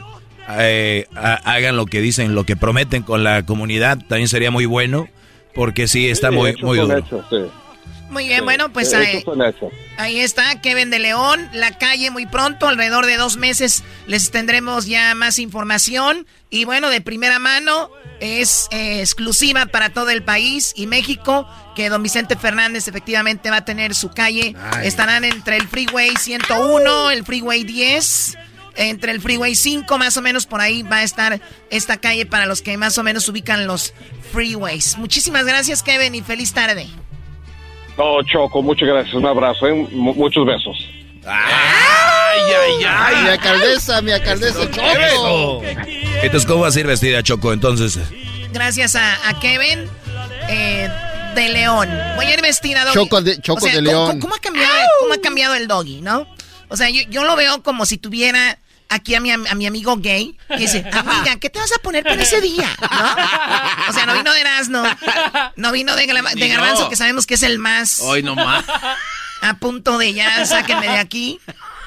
eh, 0.59 1.05
ha- 1.15 1.35
hagan 1.53 1.77
lo 1.77 1.85
que 1.85 2.01
dicen, 2.01 2.35
lo 2.35 2.45
que 2.45 2.57
prometen 2.57 3.03
con 3.03 3.23
la 3.23 3.45
comunidad. 3.45 3.99
También 4.09 4.29
sería 4.29 4.51
muy 4.51 4.65
bueno, 4.65 5.07
porque 5.55 5.87
sí, 5.87 6.09
está 6.09 6.31
Sí, 6.31 6.35
muy, 6.37 6.55
muy 6.63 6.79
duro. 6.79 7.05
sí. 7.29 7.37
Muy 8.11 8.27
bien, 8.27 8.45
bueno, 8.45 8.73
pues 8.73 8.95
ahí 8.95 10.21
está 10.21 10.61
Kevin 10.61 10.91
de 10.91 10.99
León, 10.99 11.49
la 11.53 11.77
calle 11.77 12.11
muy 12.11 12.27
pronto, 12.27 12.67
alrededor 12.67 13.05
de 13.05 13.17
dos 13.17 13.37
meses 13.37 13.85
les 14.07 14.31
tendremos 14.31 14.87
ya 14.87 15.15
más 15.15 15.39
información 15.39 16.27
y 16.51 16.65
bueno, 16.65 16.89
de 16.89 17.01
primera 17.01 17.39
mano 17.39 17.91
es 18.21 18.69
eh, 18.71 19.01
exclusiva 19.01 19.67
para 19.67 19.91
todo 19.91 20.11
el 20.11 20.23
país 20.23 20.73
y 20.75 20.87
México 20.87 21.47
que 21.77 21.91
don 21.91 22.03
Vicente 22.03 22.37
Fernández 22.37 22.89
efectivamente 22.89 23.51
va 23.51 23.59
a 23.59 23.65
tener 23.65 23.95
su 23.95 24.11
calle, 24.11 24.57
estarán 24.83 25.25
entre 25.25 25.57
el 25.57 25.69
Freeway 25.69 26.17
101, 26.17 27.11
el 27.11 27.25
Freeway 27.25 27.65
10. 27.65 28.39
Entre 28.81 29.11
el 29.11 29.21
Freeway 29.21 29.57
5, 29.57 29.99
más 29.99 30.17
o 30.17 30.23
menos 30.23 30.47
por 30.47 30.61
ahí 30.61 30.85
va 30.85 30.99
a 30.99 31.03
estar 31.03 31.41
esta 31.69 31.97
calle 31.97 32.27
para 32.27 32.47
los 32.47 32.63
que 32.63 32.77
más 32.77 32.97
o 32.97 33.03
menos 33.03 33.29
ubican 33.29 33.67
los 33.67 33.93
freeways. 34.33 34.97
Muchísimas 34.99 35.45
gracias, 35.45 35.83
Kevin, 35.83 36.15
y 36.15 36.23
feliz 36.23 36.53
tarde. 36.53 36.87
No, 37.99 38.23
Choco, 38.23 38.63
muchas 38.63 38.89
gracias. 38.89 39.15
Un 39.15 39.27
abrazo, 39.27 39.67
¿eh? 39.67 39.73
Mu- 39.91 40.15
muchos 40.15 40.47
besos. 40.47 40.77
¡Ay, 41.27 42.41
ay, 42.41 42.85
ay! 42.89 43.23
Mi 43.25 43.29
alcaldesa, 43.31 44.01
mi 44.03 44.13
alcaldesa 44.13 44.71
Choco. 44.71 45.63
Entonces, 46.23 46.47
¿cómo 46.47 46.61
vas 46.63 46.77
a 46.77 46.81
ir 46.81 46.87
vestida, 46.87 47.23
Choco? 47.23 47.53
Entonces, 47.53 47.99
Gracias 48.53 48.97
a, 48.97 49.29
a 49.29 49.39
Kevin 49.41 49.87
eh, 50.49 50.89
de 51.35 51.49
León. 51.51 51.89
Voy 52.17 52.25
a 52.27 52.35
ir 52.35 52.41
vestida 52.41 52.85
doggy. 52.85 52.95
Choco 52.95 53.21
de- 53.21 53.41
Choco 53.43 53.67
de 53.67 53.73
¿cómo- 53.73 53.81
León. 53.83 54.21
¿cómo, 54.21 54.35
ha 54.35 54.39
cambiado, 54.39 54.75
¿Cómo 55.01 55.15
ha 55.15 55.19
cambiado 55.21 55.55
el 55.55 55.69
doggy, 55.69 56.01
no? 56.01 56.27
O 56.69 56.77
sea, 56.77 56.89
yo, 56.91 57.03
yo 57.11 57.25
lo 57.25 57.37
veo 57.37 57.63
como 57.63 57.85
si 57.85 57.99
tuviera 57.99 58.59
aquí 58.89 59.15
a 59.15 59.21
mi, 59.21 59.31
a 59.31 59.37
mi 59.39 59.67
amigo 59.67 59.97
gay 59.97 60.37
que 60.49 60.57
dice, 60.59 60.85
amiga, 60.93 61.37
¿qué 61.41 61.51
te 61.51 61.59
vas 61.59 61.73
a 61.73 61.79
poner 61.83 62.05
para 62.05 62.23
ese 62.23 62.41
día? 62.41 62.69
¿No? 62.81 63.91
O 63.91 63.93
sea, 63.93 64.07
no 64.07 64.15
vino 64.15 64.33
de 64.33 64.41
Erasmo, 64.41 64.83
no 65.57 65.73
vino 65.73 65.95
de, 65.97 66.07
de 66.07 66.49
Garbanzo, 66.49 66.89
que 66.89 66.97
sabemos 66.97 67.27
que 67.27 67.35
es 67.35 67.43
el 67.43 67.59
más 67.59 68.01
Hoy 68.01 68.23
nomás. 68.23 68.65
a 69.43 69.55
punto 69.55 69.99
de 69.99 70.15
ya, 70.15 70.45
sáquenme 70.47 70.89
de 70.89 70.99
aquí. 70.99 71.41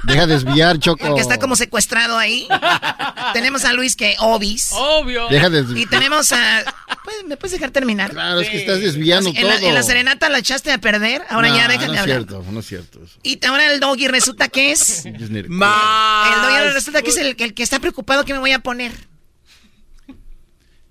Deja 0.03 0.25
desviar, 0.27 0.75
El 0.75 0.81
Choco. 0.81 1.15
que 1.15 1.21
está 1.21 1.37
como 1.37 1.55
secuestrado 1.55 2.17
ahí. 2.17 2.47
tenemos 3.33 3.65
a 3.65 3.73
Luis 3.73 3.95
que 3.95 4.15
obis. 4.19 4.69
Obvio. 4.73 5.27
Deja 5.29 5.49
de- 5.49 5.79
Y 5.79 5.85
tenemos 5.85 6.31
a. 6.31 6.63
¿Puedes- 7.03 7.23
¿Me 7.25 7.37
puedes 7.37 7.51
dejar 7.53 7.71
terminar? 7.71 8.11
Claro, 8.11 8.39
es 8.39 8.49
que 8.49 8.57
estás 8.57 8.79
desviando 8.79 9.29
en, 9.35 9.47
la, 9.47 9.57
todo. 9.57 9.67
en 9.69 9.73
la 9.75 9.83
serenata 9.83 10.29
la 10.29 10.39
echaste 10.39 10.71
a 10.71 10.77
perder. 10.79 11.21
Ahora 11.29 11.49
No, 11.49 11.55
ya 11.57 11.67
déjame 11.67 11.87
no 11.87 11.93
es 11.93 11.99
hablar. 11.99 12.17
cierto, 12.19 12.45
no 12.51 12.59
es 12.59 12.65
cierto. 12.67 13.03
eso. 13.03 13.19
Y 13.23 13.45
ahora 13.45 13.71
el 13.71 13.79
doggy 13.79 14.07
resulta 14.07 14.47
que 14.49 14.71
es. 14.71 15.05
El 15.05 15.17
doggy 15.17 16.73
resulta 16.73 17.01
que 17.01 17.09
es 17.09 17.17
el, 17.17 17.35
el 17.39 17.53
que 17.53 17.63
está 17.63 17.79
preocupado 17.79 18.25
que 18.25 18.33
me 18.33 18.39
voy 18.39 18.51
a 18.51 18.59
poner. 18.59 18.91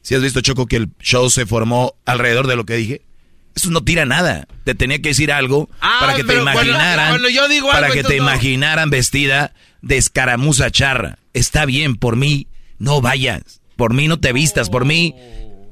si 0.03 0.15
has 0.15 0.23
visto, 0.23 0.41
Choco, 0.41 0.67
que 0.67 0.77
el 0.77 0.89
show 1.01 1.29
se 1.31 1.47
formó 1.47 1.95
alrededor 2.07 2.47
de 2.47 2.57
lo 2.57 2.65
que 2.65 2.75
dije? 2.75 3.03
Eso 3.61 3.71
no 3.71 3.83
tira 3.85 4.07
nada. 4.07 4.47
Te 4.65 4.75
tenía 4.75 5.03
que 5.03 5.11
decir 5.11 5.31
algo 5.33 5.69
Ah, 5.81 5.99
para 6.01 6.15
que 6.15 6.25
te 6.25 6.35
imaginaran. 6.35 7.11
cuando 7.11 7.29
yo 7.29 7.47
digo 7.49 7.71
para 7.71 7.91
que 7.91 8.03
te 8.03 8.17
no. 8.17 8.23
imaginaran 8.25 8.89
vestida 8.91 9.53
de 9.83 9.99
escaramuza 9.99 10.71
charra. 10.71 11.19
Está 11.35 11.67
bien, 11.67 11.97
por 11.97 12.17
mí 12.17 12.47
no 12.79 13.01
vayas. 13.03 13.61
Por 13.77 13.93
mí 13.93 14.09
no 14.09 14.19
te 14.19 14.33
vistas. 14.33 14.71
Por 14.71 14.85
mí 14.87 15.15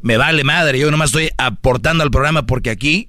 me 0.03 0.17
vale 0.19 0.45
madre. 0.45 0.79
Yo 0.79 0.91
nomás 0.91 1.09
estoy 1.09 1.31
aportando 1.39 2.05
al 2.05 2.11
programa 2.11 2.45
porque 2.47 2.69
aquí, 2.71 3.09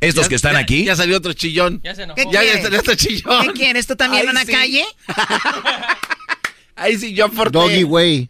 estos 0.00 0.24
Ya- 0.24 0.28
que 0.28 0.34
están 0.34 0.52
ya- 0.52 0.58
aquí. 0.58 0.84
Ya 0.84 0.96
salió 0.96 1.16
otro 1.16 1.32
chillón. 1.32 1.80
Ya 1.82 1.94
se 1.94 2.02
enojó. 2.02 2.16
¿Qué 2.16 2.26
Ya, 2.30 2.44
ya 2.44 2.60
salió 2.60 2.78
otro 2.80 2.94
chillón. 2.94 3.46
¿Qué 3.46 3.52
quieres? 3.54 3.86
¿Tú 3.86 3.96
también 3.96 4.24
en 4.24 4.30
una 4.30 4.44
sí. 4.44 4.52
calle? 4.52 4.84
Ahí 6.76 6.96
sí 6.98 7.12
yo 7.14 7.26
aporté. 7.26 7.52
Doggy 7.58 7.84
way. 7.84 8.28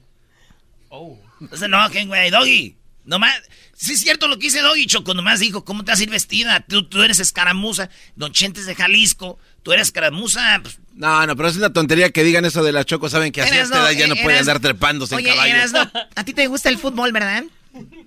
Oh. 0.89 1.19
No 1.41 1.57
se 1.57 1.65
enojen, 1.67 2.09
güey. 2.09 2.31
Doggy. 2.31 2.77
Nomás, 3.05 3.35
sí 3.81 3.94
es 3.94 4.01
cierto 4.01 4.28
lo 4.28 4.39
que 4.39 4.47
dice 4.47 4.61
Doggy, 4.61 4.86
Choco. 4.86 5.15
Nomás 5.15 5.40
dijo, 5.40 5.65
¿cómo 5.65 5.85
te 5.85 5.93
vas 5.93 6.01
a 6.01 6.02
ir 6.02 6.11
vestida? 6.11 6.65
Tú, 6.69 6.85
tú 6.85 7.02
eres 7.02 7.19
escaramuza. 7.19 7.89
Don 8.16 8.32
Chentes 8.32 8.66
de 8.66 8.74
Jalisco. 8.74 9.39
Tú 9.62 9.73
eres 9.73 9.89
escaramuza. 9.89 10.61
Pues. 10.62 10.78
No, 10.94 11.27
no, 11.27 11.36
pero 11.36 11.48
es 11.48 11.57
una 11.57 11.73
tontería 11.73 12.11
que 12.11 12.23
digan 12.23 12.44
eso 12.44 12.62
de 12.62 12.73
la 12.73 12.85
Choco. 12.85 13.09
Saben 13.09 13.32
que 13.32 13.40
así 13.43 13.57
a 13.57 13.62
esta 13.62 13.78
edad 13.78 13.93
ya 13.93 14.07
no 14.07 14.16
puede 14.16 14.39
andar 14.39 14.61
trepándose 14.61 15.16
en 15.16 15.24
caballo. 15.24 15.55
a 16.15 16.24
ti 16.24 16.35
te 16.35 16.47
gusta 16.47 16.69
el 16.69 16.78
fútbol, 16.78 17.12
¿verdad? 17.12 17.44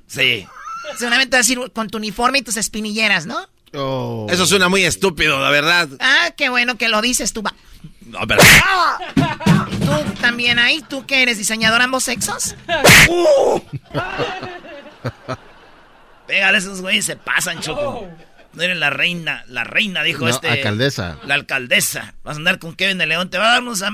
Sí. 0.07 0.45
Seguramente 0.97 1.37
vas 1.37 1.49
a 1.49 1.51
ir 1.51 1.71
con 1.73 1.89
tu 1.89 1.97
uniforme 1.97 2.39
y 2.39 2.41
tus 2.43 2.57
espinilleras, 2.57 3.25
¿no? 3.25 3.47
Oh. 3.73 4.27
Eso 4.29 4.45
suena 4.45 4.69
muy 4.69 4.83
estúpido, 4.83 5.39
la 5.39 5.49
verdad. 5.49 5.89
Ah, 5.99 6.31
qué 6.37 6.49
bueno 6.49 6.77
que 6.77 6.89
lo 6.89 7.01
dices 7.01 7.33
tú. 7.33 7.41
Va. 7.41 7.55
No, 8.05 8.19
pero... 8.27 8.43
¿Tú 9.79 10.13
también 10.21 10.59
ahí? 10.59 10.83
¿Tú 10.87 11.07
qué 11.07 11.23
eres, 11.23 11.39
diseñador 11.39 11.81
ambos 11.81 12.03
sexos? 12.03 12.55
Pégale, 16.33 16.57
esos 16.57 16.81
güeyes 16.81 17.05
se 17.05 17.15
pasan, 17.15 17.59
Choco. 17.59 18.09
No 18.53 18.63
eres 18.63 18.75
la 18.77 18.89
reina, 18.89 19.45
la 19.47 19.63
reina, 19.63 20.01
dijo 20.01 20.25
no, 20.25 20.31
este. 20.31 20.49
alcaldesa. 20.49 21.19
La 21.27 21.35
alcaldesa. 21.35 22.15
Vas 22.23 22.37
a 22.37 22.39
andar 22.39 22.57
con 22.57 22.73
Kevin 22.75 22.97
de 22.97 23.05
León, 23.05 23.29
te 23.29 23.37
va 23.37 23.51
a 23.51 23.53
darnos 23.53 23.83
a... 23.83 23.91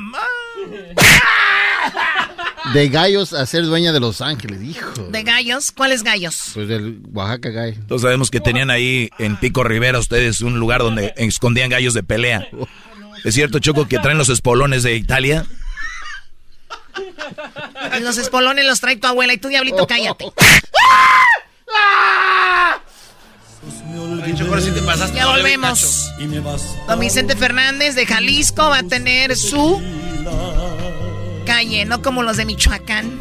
De 2.73 2.87
gallos 2.87 3.33
a 3.33 3.45
ser 3.45 3.65
dueña 3.65 3.91
de 3.91 3.99
Los 3.99 4.21
Ángeles, 4.21 4.61
hijo. 4.63 4.89
¿De 5.09 5.23
gallos? 5.23 5.73
¿Cuáles 5.73 6.01
gallos? 6.01 6.51
Pues 6.53 6.69
del 6.69 7.01
Oaxaca 7.11 7.49
Gay. 7.49 7.77
Todos 7.89 8.03
sabemos 8.03 8.31
que 8.31 8.39
tenían 8.39 8.69
ahí 8.69 9.09
en 9.19 9.35
Pico 9.35 9.65
Rivera 9.65 9.99
ustedes 9.99 10.39
un 10.39 10.59
lugar 10.59 10.79
donde 10.79 11.13
escondían 11.17 11.69
gallos 11.69 11.93
de 11.93 12.03
pelea. 12.03 12.47
¿Es 13.25 13.35
cierto, 13.35 13.59
Choco, 13.59 13.85
que 13.89 13.99
traen 13.99 14.17
los 14.17 14.29
espolones 14.29 14.83
de 14.83 14.95
Italia? 14.95 15.45
Los 17.99 18.17
espolones 18.17 18.65
los 18.65 18.79
trae 18.79 18.95
tu 18.95 19.07
abuela 19.07 19.33
y 19.33 19.39
tú, 19.39 19.49
diablito, 19.49 19.85
cállate. 19.85 20.31
ya 25.13 25.27
volvemos. 25.27 26.11
Don 26.87 26.99
Vicente 26.99 27.35
Fernández 27.35 27.95
de 27.95 28.05
Jalisco 28.05 28.69
va 28.69 28.79
a 28.79 28.83
tener 28.83 29.35
su 29.35 29.81
calle, 31.45 31.85
no 31.85 32.01
como 32.01 32.23
los 32.23 32.37
de 32.37 32.45
Michoacán. 32.45 33.19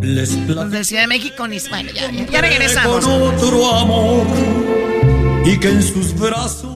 Los 0.00 0.70
de 0.70 0.84
Ciudad 0.84 1.02
de 1.02 1.06
México, 1.06 1.46
ni 1.46 1.58
bueno, 1.68 1.92
ya, 1.92 2.10
ya, 2.10 2.40
regresamos. 2.40 3.04
amor 3.04 4.26
y 5.44 5.58
que 5.58 5.68
en 5.68 5.82
sus 5.82 6.14
brazos. 6.18 6.74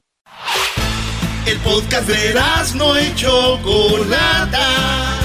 El 1.46 1.58
podcast 1.58 2.08
de 2.08 2.34
no 2.74 2.96
hecho 2.96 3.58
Chocolata. 3.62 5.15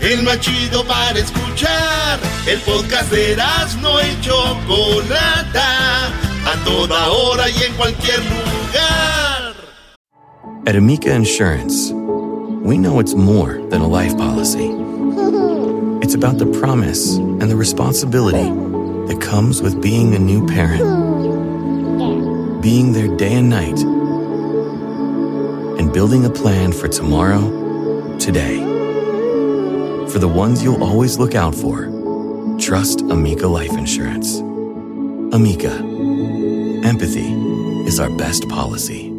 El 0.00 0.22
más 0.22 0.40
chido 0.40 0.84
para 0.84 1.18
escuchar. 1.18 2.20
El 2.46 2.60
podcast 2.60 3.10
de 3.10 3.36
no 3.82 4.00
hecho 4.00 4.34
Chocolata. 4.66 6.06
A 6.46 6.64
toda 6.64 7.08
hora 7.08 7.48
y 7.50 7.62
en 7.62 7.74
cualquier 7.74 8.20
lugar. 8.20 9.54
At 10.66 10.76
Amica 10.76 11.14
Insurance. 11.14 11.92
we 12.68 12.76
know 12.76 13.00
it's 13.00 13.14
more 13.14 13.54
than 13.70 13.80
a 13.80 13.88
life 13.88 14.16
policy. 14.18 14.68
It's 16.02 16.14
about 16.14 16.38
the 16.38 16.46
promise 16.60 17.16
and 17.16 17.50
the 17.50 17.56
responsibility 17.56 18.48
that 19.08 19.20
comes 19.20 19.60
with 19.60 19.82
being 19.82 20.14
a 20.14 20.18
new 20.18 20.46
parent, 20.46 20.82
being 22.62 22.92
there 22.92 23.08
day 23.16 23.34
and 23.34 23.50
night, 23.50 23.78
and 25.78 25.92
building 25.92 26.24
a 26.24 26.30
plan 26.30 26.72
for 26.72 26.88
tomorrow, 26.88 28.16
today. 28.18 28.77
For 30.10 30.18
the 30.18 30.28
ones 30.28 30.62
you'll 30.62 30.82
always 30.82 31.18
look 31.18 31.34
out 31.34 31.54
for, 31.54 31.86
trust 32.58 33.02
Amica 33.02 33.46
Life 33.46 33.72
Insurance. 33.72 34.40
Amica, 35.34 35.70
empathy 36.82 37.28
is 37.86 38.00
our 38.00 38.08
best 38.16 38.48
policy. 38.48 39.12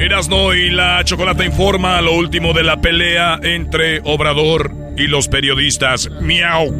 Erasno 0.00 0.54
y 0.54 0.70
la 0.70 1.04
Chocolata 1.04 1.44
informa 1.44 2.00
lo 2.00 2.14
último 2.14 2.52
de 2.52 2.64
la 2.64 2.80
pelea 2.80 3.38
entre 3.42 4.00
Obrador 4.00 4.72
y 4.96 5.06
los 5.06 5.28
periodistas. 5.28 6.10
Miau. 6.20 6.72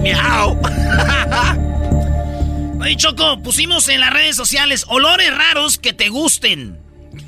Miau. 0.00 0.60
Oye, 2.80 2.96
Choco, 2.96 3.42
pusimos 3.42 3.88
en 3.88 4.00
las 4.00 4.12
redes 4.12 4.36
sociales 4.36 4.84
olores 4.88 5.36
raros 5.36 5.78
que 5.78 5.92
te 5.92 6.08
gusten. 6.08 6.78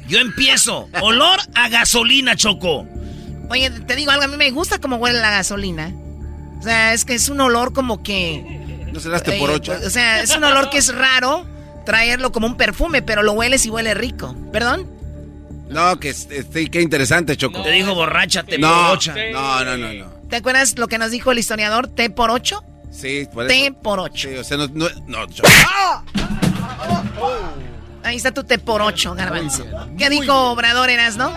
Yo 0.09 0.19
empiezo. 0.19 0.89
Olor 1.01 1.41
a 1.55 1.69
gasolina, 1.69 2.37
Choco. 2.37 2.87
Oye, 3.51 3.71
te 3.71 3.97
digo 3.97 4.11
algo, 4.11 4.25
a 4.25 4.29
mí 4.29 4.37
me 4.37 4.51
gusta 4.51 4.79
cómo 4.79 4.97
huele 4.97 5.21
la 5.21 5.31
gasolina. 5.31 5.93
O 6.59 6.63
sea, 6.63 6.95
es 6.95 7.05
que 7.05 7.15
es 7.15 7.29
un 7.29 7.41
olor 7.41 7.73
como 7.73 8.03
que... 8.03 8.63
¿No 8.93 9.01
serás 9.01 9.23
por 9.23 9.51
ocho? 9.51 9.75
O 9.85 9.91
sea, 9.91 10.23
es 10.23 10.37
un 10.37 10.45
olor 10.45 10.71
que 10.71 10.79
es 10.79 10.95
raro 10.95 11.47
traerlo 11.85 12.33
como 12.33 12.47
un 12.47 12.57
perfume, 12.57 13.03
pero 13.03 13.23
lo 13.23 13.33
hueles 13.33 13.67
y 13.67 13.71
huele 13.71 13.93
rico. 13.95 14.35
¿Perdón? 14.53 14.89
No, 15.69 15.99
que 15.99 16.11
este, 16.11 16.71
qué 16.71 16.81
interesante, 16.81 17.37
Choco. 17.37 17.63
Te 17.63 17.71
dijo 17.71 17.95
borracha, 17.95 18.43
te 18.45 18.59
no, 18.59 18.69
por 18.69 18.97
ocho. 18.97 19.13
No, 19.33 19.65
no, 19.65 19.77
no, 19.77 19.93
no. 19.93 20.07
¿Te 20.29 20.37
acuerdas 20.37 20.79
lo 20.79 20.89
que 20.89 20.99
nos 20.99 21.11
dijo 21.11 21.33
el 21.33 21.39
historiador? 21.39 21.89
¿T 21.89 22.11
por 22.11 22.31
ocho? 22.31 22.65
Sí, 22.91 23.27
por 23.33 23.47
T 23.49 23.73
por 23.83 23.99
ocho. 24.01 24.29
Sí, 24.29 24.37
o 24.37 24.45
sea, 24.45 24.57
no, 24.57 24.69
no, 24.69 24.89
no 25.07 25.27
Ahí 28.05 28.17
está 28.17 28.33
tu 28.33 28.45
T 28.45 28.59
por 28.59 28.83
ocho, 28.83 29.15
garbanzo. 29.15 29.65
¿Qué 29.99 30.11
dijo 30.11 30.51
Obrador 30.51 30.91
Eras, 30.91 31.17
no? 31.17 31.33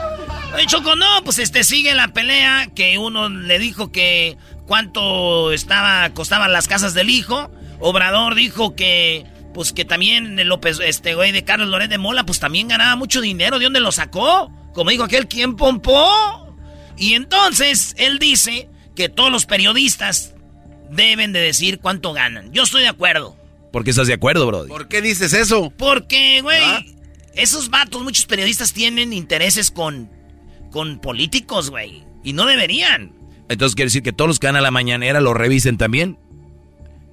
Oye, 0.54 0.66
Choco, 0.66 0.96
no, 0.96 1.24
pues 1.24 1.40
este 1.40 1.64
sigue 1.64 1.96
la 1.96 2.10
pelea 2.10 2.68
que 2.76 2.98
uno 2.98 3.30
le 3.30 3.58
dijo 3.58 3.92
que 3.92 4.38
cuánto 4.66 5.54
estaba 5.54 6.10
costaban 6.12 6.52
las 6.52 6.68
casas 6.68 6.94
del 6.94 7.10
hijo. 7.10 7.50
Obrador 7.80 8.36
dijo 8.36 8.76
que 8.76 9.26
pues 9.54 9.72
que 9.74 9.86
también 9.86 10.36
López, 10.48 10.80
este 10.84 11.16
güey 11.16 11.32
de 11.32 11.44
Carlos 11.44 11.70
Loret 11.70 11.90
de 11.90 11.98
Mola, 11.98 12.26
pues 12.26 12.40
también 12.40 12.68
ganaba 12.68 12.96
mucho 12.96 13.22
dinero. 13.22 13.60
¿De 13.60 13.66
dónde 13.66 13.80
lo 13.80 13.92
sacó? 13.92 14.52
Como 14.74 14.92
dijo 14.92 15.04
aquel, 15.04 15.28
¿quién 15.28 15.56
pompó? 15.56 16.54
Y 16.98 17.14
entonces 17.14 17.96
él 17.98 18.20
dice 18.20 18.70
que 18.96 19.10
todos 19.10 19.32
los 19.32 19.46
periodistas 19.46 20.36
deben 20.90 21.32
de 21.32 21.40
decir 21.40 21.80
cuánto 21.80 22.14
ganan. 22.14 22.52
Yo 22.52 22.64
estoy 22.64 22.82
de 22.82 22.90
acuerdo. 22.90 23.37
¿Por 23.78 23.84
qué 23.84 23.92
estás 23.92 24.08
de 24.08 24.16
acuerdo, 24.16 24.48
bro? 24.48 24.66
¿Por 24.66 24.88
qué 24.88 25.04
dices 25.04 25.34
eso? 25.34 25.72
Porque, 25.78 26.42
güey, 26.42 26.64
¿Ah? 26.64 26.84
esos 27.36 27.70
vatos, 27.70 28.02
muchos 28.02 28.26
periodistas 28.26 28.74
tienen 28.74 29.14
intereses 29.14 29.70
con, 29.70 30.10
con 30.72 30.98
políticos, 30.98 31.70
güey. 31.70 32.04
Y 32.24 32.34
no 32.34 32.48
deberían. 32.48 33.14
Entonces 33.50 33.76
quiere 33.76 33.90
decir 33.90 34.02
que 34.02 34.14
todos 34.14 34.30
los 34.30 34.40
que 34.40 34.48
van 34.48 34.56
a 34.56 34.62
la 34.62 34.72
mañanera 34.72 35.22
lo 35.22 35.36
revisen 35.36 35.78
también 35.78 36.18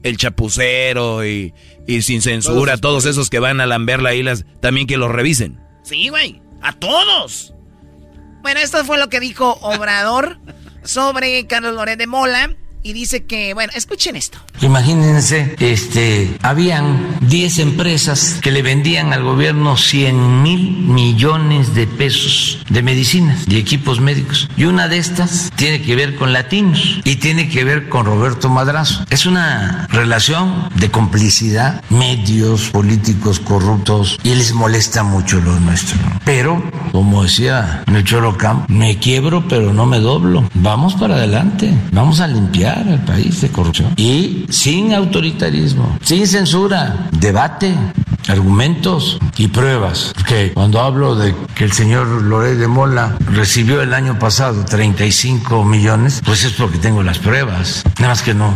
el 0.02 0.16
chapucero 0.16 1.26
y, 1.26 1.52
sin 2.00 2.22
censura, 2.22 2.78
todos, 2.78 3.04
esos 3.04 3.28
que 3.28 3.40
van 3.40 3.60
a 3.60 3.66
lamber 3.66 4.00
la 4.00 4.14
islas, 4.14 4.46
también 4.62 4.86
que 4.86 4.96
los 4.96 5.10
revisen. 5.10 5.60
Sí, 5.82 6.08
güey, 6.08 6.40
a 6.62 6.72
todos. 6.72 7.52
Bueno, 8.40 8.60
esto 8.60 8.82
fue 8.86 8.96
lo 8.96 9.10
que 9.10 9.20
dijo 9.20 9.58
Obrador 9.60 10.38
sobre 10.82 11.46
Carlos 11.46 11.74
Loret 11.74 11.98
de 11.98 12.06
Mola 12.06 12.56
y 12.84 12.92
dice 12.92 13.24
que, 13.24 13.54
bueno, 13.54 13.72
escuchen 13.74 14.14
esto. 14.14 14.38
Imagínense, 14.60 15.56
este, 15.58 16.36
habían 16.42 17.16
10 17.22 17.58
empresas 17.60 18.38
que 18.42 18.50
le 18.50 18.60
vendían 18.60 19.14
al 19.14 19.24
gobierno 19.24 19.78
100 19.78 20.42
mil 20.42 20.70
millones 20.80 21.74
de 21.74 21.86
pesos 21.86 22.62
de 22.68 22.82
medicinas 22.82 23.44
y 23.48 23.56
equipos 23.56 24.00
médicos. 24.00 24.50
Y 24.58 24.64
una 24.64 24.86
de 24.88 24.98
estas 24.98 25.50
tiene 25.56 25.80
que 25.80 25.96
ver 25.96 26.14
con 26.16 26.34
latinos 26.34 27.00
y 27.04 27.16
tiene 27.16 27.48
que 27.48 27.64
ver 27.64 27.88
con 27.88 28.04
Roberto 28.04 28.50
Madrazo. 28.50 29.06
Es 29.08 29.24
una 29.24 29.88
relación 29.90 30.68
de 30.74 30.90
complicidad, 30.90 31.82
medios 31.88 32.68
políticos 32.68 33.40
corruptos 33.40 34.18
y 34.22 34.34
les 34.34 34.52
molesta 34.52 35.02
mucho 35.02 35.40
lo 35.40 35.58
nuestro. 35.58 35.98
Pero, 36.26 36.62
como 36.92 37.22
decía 37.22 37.82
Melchor 37.86 38.36
Camp, 38.36 38.68
me 38.68 38.98
quiebro 38.98 39.48
pero 39.48 39.72
no 39.72 39.86
me 39.86 40.00
doblo. 40.00 40.50
Vamos 40.52 40.94
para 40.94 41.14
adelante, 41.14 41.72
vamos 41.90 42.20
a 42.20 42.26
limpiar 42.26 42.73
el 42.82 43.00
país 43.00 43.40
de 43.40 43.48
corrupción. 43.50 43.92
Y 43.96 44.46
sin 44.50 44.94
autoritarismo, 44.94 45.98
sin 46.02 46.26
censura, 46.26 47.08
debate, 47.12 47.74
argumentos 48.28 49.18
y 49.36 49.48
pruebas. 49.48 50.12
Porque 50.14 50.52
cuando 50.54 50.80
hablo 50.80 51.14
de 51.16 51.34
que 51.54 51.64
el 51.64 51.72
señor 51.72 52.06
Loré 52.06 52.56
de 52.56 52.68
Mola 52.68 53.16
recibió 53.32 53.82
el 53.82 53.94
año 53.94 54.18
pasado 54.18 54.64
35 54.64 55.64
millones, 55.64 56.20
pues 56.24 56.44
es 56.44 56.52
porque 56.52 56.78
tengo 56.78 57.02
las 57.02 57.18
pruebas. 57.18 57.84
Nada 57.98 58.08
más 58.08 58.22
que 58.22 58.34
no 58.34 58.54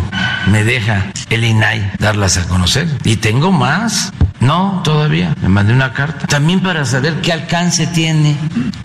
me 0.50 0.64
deja 0.64 1.12
el 1.30 1.44
INAI 1.44 1.92
darlas 1.98 2.36
a 2.38 2.46
conocer. 2.48 2.88
Y 3.04 3.16
tengo 3.16 3.52
más. 3.52 4.12
No, 4.40 4.82
todavía. 4.84 5.34
Me 5.42 5.48
mandé 5.48 5.72
una 5.72 5.92
carta. 5.92 6.26
También 6.26 6.60
para 6.60 6.84
saber 6.84 7.20
qué 7.20 7.32
alcance 7.32 7.88
tiene 7.88 8.36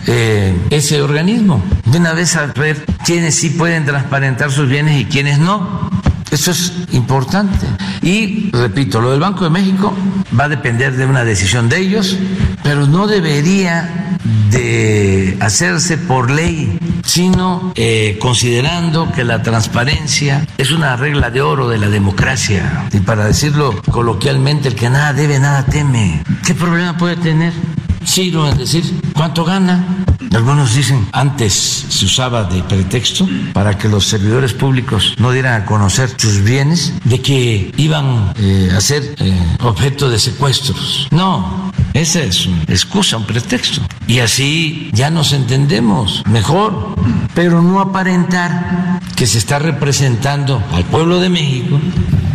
eh, 0.08 0.58
ese 0.72 1.02
organismo. 1.02 1.64
De 1.86 2.00
una 2.00 2.14
vez 2.14 2.36
a 2.36 2.48
ver 2.48 2.84
quiénes 3.06 3.36
sí 3.36 3.52
pueden 3.52 3.86
transparentar 3.86 4.52
sus 4.52 4.68
bienes 4.68 5.00
y 5.00 5.06
quiénes 5.06 5.23
no. 5.40 5.90
Eso 6.32 6.52
es 6.52 6.74
importante. 6.92 7.68
Y 8.02 8.50
repito, 8.52 9.00
lo 9.00 9.12
del 9.12 9.20
Banco 9.20 9.44
de 9.44 9.52
México 9.52 9.94
va 10.38 10.46
a 10.46 10.50
depender 10.50 10.96
de 10.98 11.06
una 11.06 11.24
decisión 11.24 11.70
de 11.70 11.78
ellos, 11.78 12.18
pero 12.64 12.88
no 12.88 13.06
debería 13.06 14.18
de 14.50 15.38
hacerse 15.42 15.98
por 15.98 16.32
ley, 16.32 16.80
sino 17.06 17.72
eh, 17.76 18.18
considerando 18.20 19.12
que 19.12 19.24
la 19.24 19.44
transparencia 19.44 20.48
es 20.58 20.72
una 20.72 20.96
regla 20.96 21.30
de 21.30 21.42
oro 21.42 21.70
de 21.70 21.78
la 21.78 21.90
democracia. 21.90 22.88
Y 22.92 23.00
para 23.00 23.26
decirlo 23.26 23.82
coloquialmente, 23.92 24.70
el 24.70 24.76
que 24.76 24.90
nada 24.90 25.14
debe, 25.14 25.40
nada 25.40 25.66
teme. 25.66 26.24
¿Qué 26.46 26.56
problema 26.56 26.98
puede 26.98 27.18
tener 27.18 27.54
Ciro 28.06 28.50
en 28.50 28.58
decir 28.58 28.84
cuánto 29.14 29.46
gana? 29.46 30.06
Algunos 30.34 30.74
dicen, 30.74 31.08
antes 31.12 31.54
se 31.90 32.06
usaba 32.06 32.44
de 32.46 32.64
pretexto 32.64 33.28
para 33.54 33.78
que 33.78 33.88
los 33.88 34.08
servidores 34.08 34.54
públicos 34.54 35.14
no 35.20 35.32
dieran 35.32 35.62
a 35.62 35.66
conocer 35.66 36.10
sus 36.18 36.44
bienes, 36.44 36.94
de 37.04 37.22
que 37.22 37.72
iban 37.78 38.34
eh, 38.38 38.72
a 38.76 38.82
ser 38.82 39.16
eh, 39.20 39.58
objeto 39.60 40.10
de 40.10 40.18
secuestros. 40.18 41.08
No, 41.12 41.72
esa 41.94 42.22
es 42.22 42.48
una 42.48 42.64
excusa, 42.64 43.18
un 43.18 43.26
pretexto. 43.26 43.82
Y 44.08 44.20
así 44.20 44.90
ya 44.94 45.12
nos 45.12 45.34
entendemos 45.34 46.24
mejor, 46.28 46.96
pero 47.36 47.62
no 47.62 47.80
aparentar 47.80 49.00
que 49.16 49.28
se 49.28 49.38
está 49.38 49.60
representando 49.60 50.64
al 50.74 50.84
pueblo 50.86 51.20
de 51.20 51.30
México 51.30 51.80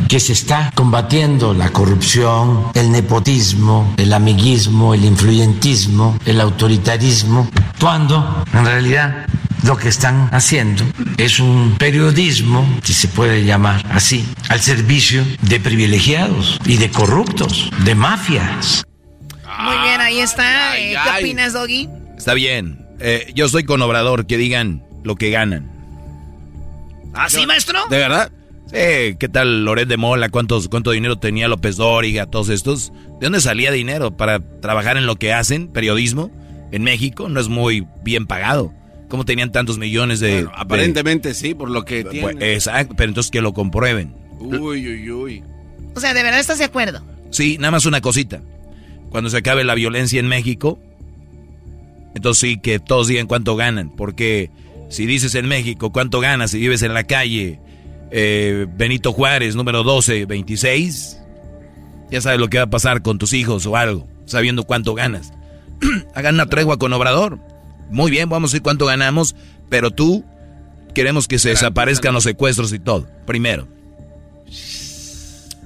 que 0.09 0.21
se 0.21 0.33
está 0.33 0.73
combatiendo 0.75 1.53
la 1.53 1.71
corrupción, 1.71 2.69
el 2.75 2.91
nepotismo, 2.91 3.95
el 3.99 4.15
amiguismo, 4.15 4.95
el 4.95 5.05
influyentismo, 5.05 6.19
el 6.25 6.41
autoritarismo, 6.41 7.49
cuando 7.79 8.45
en 8.55 8.65
realidad 8.65 9.27
lo 9.65 9.77
que 9.77 9.89
están 9.89 10.31
haciendo 10.33 10.85
es 11.19 11.41
un 11.41 11.77
periodismo, 11.79 12.67
si 12.83 12.95
se 12.95 13.09
puede 13.09 13.45
llamar 13.45 13.85
así, 13.91 14.27
al 14.49 14.61
servicio 14.61 15.23
de 15.43 15.61
privilegiados 15.61 16.59
y 16.65 16.79
de 16.79 16.91
corruptos, 16.91 17.71
de 17.85 17.95
mafias. 17.95 18.87
Muy 19.61 19.77
bien, 19.83 20.01
ahí 20.01 20.21
está. 20.21 20.79
Eh, 20.79 20.97
¿Qué 21.05 21.21
opinas, 21.21 21.53
Doggy? 21.53 21.89
Está 22.17 22.33
bien. 22.33 22.87
Eh, 23.01 23.31
yo 23.35 23.45
estoy 23.45 23.65
con 23.65 23.83
Obrador, 23.83 24.27
que 24.27 24.39
digan 24.39 24.85
lo 25.05 25.17
que 25.17 25.31
ganan. 25.31 25.71
¿Ah, 27.13 27.29
sí, 27.29 27.45
maestro? 27.47 27.87
¿De 27.91 27.99
verdad? 27.99 28.31
Sí, 28.71 29.17
¿qué 29.19 29.29
tal 29.33 29.65
Loret 29.65 29.89
de 29.89 29.97
Mola? 29.97 30.29
¿Cuántos, 30.29 30.69
¿Cuánto 30.69 30.91
dinero 30.91 31.19
tenía 31.19 31.49
López 31.49 31.77
Dóriga? 31.77 32.27
Todos 32.27 32.51
estos. 32.51 32.93
¿De 33.19 33.27
dónde 33.27 33.41
salía 33.41 33.73
dinero 33.73 34.17
para 34.17 34.41
trabajar 34.61 34.99
en 34.99 35.07
lo 35.07 35.17
que 35.17 35.33
hacen, 35.33 35.69
periodismo? 35.69 36.31
En 36.71 36.83
México 36.83 37.31
no 37.31 37.41
es 37.41 37.49
muy 37.49 37.87
bien 38.05 38.27
pagado. 38.27 38.75
¿Cómo 39.09 39.25
tenían 39.25 39.53
tantos 39.53 39.79
millones 39.79 40.21
de...? 40.21 40.47
aparentemente 40.55 41.33
sí, 41.33 41.55
por 41.55 41.71
lo 41.71 41.87
que 41.87 42.05
pues, 42.05 42.37
exacto, 42.41 42.95
pero 42.95 43.09
entonces 43.09 43.31
que 43.31 43.41
lo 43.41 43.55
comprueben. 43.55 44.15
Uy, 44.39 44.87
uy, 44.87 45.11
uy. 45.11 45.43
O 45.97 46.01
sea, 46.01 46.13
¿de 46.13 46.23
verdad 46.23 46.39
estás 46.39 46.59
de 46.59 46.65
acuerdo? 46.65 47.03
Sí, 47.31 47.57
nada 47.59 47.71
más 47.71 47.87
una 47.87 48.03
cosita. 48.03 48.43
Cuando 49.09 49.31
se 49.31 49.39
acabe 49.39 49.65
la 49.65 49.75
violencia 49.75 50.21
en 50.21 50.29
México, 50.29 50.79
entonces 52.15 52.41
sí 52.41 52.59
que 52.61 52.79
todos 52.81 53.09
digan 53.09 53.27
cuánto 53.27 53.57
ganan. 53.57 53.89
Porque 53.97 54.51
si 54.91 55.07
dices 55.07 55.35
en 55.35 55.49
México 55.49 55.91
cuánto 55.91 56.21
ganas 56.21 56.53
y 56.53 56.59
vives 56.59 56.83
en 56.83 56.93
la 56.93 57.05
calle 57.05 57.61
eh, 58.11 58.67
Benito 58.77 59.13
Juárez, 59.13 59.55
número 59.55 59.83
12, 59.83 60.27
26, 60.27 61.19
ya 62.11 62.21
sabes 62.21 62.41
lo 62.41 62.49
que 62.49 62.59
va 62.59 62.65
a 62.65 62.71
pasar 62.71 63.03
con 63.03 63.19
tus 63.19 63.33
hijos 63.33 63.67
o 63.67 63.77
algo, 63.77 64.09
sabiendo 64.27 64.65
cuánto 64.65 64.95
ganas. 64.95 65.33
Hagan 66.15 66.35
una 66.35 66.47
tregua 66.47 66.79
con 66.79 66.93
Obrador. 66.93 67.39
Muy 67.91 68.11
bien, 68.11 68.29
vamos 68.29 68.53
a 68.53 68.57
ver 68.57 68.63
cuánto 68.63 68.87
ganamos, 68.87 69.35
pero 69.69 69.91
tú 69.91 70.25
queremos 70.95 71.29
que 71.29 71.39
se 71.39 71.51
desaparezcan 71.51 72.15
los 72.15 72.25
secuestros 72.25 72.73
y 72.73 72.79
todo, 72.79 73.09
primero. 73.27 73.69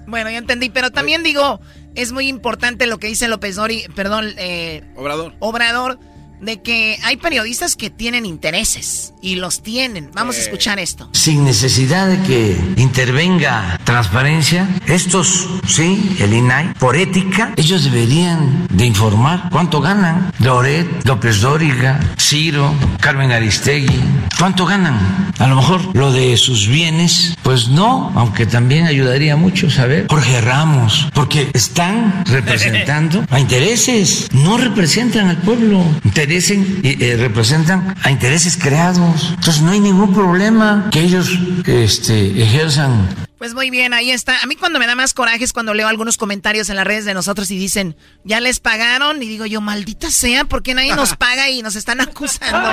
Bueno, 0.06 0.30
ya 0.30 0.38
entendí, 0.38 0.68
pero 0.68 0.90
también 0.90 1.22
digo, 1.22 1.60
es 1.94 2.12
muy 2.12 2.28
importante 2.28 2.86
lo 2.86 2.98
que 2.98 3.06
dice 3.06 3.28
López 3.28 3.56
Dori, 3.56 3.84
perdón, 3.94 4.26
eh, 4.36 4.82
Obrador. 4.96 5.32
Obrador 5.38 5.98
de 6.42 6.60
que 6.60 6.98
hay 7.04 7.16
periodistas 7.16 7.76
que 7.76 7.88
tienen 7.88 8.26
intereses 8.26 9.14
y 9.22 9.36
los 9.36 9.62
tienen. 9.62 10.10
Vamos 10.12 10.36
a 10.36 10.40
escuchar 10.40 10.78
esto. 10.78 11.08
Sin 11.12 11.44
necesidad 11.44 12.08
de 12.08 12.20
que 12.26 12.56
intervenga 12.76 13.78
transparencia, 13.84 14.68
estos, 14.86 15.48
sí, 15.66 16.16
el 16.18 16.34
INAI, 16.34 16.74
por 16.74 16.96
ética, 16.96 17.54
ellos 17.56 17.84
deberían 17.84 18.66
de 18.70 18.84
informar 18.86 19.48
cuánto 19.50 19.80
ganan. 19.80 20.32
Loret, 20.40 20.86
López 21.04 21.40
Dóriga, 21.40 22.00
Ciro, 22.18 22.74
Carmen 23.00 23.30
Aristegui, 23.30 24.00
¿cuánto 24.38 24.66
ganan? 24.66 25.32
A 25.38 25.46
lo 25.46 25.56
mejor 25.56 25.94
lo 25.94 26.12
de 26.12 26.36
sus 26.36 26.66
bienes, 26.66 27.36
pues 27.42 27.68
no, 27.68 28.12
aunque 28.16 28.46
también 28.46 28.86
ayudaría 28.86 29.36
mucho 29.36 29.70
saber. 29.70 30.06
Jorge 30.08 30.40
Ramos, 30.40 31.08
porque 31.14 31.50
están 31.54 32.24
representando 32.26 33.24
a 33.30 33.38
intereses, 33.38 34.28
no 34.32 34.58
representan 34.58 35.28
al 35.28 35.36
pueblo. 35.38 35.84
Intereses 36.32 36.58
y 36.82 37.04
eh, 37.04 37.16
representan 37.18 37.94
a 38.02 38.10
intereses 38.10 38.56
creados. 38.56 39.32
Entonces 39.34 39.60
no 39.60 39.72
hay 39.72 39.80
ningún 39.80 40.14
problema 40.14 40.88
que 40.90 41.00
ellos 41.00 41.28
este, 41.66 42.42
ejerzan. 42.42 43.06
Pues 43.36 43.52
muy 43.52 43.68
bien, 43.68 43.92
ahí 43.92 44.10
está. 44.10 44.38
A 44.38 44.46
mí 44.46 44.56
cuando 44.56 44.78
me 44.78 44.86
da 44.86 44.94
más 44.94 45.12
coraje 45.12 45.44
es 45.44 45.52
cuando 45.52 45.74
leo 45.74 45.88
algunos 45.88 46.16
comentarios 46.16 46.70
en 46.70 46.76
las 46.76 46.86
redes 46.86 47.04
de 47.04 47.12
nosotros 47.12 47.50
y 47.50 47.58
dicen, 47.58 47.96
ya 48.24 48.40
les 48.40 48.60
pagaron. 48.60 49.22
Y 49.22 49.26
digo 49.26 49.44
yo, 49.44 49.60
maldita 49.60 50.10
sea, 50.10 50.46
porque 50.46 50.74
nadie 50.74 50.94
nos 50.96 51.16
paga 51.16 51.50
y 51.50 51.60
nos 51.60 51.76
están 51.76 52.00
acusando? 52.00 52.70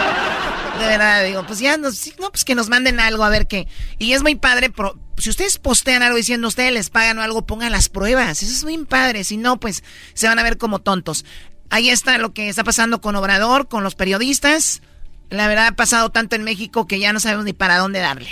De 0.80 0.86
verdad, 0.86 1.26
digo, 1.26 1.44
pues 1.46 1.60
ya, 1.60 1.76
no, 1.76 1.90
pues 2.30 2.46
que 2.46 2.56
nos 2.56 2.70
manden 2.70 3.02
algo 3.02 3.26
a 3.26 3.30
ver 3.30 3.48
qué. 3.48 3.68
Y 3.98 4.14
es 4.14 4.22
muy 4.22 4.36
padre, 4.36 4.72
si 5.18 5.30
ustedes 5.30 5.58
postean 5.58 6.02
algo 6.02 6.16
diciendo 6.16 6.48
ustedes 6.48 6.72
les 6.72 6.90
pagan 6.90 7.18
o 7.18 7.22
algo, 7.22 7.46
pongan 7.46 7.72
las 7.72 7.90
pruebas. 7.90 8.42
Eso 8.42 8.54
es 8.54 8.64
muy 8.64 8.78
padre. 8.86 9.24
Si 9.24 9.38
no, 9.38 9.60
pues 9.60 9.84
se 10.14 10.28
van 10.28 10.40
a 10.40 10.44
ver 10.44 10.58
como 10.58 10.80
tontos. 10.80 11.26
Ahí 11.70 11.90
está 11.90 12.18
lo 12.18 12.34
que 12.34 12.50
está 12.50 12.64
pasando 12.64 13.02
con 13.02 13.16
Obrador, 13.16 13.68
con 13.68 13.84
los 13.84 13.96
periodistas. 13.96 14.82
La 15.30 15.48
verdad 15.48 15.68
ha 15.68 15.72
pasado 15.74 16.10
tanto 16.10 16.36
en 16.36 16.44
México 16.44 16.88
que 16.88 17.00
ya 17.00 17.14
no 17.14 17.20
sabemos 17.20 17.46
ni 17.46 17.54
para 17.54 17.78
dónde 17.78 18.00
darle. 18.00 18.30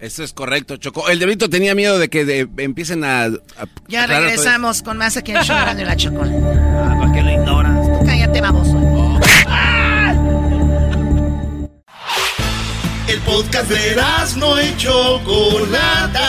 Eso 0.00 0.22
es 0.22 0.32
correcto, 0.32 0.76
Choco. 0.76 1.08
El 1.08 1.18
Diablito 1.18 1.50
tenía 1.50 1.74
miedo 1.74 1.98
de 1.98 2.08
que 2.08 2.48
empiecen 2.58 3.02
a, 3.04 3.28
Ya 3.88 4.06
regresamos 4.06 4.82
con 4.82 4.96
más 4.96 5.16
aquí 5.16 5.32
en 5.32 5.38
el 5.38 5.76
de 5.76 5.84
la 5.84 5.96
chocolate. 5.96 6.36
Ah, 6.36 6.96
¿para 7.00 7.12
qué 7.12 7.22
lo 7.22 7.32
ignoras? 7.32 7.98
Tú 7.98 8.06
cállate, 8.06 8.40
baboso. 8.40 8.78
El 13.08 13.20
podcast 13.20 13.70
de 13.70 13.96
no 14.36 14.62
y 14.62 14.76
Chocolata 14.76 16.28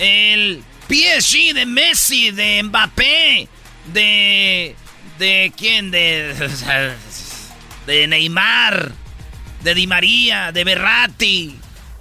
el 0.00 0.64
PSG 0.88 1.52
de 1.54 1.66
Messi, 1.66 2.30
de 2.30 2.62
Mbappé, 2.62 3.48
de... 3.92 4.74
¿De 5.18 5.52
quién? 5.56 5.90
De... 5.90 6.34
De 7.86 8.06
Neymar, 8.06 8.92
de 9.64 9.74
Di 9.74 9.86
María, 9.86 10.52
de 10.52 10.64
Berratti. 10.64 11.56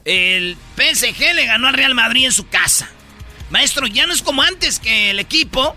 El 0.05 0.55
PSG 0.75 1.33
le 1.33 1.45
ganó 1.45 1.67
al 1.67 1.73
Real 1.73 1.95
Madrid 1.95 2.25
en 2.25 2.31
su 2.31 2.47
casa. 2.47 2.89
Maestro, 3.49 3.87
ya 3.87 4.05
no 4.05 4.13
es 4.13 4.21
como 4.21 4.43
antes 4.43 4.79
que 4.79 5.09
el 5.09 5.19
equipo 5.19 5.75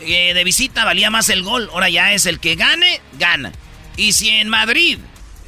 eh, 0.00 0.32
de 0.34 0.44
visita 0.44 0.84
valía 0.84 1.10
más 1.10 1.28
el 1.28 1.42
gol. 1.42 1.70
Ahora 1.72 1.88
ya 1.88 2.14
es 2.14 2.26
el 2.26 2.40
que 2.40 2.56
gane, 2.56 3.00
gana. 3.18 3.52
Y 3.96 4.12
si 4.14 4.30
en 4.30 4.48
Madrid 4.48 4.98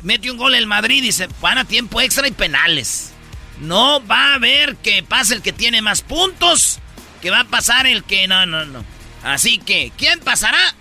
mete 0.03 0.31
un 0.31 0.37
gol 0.37 0.55
el 0.55 0.67
Madrid 0.67 1.03
y 1.03 1.11
se 1.11 1.29
van 1.41 1.59
a 1.59 1.65
tiempo 1.65 2.01
extra 2.01 2.29
y 2.29 2.33
penales. 2.33 3.13
No 3.61 4.05
va 4.07 4.33
a 4.33 4.35
haber 4.35 4.77
que 4.77 5.03
pase 5.03 5.35
el 5.35 5.43
que 5.43 5.53
tiene 5.53 5.83
más 5.83 6.03
puntos, 6.03 6.79
que 7.23 7.31
va 7.31 7.41
a 7.41 7.45
pasar 7.45 7.87
el 7.87 8.05
que 8.05 8.29
no, 8.29 8.47
no, 8.47 8.65
no. 8.67 8.85
Así 9.23 9.59
que, 9.59 9.93
¿quién 9.97 10.21
pasará? 10.21 10.75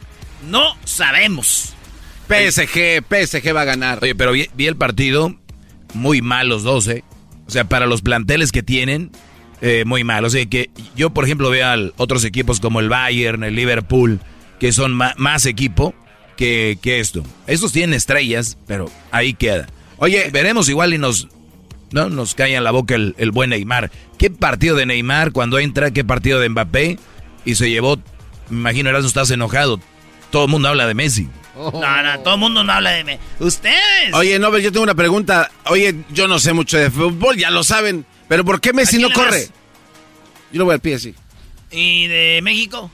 No 0.50 0.78
sabemos. 0.86 1.74
PSG, 2.28 3.04
PSG 3.08 3.56
va 3.56 3.62
a 3.62 3.66
ganar. 3.66 4.00
Oye, 4.02 4.16
pero 4.16 4.32
vi, 4.32 4.50
el 4.60 4.76
partido, 4.76 5.36
muy 5.94 6.22
mal 6.22 6.50
los 6.50 6.64
dos, 6.64 6.88
¿eh? 6.88 7.04
O 7.48 7.52
sea, 7.52 7.64
para 7.66 7.86
los 7.86 8.02
planteles 8.02 8.52
que 8.52 8.64
tienen, 8.64 9.12
eh, 9.62 9.84
muy 9.86 10.04
mal. 10.04 10.26
O 10.26 10.30
sea, 10.30 10.46
que 10.46 10.70
yo, 10.96 11.12
por 11.12 11.26
ejemplo, 11.26 11.50
veo 11.50 11.68
a 11.68 11.78
otros 11.98 12.24
equipos 12.24 12.60
como 12.60 12.80
el 12.80 12.90
Bayern, 12.90 13.44
el 13.44 13.56
Liverpool, 13.56 14.20
que 14.60 14.72
son 14.72 14.94
más 14.94 15.46
equipo 15.46 15.94
que, 16.36 16.78
que 16.82 17.00
esto. 17.00 17.24
Estos 17.48 17.72
tienen 17.72 17.94
estrellas, 17.94 18.58
pero 18.68 18.92
ahí 19.12 19.34
queda. 19.34 19.68
Oye, 19.98 20.30
veremos 20.32 20.68
igual 20.70 20.94
y 20.94 20.98
nos 20.98 21.28
¿no? 21.92 22.10
Nos 22.10 22.36
cae 22.36 22.56
en 22.56 22.64
la 22.64 22.72
boca 22.72 22.96
el, 22.96 23.32
buen 23.32 23.50
Neymar. 23.50 23.92
¿Qué 24.18 24.30
partido 24.30 24.76
de 24.76 24.86
Neymar 24.86 25.32
cuando 25.32 25.60
entra? 25.60 25.92
¿Qué 25.92 26.04
partido 26.04 26.40
de 26.40 26.50
Mbappé? 26.50 27.00
Y 27.46 27.56
se 27.56 27.70
llevó, 27.70 27.98
me 28.50 28.60
imagino, 28.60 28.90
Erasmo, 28.90 29.08
estás 29.08 29.32
enojado. 29.32 29.80
Todo 30.32 30.46
el 30.46 30.52
mundo 30.52 30.70
habla 30.70 30.88
de 30.88 30.94
Messi. 30.94 31.30
No, 31.56 31.72
no, 31.72 32.20
todo 32.20 32.34
el 32.34 32.40
mundo 32.40 32.64
no 32.64 32.74
habla 32.74 32.92
de 32.92 33.04
mí. 33.04 33.14
Ustedes. 33.40 34.14
Oye, 34.14 34.38
Nobel, 34.40 34.62
yo 34.62 34.72
tengo 34.72 34.84
una 34.84 34.96
pregunta. 34.96 35.50
Oye, 35.68 35.96
yo 36.12 36.28
no 36.28 36.40
sé 36.40 36.54
mucho 36.54 36.78
de 36.78 36.92
fútbol, 36.92 37.38
ya 37.38 37.50
lo 37.50 37.64
saben. 37.64 38.06
Pero 38.28 38.44
¿por 38.44 38.60
qué 38.60 38.74
Messi 38.74 38.98
no 38.98 39.10
corre? 39.12 39.48
Yo 40.52 40.60
lo 40.60 40.66
voy 40.66 40.74
al 40.74 40.82
pie, 40.82 41.00
sí. 41.00 41.16
¿Y 41.72 42.08
de 42.08 42.42
México? 42.44 42.92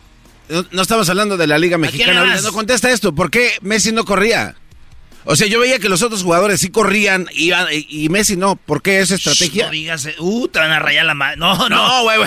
No, 0.71 0.81
estamos 0.81 1.07
hablando 1.09 1.37
de 1.37 1.47
la 1.47 1.57
Liga 1.57 1.77
Mexicana. 1.77 2.39
No 2.41 2.51
contesta 2.51 2.91
esto. 2.91 3.15
¿Por 3.15 3.31
qué 3.31 3.53
Messi 3.61 3.91
no 3.91 4.03
corría? 4.05 4.55
O 5.25 5.35
sea, 5.35 5.47
yo 5.47 5.59
veía 5.59 5.79
que 5.79 5.89
los 5.89 6.01
otros 6.01 6.23
jugadores 6.23 6.59
sí 6.59 6.69
corrían 6.69 7.27
y, 7.33 7.51
y 7.89 8.09
Messi 8.09 8.35
no. 8.37 8.55
¿Por 8.55 8.81
qué 8.81 8.99
esa 9.01 9.15
estrategia? 9.15 9.65
no 9.65 9.71
digas, 9.71 10.07
uh, 10.17 10.47
te 10.47 10.59
van 10.59 10.71
a 10.71 10.79
rayar 10.79 11.05
la 11.05 11.13
mano. 11.13 11.55
No, 11.55 11.69
no. 11.69 11.75
No, 11.99 12.03
güey, 12.03 12.19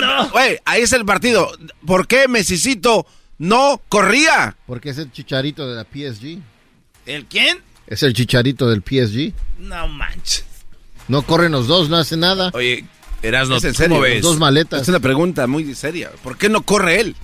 no, 0.00 0.28
güey, 0.30 0.58
ahí 0.64 0.82
es 0.82 0.92
el 0.92 1.04
partido. 1.04 1.50
¿Por 1.86 2.06
qué 2.06 2.28
Messicito 2.28 3.06
no 3.38 3.80
corría? 3.88 4.56
Porque 4.66 4.90
es 4.90 4.98
el 4.98 5.12
chicharito 5.12 5.68
de 5.68 5.76
la 5.76 5.84
PSG. 5.84 6.38
¿El 7.06 7.26
quién? 7.26 7.58
Es 7.86 8.02
el 8.02 8.14
chicharito 8.14 8.70
del 8.70 8.82
PSG. 8.82 9.34
No 9.58 9.86
manches. 9.88 10.44
No 11.08 11.22
corren 11.22 11.52
los 11.52 11.66
dos, 11.66 11.90
no 11.90 11.98
hace 11.98 12.16
nada. 12.16 12.50
Oye, 12.54 12.86
Erasno, 13.22 13.56
¿Es 13.56 13.64
en 13.64 13.74
serio? 13.74 14.00
ves? 14.00 14.22
Dos 14.22 14.38
maletas. 14.38 14.82
Es 14.82 14.88
una 14.88 15.00
pregunta 15.00 15.46
muy 15.46 15.74
seria. 15.74 16.10
¿Por 16.22 16.38
qué 16.38 16.48
no 16.48 16.62
corre 16.62 17.00
él? 17.00 17.16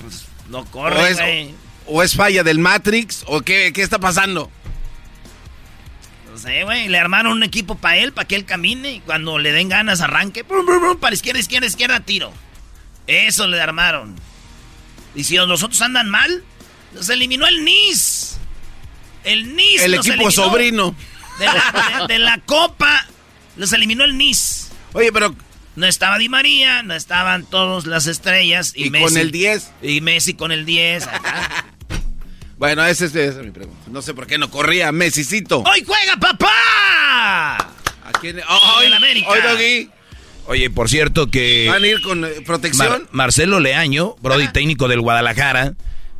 Pues 0.00 0.24
no 0.48 0.64
corre, 0.66 1.14
güey. 1.14 1.54
¿O 1.86 2.02
es 2.02 2.14
falla 2.14 2.42
del 2.42 2.58
Matrix? 2.58 3.24
¿O 3.26 3.40
qué, 3.40 3.72
qué 3.74 3.82
está 3.82 3.98
pasando? 3.98 4.50
No 6.30 6.38
sé, 6.38 6.64
güey. 6.64 6.88
Le 6.88 6.98
armaron 6.98 7.32
un 7.32 7.42
equipo 7.42 7.76
para 7.76 7.98
él, 7.98 8.12
para 8.12 8.26
que 8.26 8.36
él 8.36 8.44
camine. 8.44 8.92
Y 8.92 9.00
cuando 9.00 9.38
le 9.38 9.52
den 9.52 9.68
ganas, 9.68 10.00
arranque. 10.00 10.44
Para 11.00 11.14
izquierda, 11.14 11.40
izquierda, 11.40 11.66
izquierda, 11.66 12.00
tiro. 12.00 12.32
Eso 13.06 13.46
le 13.46 13.60
armaron. 13.60 14.16
Y 15.14 15.24
si 15.24 15.36
los 15.36 15.62
otros 15.62 15.82
andan 15.82 16.08
mal, 16.08 16.42
los 16.94 17.08
eliminó 17.08 17.46
el 17.46 17.64
NIS. 17.64 18.38
El 19.24 19.54
NIS. 19.54 19.82
El 19.82 19.94
equipo 19.94 20.30
sobrino. 20.30 20.94
De 21.38 21.46
la, 21.46 22.06
de 22.06 22.18
la 22.18 22.38
Copa. 22.38 23.06
Los 23.56 23.72
eliminó 23.72 24.04
el 24.04 24.16
NIS. 24.16 24.70
Oye, 24.94 25.12
pero 25.12 25.34
no 25.76 25.86
estaba 25.86 26.18
Di 26.18 26.28
María, 26.28 26.82
no 26.82 26.94
estaban 26.94 27.44
todas 27.44 27.86
las 27.86 28.06
estrellas. 28.06 28.72
Y, 28.76 28.90
con 28.90 29.16
el 29.16 29.30
10. 29.30 29.72
Y 29.82 30.00
Messi 30.00 30.34
con 30.34 30.52
el 30.52 30.64
10. 30.64 31.08
bueno, 32.58 32.84
esa 32.84 33.04
es, 33.06 33.36
mi 33.36 33.50
pregunta. 33.50 33.80
No 33.90 34.02
sé 34.02 34.14
por 34.14 34.26
qué 34.26 34.38
no 34.38 34.50
corría 34.50 34.92
Messicito. 34.92 35.62
¡Hoy 35.62 35.84
juega 35.86 36.16
papá! 36.18 37.56
¿A 37.56 38.12
quién? 38.20 38.40
Oh, 38.48 38.78
hoy, 38.78 38.92
América. 38.92 39.28
Hoy, 39.28 39.40
Doggy. 39.40 39.90
Oye, 40.46 40.70
por 40.70 40.88
cierto 40.88 41.30
que... 41.30 41.66
¿Van 41.68 41.84
a 41.84 41.86
ir 41.86 42.02
con 42.02 42.24
eh, 42.24 42.42
protección? 42.44 43.08
Marcelo 43.12 43.60
Leaño, 43.60 44.16
Brody 44.20 44.48
técnico 44.48 44.88
del 44.88 45.00
Guadalajara, 45.00 45.74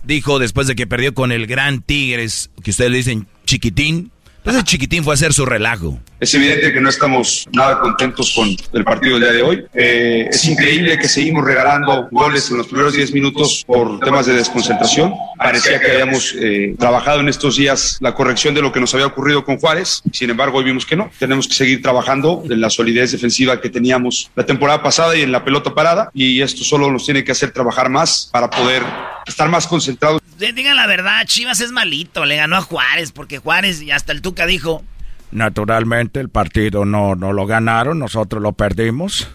dijo 0.04 0.38
después 0.38 0.68
de 0.68 0.76
que 0.76 0.86
perdió 0.86 1.12
con 1.12 1.32
el 1.32 1.48
Gran 1.48 1.82
Tigres, 1.82 2.50
que 2.62 2.70
ustedes 2.70 2.92
le 2.92 2.98
dicen 2.98 3.26
chiquitín, 3.46 4.12
entonces 4.44 4.64
Chiquitín 4.64 5.04
fue 5.04 5.12
a 5.12 5.14
hacer 5.14 5.32
su 5.32 5.46
relajo. 5.46 6.00
Es 6.22 6.32
evidente 6.34 6.72
que 6.72 6.80
no 6.80 6.88
estamos 6.88 7.48
nada 7.52 7.80
contentos 7.80 8.32
con 8.32 8.48
el 8.72 8.84
partido 8.84 9.18
del 9.18 9.22
día 9.24 9.32
de 9.32 9.42
hoy. 9.42 9.64
Eh, 9.74 10.28
es 10.30 10.44
increíble 10.44 10.96
que 10.96 11.08
seguimos 11.08 11.44
regalando 11.44 12.06
goles 12.12 12.48
en 12.48 12.58
los 12.58 12.68
primeros 12.68 12.94
10 12.94 13.12
minutos 13.12 13.64
por 13.66 13.98
temas 13.98 14.26
de 14.26 14.34
desconcentración. 14.34 15.12
Parecía 15.36 15.80
que 15.80 15.90
habíamos 15.90 16.32
eh, 16.38 16.76
trabajado 16.78 17.18
en 17.18 17.28
estos 17.28 17.56
días 17.56 17.98
la 17.98 18.14
corrección 18.14 18.54
de 18.54 18.62
lo 18.62 18.70
que 18.70 18.78
nos 18.78 18.94
había 18.94 19.06
ocurrido 19.06 19.44
con 19.44 19.58
Juárez. 19.58 20.00
Sin 20.12 20.30
embargo, 20.30 20.58
hoy 20.58 20.64
vimos 20.64 20.86
que 20.86 20.94
no. 20.94 21.10
Tenemos 21.18 21.48
que 21.48 21.54
seguir 21.54 21.82
trabajando 21.82 22.44
en 22.48 22.60
la 22.60 22.70
solidez 22.70 23.10
defensiva 23.10 23.60
que 23.60 23.68
teníamos 23.68 24.30
la 24.36 24.46
temporada 24.46 24.80
pasada 24.80 25.16
y 25.16 25.22
en 25.22 25.32
la 25.32 25.44
pelota 25.44 25.74
parada. 25.74 26.08
Y 26.14 26.40
esto 26.40 26.62
solo 26.62 26.88
nos 26.92 27.04
tiene 27.04 27.24
que 27.24 27.32
hacer 27.32 27.50
trabajar 27.50 27.90
más 27.90 28.28
para 28.30 28.48
poder 28.48 28.84
estar 29.26 29.48
más 29.48 29.66
concentrados. 29.66 30.22
Digan 30.38 30.76
la 30.76 30.86
verdad, 30.86 31.24
Chivas 31.26 31.58
es 31.58 31.72
malito, 31.72 32.24
le 32.26 32.36
ganó 32.36 32.54
a 32.58 32.60
Juárez, 32.60 33.10
porque 33.10 33.38
Juárez 33.38 33.82
y 33.82 33.90
hasta 33.90 34.12
el 34.12 34.22
Tuca 34.22 34.46
dijo. 34.46 34.84
Naturalmente 35.32 36.20
el 36.20 36.28
partido 36.28 36.84
no, 36.84 37.14
no 37.14 37.32
lo 37.32 37.46
ganaron, 37.46 37.98
nosotros 37.98 38.42
lo 38.42 38.52
perdimos. 38.52 39.28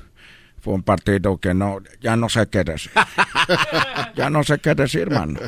Fue 0.62 0.74
un 0.74 0.84
partido 0.84 1.38
que 1.38 1.54
no, 1.54 1.80
ya 2.02 2.16
no 2.16 2.30
sé 2.30 2.48
qué 2.48 2.64
decir. 2.64 2.92
ya 4.16 4.30
no 4.30 4.44
sé 4.44 4.60
qué 4.60 4.76
decir, 4.76 5.02
hermano. 5.02 5.40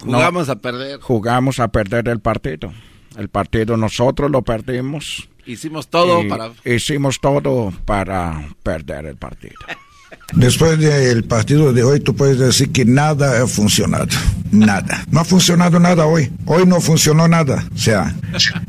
Jugamos 0.00 0.48
a 0.48 0.56
perder. 0.56 1.00
Jugamos 1.00 1.60
a 1.60 1.68
perder 1.68 2.08
el 2.08 2.20
partido. 2.20 2.72
El 3.16 3.28
partido 3.28 3.76
nosotros 3.76 4.30
lo 4.30 4.42
perdimos. 4.42 5.28
Hicimos 5.44 5.88
todo 5.88 6.26
para... 6.28 6.52
Hicimos 6.64 7.20
todo 7.20 7.72
para 7.84 8.48
perder 8.62 9.06
el 9.06 9.16
partido. 9.16 9.56
Después 10.34 10.78
del 10.78 11.24
partido 11.24 11.72
de 11.72 11.82
hoy, 11.82 12.00
tú 12.00 12.14
puedes 12.14 12.38
decir 12.38 12.70
que 12.70 12.84
nada 12.84 13.42
ha 13.42 13.46
funcionado. 13.46 14.08
Nada. 14.50 15.04
No 15.10 15.20
ha 15.20 15.24
funcionado 15.24 15.80
nada 15.80 16.06
hoy. 16.06 16.30
Hoy 16.44 16.66
no 16.66 16.80
funcionó 16.80 17.28
nada. 17.28 17.64
O 17.74 17.78
sea, 17.78 18.14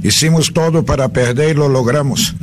hicimos 0.02 0.54
todo 0.54 0.86
para 0.86 1.10
perder 1.10 1.52
y 1.52 1.54
lo 1.60 1.70
logramos. 1.70 2.36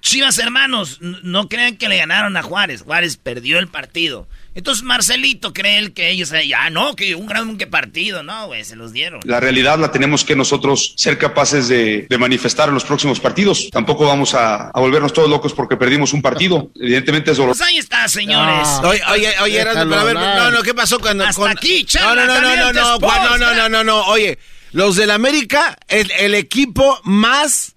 Chivas 0.00 0.38
hermanos, 0.38 0.98
no 1.00 1.48
crean 1.48 1.76
que 1.76 1.88
le 1.88 1.96
ganaron 1.96 2.36
a 2.36 2.42
Juárez. 2.42 2.82
Juárez 2.82 3.16
perdió 3.16 3.58
el 3.58 3.68
partido. 3.68 4.26
Entonces 4.54 4.84
Marcelito 4.84 5.54
cree 5.54 5.78
el 5.78 5.94
que 5.94 6.10
ellos, 6.10 6.32
ah, 6.56 6.70
no, 6.70 6.94
que 6.94 7.14
un 7.14 7.26
gran 7.26 7.56
que 7.56 7.66
partido, 7.66 8.22
no, 8.22 8.46
güey, 8.46 8.64
se 8.64 8.76
los 8.76 8.92
dieron. 8.92 9.20
La 9.24 9.40
realidad 9.40 9.78
la 9.78 9.90
tenemos 9.90 10.24
que 10.24 10.36
nosotros 10.36 10.94
ser 10.96 11.16
capaces 11.16 11.68
de, 11.68 12.06
manifestar 12.18 12.68
en 12.68 12.74
los 12.74 12.84
próximos 12.84 13.18
partidos. 13.18 13.70
Tampoco 13.70 14.06
vamos 14.06 14.34
a, 14.34 14.70
volvernos 14.74 15.12
todos 15.12 15.28
locos 15.28 15.54
porque 15.54 15.76
perdimos 15.76 16.12
un 16.12 16.20
partido. 16.20 16.70
Evidentemente 16.76 17.30
es 17.30 17.36
doloroso. 17.38 17.58
Pues 17.58 17.68
ahí 17.68 17.78
está, 17.78 18.06
señores. 18.08 18.68
No, 18.82 18.90
oye, 18.90 19.02
oye, 19.10 19.34
oye 19.40 19.64
pero 19.64 19.94
a 19.94 20.04
ver, 20.04 20.14
no, 20.14 20.50
no, 20.50 20.62
¿qué 20.62 20.74
pasó 20.74 21.00
cuando... 21.00 21.24
Hasta 21.24 21.40
con... 21.40 21.50
aquí, 21.50 21.84
charla, 21.84 22.26
no, 22.26 22.40
no, 22.40 22.56
no, 22.56 22.72
no, 22.72 22.98
no, 22.98 22.98
no, 22.98 23.38
no, 23.38 23.54
no, 23.54 23.68
no, 23.68 23.84
no, 23.84 24.06
oye, 24.06 24.38
los 24.72 24.96
del 24.96 25.10
América, 25.10 25.78
el, 25.88 26.10
el 26.12 26.34
equipo 26.34 27.00
más 27.04 27.74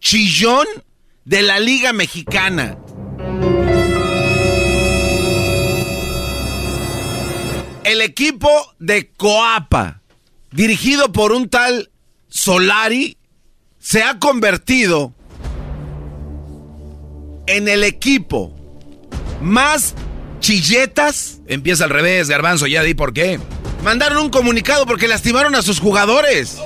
chillón 0.00 0.66
de 1.24 1.42
la 1.42 1.60
Liga 1.60 1.92
Mexicana. 1.92 2.76
El 7.84 8.00
equipo 8.00 8.48
de 8.78 9.10
Coapa, 9.10 10.00
dirigido 10.50 11.12
por 11.12 11.32
un 11.32 11.48
tal 11.48 11.90
Solari, 12.28 13.16
se 13.78 14.02
ha 14.02 14.18
convertido 14.18 15.12
en 17.46 17.68
el 17.68 17.84
equipo 17.84 18.54
más 19.40 19.94
chilletas. 20.40 21.40
Empieza 21.46 21.84
al 21.84 21.90
revés, 21.90 22.28
Garbanzo, 22.28 22.66
ya 22.66 22.82
di 22.82 22.94
por 22.94 23.12
qué. 23.12 23.38
Mandaron 23.84 24.18
un 24.18 24.30
comunicado 24.30 24.86
porque 24.86 25.08
lastimaron 25.08 25.54
a 25.54 25.62
sus 25.62 25.78
jugadores. 25.78 26.58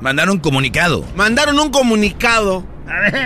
Mandaron 0.00 0.34
un 0.34 0.40
comunicado. 0.40 1.04
Mandaron 1.14 1.58
un 1.58 1.70
comunicado 1.70 2.66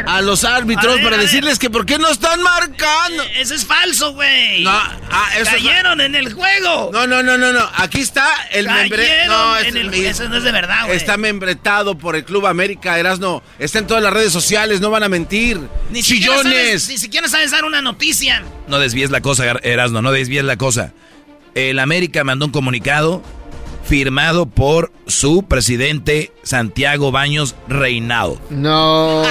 a, 0.07 0.21
los 0.23 0.45
árbitros 0.45 1.01
para 1.01 1.17
decirles 1.17 1.59
que 1.59 1.71
por 1.71 1.87
qué 1.87 1.99
no 1.99 2.09
están 2.09 2.43
marcando. 2.43 3.23
Eh, 3.23 3.41
eso 3.41 3.55
es 3.55 3.65
falso, 3.65 4.13
güey. 4.13 4.65
No, 4.65 4.71
ah, 4.71 5.29
Cayeron 5.45 6.01
en 6.01 6.15
el 6.15 6.33
juego. 6.33 6.91
No, 6.93 7.07
no, 7.07 7.23
no, 7.23 7.37
no, 7.37 7.53
no. 7.53 7.69
Aquí 7.77 8.01
está 8.01 8.27
el 8.53 8.67
membretado. 8.67 9.55
No, 9.55 9.57
eso 9.59 10.29
no 10.29 10.37
es 10.37 10.45
de 10.45 10.53
verdad, 10.53 10.87
güey. 10.87 10.97
Está 10.97 11.17
membretado 11.17 11.97
por 11.97 12.17
el 12.17 12.25
Club 12.25 12.47
América, 12.47 12.99
Erasno. 12.99 13.43
Está 13.59 13.79
en 13.79 13.87
todas 13.87 14.03
las 14.03 14.13
redes 14.13 14.33
sociales, 14.33 14.81
no 14.81 14.91
van 14.91 15.03
a 15.03 15.09
mentir. 15.09 15.61
Ni 15.91 16.03
Chillones. 16.03 16.89
ni 16.89 16.99
siquiera 16.99 17.29
sabes 17.29 17.51
dar 17.51 17.65
una 17.65 17.83
noticia. 17.83 18.43
No 18.69 18.79
desvíes 18.79 19.11
la 19.11 19.21
cosa, 19.21 19.45
Erasno, 19.63 20.03
no 20.03 20.13
desvíes 20.13 20.45
la 20.45 20.57
cosa. 20.57 20.93
El 21.55 21.79
América 21.81 22.25
mandó 22.25 22.47
un 22.47 22.53
comunicado 22.53 23.23
firmado 23.91 24.47
por 24.47 24.93
su 25.09 25.43
presidente 25.49 26.31
Santiago 26.45 27.11
Baños 27.11 27.57
Reinado. 27.67 28.41
No. 28.49 29.25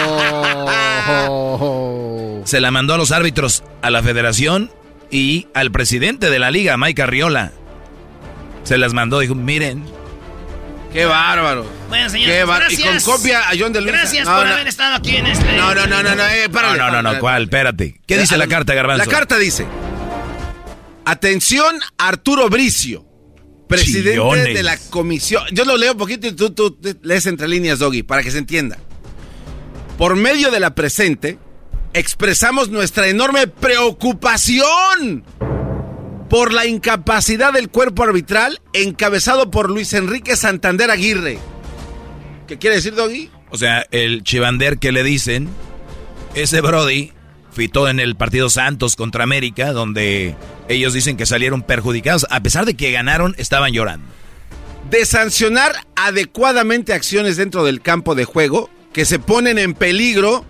Se 2.43 2.59
la 2.59 2.69
mandó 2.69 2.93
a 2.95 2.97
los 2.97 3.13
árbitros, 3.13 3.63
a 3.81 3.89
la 3.89 4.03
federación 4.03 4.69
y 5.09 5.47
al 5.53 5.71
presidente 5.71 6.29
de 6.29 6.39
la 6.39 6.51
liga, 6.51 6.75
Mike 6.75 7.01
Arriola. 7.01 7.53
Se 8.63 8.77
las 8.77 8.93
mandó, 8.93 9.21
dijo, 9.21 9.33
miren. 9.33 9.85
Qué 10.91 11.05
bárbaro. 11.05 11.65
Bueno, 11.87 12.09
señor, 12.09 12.45
gracias. 12.45 12.81
Y 12.81 12.83
con 12.83 12.99
copia 13.15 13.49
a 13.49 13.53
John 13.57 13.71
de 13.71 13.79
Luisa. 13.79 13.97
Gracias 13.97 14.27
por 14.27 14.45
haber 14.45 14.67
estado 14.67 14.95
aquí 14.95 15.15
en 15.15 15.27
este... 15.27 15.55
No, 15.55 15.73
no, 15.73 15.87
no, 15.87 16.03
no, 16.03 16.15
no, 16.15 16.27
eh, 16.27 16.49
no, 16.51 16.75
no, 16.75 16.91
no, 16.91 17.01
no, 17.01 17.19
¿cuál? 17.19 17.43
Espérate. 17.43 18.01
¿Qué 18.05 18.17
dice 18.17 18.37
la 18.37 18.47
carta, 18.47 18.73
Garbanzo? 18.73 19.05
La 19.05 19.09
carta 19.09 19.37
dice, 19.37 19.65
atención 21.05 21.79
Arturo 21.97 22.49
Bricio 22.49 23.08
presidente 23.69 24.53
de 24.53 24.63
la 24.63 24.77
comisión. 24.89 25.43
Yo 25.51 25.63
lo 25.63 25.77
leo 25.77 25.93
un 25.93 25.97
poquito 25.97 26.27
y 26.27 26.33
tú, 26.33 26.49
tú 26.49 26.77
lees 27.03 27.27
entre 27.27 27.47
líneas, 27.47 27.79
Doggy, 27.79 28.03
para 28.03 28.23
que 28.23 28.31
se 28.31 28.39
entienda. 28.39 28.77
Por 29.97 30.15
medio 30.15 30.49
de 30.49 30.59
la 30.59 30.73
presente, 30.73 31.37
expresamos 31.93 32.69
nuestra 32.69 33.07
enorme 33.07 33.47
preocupación 33.47 35.23
por 36.29 36.51
la 36.51 36.65
incapacidad 36.65 37.53
del 37.53 37.69
cuerpo 37.69 38.03
arbitral 38.03 38.59
encabezado 38.73 39.51
por 39.51 39.69
Luis 39.69 39.93
Enrique 39.93 40.35
Santander 40.35 40.89
Aguirre. 40.89 41.37
¿Qué 42.47 42.57
quiere 42.57 42.77
decir, 42.77 42.95
Doggy? 42.95 43.29
O 43.51 43.57
sea, 43.57 43.85
el 43.91 44.23
chivander 44.23 44.79
que 44.79 44.91
le 44.91 45.03
dicen, 45.03 45.47
ese 46.33 46.61
Brody 46.61 47.13
fitó 47.51 47.87
en 47.87 47.99
el 47.99 48.15
partido 48.15 48.49
Santos 48.49 48.95
contra 48.95 49.23
América, 49.23 49.73
donde 49.73 50.35
ellos 50.69 50.93
dicen 50.93 51.17
que 51.17 51.25
salieron 51.25 51.61
perjudicados. 51.61 52.25
A 52.29 52.41
pesar 52.41 52.65
de 52.65 52.75
que 52.75 52.91
ganaron, 52.91 53.35
estaban 53.37 53.73
llorando. 53.73 54.07
de 54.89 55.05
sancionar 55.05 55.73
adecuadamente 55.95 56.93
acciones 56.93 57.37
dentro 57.37 57.63
del 57.65 57.81
campo 57.81 58.15
de 58.15 58.25
juego 58.25 58.69
que 58.93 59.05
se 59.05 59.19
ponen 59.19 59.59
en 59.59 59.73
peligro 59.75 60.45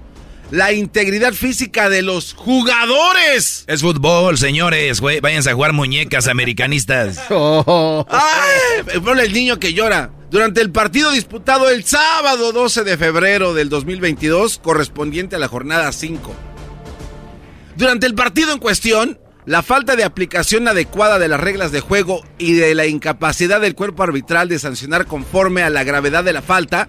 la 0.51 0.71
integridad 0.71 1.33
física 1.33 1.89
de 1.89 2.01
los 2.03 2.33
jugadores. 2.33 3.65
Es 3.67 3.81
fútbol, 3.81 4.37
señores, 4.37 5.01
güey. 5.01 5.19
Váyanse 5.19 5.49
a 5.49 5.53
jugar 5.55 5.73
muñecas 5.73 6.27
americanistas. 6.27 7.19
Oh. 7.31 8.05
¡Ay! 8.09 8.99
Ponle 9.01 9.23
el 9.25 9.33
niño 9.33 9.59
que 9.59 9.73
llora. 9.73 10.11
Durante 10.31 10.61
el 10.61 10.71
partido 10.71 11.11
disputado 11.11 11.69
el 11.69 11.83
sábado 11.83 12.51
12 12.51 12.83
de 12.83 12.97
febrero 12.97 13.53
del 13.53 13.67
2022, 13.69 14.59
correspondiente 14.59 15.35
a 15.35 15.39
la 15.39 15.47
jornada 15.47 15.91
5. 15.91 16.33
Durante 17.75 18.05
el 18.05 18.15
partido 18.15 18.51
en 18.53 18.59
cuestión, 18.59 19.19
la 19.49 19.63
falta 19.63 19.95
de 19.95 20.03
aplicación 20.03 20.67
adecuada 20.67 21.17
de 21.17 21.27
las 21.27 21.39
reglas 21.39 21.71
de 21.71 21.79
juego 21.81 22.23
y 22.37 22.53
de 22.53 22.75
la 22.75 22.85
incapacidad 22.85 23.59
del 23.59 23.73
cuerpo 23.73 24.03
arbitral 24.03 24.47
de 24.47 24.59
sancionar 24.59 25.07
conforme 25.07 25.63
a 25.63 25.71
la 25.71 25.83
gravedad 25.83 26.23
de 26.23 26.33
la 26.33 26.43
falta 26.43 26.87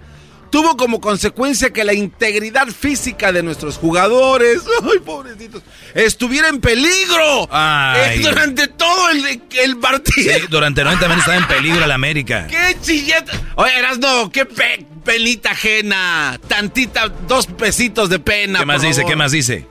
tuvo 0.50 0.76
como 0.76 1.00
consecuencia 1.00 1.72
que 1.72 1.84
la 1.84 1.94
integridad 1.94 2.66
física 2.66 3.32
de 3.32 3.42
nuestros 3.42 3.78
jugadores, 3.78 4.60
ay 4.82 4.98
pobrecitos, 4.98 5.62
estuviera 5.94 6.48
en 6.48 6.60
peligro 6.60 7.48
Ay. 7.50 8.18
Eh, 8.18 8.20
durante 8.20 8.66
todo 8.68 9.08
el, 9.08 9.40
el 9.62 9.76
partido. 9.78 10.30
Sí, 10.38 10.46
durante 10.50 10.84
90 10.84 11.08
minutos 11.08 11.26
estaba 11.32 11.38
en 11.38 11.48
peligro 11.62 11.82
el 11.84 11.92
América. 11.92 12.46
¡Qué 12.46 12.76
chilleta! 12.82 13.32
Oye, 13.54 13.78
Erasno, 13.78 14.30
qué 14.30 14.44
pe- 14.44 14.84
penita 15.02 15.52
ajena. 15.52 16.38
Tantita, 16.46 17.08
dos 17.26 17.46
pesitos 17.46 18.10
de 18.10 18.18
pena. 18.18 18.58
¿Qué 18.58 18.66
más 18.66 18.78
por 18.80 18.86
dice? 18.88 19.00
favor. 19.00 19.10
¿Qué 19.12 19.16
más 19.16 19.32
dice? 19.32 19.66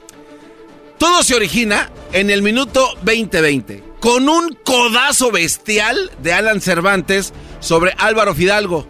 Todo 0.99 1.23
se 1.23 1.33
origina 1.33 1.89
en 2.11 2.29
el 2.29 2.41
minuto 2.41 2.85
2020 3.03 3.83
con 4.01 4.27
un 4.27 4.57
codazo 4.65 5.31
bestial 5.31 6.11
de 6.21 6.33
Alan 6.33 6.59
Cervantes 6.59 7.33
sobre 7.61 7.95
Álvaro 7.97 8.35
Fidalgo, 8.35 8.85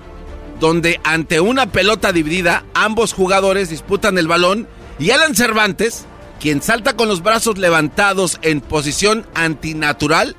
donde 0.59 0.99
ante 1.03 1.39
una 1.39 1.71
pelota 1.71 2.11
dividida 2.11 2.65
ambos 2.73 3.13
jugadores 3.13 3.69
disputan 3.69 4.17
el 4.17 4.27
balón 4.27 4.67
y 4.97 5.11
Alan 5.11 5.35
Cervantes, 5.35 6.05
quien 6.39 6.63
salta 6.63 6.95
con 6.95 7.09
los 7.09 7.21
brazos 7.21 7.59
levantados 7.59 8.39
en 8.41 8.61
posición 8.61 9.27
antinatural, 9.35 10.35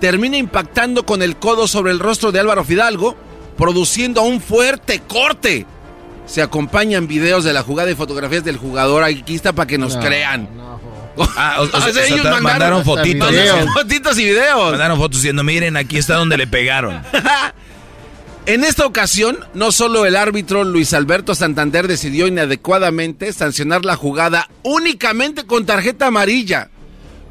termina 0.00 0.38
impactando 0.38 1.06
con 1.06 1.22
el 1.22 1.36
codo 1.36 1.68
sobre 1.68 1.92
el 1.92 2.00
rostro 2.00 2.32
de 2.32 2.40
Álvaro 2.40 2.64
Fidalgo, 2.64 3.14
produciendo 3.56 4.22
un 4.22 4.40
fuerte 4.40 5.00
corte. 5.06 5.66
Se 6.26 6.42
acompañan 6.42 7.06
videos 7.06 7.44
de 7.44 7.52
la 7.52 7.62
jugada 7.62 7.92
y 7.92 7.94
fotografías 7.94 8.44
del 8.44 8.56
jugador. 8.56 9.04
Aquí 9.04 9.36
está 9.36 9.52
para 9.52 9.66
que 9.68 9.78
nos 9.78 9.94
No, 9.96 10.02
crean. 10.02 10.48
Ah, 11.36 11.56
o- 11.58 11.62
o 11.62 11.68
sea, 11.68 11.80
O 11.88 11.92
sea, 11.92 12.04
ellos 12.06 12.18
mandaron- 12.24 12.42
mandaron 12.42 12.84
fotitos. 12.84 13.30
Videos. 13.30 13.72
Fotitos 13.74 14.18
y 14.18 14.24
videos. 14.24 14.70
Mandaron 14.70 14.98
fotos 14.98 15.18
diciendo, 15.18 15.42
miren, 15.44 15.76
aquí 15.76 15.98
está 15.98 16.14
donde 16.16 16.36
le 16.36 16.46
pegaron. 16.46 17.02
En 18.44 18.64
esta 18.64 18.84
ocasión, 18.86 19.38
no 19.54 19.70
solo 19.70 20.04
el 20.04 20.16
árbitro 20.16 20.64
Luis 20.64 20.94
Alberto 20.94 21.32
Santander 21.36 21.86
decidió 21.86 22.26
inadecuadamente 22.26 23.32
sancionar 23.32 23.84
la 23.84 23.94
jugada 23.94 24.48
únicamente 24.64 25.46
con 25.46 25.64
tarjeta 25.64 26.08
amarilla, 26.08 26.68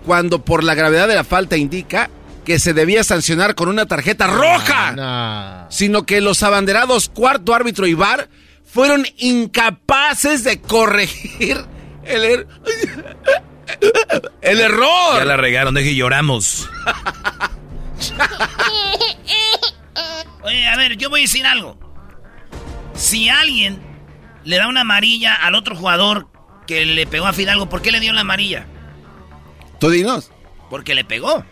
cuando 0.06 0.45
por 0.45 0.64
la 0.64 0.74
gravedad 0.74 1.10
de 1.10 1.16
la 1.16 1.26
falta 1.26 1.58
indica 1.58 2.10
que 2.45 2.60
se 2.60 2.74
debía 2.74 3.03
sancionar 3.03 3.56
con 3.56 3.68
una 3.68 3.88
tarjeta 3.88 4.28
roja, 4.28 5.68
sino 5.70 6.06
que 6.06 6.22
los 6.22 6.44
abanderados 6.44 7.10
cuarto 7.10 7.53
árbitro 7.53 7.88
y 7.88 7.94
VAR 7.94 8.30
fueron 8.64 9.06
incapaces 9.18 10.45
de 10.45 10.62
corregir 10.62 11.58
el, 12.06 12.24
er- 12.24 12.48
el 14.41 14.60
error. 14.60 15.18
Ya 15.19 15.26
la 15.26 15.38
regaron, 15.38 15.73
deje 15.73 15.91
y 15.91 15.95
lloramos. 15.95 16.69
Oye, 20.43 20.68
a 20.68 20.76
ver, 20.76 20.98
yo 20.98 21.10
voy 21.10 21.22
a 21.22 21.23
decir 21.23 21.45
algo. 21.45 21.77
Si 22.95 23.30
alguien 23.30 23.81
le 24.43 24.57
da 24.57 24.68
una 24.68 24.81
amarilla 24.81 25.35
al 25.35 25.56
otro 25.56 25.76
jugador 25.76 26.27
que 26.68 26.85
le 26.85 27.06
pegó 27.07 27.27
a 27.27 27.34
Fidalgo, 27.34 27.69
¿por 27.69 27.81
qué 27.81 27.91
le 27.91 27.99
dio 27.99 28.14
la 28.14 28.22
amarilla? 28.22 28.65
Tú 29.80 29.89
dinos. 29.89 30.31
Porque 30.69 30.95
le 30.95 31.03
pegó. 31.03 31.45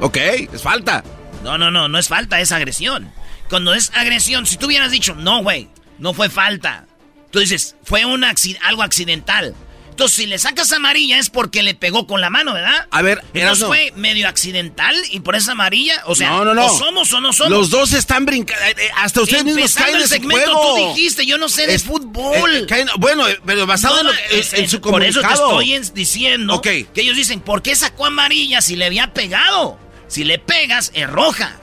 Ok, 0.00 0.16
es 0.16 0.62
falta. 0.62 1.02
No, 1.42 1.58
no, 1.58 1.70
no, 1.70 1.88
no 1.88 1.98
es 1.98 2.08
falta, 2.08 2.40
es 2.40 2.52
agresión. 2.52 3.12
Cuando 3.48 3.74
es 3.74 3.92
agresión, 3.94 4.46
si 4.46 4.56
tú 4.56 4.66
hubieras 4.66 4.90
dicho, 4.90 5.14
no, 5.14 5.42
güey, 5.42 5.68
no 5.98 6.12
fue 6.12 6.28
falta. 6.28 6.86
Tú 7.30 7.38
dices, 7.40 7.76
fue 7.84 8.04
un 8.04 8.24
algo 8.24 8.82
accidental. 8.82 9.54
Entonces, 9.96 10.16
si 10.18 10.26
le 10.26 10.38
sacas 10.38 10.70
amarilla 10.72 11.18
es 11.18 11.30
porque 11.30 11.62
le 11.62 11.74
pegó 11.74 12.06
con 12.06 12.20
la 12.20 12.28
mano, 12.28 12.52
¿verdad? 12.52 12.86
A 12.90 13.00
ver, 13.00 13.20
Entonces 13.32 13.42
Erasno. 13.42 13.68
fue 13.68 13.92
medio 13.96 14.28
accidental 14.28 14.94
y 15.10 15.20
por 15.20 15.36
esa 15.36 15.52
amarilla, 15.52 16.02
o 16.04 16.14
sea, 16.14 16.28
no, 16.32 16.44
no, 16.44 16.52
no. 16.52 16.66
o 16.66 16.78
somos 16.78 17.10
o 17.14 17.20
no 17.22 17.32
somos. 17.32 17.50
Los 17.50 17.70
dos 17.70 17.94
están 17.94 18.26
brincando. 18.26 18.62
eh, 18.66 18.74
eh, 18.76 18.88
Hasta 18.98 19.22
ustedes 19.22 19.44
mismos 19.44 19.74
caen 19.74 19.88
en 19.92 19.96
el 19.96 20.02
ese 20.02 20.16
segmento, 20.16 20.54
juego. 20.54 20.76
tú 20.90 20.94
dijiste, 20.94 21.24
yo 21.24 21.38
no 21.38 21.48
sé 21.48 21.66
de 21.66 21.76
Es- 21.76 21.84
fútbol. 21.84 22.54
eh, 22.54 22.66
caen- 22.66 22.90
bueno, 22.98 23.26
eh, 23.26 23.40
pero 23.46 23.66
basado 23.66 23.94
No, 24.02 24.10
en, 24.10 24.16
lo 24.16 24.36
es- 24.38 24.52
en 24.52 24.68
su 24.68 24.82
Por 24.82 25.02
eso 25.02 25.20
te 25.20 25.26
comunicado. 25.28 25.50
estoy 25.62 25.72
en- 25.72 25.94
diciendo 25.94 26.60
que 26.60 26.86
ellos 26.94 27.16
dicen, 27.16 27.40
¿por 27.40 27.62
qué 27.62 27.74
sacó 27.74 28.04
amarilla 28.04 28.60
si 28.60 28.76
le 28.76 28.84
había 28.84 29.14
pegado? 29.14 29.78
Si 30.08 30.24
le 30.24 30.38
pegas, 30.38 30.90
es 30.94 31.08
roja. 31.08 31.56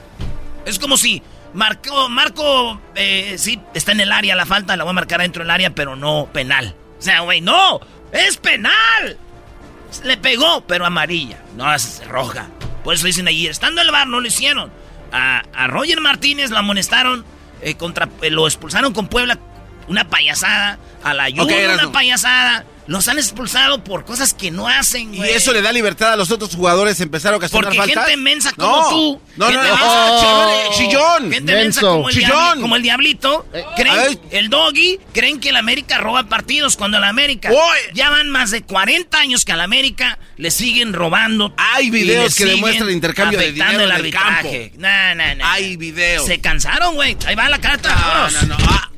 Es 0.66 0.80
como 0.80 0.98
si 0.98 1.22
Marco, 1.54 2.10
Marco, 2.10 2.82
eh, 2.96 3.36
sí, 3.38 3.60
está 3.76 3.92
en 3.92 4.00
el 4.00 4.12
área 4.12 4.36
la 4.36 4.48
falta, 4.48 4.76
la 4.76 4.86
voy 4.86 4.90
a 4.90 4.94
marcar 4.94 5.22
dentro 5.22 5.44
del 5.44 5.52
área, 5.52 5.70
pero 5.76 5.96
no 5.96 6.30
penal. 6.34 6.74
O 7.00 7.02
sea, 7.06 7.20
güey, 7.20 7.42
no, 7.42 7.82
es 8.14 8.38
penal. 8.38 9.18
Le 10.04 10.18
pegó, 10.18 10.62
pero 10.66 10.86
amarilla, 10.86 11.38
no 11.56 11.72
es 11.74 12.02
roja. 12.08 12.48
Por 12.84 12.96
eso 12.96 13.06
dicen 13.06 13.28
ahí, 13.28 13.48
estando 13.48 13.82
en 13.82 13.88
el 13.88 13.92
bar, 13.92 14.08
no 14.08 14.20
lo 14.20 14.28
hicieron. 14.28 14.72
A, 15.12 15.44
a 15.54 15.68
Roger 15.68 16.02
Martínez 16.02 16.50
lo 16.50 16.58
amonestaron, 16.58 17.24
eh, 17.62 17.76
contra, 17.76 18.10
eh, 18.22 18.30
lo 18.32 18.48
expulsaron 18.48 18.94
con 18.94 19.08
Puebla, 19.08 19.38
una 19.88 20.08
payasada. 20.10 20.80
A 21.04 21.14
la 21.14 21.26
Juve, 21.30 21.68
Ok, 21.68 21.82
una 21.82 21.92
payasada. 21.92 22.66
Los 22.88 23.08
han 23.08 23.18
expulsado 23.18 23.84
por 23.84 24.04
cosas 24.06 24.34
que 24.34 24.52
no 24.52 24.68
hacen, 24.68 25.14
Y 25.14 25.18
güey. 25.18 25.32
eso 25.32 25.54
le 25.54 25.62
da 25.62 25.72
libertad 25.72 26.14
a 26.14 26.16
los 26.18 26.32
otros 26.32 26.54
jugadores 26.56 27.00
a 27.00 27.04
empezar 27.04 27.34
a 27.34 27.38
ocasionar 27.38 27.66
Porque 27.66 27.78
faltas. 27.78 28.06
gente 28.08 28.18
mensa 28.18 28.52
como 28.52 28.76
No. 28.82 28.90
tú. 28.90 29.22
No, 29.38 29.46
no, 29.46 29.52
gente 29.52 29.68
no. 29.70 29.76
mensa, 29.76 30.06
Oh, 30.12 30.72
chillón. 30.78 31.32
Gente 31.32 31.54
mensa 31.56 31.82
como 31.82 32.10
el, 32.10 32.16
Chillón. 32.16 32.62
como 32.62 32.76
el 32.76 32.82
diablito. 32.84 33.46
creen, 33.76 33.88
a 33.90 34.04
ver. 34.04 34.20
el 34.32 34.50
doggy, 34.50 35.00
creen 35.14 35.40
que 35.40 35.50
el 35.50 35.56
América 35.56 35.98
roba 36.00 36.24
partidos 36.24 36.76
cuando 36.76 36.98
el 36.98 37.04
América. 37.06 37.50
Uy. 37.52 37.58
Ya 37.94 38.10
van 38.10 38.30
más 38.30 38.52
de 38.52 38.64
40 38.64 39.18
años 39.18 39.46
que 39.46 39.52
al 39.54 39.62
América 39.62 40.20
le 40.38 40.52
siguen 40.52 40.92
robando. 40.94 41.54
Hay 41.58 41.88
y 41.88 41.90
videos 41.90 42.36
que 42.36 42.46
demuestran 42.46 42.90
intercambio 42.92 43.40
de 43.40 43.52
dinero 43.54 43.70
el 43.72 43.76
en 43.76 43.82
el 43.82 43.92
arbitraje. 43.92 44.72
No, 44.78 45.16
no, 45.16 45.36
no. 45.36 45.46
Hay 45.46 45.78
videos. 45.78 46.26
Se 46.26 46.42
cansaron, 46.42 46.96
güey. 46.96 47.16
Ahí 47.26 47.36
va 47.36 47.48
la 47.50 47.60
carta. 47.60 48.30
no, 48.32 48.48
no. 48.48 48.56
Ah, 48.60 48.68
ah, 48.70 48.90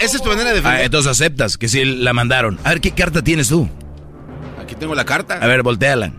esa 0.00 0.16
es 0.16 0.22
tu 0.22 0.28
manera 0.28 0.50
de 0.50 0.58
Ah, 0.58 0.60
defender. 0.62 0.84
entonces 0.84 1.10
aceptas 1.10 1.56
que 1.58 1.68
sí 1.68 1.84
la 1.84 2.12
mandaron. 2.12 2.58
A 2.64 2.70
ver, 2.70 2.80
¿qué 2.80 2.90
carta 2.92 3.22
tienes 3.22 3.48
tú? 3.48 3.68
Aquí 4.60 4.74
tengo 4.74 4.94
la 4.94 5.04
carta. 5.04 5.34
A 5.40 5.46
ver, 5.46 5.62
volteala. 5.62 6.12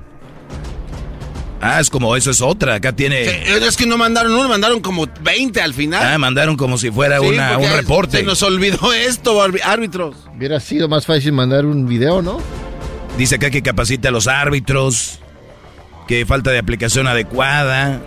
Ah, 1.61 1.79
es 1.79 1.89
como, 1.89 2.15
eso 2.17 2.29
es 2.29 2.41
otra. 2.41 2.75
Acá 2.75 2.91
tiene... 2.93 3.21
Es 3.23 3.77
que 3.77 3.85
no 3.85 3.97
mandaron 3.97 4.33
uno, 4.33 4.49
mandaron 4.49 4.81
como 4.81 5.07
20 5.21 5.61
al 5.61 5.73
final. 5.73 6.03
Ah, 6.05 6.17
mandaron 6.17 6.57
como 6.57 6.77
si 6.77 6.91
fuera 6.91 7.19
Sí, 7.19 7.25
una, 7.25 7.57
un 7.57 7.69
reporte. 7.71 8.17
Se 8.17 8.23
nos 8.23 8.43
olvidó 8.43 8.91
esto, 8.93 9.41
árbitros. 9.63 10.15
Hubiera 10.35 10.59
sido 10.59 10.89
más 10.89 11.05
fácil 11.05 11.31
mandar 11.31 11.65
un 11.65 11.87
video, 11.87 12.21
¿no? 12.21 12.39
Dice 13.17 13.35
acá 13.35 13.49
que 13.49 13.61
capacita 13.61 14.09
a 14.09 14.11
los 14.11 14.27
árbitros, 14.27 15.19
que 16.07 16.25
falta 16.25 16.51
de 16.51 16.57
aplicación 16.59 17.07
adecuada. 17.07 18.01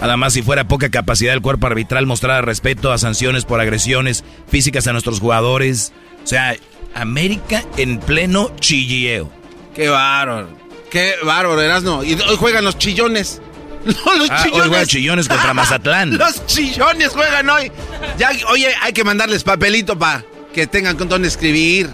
Además, 0.00 0.32
si 0.34 0.42
fuera 0.42 0.68
poca 0.68 0.90
capacidad 0.90 1.32
del 1.32 1.40
cuerpo 1.42 1.66
arbitral 1.66 2.06
mostrar 2.06 2.44
respeto 2.44 2.92
a 2.92 2.98
sanciones 2.98 3.44
por 3.44 3.60
agresiones 3.60 4.24
físicas 4.48 4.86
a 4.86 4.92
nuestros 4.92 5.20
jugadores. 5.20 5.92
O 6.22 6.26
sea, 6.26 6.54
América 6.94 7.62
en 7.76 7.98
pleno 7.98 8.52
chilleo. 8.60 9.30
Qué 9.74 9.88
bárbaro. 9.88 10.48
Qué 10.90 11.14
bárbaro, 11.24 11.60
Erasno. 11.60 12.04
Y 12.04 12.14
hoy 12.14 12.36
juegan 12.36 12.64
los 12.64 12.78
chillones. 12.78 13.40
No, 13.86 14.14
los 14.16 14.28
Ah, 14.30 14.38
hoy 14.38 14.42
chillones. 14.50 14.68
juega 14.68 14.86
Chillones 14.86 15.28
contra 15.28 15.54
Mazatlán. 15.54 16.18
los 16.18 16.44
chillones 16.46 17.10
juegan 17.10 17.48
hoy. 17.48 17.70
Ya, 18.18 18.30
oye, 18.50 18.74
hay 18.82 18.92
que 18.92 19.04
mandarles 19.04 19.44
papelito 19.44 19.96
para 19.96 20.24
que 20.52 20.66
tengan 20.66 20.96
con 20.96 21.08
dónde 21.08 21.28
escribir. 21.28 21.88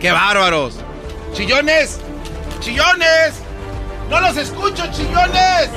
Qué 0.00 0.10
bárbaros. 0.10 0.74
Chillones. 1.34 1.98
Chillones. 2.58 3.34
No 4.10 4.20
los 4.20 4.36
escucho, 4.36 4.82
chillones. 4.92 5.68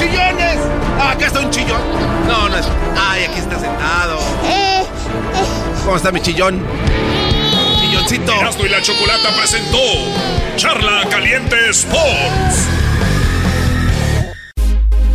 Chillones. 0.00 0.56
Ah, 0.98 1.10
acá 1.10 1.26
está 1.26 1.40
un 1.40 1.50
chillón. 1.50 1.78
No, 2.26 2.48
no 2.48 2.56
es. 2.56 2.66
Ay, 2.98 3.24
aquí 3.24 3.38
está 3.38 3.58
sentado. 3.58 4.18
¿Cómo 5.84 5.96
está 5.96 6.10
mi 6.10 6.22
chillón? 6.22 6.64
Chilloncito. 7.78 8.32
Erasmo 8.32 8.64
y 8.64 8.70
la 8.70 8.80
Chocolata 8.80 9.28
presentó 9.36 9.76
Charla 10.56 11.06
Caliente 11.10 11.54
Sports. 11.68 12.66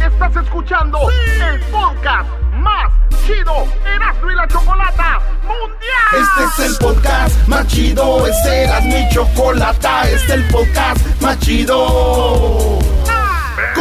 Estás 0.05 0.35
escuchando 0.43 0.99
el 1.09 1.59
podcast 1.61 2.29
más 2.53 2.91
chido 3.25 3.65
Erasmo 3.87 4.29
y 4.29 4.35
la 4.35 4.47
Chocolata 4.47 5.19
Mundial. 5.41 6.45
Este 6.45 6.63
es 6.63 6.69
el 6.69 6.77
podcast 6.77 7.47
más 7.47 7.65
chido, 7.65 8.27
este 8.27 8.65
era 8.65 8.81
mi 8.81 9.09
chocolata, 9.09 10.03
este 10.03 10.15
es 10.15 10.29
el 10.29 10.43
podcast 10.49 10.99
más 11.21 11.39
chido. 11.39 12.94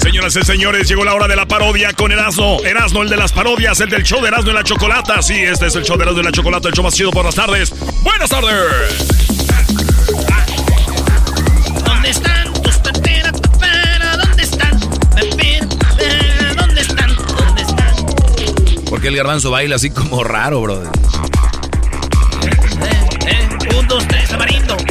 Señoras 0.00 0.36
y 0.36 0.42
señores, 0.42 0.88
llegó 0.88 1.04
la 1.04 1.14
hora 1.14 1.28
de 1.28 1.36
la 1.36 1.46
parodia 1.46 1.92
con 1.92 2.10
Erasmo. 2.10 2.60
Erasmo, 2.64 3.02
el 3.02 3.08
de 3.08 3.16
las 3.16 3.32
parodias, 3.32 3.78
el 3.80 3.88
del 3.88 4.02
show 4.02 4.20
de 4.20 4.28
Erasmo 4.28 4.50
y 4.50 4.54
la 4.54 4.64
Chocolata. 4.64 5.22
Sí, 5.22 5.34
este 5.34 5.66
es 5.66 5.76
el 5.76 5.84
show 5.84 5.96
de 5.96 6.02
Erasmo 6.04 6.20
y 6.20 6.24
la 6.24 6.32
Chocolata, 6.32 6.68
el 6.68 6.74
show 6.74 6.82
más 6.82 6.94
chido 6.94 7.10
por 7.10 7.24
las 7.24 7.34
tardes. 7.34 7.72
¡Buenas 8.02 8.30
tardes! 8.30 8.54
¿Dónde 11.84 12.10
están 12.10 12.52
tus 12.62 12.76
peperas, 12.78 13.32
¿Dónde 14.18 14.42
están? 14.42 14.80
¿Dónde 16.56 16.80
están? 16.80 17.16
¿Dónde 17.36 17.62
están? 17.62 17.94
Porque 18.88 19.08
el 19.08 19.16
garbanzo 19.16 19.50
baila 19.50 19.76
así 19.76 19.90
como 19.90 20.24
raro, 20.24 20.62
brother. 20.62 20.88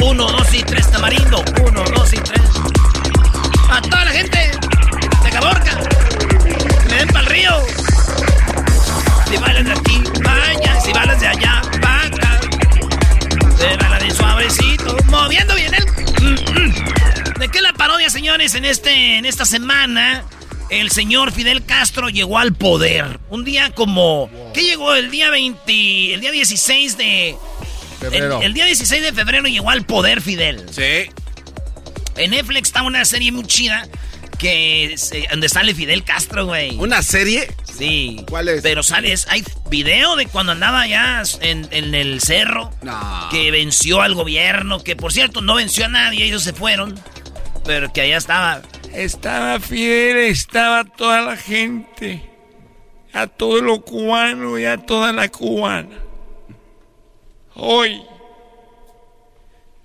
Uno, 0.08 0.26
dos 0.26 0.54
y 0.54 0.62
tres, 0.62 0.90
tamarindo. 0.90 1.44
Uno, 1.66 1.84
dos 1.94 2.14
y 2.14 2.16
tres. 2.16 2.40
A 3.70 3.82
toda 3.82 4.06
la 4.06 4.10
gente 4.10 4.50
Caborca. 5.30 5.78
Me 6.88 6.96
den 6.96 7.08
pa'l 7.08 7.26
río. 7.26 7.50
Si 9.28 9.36
balas 9.36 9.64
de 9.66 9.72
aquí, 9.72 10.02
vaya. 10.24 10.80
Si 10.80 10.92
balas 10.92 11.20
de 11.20 11.26
allá, 11.26 11.62
vaca. 11.82 12.40
Se 13.58 13.76
bala 13.76 13.98
de 13.98 14.10
suavecito. 14.10 14.96
Moviendo 15.10 15.54
bien 15.54 15.74
el. 15.74 15.84
Mm, 16.22 16.58
mm. 16.58 17.38
¿De 17.38 17.48
qué 17.50 17.60
la 17.60 17.74
parodia, 17.74 18.08
señores? 18.08 18.54
En, 18.54 18.64
este, 18.64 19.18
en 19.18 19.26
esta 19.26 19.44
semana, 19.44 20.24
el 20.70 20.90
señor 20.90 21.32
Fidel 21.32 21.66
Castro 21.66 22.08
llegó 22.08 22.38
al 22.38 22.54
poder. 22.54 23.20
Un 23.28 23.44
día 23.44 23.74
como. 23.74 24.30
¿Qué 24.54 24.62
llegó? 24.62 24.94
El 24.94 25.10
día 25.10 25.28
20. 25.28 26.14
El 26.14 26.20
día 26.22 26.32
16 26.32 26.96
de. 26.96 27.36
Febrero. 27.98 28.38
El, 28.38 28.46
el 28.46 28.54
día 28.54 28.64
16 28.64 29.02
de 29.02 29.12
febrero 29.12 29.48
llegó 29.48 29.70
al 29.70 29.84
poder 29.84 30.20
Fidel. 30.20 30.64
Sí. 30.70 31.10
En 32.16 32.30
Netflix 32.32 32.68
está 32.68 32.82
una 32.82 33.04
serie 33.04 33.32
muy 33.32 33.44
chida 33.46 33.88
que 34.38 34.94
donde 35.30 35.48
sale 35.48 35.74
Fidel 35.74 36.04
Castro, 36.04 36.46
güey. 36.46 36.76
¿Una 36.78 37.02
serie? 37.02 37.48
Sí. 37.64 38.24
¿Cuál 38.28 38.48
es? 38.48 38.62
Pero 38.62 38.82
sales, 38.82 39.26
hay 39.28 39.44
video 39.68 40.16
de 40.16 40.26
cuando 40.26 40.52
andaba 40.52 40.82
allá 40.82 41.22
en, 41.40 41.94
el 41.94 42.20
cerro. 42.20 42.70
No. 42.82 43.28
Que 43.30 43.50
venció 43.50 44.00
al 44.00 44.14
gobierno, 44.14 44.82
que 44.82 44.96
por 44.96 45.12
cierto 45.12 45.40
no 45.40 45.56
venció 45.56 45.84
a 45.84 45.88
nadie, 45.88 46.24
ellos 46.24 46.42
se 46.42 46.52
fueron. 46.52 46.98
Pero 47.64 47.92
que 47.92 48.02
allá 48.02 48.16
estaba. 48.16 48.62
Estaba 48.94 49.60
Fidel, 49.60 50.18
estaba 50.18 50.84
toda 50.84 51.20
la 51.20 51.36
gente. 51.36 52.24
A 53.12 53.26
todo 53.26 53.60
lo 53.60 53.82
cubano 53.82 54.58
y 54.58 54.64
a 54.64 54.78
toda 54.78 55.12
la 55.12 55.28
cubana. 55.28 56.07
Hoy 57.60 58.04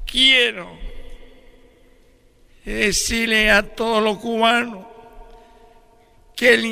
quiero 0.05 0.77
decirle 2.63 3.49
a 3.49 3.63
todos 3.63 4.03
los 4.03 4.19
cubanos 4.19 4.85
que 6.35 6.53
el 6.53 6.65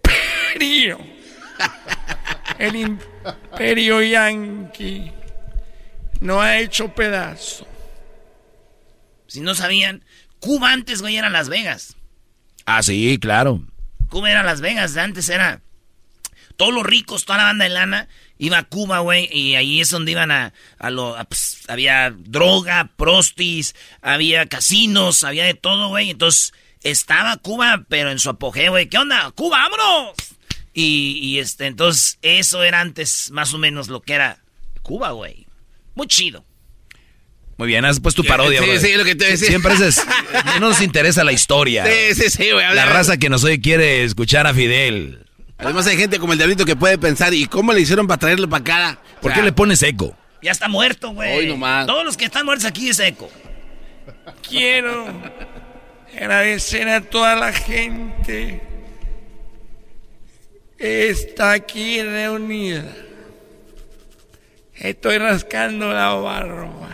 imperio, 0.00 0.98
el 2.58 2.74
imperio 2.74 4.02
yanqui, 4.02 5.12
no 6.20 6.42
ha 6.42 6.58
hecho 6.58 6.92
pedazo. 6.92 7.64
Si 9.28 9.40
no 9.40 9.54
sabían, 9.54 10.04
Cuba 10.40 10.72
antes, 10.72 11.00
güey, 11.00 11.16
era 11.16 11.30
Las 11.30 11.48
Vegas. 11.48 11.94
Ah, 12.66 12.82
sí, 12.82 13.18
claro. 13.20 13.62
Cuba 14.10 14.32
era 14.32 14.42
Las 14.42 14.60
Vegas, 14.60 14.96
antes 14.96 15.28
era 15.28 15.62
todos 16.56 16.74
los 16.74 16.84
ricos, 16.84 17.24
toda 17.24 17.38
la 17.38 17.44
banda 17.44 17.64
de 17.64 17.70
lana, 17.70 18.08
iba 18.38 18.58
a 18.58 18.62
Cuba, 18.64 19.00
güey, 19.00 19.28
y 19.32 19.54
ahí 19.56 19.80
es 19.80 19.90
donde 19.90 20.12
iban 20.12 20.30
a, 20.30 20.52
a 20.78 20.90
lo, 20.90 21.16
pues, 21.28 21.60
había 21.68 22.14
droga, 22.16 22.90
prostis, 22.96 23.74
había 24.00 24.46
casinos, 24.46 25.24
había 25.24 25.44
de 25.44 25.54
todo, 25.54 25.88
güey. 25.88 26.10
Entonces, 26.10 26.52
estaba 26.82 27.36
Cuba, 27.36 27.84
pero 27.88 28.10
en 28.10 28.18
su 28.18 28.30
apogeo, 28.30 28.72
güey. 28.72 28.88
¿Qué 28.88 28.98
onda? 28.98 29.30
¡Cuba, 29.32 29.58
vámonos! 29.58 30.14
Y, 30.72 31.18
y 31.20 31.38
este, 31.40 31.66
entonces, 31.66 32.18
eso 32.22 32.62
era 32.62 32.80
antes 32.80 33.30
más 33.32 33.52
o 33.54 33.58
menos 33.58 33.88
lo 33.88 34.00
que 34.00 34.14
era 34.14 34.38
Cuba, 34.82 35.10
güey. 35.10 35.46
Muy 35.94 36.06
chido. 36.06 36.44
Muy 37.58 37.66
bien, 37.66 37.84
has 37.84 37.98
puesto 37.98 38.22
tu 38.22 38.28
parodia, 38.28 38.62
Sí, 38.62 38.78
sí, 38.78 38.94
lo 38.94 39.04
que 39.04 39.16
te 39.16 39.24
decía. 39.32 39.48
Siempre 39.48 39.74
es, 39.74 40.00
no 40.60 40.68
nos 40.68 40.80
interesa 40.80 41.24
la 41.24 41.32
historia. 41.32 41.84
Sí, 41.88 42.14
sí, 42.14 42.30
sí, 42.30 42.50
güey. 42.52 42.64
La 42.74 42.86
raza 42.86 43.16
que 43.16 43.28
nos 43.28 43.42
oye 43.42 43.60
quiere 43.60 44.04
escuchar 44.04 44.46
a 44.46 44.54
Fidel. 44.54 45.27
Además 45.58 45.86
hay 45.88 45.96
gente 45.96 46.18
como 46.18 46.32
el 46.32 46.38
Diablito 46.38 46.64
que 46.64 46.76
puede 46.76 46.98
pensar, 46.98 47.34
¿y 47.34 47.46
cómo 47.46 47.72
le 47.72 47.80
hicieron 47.80 48.06
para 48.06 48.18
traerlo 48.18 48.48
para 48.48 48.60
acá? 48.60 48.98
¿Por 49.20 49.32
qué 49.32 49.42
le 49.42 49.52
pones 49.52 49.82
eco? 49.82 50.16
Ya 50.40 50.52
está 50.52 50.68
muerto, 50.68 51.10
güey. 51.10 51.36
Hoy 51.36 51.46
nomás. 51.48 51.86
Todos 51.86 52.04
los 52.04 52.16
que 52.16 52.26
están 52.26 52.46
muertos 52.46 52.64
aquí 52.64 52.88
es 52.88 53.00
eco. 53.00 53.28
Quiero 54.48 55.06
agradecer 56.16 56.88
a 56.88 57.00
toda 57.00 57.34
la 57.34 57.52
gente 57.52 58.62
que 60.78 61.08
está 61.08 61.52
aquí 61.52 62.02
reunida. 62.02 62.84
Estoy 64.76 65.18
rascando 65.18 65.92
la 65.92 66.10
barba. 66.14 66.88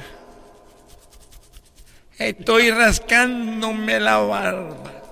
Estoy 2.17 2.71
rascándome 2.71 4.01
la 4.01 4.17
barba. 4.19 5.03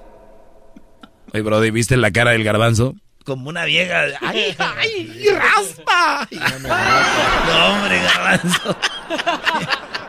Oye, 1.34 1.42
Brody, 1.42 1.70
¿viste 1.70 1.98
la 1.98 2.10
cara 2.10 2.30
del 2.30 2.44
garbanzo? 2.44 2.94
Como 3.22 3.48
una 3.48 3.64
vieja. 3.64 4.04
¡Ay, 4.20 4.56
ay, 4.58 5.26
raspa! 5.30 6.28
no, 6.30 7.66
hombre, 7.66 8.00
garbanzo. 8.02 8.76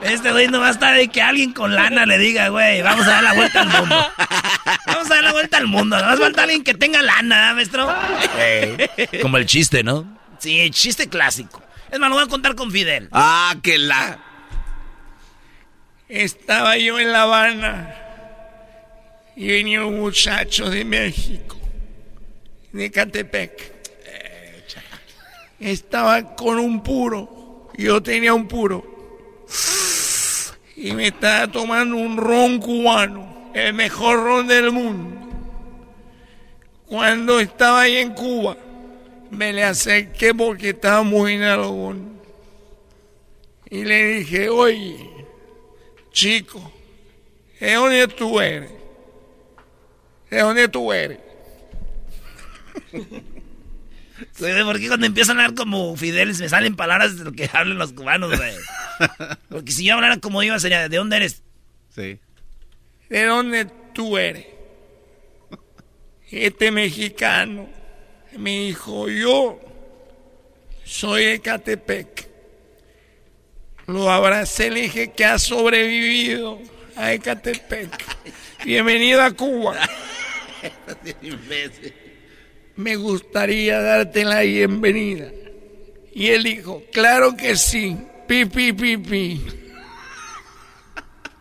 Este 0.01 0.31
güey 0.31 0.47
no 0.47 0.59
va 0.59 0.67
a 0.67 0.71
estar 0.71 0.95
de 0.95 1.07
que 1.07 1.21
alguien 1.21 1.53
con 1.53 1.73
lana 1.73 2.05
le 2.05 2.17
diga, 2.17 2.49
güey, 2.49 2.81
vamos 2.81 3.07
a 3.07 3.11
dar 3.11 3.23
la 3.23 3.33
vuelta 3.33 3.61
al 3.61 3.69
mundo. 3.69 4.11
Vamos 4.85 5.11
a 5.11 5.15
dar 5.15 5.23
la 5.23 5.31
vuelta 5.31 5.57
al 5.57 5.67
mundo. 5.67 5.97
No 5.97 6.09
a 6.09 6.17
falta 6.17 6.43
alguien 6.43 6.63
que 6.63 6.73
tenga 6.73 7.01
lana, 7.01 7.51
¿eh, 7.51 7.53
maestro? 7.53 7.93
como 9.21 9.37
el 9.37 9.45
chiste, 9.45 9.83
¿no? 9.83 10.05
Sí, 10.39 10.59
el 10.59 10.71
chiste 10.71 11.07
clásico. 11.07 11.61
Es 11.89 11.99
más, 11.99 12.09
lo 12.09 12.15
voy 12.15 12.25
a 12.25 12.27
contar 12.27 12.55
con 12.55 12.71
Fidel. 12.71 13.07
Ah, 13.11 13.55
que 13.61 13.77
la. 13.77 14.19
Estaba 16.09 16.77
yo 16.77 16.99
en 16.99 17.11
La 17.11 17.23
Habana 17.23 17.95
y 19.35 19.47
venía 19.47 19.85
un 19.85 19.99
muchacho 19.99 20.69
de 20.69 20.85
México 20.85 21.62
de 22.73 22.91
Catepec. 22.91 23.71
Estaba 25.59 26.35
con 26.35 26.59
un 26.59 26.83
puro. 26.83 27.69
Yo 27.77 28.03
tenía 28.03 28.33
un 28.33 28.47
puro. 28.47 28.83
Y 30.75 30.91
me 30.91 31.07
estaba 31.07 31.49
tomando 31.49 31.95
un 31.95 32.17
ron 32.17 32.59
cubano. 32.59 33.51
El 33.53 33.73
mejor 33.73 34.17
ron 34.17 34.47
del 34.47 34.71
mundo. 34.71 35.11
Cuando 36.87 37.39
estaba 37.39 37.81
ahí 37.81 37.97
en 37.97 38.13
Cuba, 38.13 38.57
me 39.31 39.53
le 39.53 39.63
acerqué 39.63 40.33
porque 40.33 40.69
estaba 40.69 41.01
muy 41.03 41.41
algodón. 41.41 42.19
Y 43.69 43.83
le 43.83 44.05
dije, 44.15 44.49
oye, 44.49 45.09
chico, 46.11 46.71
¿de 47.59 47.73
dónde 47.73 48.07
tú 48.09 48.39
eres? 48.39 48.71
¿De 50.29 50.39
dónde 50.39 50.67
tú 50.67 50.93
eres? 50.93 51.22
¿Por 54.65 54.79
qué 54.79 54.87
cuando 54.87 55.05
empiezan 55.05 55.39
a 55.39 55.45
hablar 55.45 55.57
como 55.57 55.95
Fideles 55.97 56.39
me 56.39 56.49
salen 56.49 56.75
palabras 56.75 57.17
de 57.17 57.23
lo 57.23 57.31
que 57.31 57.49
hablan 57.51 57.77
los 57.77 57.93
cubanos, 57.93 58.35
güey? 58.35 58.53
Porque 59.49 59.71
si 59.71 59.85
yo 59.85 59.95
hablara 59.95 60.17
como 60.17 60.43
iba 60.43 60.59
sería, 60.59 60.87
¿de 60.87 60.97
dónde 60.97 61.17
eres? 61.17 61.41
Sí. 61.95 62.19
¿De 63.09 63.25
dónde 63.25 63.65
tú 63.93 64.17
eres? 64.17 64.45
Este 66.29 66.71
mexicano 66.71 67.69
me 68.37 68.67
dijo, 68.67 69.09
yo 69.09 69.59
soy 70.83 71.25
de 71.25 71.39
Catepec. 71.39 72.33
Lo 73.87 74.09
abracé, 74.09 74.69
le 74.69 74.83
dije 74.83 75.11
que 75.11 75.25
ha 75.25 75.37
sobrevivido 75.37 76.59
a 76.95 77.13
Ecatepec. 77.13 77.89
Bienvenido 78.65 79.21
a 79.21 79.31
Cuba 79.31 79.77
me 82.75 82.95
gustaría 82.95 83.81
darte 83.81 84.25
la 84.25 84.41
bienvenida. 84.41 85.29
Y 86.13 86.27
él 86.27 86.43
dijo, 86.43 86.83
claro 86.91 87.35
que 87.35 87.55
sí, 87.55 87.97
pi, 88.27 88.45
pi, 88.45 88.73
pi, 88.73 88.97
pi. 88.97 89.45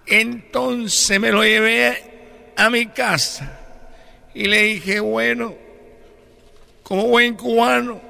Entonces 0.07 1.21
me 1.21 1.31
lo 1.31 1.43
llevé 1.43 2.53
a 2.57 2.69
mi 2.71 2.87
casa 2.87 3.59
y 4.35 4.47
le 4.47 4.63
dije, 4.63 5.01
bueno, 5.01 5.55
como 6.83 7.09
buen 7.09 7.35
cubano, 7.35 8.01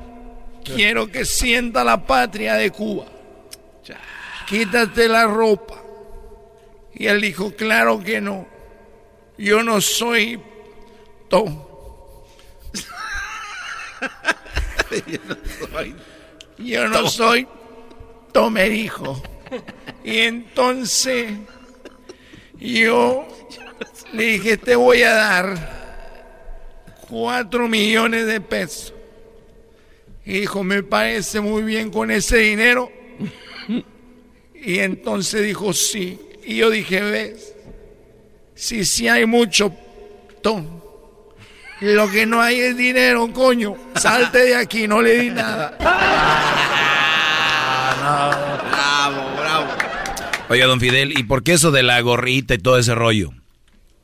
quiero 0.64 1.10
que 1.10 1.24
sienta 1.24 1.84
la 1.84 2.06
patria 2.06 2.54
de 2.54 2.70
Cuba. 2.70 3.06
Quítate 4.48 5.08
la 5.08 5.26
ropa. 5.26 5.82
Y 6.94 7.06
él 7.06 7.20
dijo, 7.20 7.52
claro 7.52 8.02
que 8.02 8.20
no. 8.20 8.46
Yo 9.38 9.62
no 9.62 9.80
soy 9.80 10.40
Tom. 11.28 11.71
Yo 16.58 16.88
no 16.88 17.08
soy 17.08 17.46
Tomerijo. 18.32 19.22
Y 20.04 20.18
entonces 20.18 21.32
yo 22.58 23.26
le 24.12 24.24
dije, 24.24 24.56
te 24.56 24.76
voy 24.76 25.02
a 25.02 25.12
dar 25.12 26.98
cuatro 27.08 27.68
millones 27.68 28.26
de 28.26 28.40
pesos. 28.40 28.94
Y 30.24 30.40
dijo, 30.40 30.62
me 30.62 30.82
parece 30.82 31.40
muy 31.40 31.62
bien 31.62 31.90
con 31.90 32.10
ese 32.10 32.38
dinero. 32.38 32.90
Y 34.54 34.78
entonces 34.78 35.42
dijo, 35.42 35.72
sí. 35.72 36.18
Y 36.44 36.56
yo 36.56 36.70
dije, 36.70 37.00
ves, 37.00 37.54
si 38.54 38.84
sí 38.84 39.08
hay 39.08 39.26
mucho, 39.26 39.74
Tom. 40.40 40.81
Lo 41.82 42.08
que 42.08 42.26
no 42.26 42.40
hay 42.40 42.60
es 42.60 42.76
dinero, 42.76 43.32
coño. 43.32 43.74
Salte 43.96 44.38
de 44.38 44.54
aquí, 44.54 44.86
no 44.86 45.02
le 45.02 45.18
di 45.18 45.30
nada. 45.30 45.76
bravo, 48.70 49.36
bravo. 49.36 49.66
Oiga, 50.48 50.66
don 50.66 50.78
Fidel, 50.78 51.18
¿y 51.18 51.24
por 51.24 51.42
qué 51.42 51.54
eso 51.54 51.72
de 51.72 51.82
la 51.82 52.00
gorrita 52.00 52.54
y 52.54 52.58
todo 52.58 52.78
ese 52.78 52.94
rollo? 52.94 53.32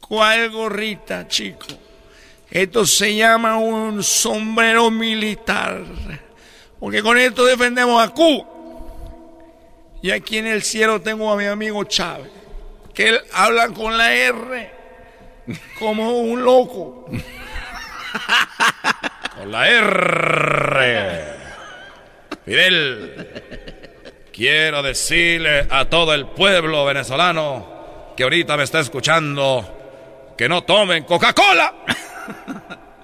¿Cuál 0.01 0.51
gorrita, 0.51 1.29
chico? 1.29 1.67
Esto 2.51 2.85
se 2.85 3.15
llama 3.15 3.59
un 3.59 4.03
sombrero 4.03 4.91
militar. 4.91 5.85
Porque 6.81 7.01
con 7.01 7.17
esto 7.17 7.45
defendemos 7.45 8.03
a 8.03 8.09
Cuba. 8.09 8.45
Y 10.03 10.11
aquí 10.11 10.39
en 10.39 10.49
el 10.49 10.65
cielo 10.65 11.01
tengo 11.01 11.31
a 11.31 11.37
mi 11.37 11.45
amigo 11.45 11.85
Chávez, 11.85 12.33
que 12.93 13.11
él 13.11 13.21
habla 13.33 13.69
con 13.69 13.97
la 13.97 14.13
R 14.13 14.69
como 15.79 16.19
un 16.19 16.43
loco. 16.43 17.09
Con 19.37 19.53
la 19.53 19.69
R. 19.69 21.25
Fidel, 22.45 23.43
quiero 24.33 24.83
decirle 24.83 25.67
a 25.71 25.85
todo 25.85 26.15
el 26.15 26.27
pueblo 26.29 26.85
venezolano 26.85 28.13
que 28.17 28.23
ahorita 28.23 28.57
me 28.57 28.65
está 28.65 28.81
escuchando 28.81 30.35
que 30.37 30.49
no 30.49 30.63
tomen 30.65 31.05
Coca-Cola. 31.05 31.75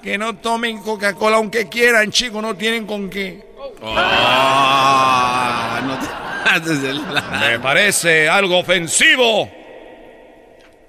Que 0.02 0.18
no 0.18 0.36
tomen 0.36 0.82
Coca-Cola 0.82 1.36
aunque 1.36 1.68
quieran, 1.68 2.10
chicos, 2.10 2.42
no 2.42 2.54
tienen 2.54 2.86
con 2.86 3.08
qué. 3.10 3.54
Ah, 3.82 5.80
me 7.40 7.58
parece 7.58 8.28
algo 8.28 8.58
ofensivo 8.58 9.50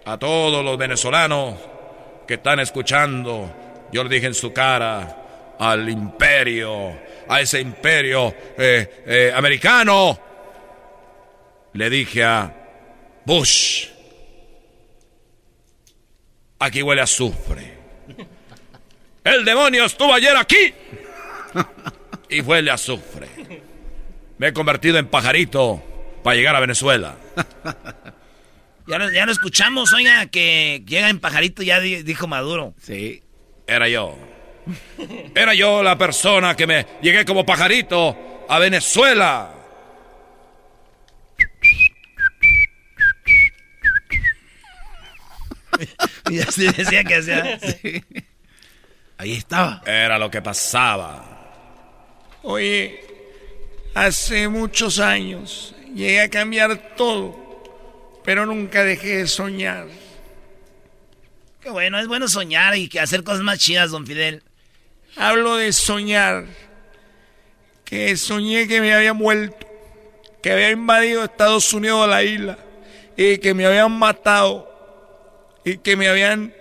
a 0.06 0.18
todos 0.18 0.64
los 0.64 0.78
venezolanos 0.78 1.56
que 2.28 2.36
están 2.36 2.60
escuchando 2.60 3.65
yo 3.96 4.04
le 4.04 4.10
dije 4.10 4.28
en 4.28 4.34
su 4.34 4.52
cara 4.52 5.56
al 5.58 5.88
imperio, 5.88 7.00
a 7.30 7.40
ese 7.40 7.62
imperio 7.62 8.36
eh, 8.58 9.04
eh, 9.08 9.32
americano. 9.34 10.20
Le 11.72 11.90
dije 11.90 12.22
a 12.22 12.54
Bush, 13.26 13.88
aquí 16.60 16.82
huele 16.82 17.00
a 17.00 17.06
azufre. 17.06 17.78
El 19.24 19.46
demonio 19.46 19.86
estuvo 19.86 20.14
ayer 20.14 20.36
aquí 20.36 20.74
y 22.30 22.42
huele 22.42 22.72
a 22.72 22.74
azufre. 22.74 23.30
Me 24.38 24.48
he 24.48 24.54
convertido 24.54 24.98
en 24.98 25.08
pajarito 25.08 25.82
para 26.22 26.36
llegar 26.36 26.54
a 26.54 26.60
Venezuela. 26.60 27.16
Ya 28.88 29.26
lo 29.26 29.32
escuchamos, 29.32 29.94
oiga, 29.94 30.28
que 30.28 30.84
llega 30.86 31.10
en 31.10 31.20
pajarito, 31.20 31.64
ya 31.64 31.80
dijo 31.80 32.28
Maduro. 32.28 32.76
Sí 32.80 33.22
era 33.68 33.88
yo. 33.88 34.16
Era 35.36 35.54
yo 35.54 35.84
la 35.84 35.98
persona 35.98 36.56
que 36.56 36.66
me 36.66 36.86
llegué 37.02 37.26
como 37.26 37.46
pajarito 37.46 38.46
a 38.48 38.60
Venezuela. 38.60 39.52
y 46.30 46.40
así 46.40 46.68
decía 46.72 47.04
que 47.04 47.16
hacía. 47.16 47.60
Ahí 49.18 49.34
estaba. 49.34 49.82
Era 49.86 50.18
lo 50.18 50.32
que 50.32 50.42
pasaba. 50.42 51.36
Oye, 52.44 53.02
hace 53.94 54.48
muchos 54.48 55.00
años 55.00 55.76
llegué 55.94 56.22
a 56.22 56.30
cambiar 56.30 56.96
todo, 56.96 57.64
pero 58.24 58.46
nunca 58.46 58.84
dejé 58.84 59.18
de 59.18 59.28
soñar. 59.28 59.88
Bueno, 61.72 62.00
es 62.00 62.08
bueno 62.08 62.28
soñar 62.28 62.78
y 62.78 62.90
hacer 63.00 63.24
cosas 63.24 63.42
más 63.42 63.58
chidas, 63.58 63.90
don 63.90 64.06
Fidel. 64.06 64.44
Hablo 65.16 65.56
de 65.56 65.74
soñar. 65.74 66.46
Que 67.84 68.16
soñé 68.18 68.68
que 68.68 68.82
me 68.82 68.94
había 68.94 69.14
muerto, 69.14 69.68
que 70.42 70.52
había 70.52 70.72
invadido 70.72 71.24
Estados 71.24 71.72
Unidos 71.74 72.04
a 72.04 72.08
la 72.08 72.24
isla 72.24 72.58
y 73.16 73.38
que 73.38 73.54
me 73.54 73.66
habían 73.66 73.92
matado 73.92 74.72
y 75.64 75.78
que 75.78 75.96
me 75.96 76.08
habían 76.08 76.54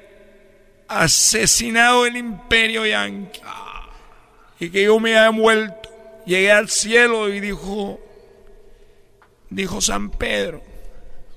asesinado 0.86 2.04
el 2.04 2.16
imperio 2.16 2.84
yanqui 2.84 3.40
y 4.60 4.70
que 4.70 4.84
yo 4.84 5.00
me 5.00 5.16
había 5.16 5.30
muerto. 5.30 5.88
Llegué 6.26 6.52
al 6.52 6.68
cielo 6.68 7.28
y 7.30 7.40
dijo, 7.40 8.00
dijo 9.48 9.80
San 9.80 10.10
Pedro, 10.10 10.62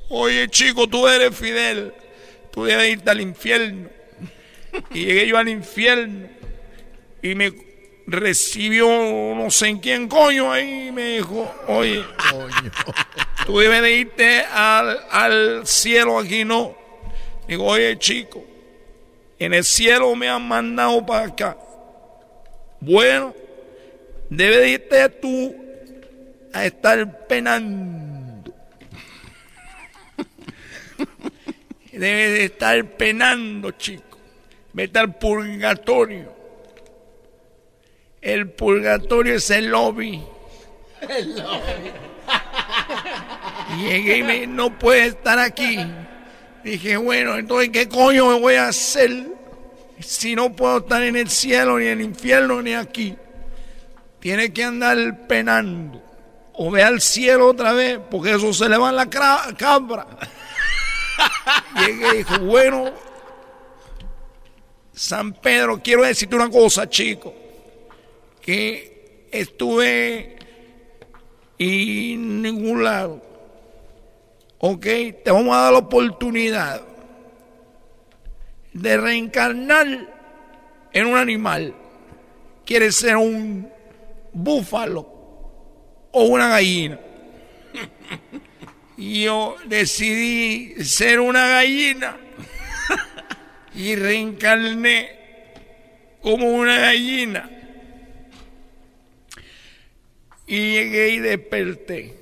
oye 0.10 0.50
chico, 0.50 0.88
tú 0.88 1.08
eres 1.08 1.36
Fidel 1.36 1.94
pudiera 2.58 2.88
irte 2.88 3.12
al 3.12 3.22
infierno. 3.22 3.88
Y 4.90 5.06
llegué 5.06 5.28
yo 5.28 5.38
al 5.38 5.48
infierno 5.48 6.28
y 7.22 7.36
me 7.36 7.54
recibió 8.08 8.88
no 9.36 9.52
sé 9.52 9.68
en 9.68 9.78
quién 9.78 10.08
coño 10.08 10.52
ahí 10.52 10.88
y 10.88 10.92
me 10.92 11.18
dijo, 11.18 11.54
oye, 11.68 12.04
tú 13.46 13.60
debes 13.60 13.84
de 13.84 13.92
irte 13.98 14.40
al, 14.42 15.00
al 15.12 15.68
cielo 15.68 16.18
aquí 16.18 16.44
no. 16.44 16.76
Digo, 17.48 17.64
oye 17.64 17.96
chico, 18.00 18.44
en 19.38 19.54
el 19.54 19.64
cielo 19.64 20.16
me 20.16 20.28
han 20.28 20.48
mandado 20.48 21.06
para 21.06 21.28
acá. 21.28 21.58
Bueno, 22.80 23.36
debes 24.32 24.58
de 24.58 24.70
irte 24.70 25.10
tú 25.10 25.56
a 26.54 26.66
estar 26.66 27.28
penando 27.28 28.07
Debe 31.98 32.30
de 32.30 32.46
estar 32.46 32.86
penando, 32.92 33.72
chico. 33.72 34.18
Vete 34.74 35.00
al 35.00 35.16
purgatorio. 35.16 36.32
El 38.22 38.52
purgatorio 38.52 39.36
es 39.36 39.50
el 39.50 39.68
lobby. 39.68 40.24
El 41.02 41.38
lobby. 41.38 41.92
Llegué 43.80 44.18
y 44.18 44.24
me 44.24 44.48
no 44.48 44.78
puede 44.78 45.08
estar 45.08 45.40
aquí. 45.40 45.80
Dije, 46.64 46.98
bueno, 46.98 47.38
entonces, 47.38 47.70
¿qué 47.70 47.88
coño 47.88 48.28
me 48.28 48.40
voy 48.40 48.56
a 48.56 48.68
hacer 48.68 49.26
si 50.00 50.36
no 50.36 50.54
puedo 50.54 50.80
estar 50.80 51.02
en 51.02 51.16
el 51.16 51.30
cielo, 51.30 51.80
ni 51.80 51.86
en 51.86 52.00
el 52.00 52.02
infierno, 52.02 52.62
ni 52.62 52.74
aquí? 52.74 53.16
Tiene 54.20 54.54
que 54.54 54.64
andar 54.64 55.28
penando. 55.28 56.04
O 56.54 56.70
ve 56.70 56.84
al 56.84 57.02
cielo 57.02 57.48
otra 57.48 57.74
vez, 57.74 58.00
porque 58.12 58.32
eso 58.32 58.54
se 58.54 58.68
le 58.68 58.78
va 58.78 58.90
en 58.90 58.96
la 58.96 59.10
cabra. 59.10 60.08
Llegué 61.86 62.08
y 62.14 62.18
dijo, 62.18 62.40
bueno, 62.40 62.92
San 64.94 65.34
Pedro, 65.34 65.82
quiero 65.84 66.04
decirte 66.04 66.36
una 66.36 66.50
cosa, 66.50 66.90
chico, 66.90 67.34
que 68.42 69.28
estuve 69.32 70.38
en 71.60 72.42
ningún 72.42 72.84
lado. 72.84 73.22
Ok, 74.60 74.86
te 75.24 75.32
vamos 75.32 75.56
a 75.56 75.62
dar 75.62 75.74
la 75.74 75.80
oportunidad 75.80 76.82
de 78.74 78.98
reencarnar 78.98 79.88
en 80.94 81.06
un 81.06 81.16
animal. 81.16 81.76
¿Quieres 82.66 82.96
ser 82.96 83.18
un 83.18 83.70
búfalo 84.34 85.08
o 86.12 86.24
una 86.24 86.50
gallina? 86.50 87.00
Yo 88.98 89.56
decidí 89.66 90.84
ser 90.84 91.20
una 91.20 91.48
gallina 91.48 92.18
y 93.76 93.96
reencarné 93.96 95.12
como 96.22 96.52
una 96.52 96.80
gallina. 96.80 97.50
Y 100.48 100.74
llegué 100.74 101.10
y 101.10 101.20
desperté 101.20 102.14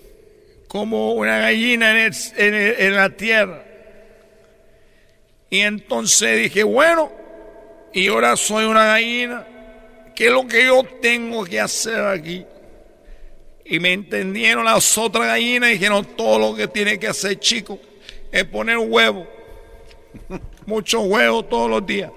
como 0.67 1.13
una 1.13 1.37
gallina 1.37 2.05
en, 2.05 2.13
en 2.37 2.95
la 2.95 3.09
tierra. 3.11 3.63
Y 5.49 5.61
entonces 5.61 6.43
dije, 6.43 6.63
bueno, 6.63 7.11
y 7.93 8.09
ahora 8.09 8.35
soy 8.35 8.65
una 8.65 8.85
gallina. 8.85 9.47
¿Qué 10.13 10.27
es 10.27 10.31
lo 10.31 10.45
que 10.47 10.65
yo 10.65 10.83
tengo 11.01 11.45
que 11.45 11.59
hacer 11.59 12.01
aquí? 12.01 12.45
Y 13.65 13.79
me 13.79 13.93
entendieron 13.93 14.63
las 14.63 14.97
otras 14.97 15.25
gallinas 15.25 15.71
y 15.71 15.73
dijeron, 15.73 16.05
todo 16.15 16.37
lo 16.37 16.55
que 16.55 16.67
tiene 16.67 16.99
que 16.99 17.07
hacer, 17.07 17.39
chico, 17.39 17.79
es 18.31 18.43
poner 18.45 18.77
huevo. 18.77 19.27
Muchos 20.67 21.03
huevos 21.03 21.49
todos 21.49 21.69
los 21.69 21.85
días. 21.85 22.11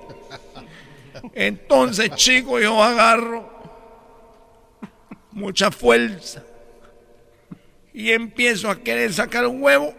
Entonces, 1.35 2.11
chico, 2.15 2.61
yo 2.61 2.83
agarro 2.83 3.51
mucha 5.33 5.71
fuerza 5.71 6.43
y 7.95 8.13
empiezo 8.13 8.71
a 8.71 8.79
querer 8.79 9.13
sacar 9.13 9.47
un 9.47 9.63
huevo. 9.63 9.95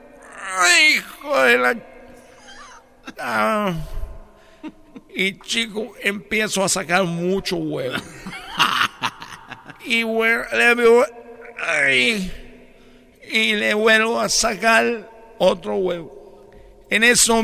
¡Ay, 0.58 0.96
hijo 0.96 1.44
de 1.44 1.58
la... 1.58 1.76
Ah. 3.20 3.74
Y 5.14 5.40
chico, 5.40 5.94
empiezo 6.02 6.64
a 6.64 6.70
sacar 6.70 7.04
mucho 7.04 7.58
huevo. 7.58 7.96
y, 9.86 10.04
le, 10.04 10.76
ay, 11.68 12.32
y 13.32 13.54
le 13.56 13.74
vuelvo 13.74 14.20
a 14.20 14.30
sacar 14.30 15.10
otro 15.38 15.76
huevo. 15.76 16.52
En 16.90 17.04
eso, 17.04 17.44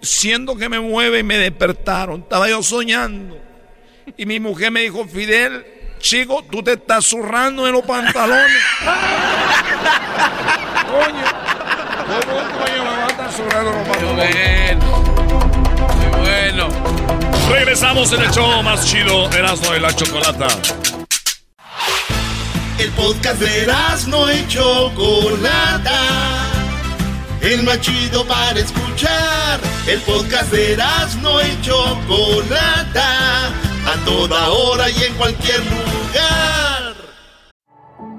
siendo 0.00 0.56
que 0.56 0.68
me 0.68 0.80
mueve, 0.80 1.20
y 1.20 1.22
me 1.22 1.38
despertaron. 1.38 2.20
Estaba 2.20 2.48
yo 2.48 2.62
soñando. 2.62 3.38
Y 4.16 4.26
mi 4.26 4.40
mujer 4.40 4.70
me 4.70 4.80
dijo, 4.80 5.06
Fidel, 5.06 5.64
chico, 5.98 6.44
tú 6.50 6.62
te 6.62 6.72
estás 6.72 7.04
zurrando 7.04 7.66
en 7.66 7.72
los 7.74 7.82
pantalones. 7.82 8.62
coño, 10.86 11.24
¿cómo 12.06 12.40
coño 12.58 12.84
me 12.84 12.90
va 12.90 13.04
a 13.04 13.08
estar 13.08 13.32
zurrando 13.32 13.70
en 13.70 13.78
los 13.78 13.88
pantalones? 13.88 14.76
Muy 15.96 16.20
bueno. 16.20 16.68
Regresamos 17.50 18.12
en 18.12 18.22
el 18.22 18.30
show 18.30 18.62
más 18.62 18.86
chido, 18.86 19.30
Erasmo 19.32 19.76
y 19.76 19.80
la 19.80 19.94
Chocolata. 19.94 20.48
El 22.80 22.90
podcast 22.92 23.38
de 23.38 23.64
Erasmo 23.64 24.24
y 24.30 24.46
Chocolata. 24.48 26.00
El 27.42 27.62
más 27.62 27.78
chido 27.82 28.24
para 28.26 28.58
escuchar. 28.58 29.60
El 29.86 30.00
podcast 30.00 30.50
de 30.50 30.72
Erasmo 30.72 31.42
y 31.42 31.60
Chocolata. 31.60 33.48
A 33.86 34.04
toda 34.06 34.48
hora 34.48 34.88
y 34.88 35.04
en 35.04 35.12
cualquier 35.18 35.60
lugar. 35.60 36.94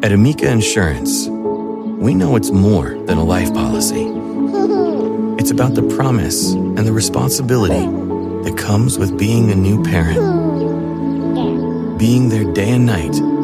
At 0.03 0.11
Amica 0.11 0.51
Insurance, 0.51 1.27
we 1.99 2.13
know 2.13 2.35
it's 2.35 2.51
more 2.51 2.95
than 3.07 3.17
a 3.17 3.23
life 3.23 3.51
policy. 3.55 4.05
It's 5.39 5.49
about 5.49 5.73
the 5.73 5.81
promise 5.95 6.53
and 6.53 6.85
the 6.85 6.93
responsibility 6.93 7.87
that 8.43 8.55
comes 8.57 8.99
with 8.99 9.17
being 9.17 9.49
a 9.49 9.55
new 9.55 9.81
parent. 9.81 10.19
Being 11.97 12.29
there 12.29 12.45
day 12.53 12.69
and 12.69 12.85
night. 12.85 13.40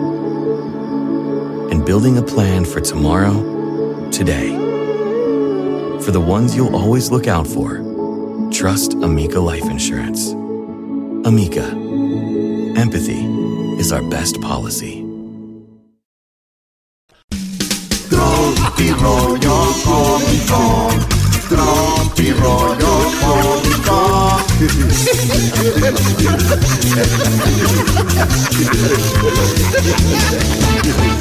And 1.72 1.85
building 1.85 2.18
a 2.18 2.22
plan 2.22 2.65
for 2.65 2.80
tomorrow, 2.80 4.10
today. 4.11 4.49
For 6.02 6.11
the 6.11 6.22
ones 6.22 6.56
you'll 6.56 6.76
always 6.76 7.11
look 7.11 7.27
out 7.27 7.45
for, 7.45 7.81
trust 8.52 8.94
Amica 8.94 9.39
Life 9.39 9.65
Insurance. 9.65 10.31
Amica. 11.27 11.65
Empathy 12.77 13.26
is 13.80 13.91
our 13.91 14.02
best 14.10 14.39
policy. 14.41 15.03
¿Cómo 18.10 18.57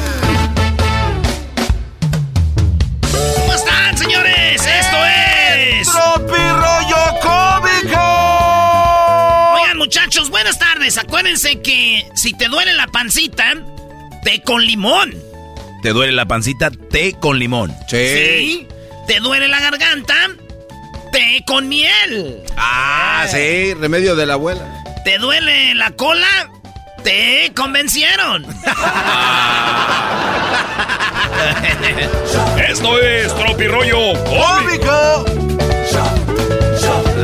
señores? 4.55 4.65
Esto 4.65 4.97
es. 5.05 5.91
Tropi 5.91 6.41
rollo 6.41 7.19
cómico. 7.21 8.01
Oigan, 9.61 9.77
muchachos, 9.77 10.29
buenas 10.29 10.57
tardes. 10.59 10.97
Acuérdense 10.97 11.61
que 11.61 12.07
si 12.15 12.33
te 12.33 12.47
duele 12.47 12.73
la 12.73 12.87
pancita, 12.87 13.53
té 14.23 14.41
con 14.43 14.65
limón. 14.65 15.13
¿Te 15.83 15.89
duele 15.89 16.13
la 16.13 16.25
pancita? 16.25 16.71
Té 16.71 17.13
con 17.19 17.39
limón. 17.39 17.73
Sí. 17.87 18.67
¿Te 19.07 19.19
duele 19.19 19.47
la 19.47 19.59
garganta? 19.59 20.15
Té 21.11 21.43
con 21.45 21.69
miel. 21.69 22.43
Ah, 22.57 23.25
sí, 23.29 23.73
remedio 23.73 24.15
de 24.15 24.25
la 24.25 24.33
abuela. 24.33 24.83
¿Te 25.05 25.17
duele 25.19 25.73
la 25.75 25.91
cola? 25.91 26.51
Te 27.07 27.53
convencieron. 27.55 28.43
Esto 32.67 32.99
es 32.99 33.33
Tropirollo 33.33 34.13
Cómico. 34.25 35.25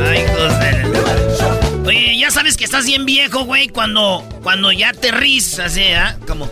Ay, 0.08 0.22
de- 0.22 1.84
Oye, 1.86 2.18
ya 2.18 2.30
sabes 2.30 2.56
que 2.56 2.64
estás 2.64 2.86
bien 2.86 3.04
viejo, 3.04 3.44
güey, 3.44 3.68
cuando, 3.68 4.26
cuando 4.42 4.72
ya 4.72 4.94
te 4.94 5.10
ríes, 5.10 5.58
así, 5.58 5.92
¿ah? 5.92 6.16
Como... 6.26 6.50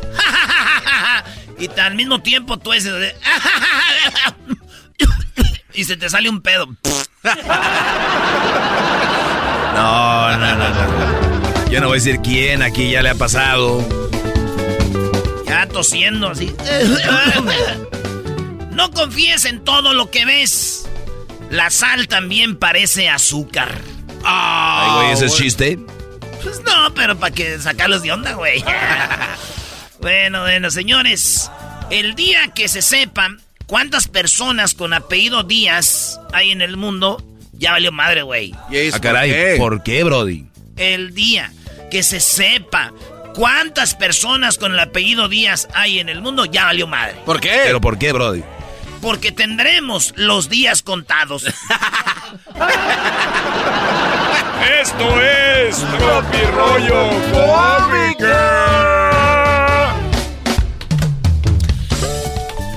y 1.59 1.71
al 1.81 1.95
mismo 1.95 2.21
tiempo 2.21 2.59
tú 2.59 2.75
ese... 2.75 2.93
de- 2.93 3.17
y 5.73 5.85
se 5.85 5.97
te 5.97 6.11
sale 6.11 6.29
un 6.29 6.43
pedo. 6.43 6.67
No, 9.75 10.37
no, 10.37 10.55
no, 10.55 10.69
no. 10.69 10.92
Yo 11.73 11.81
no 11.81 11.87
voy 11.87 11.97
a 11.97 12.03
decir 12.03 12.21
quién, 12.21 12.61
aquí 12.61 12.91
ya 12.91 13.01
le 13.01 13.09
ha 13.09 13.15
pasado. 13.15 13.83
Ya 15.47 15.67
tosiendo 15.67 16.29
así. 16.29 16.55
No 18.73 18.91
confíes 18.91 19.45
en 19.45 19.65
todo 19.65 19.93
lo 19.95 20.11
que 20.11 20.25
ves. 20.25 20.87
La 21.51 21.71
sal 21.71 22.09
también 22.09 22.57
parece 22.57 23.09
azúcar. 23.09 23.81
Ay, 24.25 24.91
güey, 24.95 25.13
¿ese 25.13 25.27
es 25.27 25.37
chiste? 25.37 25.79
Pues 26.43 26.61
no, 26.63 26.93
pero 26.95 27.19
para 27.19 27.35
que 27.35 27.59
sacarlos 27.59 28.03
de 28.03 28.13
onda, 28.13 28.33
güey. 28.33 28.65
bueno, 30.01 30.41
bueno, 30.41 30.71
señores. 30.71 31.51
El 31.91 32.15
día 32.15 32.49
que 32.55 32.69
se 32.69 32.83
sepa 32.83 33.37
cuántas 33.67 34.09
personas 34.09 34.75
con 34.75 34.95
apellido 34.95 35.43
Díaz 35.43 36.19
hay 36.33 36.51
en 36.51 36.61
el 36.61 36.77
mundo, 36.77 37.23
ya 37.53 37.73
valió 37.73 37.93
madre, 37.93 38.23
güey. 38.23 38.53
Ah, 38.55 38.99
caray, 39.01 39.59
¿por 39.59 39.83
qué, 39.83 40.03
Brody? 40.03 40.47
El 40.77 41.15
día 41.15 41.53
que 41.93 42.03
se 42.03 42.19
sepa 42.21 42.91
cuántas 43.35 43.95
personas 43.95 44.57
con 44.57 44.73
el 44.73 44.81
apellido 44.81 45.29
Díaz 45.29 45.69
hay 45.75 45.99
en 45.99 46.09
el 46.09 46.23
mundo, 46.23 46.47
ya 46.47 46.65
valió 46.65 46.87
madre. 46.87 47.17
¿Por 47.27 47.39
qué? 47.39 47.61
¿Pero 47.67 47.83
por 47.83 47.99
qué, 47.99 48.13
Brody? 48.13 48.43
Porque 49.03 49.31
tendremos 49.31 50.15
los 50.17 50.49
días 50.49 50.81
contados. 50.81 51.45
Esto 54.81 55.21
es 55.21 55.77
Tropirollo 55.99 57.11
Cómico. 57.31 58.25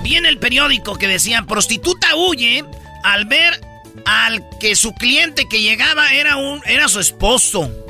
Vi 0.03 0.17
en 0.17 0.25
el 0.25 0.39
periódico 0.39 0.97
que 0.97 1.07
decía, 1.07 1.43
prostituta 1.43 2.17
huye 2.17 2.65
al 3.05 3.23
ver 3.23 3.61
al 4.05 4.43
que 4.59 4.75
su 4.75 4.93
cliente 4.93 5.47
que 5.47 5.61
llegaba 5.61 6.11
era 6.11 6.35
un 6.35 6.61
era 6.65 6.89
su 6.89 6.99
esposo. 6.99 7.84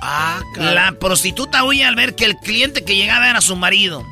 Ah, 0.00 0.40
La 0.56 0.92
prostituta 0.92 1.64
huye 1.64 1.84
al 1.84 1.94
ver 1.96 2.14
que 2.14 2.24
el 2.24 2.36
cliente 2.36 2.84
que 2.84 2.96
llegaba 2.96 3.28
era 3.28 3.40
su 3.40 3.56
marido. 3.56 4.04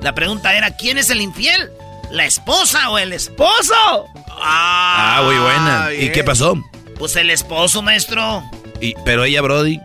La 0.00 0.14
pregunta 0.14 0.54
era, 0.54 0.70
¿quién 0.76 0.98
es 0.98 1.10
el 1.10 1.20
infiel? 1.20 1.70
¿La 2.10 2.24
esposa 2.26 2.90
o 2.90 2.98
el 2.98 3.12
esposo? 3.12 4.06
Ah, 4.28 5.22
muy 5.24 5.36
buena. 5.36 5.92
¿Y 5.92 6.10
qué 6.12 6.22
pasó? 6.24 6.56
Pues 6.98 7.16
el 7.16 7.30
esposo, 7.30 7.82
maestro. 7.82 8.42
Y, 8.80 8.94
pero 9.04 9.24
ella, 9.24 9.40
Brody. 9.42 9.80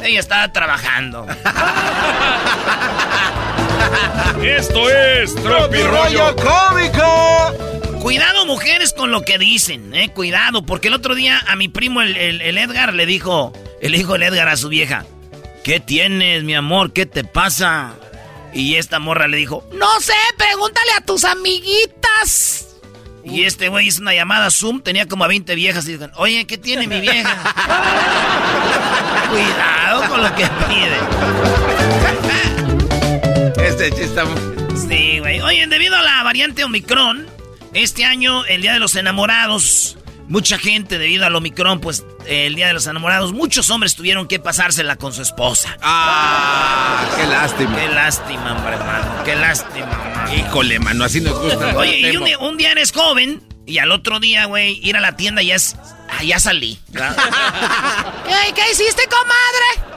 Ella 0.00 0.20
estaba 0.20 0.52
trabajando. 0.52 1.26
Esto 4.42 4.88
es 4.90 5.34
Tropirollo 5.34 6.34
cómico. 6.36 7.79
Cuidado, 8.00 8.46
mujeres, 8.46 8.92
con 8.94 9.10
lo 9.10 9.22
que 9.22 9.38
dicen, 9.38 9.94
eh. 9.94 10.10
Cuidado, 10.12 10.64
porque 10.64 10.88
el 10.88 10.94
otro 10.94 11.14
día 11.14 11.40
a 11.46 11.54
mi 11.56 11.68
primo, 11.68 12.00
el, 12.02 12.16
el- 12.16 12.40
el 12.40 12.58
Edgar, 12.58 12.94
le 12.94 13.04
dijo, 13.06 13.52
le 13.82 13.96
dijo 13.96 14.14
el 14.16 14.22
Edgar 14.22 14.48
a 14.48 14.56
su 14.56 14.68
vieja, 14.68 15.04
¿qué 15.64 15.80
tienes, 15.80 16.42
mi 16.42 16.54
amor? 16.54 16.92
¿Qué 16.92 17.04
te 17.06 17.24
pasa? 17.24 17.92
Y 18.52 18.76
esta 18.76 18.98
morra 18.98 19.28
le 19.28 19.36
dijo, 19.36 19.68
no 19.74 20.00
sé, 20.00 20.14
pregúntale 20.36 20.92
a 20.96 21.04
tus 21.04 21.24
amiguitas. 21.24 22.66
Y 23.22 23.44
este 23.44 23.68
güey 23.68 23.86
hizo 23.88 24.00
una 24.00 24.14
llamada 24.14 24.50
Zoom, 24.50 24.80
tenía 24.82 25.06
como 25.06 25.24
a 25.24 25.28
20 25.28 25.54
viejas 25.54 25.84
y 25.86 25.92
dijeron, 25.92 26.12
oye, 26.16 26.46
¿qué 26.46 26.56
tiene 26.56 26.86
mi 26.86 27.00
vieja? 27.00 27.36
Cuidado 29.30 30.08
con 30.08 30.22
lo 30.22 30.34
que 30.34 30.46
pide. 30.68 30.96
Este 33.68 33.90
chiste 33.92 34.20
Sí, 34.88 35.18
güey. 35.20 35.40
Oye, 35.42 35.66
debido 35.66 35.94
a 35.96 36.02
la 36.02 36.22
variante 36.22 36.64
Omicron, 36.64 37.26
este 37.74 38.04
año, 38.04 38.44
el 38.46 38.62
Día 38.62 38.72
de 38.72 38.78
los 38.78 38.96
Enamorados, 38.96 39.96
mucha 40.28 40.58
gente 40.58 40.98
debido 40.98 41.26
al 41.26 41.34
Omicron, 41.34 41.80
pues 41.80 42.04
el 42.26 42.54
Día 42.54 42.68
de 42.68 42.72
los 42.72 42.86
Enamorados, 42.86 43.32
muchos 43.32 43.70
hombres 43.70 43.94
tuvieron 43.94 44.28
que 44.28 44.38
pasársela 44.38 44.96
con 44.96 45.12
su 45.12 45.22
esposa. 45.22 45.76
¡Ah! 45.82 47.04
¡Qué 47.16 47.26
lástima! 47.26 47.76
¡Qué 47.76 47.88
lástima, 47.88 48.52
hombre, 48.56 48.74
hermano! 48.74 49.24
¡Qué 49.24 49.36
lástima, 49.36 49.86
mano! 49.86 50.34
Híjole, 50.34 50.78
mano, 50.78 51.04
así 51.04 51.20
nos 51.20 51.38
gusta. 51.38 51.76
Oye, 51.76 52.12
y 52.12 52.16
un 52.16 52.24
día, 52.24 52.38
un 52.38 52.56
día, 52.56 52.72
eres 52.72 52.92
joven 52.92 53.42
y 53.66 53.78
al 53.78 53.92
otro 53.92 54.20
día, 54.20 54.46
güey, 54.46 54.80
ir 54.82 54.96
a 54.96 55.00
la 55.00 55.16
tienda 55.16 55.42
ya 55.42 55.54
es... 55.54 55.76
Ah, 56.08 56.24
ya 56.24 56.40
salí. 56.40 56.78
¿Qué, 56.92 56.98
¿Qué 58.54 58.62
hiciste, 58.72 59.02
comadre? 59.08 59.90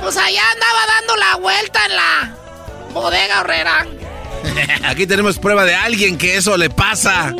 Pues 0.00 0.16
allá 0.16 0.42
andaba 0.52 0.86
dando 0.86 1.16
la 1.16 1.36
vuelta 1.36 1.84
en 1.86 1.96
la 1.96 2.36
bodega 2.92 3.40
horrera. 3.40 3.86
Aquí 4.84 5.06
tenemos 5.06 5.38
prueba 5.38 5.64
de 5.64 5.74
alguien 5.74 6.18
que 6.18 6.36
eso 6.36 6.56
le 6.56 6.70
pasa. 6.70 7.34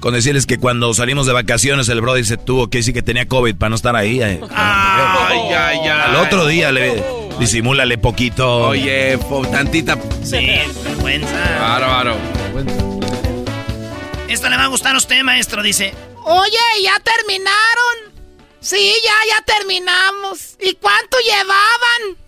Con 0.00 0.14
decirles 0.14 0.46
que 0.46 0.58
cuando 0.58 0.94
salimos 0.94 1.26
de 1.26 1.32
vacaciones 1.32 1.88
el 1.88 2.00
brother 2.00 2.24
se 2.24 2.36
tuvo 2.36 2.68
que 2.70 2.78
decir 2.78 2.94
que 2.94 3.02
tenía 3.02 3.26
COVID 3.26 3.56
para 3.56 3.70
no 3.70 3.76
estar 3.76 3.96
ahí. 3.96 4.22
Eh. 4.22 4.40
Ay, 4.54 5.40
ay, 5.52 5.78
ay. 5.80 5.88
Al 5.88 6.16
otro 6.16 6.46
día 6.46 6.70
le 6.72 7.02
disimúlale 7.38 7.98
poquito. 7.98 8.68
Oye, 8.68 9.18
tantita. 9.50 9.98
Sí, 10.22 10.48
vergüenza. 10.84 11.58
Bárbaro. 11.60 12.16
Esto 14.28 14.48
le 14.48 14.56
va 14.56 14.64
a 14.64 14.68
gustar 14.68 14.94
a 14.94 14.98
usted, 14.98 15.22
maestro, 15.22 15.62
dice. 15.62 15.94
Oye, 16.24 16.82
¿ya 16.82 17.00
terminaron? 17.00 18.14
Sí, 18.60 18.92
ya, 19.04 19.36
ya 19.36 19.42
terminamos. 19.44 20.56
¿Y 20.60 20.74
cuánto 20.74 21.16
llevaban? 21.20 22.27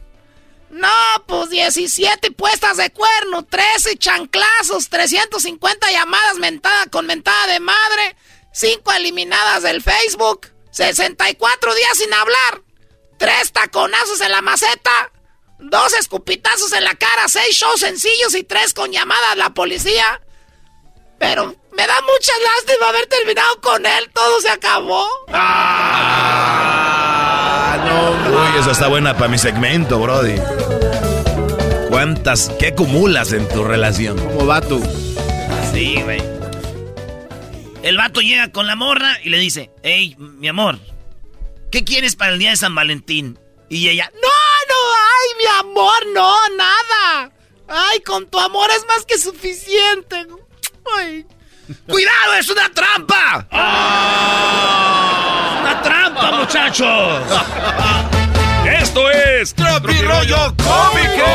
No, 0.70 0.88
pues 1.26 1.50
17 1.50 2.30
puestas 2.30 2.76
de 2.76 2.90
cuerno, 2.90 3.44
13 3.44 3.96
chanclazos, 3.98 4.88
350 4.88 5.90
llamadas 5.90 6.36
mentada 6.36 6.86
con 6.86 7.06
mentada 7.06 7.48
de 7.48 7.58
madre, 7.60 8.16
5 8.52 8.92
eliminadas 8.92 9.64
del 9.64 9.82
Facebook, 9.82 10.46
64 10.70 11.74
días 11.74 11.98
sin 11.98 12.14
hablar, 12.14 12.62
3 13.18 13.52
taconazos 13.52 14.20
en 14.20 14.30
la 14.30 14.42
maceta, 14.42 15.10
2 15.58 15.92
escupitazos 15.94 16.72
en 16.72 16.84
la 16.84 16.94
cara, 16.94 17.26
6 17.26 17.54
shows 17.54 17.80
sencillos 17.80 18.34
y 18.36 18.44
3 18.44 18.72
con 18.72 18.92
llamadas 18.92 19.32
a 19.32 19.36
la 19.36 19.50
policía. 19.50 20.20
Pero 21.18 21.54
me 21.72 21.86
da 21.86 22.00
mucha 22.00 22.32
lástima 22.38 22.88
haber 22.88 23.06
terminado 23.06 23.60
con 23.60 23.84
él, 23.84 24.10
todo 24.14 24.40
se 24.40 24.50
acabó. 24.50 25.06
Ah, 25.32 26.69
Uy, 28.40 28.58
eso 28.58 28.70
está 28.70 28.88
buena 28.88 29.14
para 29.14 29.28
mi 29.28 29.38
segmento, 29.38 29.98
Brody. 29.98 30.36
¿Cuántas, 31.90 32.50
qué 32.58 32.68
acumulas 32.68 33.32
en 33.32 33.46
tu 33.48 33.64
relación? 33.64 34.16
¿Cómo 34.18 34.46
va 34.46 34.60
tú? 34.60 34.82
Sí, 35.72 36.00
güey. 36.02 36.22
El 37.82 37.96
vato 37.96 38.20
llega 38.20 38.52
con 38.52 38.66
la 38.66 38.76
morra 38.76 39.18
y 39.22 39.30
le 39.30 39.38
dice, 39.38 39.70
hey, 39.82 40.16
mi 40.18 40.48
amor, 40.48 40.78
¿qué 41.70 41.84
quieres 41.84 42.16
para 42.16 42.32
el 42.32 42.38
día 42.38 42.50
de 42.50 42.56
San 42.56 42.74
Valentín? 42.74 43.38
Y 43.68 43.88
ella, 43.88 44.10
no, 44.14 44.20
no, 44.20 44.74
ay, 45.10 45.28
mi 45.38 45.46
amor, 45.60 46.06
no, 46.14 46.36
nada. 46.56 47.30
Ay, 47.68 48.00
con 48.00 48.26
tu 48.28 48.38
amor 48.38 48.70
es 48.70 48.84
más 48.86 49.04
que 49.06 49.18
suficiente. 49.18 50.26
Ay. 50.98 51.26
¡Cuidado, 51.86 52.34
es 52.38 52.48
una 52.48 52.68
trampa! 52.70 53.46
¡Ah! 53.50 55.10
¡Una 55.60 55.82
trampa, 55.82 56.32
muchachos! 56.32 57.22
Esto 58.90 59.08
es 59.08 59.54
Tropi 59.54 59.92
Rollo 60.02 60.52
Cómico. 60.56 61.28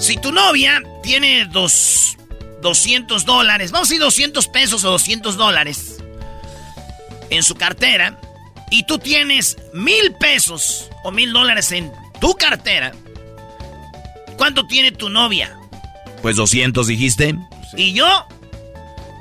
Si 0.00 0.16
tu 0.16 0.32
novia 0.32 0.82
tiene 1.00 1.46
dos, 1.46 2.16
200 2.60 3.24
dólares, 3.24 3.70
vamos 3.70 3.86
a 3.86 3.90
decir 3.90 4.02
200 4.02 4.48
pesos 4.48 4.82
o 4.82 4.90
200 4.90 5.36
dólares 5.36 5.98
en 7.30 7.44
su 7.44 7.54
cartera 7.54 8.18
y 8.68 8.84
tú 8.84 8.98
tienes 8.98 9.56
mil 9.72 10.12
pesos 10.18 10.90
o 11.04 11.12
mil 11.12 11.32
dólares 11.32 11.70
en 11.70 11.92
tu 12.20 12.34
cartera, 12.34 12.90
¿cuánto 14.36 14.66
tiene 14.66 14.90
tu 14.90 15.08
novia? 15.08 15.56
Pues 16.20 16.34
200 16.34 16.88
dijiste. 16.88 17.36
¿Y 17.76 17.92
yo? 17.92 18.26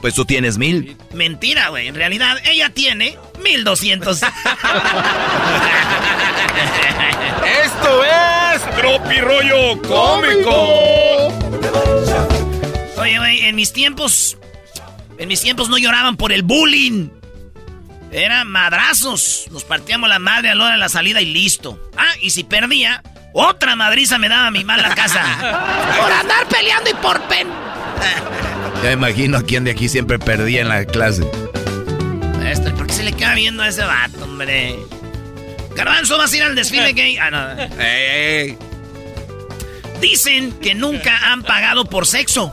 Pues 0.01 0.15
tú 0.15 0.25
tienes 0.25 0.57
mil. 0.57 0.97
Mentira, 1.13 1.69
güey. 1.69 1.87
En 1.87 1.95
realidad, 1.95 2.37
ella 2.45 2.71
tiene 2.71 3.17
mil 3.43 3.63
doscientos. 3.63 4.21
Esto 7.63 8.03
es 8.03 8.75
Tropi 8.75 9.21
Rollo 9.21 9.79
Cómico. 9.83 11.27
Oye, 12.97 13.19
güey, 13.19 13.45
en 13.45 13.55
mis 13.55 13.71
tiempos. 13.73 14.37
En 15.19 15.27
mis 15.27 15.41
tiempos 15.41 15.69
no 15.69 15.77
lloraban 15.77 16.17
por 16.17 16.31
el 16.31 16.41
bullying. 16.41 17.09
Eran 18.11 18.47
madrazos. 18.47 19.45
Nos 19.51 19.63
partíamos 19.63 20.09
la 20.09 20.17
madre 20.17 20.49
a 20.49 20.55
la 20.55 20.65
hora 20.65 20.73
de 20.73 20.79
la 20.79 20.89
salida 20.89 21.21
y 21.21 21.25
listo. 21.25 21.79
Ah, 21.95 22.13
y 22.19 22.31
si 22.31 22.43
perdía, 22.43 23.03
otra 23.33 23.75
madriza 23.75 24.17
me 24.17 24.29
daba 24.29 24.49
mi 24.49 24.63
mala 24.63 24.95
casa. 24.95 25.23
por 26.01 26.11
andar 26.11 26.47
peleando 26.47 26.89
y 26.89 26.93
por 26.95 27.21
pen. 27.27 27.47
Ya 28.83 28.87
me 28.87 28.93
imagino 28.93 29.37
a 29.37 29.43
quién 29.43 29.63
de 29.63 29.71
aquí 29.71 29.87
siempre 29.89 30.17
perdía 30.19 30.61
en 30.61 30.69
la 30.69 30.85
clase. 30.85 31.23
Esto, 32.45 32.73
¿por 32.75 32.87
qué 32.87 32.93
se 32.93 33.03
le 33.03 33.13
queda 33.13 33.35
viendo 33.35 33.61
a 33.63 33.67
ese 33.67 33.83
vato, 33.83 34.23
hombre? 34.23 34.75
Garbanzo, 35.75 36.17
¿vas 36.17 36.33
a 36.33 36.37
ir 36.37 36.43
al 36.43 36.55
desfile 36.55 36.93
gay? 36.95 37.17
Ah, 37.17 37.29
no. 37.31 37.61
Ey, 37.81 38.49
ey. 38.49 38.57
Dicen 40.01 40.51
que 40.53 40.73
nunca 40.73 41.31
han 41.31 41.43
pagado 41.43 41.85
por 41.85 42.07
sexo. 42.07 42.51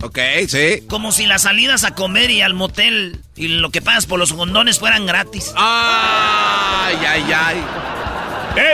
Ok, 0.00 0.18
sí. 0.48 0.82
Como 0.88 1.12
si 1.12 1.26
las 1.26 1.42
salidas 1.42 1.84
a 1.84 1.94
comer 1.94 2.30
y 2.30 2.40
al 2.40 2.54
motel 2.54 3.20
y 3.36 3.48
lo 3.48 3.70
que 3.70 3.82
pagas 3.82 4.06
por 4.06 4.18
los 4.18 4.32
condones 4.32 4.78
fueran 4.80 5.06
gratis. 5.06 5.52
Ay, 5.54 6.96
ay, 7.06 7.24
ay. 7.32 7.64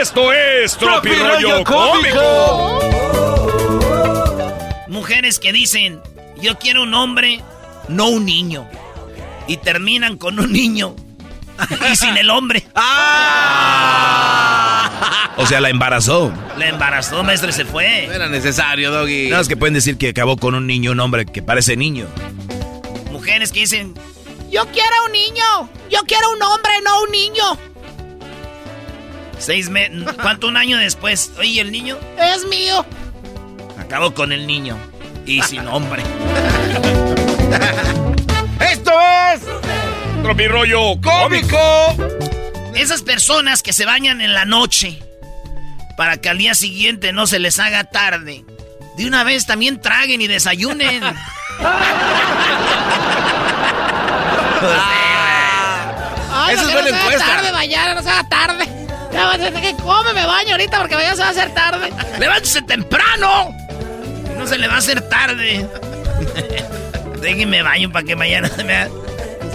Esto 0.01 0.33
es 0.33 0.75
Tropi 0.77 1.09
Rollo 1.13 1.63
Cómico. 1.63 2.79
Mujeres 4.99 5.39
que 5.39 5.53
dicen, 5.53 6.01
yo 6.41 6.59
quiero 6.59 6.83
un 6.83 6.93
hombre, 6.93 7.39
no 7.87 8.09
un 8.09 8.25
niño. 8.25 8.67
Y 9.47 9.55
terminan 9.55 10.17
con 10.17 10.37
un 10.41 10.51
niño 10.51 10.93
y 11.89 11.95
sin 11.95 12.17
el 12.17 12.29
hombre. 12.29 12.67
O 15.37 15.45
sea, 15.45 15.61
la 15.61 15.69
embarazó. 15.69 16.33
La 16.57 16.67
embarazó, 16.67 17.23
maestro, 17.23 17.49
y 17.49 17.53
se 17.53 17.63
fue. 17.63 18.07
No 18.07 18.13
era 18.13 18.27
necesario, 18.27 18.91
Doggy. 18.91 19.29
No, 19.29 19.39
es 19.39 19.47
que 19.47 19.55
pueden 19.55 19.73
decir 19.73 19.97
que 19.97 20.09
acabó 20.09 20.35
con 20.35 20.53
un 20.53 20.67
niño, 20.67 20.91
un 20.91 20.99
hombre 20.99 21.25
que 21.25 21.41
parece 21.41 21.77
niño. 21.77 22.07
Mujeres 23.09 23.53
que 23.53 23.61
dicen, 23.61 23.93
Yo 24.51 24.65
quiero 24.65 25.05
un 25.05 25.13
niño. 25.13 25.69
Yo 25.89 25.99
quiero 26.05 26.29
un 26.33 26.41
hombre, 26.43 26.71
no 26.83 27.03
un 27.03 27.11
niño. 27.11 27.57
seis 29.37 29.69
meses, 29.69 30.03
¿cuánto 30.21 30.49
un 30.49 30.57
año 30.57 30.77
después? 30.77 31.31
Oye, 31.39 31.61
¿el 31.61 31.71
niño? 31.71 31.97
Es 32.17 32.43
mío. 32.45 32.85
Acabó 33.89 34.13
con 34.13 34.31
el 34.31 34.45
niño. 34.45 34.77
Y 35.25 35.41
sin 35.41 35.67
hombre. 35.67 36.03
Esto 38.71 38.91
es 39.33 39.41
Tropi 40.21 40.47
Rollo 40.47 41.01
Cómico. 41.01 41.57
Esas 42.75 43.01
personas 43.01 43.63
que 43.63 43.73
se 43.73 43.85
bañan 43.85 44.21
en 44.21 44.35
la 44.35 44.45
noche 44.45 45.01
para 45.97 46.17
que 46.17 46.29
al 46.29 46.37
día 46.37 46.53
siguiente 46.53 47.13
no 47.13 47.25
se 47.25 47.39
les 47.39 47.57
haga 47.57 47.83
tarde. 47.83 48.45
De 48.95 49.07
una 49.07 49.23
vez 49.23 49.47
también 49.47 49.81
traguen 49.81 50.21
y 50.21 50.27
desayunen. 50.27 51.01
Ay, 56.31 56.53
Esa 56.53 56.61
no, 56.61 56.69
es 56.69 56.75
que 56.75 56.81
buena 56.81 56.83
no 56.89 56.89
se 56.89 56.93
haga 56.93 57.05
encuesta. 57.05 57.25
tarde 57.25 57.51
mañana, 57.51 57.95
no 57.95 58.03
se 58.03 58.09
haga 58.11 58.29
tarde. 58.29 58.65
Ya 59.11 59.51
que 59.61 59.75
come, 59.77 60.13
me 60.13 60.27
baño 60.27 60.51
ahorita 60.51 60.77
porque 60.77 60.93
mañana 60.93 61.15
se 61.15 61.21
va 61.21 61.27
a 61.29 61.31
hacer 61.31 61.51
tarde. 61.55 61.91
¡Levántese 62.19 62.61
temprano! 62.61 63.55
No 64.39 64.47
se 64.47 64.57
le 64.57 64.67
va 64.67 64.75
a 64.75 64.77
hacer 64.77 65.01
tarde. 65.09 65.67
Déjenme 67.21 67.61
baño 67.61 67.91
para 67.91 68.05
que 68.05 68.15
mañana 68.15 68.49
me 68.65 68.87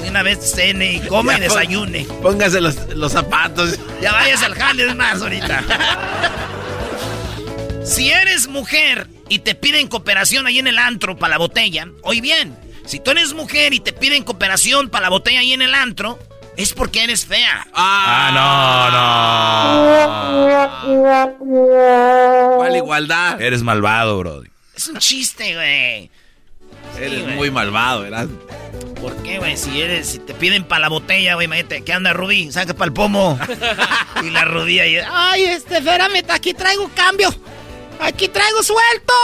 una 0.09 0.23
vez 0.23 0.39
cene 0.55 0.93
y 0.93 1.01
coma 1.01 1.39
y 1.39 1.41
desayune. 1.41 2.07
Póngase 2.23 2.61
los, 2.61 2.77
los 2.95 3.11
zapatos. 3.13 3.79
Ya 4.01 4.13
vayas 4.13 4.43
al 4.43 4.55
jale 4.55 4.87
es 4.87 4.95
más 4.95 5.21
ahorita. 5.23 5.63
Si 7.85 8.11
eres 8.11 8.49
mujer 8.49 9.09
y 9.29 9.41
te 9.41 9.55
piden 9.55 9.89
cooperación 9.89 10.47
ahí 10.47 10.59
en 10.59 10.67
el 10.67 10.79
antro 10.79 11.19
para 11.19 11.33
la 11.33 11.39
botella, 11.39 11.87
oye 12.01 12.23
bien, 12.23 12.57
si 12.87 12.99
tú 12.99 13.11
eres 13.11 13.35
mujer 13.35 13.75
y 13.75 13.81
te 13.81 13.93
piden 13.93 14.25
cooperación 14.25 14.89
para 14.89 15.03
la 15.03 15.11
botella 15.11 15.41
ahí 15.41 15.53
en 15.53 15.61
el 15.61 15.75
antro, 15.75 16.19
es 16.57 16.73
porque 16.73 17.05
eres 17.05 17.27
fea. 17.27 17.67
Ah, 17.75 18.31
no, 20.83 20.89
no. 20.89 22.57
¿Cuál 22.57 22.77
igualdad? 22.77 23.39
Eres 23.43 23.63
malvado, 23.63 24.19
Brody. 24.19 24.54
Es 24.85 24.89
un 24.91 24.99
chiste, 24.99 25.55
güey. 25.55 26.11
Eres 26.99 27.23
güey. 27.23 27.37
muy 27.37 27.51
malvado, 27.51 28.03
¿verdad? 28.03 28.29
¿Por 29.01 29.17
qué, 29.23 29.39
güey? 29.39 29.57
Si 29.57 29.81
eres, 29.81 30.11
si 30.11 30.19
te 30.19 30.35
piden 30.35 30.65
para 30.65 30.81
la 30.81 30.89
botella, 30.91 31.37
güey, 31.37 31.47
imagínate, 31.47 31.83
¿qué 31.83 31.95
anda 31.95 32.13
Rubí? 32.13 32.53
Saca 32.53 32.75
para 32.75 32.89
el 32.89 32.93
pomo. 32.93 33.39
y 34.23 34.29
la 34.29 34.45
rodilla 34.45 34.85
y... 34.85 34.99
Ay, 35.11 35.45
este, 35.45 35.79
espérame, 35.79 36.23
aquí 36.29 36.53
traigo 36.53 36.91
cambio. 36.95 37.35
Aquí 37.99 38.29
traigo 38.29 38.63
suelto. 38.63 39.15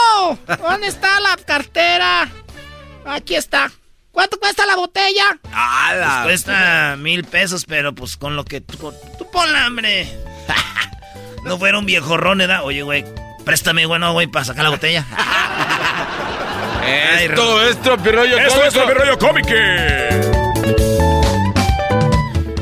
¿Dónde 0.62 0.87
está 0.87 1.20
la 1.20 1.37
cartera? 1.37 2.32
Aquí 3.05 3.35
está. 3.35 3.70
¿Cuánto 4.12 4.41
cuesta 4.41 4.65
la 4.65 4.77
botella? 4.77 5.39
Ah, 5.53 6.23
cuesta 6.24 6.97
mil 6.97 7.24
pesos, 7.24 7.66
pero 7.66 7.95
pues 7.95 8.16
con 8.16 8.35
lo 8.35 8.47
que 8.47 8.62
tú, 8.62 8.95
tú 9.19 9.31
ponla, 9.31 9.66
hambre. 9.66 10.09
no 11.45 11.59
fuera 11.59 11.78
un 11.78 11.85
viejo 11.85 12.16
ron, 12.16 12.39
¿verdad? 12.39 12.65
Oye, 12.65 12.81
güey, 12.81 13.05
préstame, 13.51 13.85
bueno, 13.85 14.12
güey, 14.12 14.28
para 14.28 14.44
sacar 14.44 14.62
la 14.62 14.70
botella. 14.70 15.05
esto 17.18 17.62
es 17.62 17.82
tropirollo 17.82 18.39
Esto 18.39 18.64
es 18.64 19.16
cómico. 19.16 19.48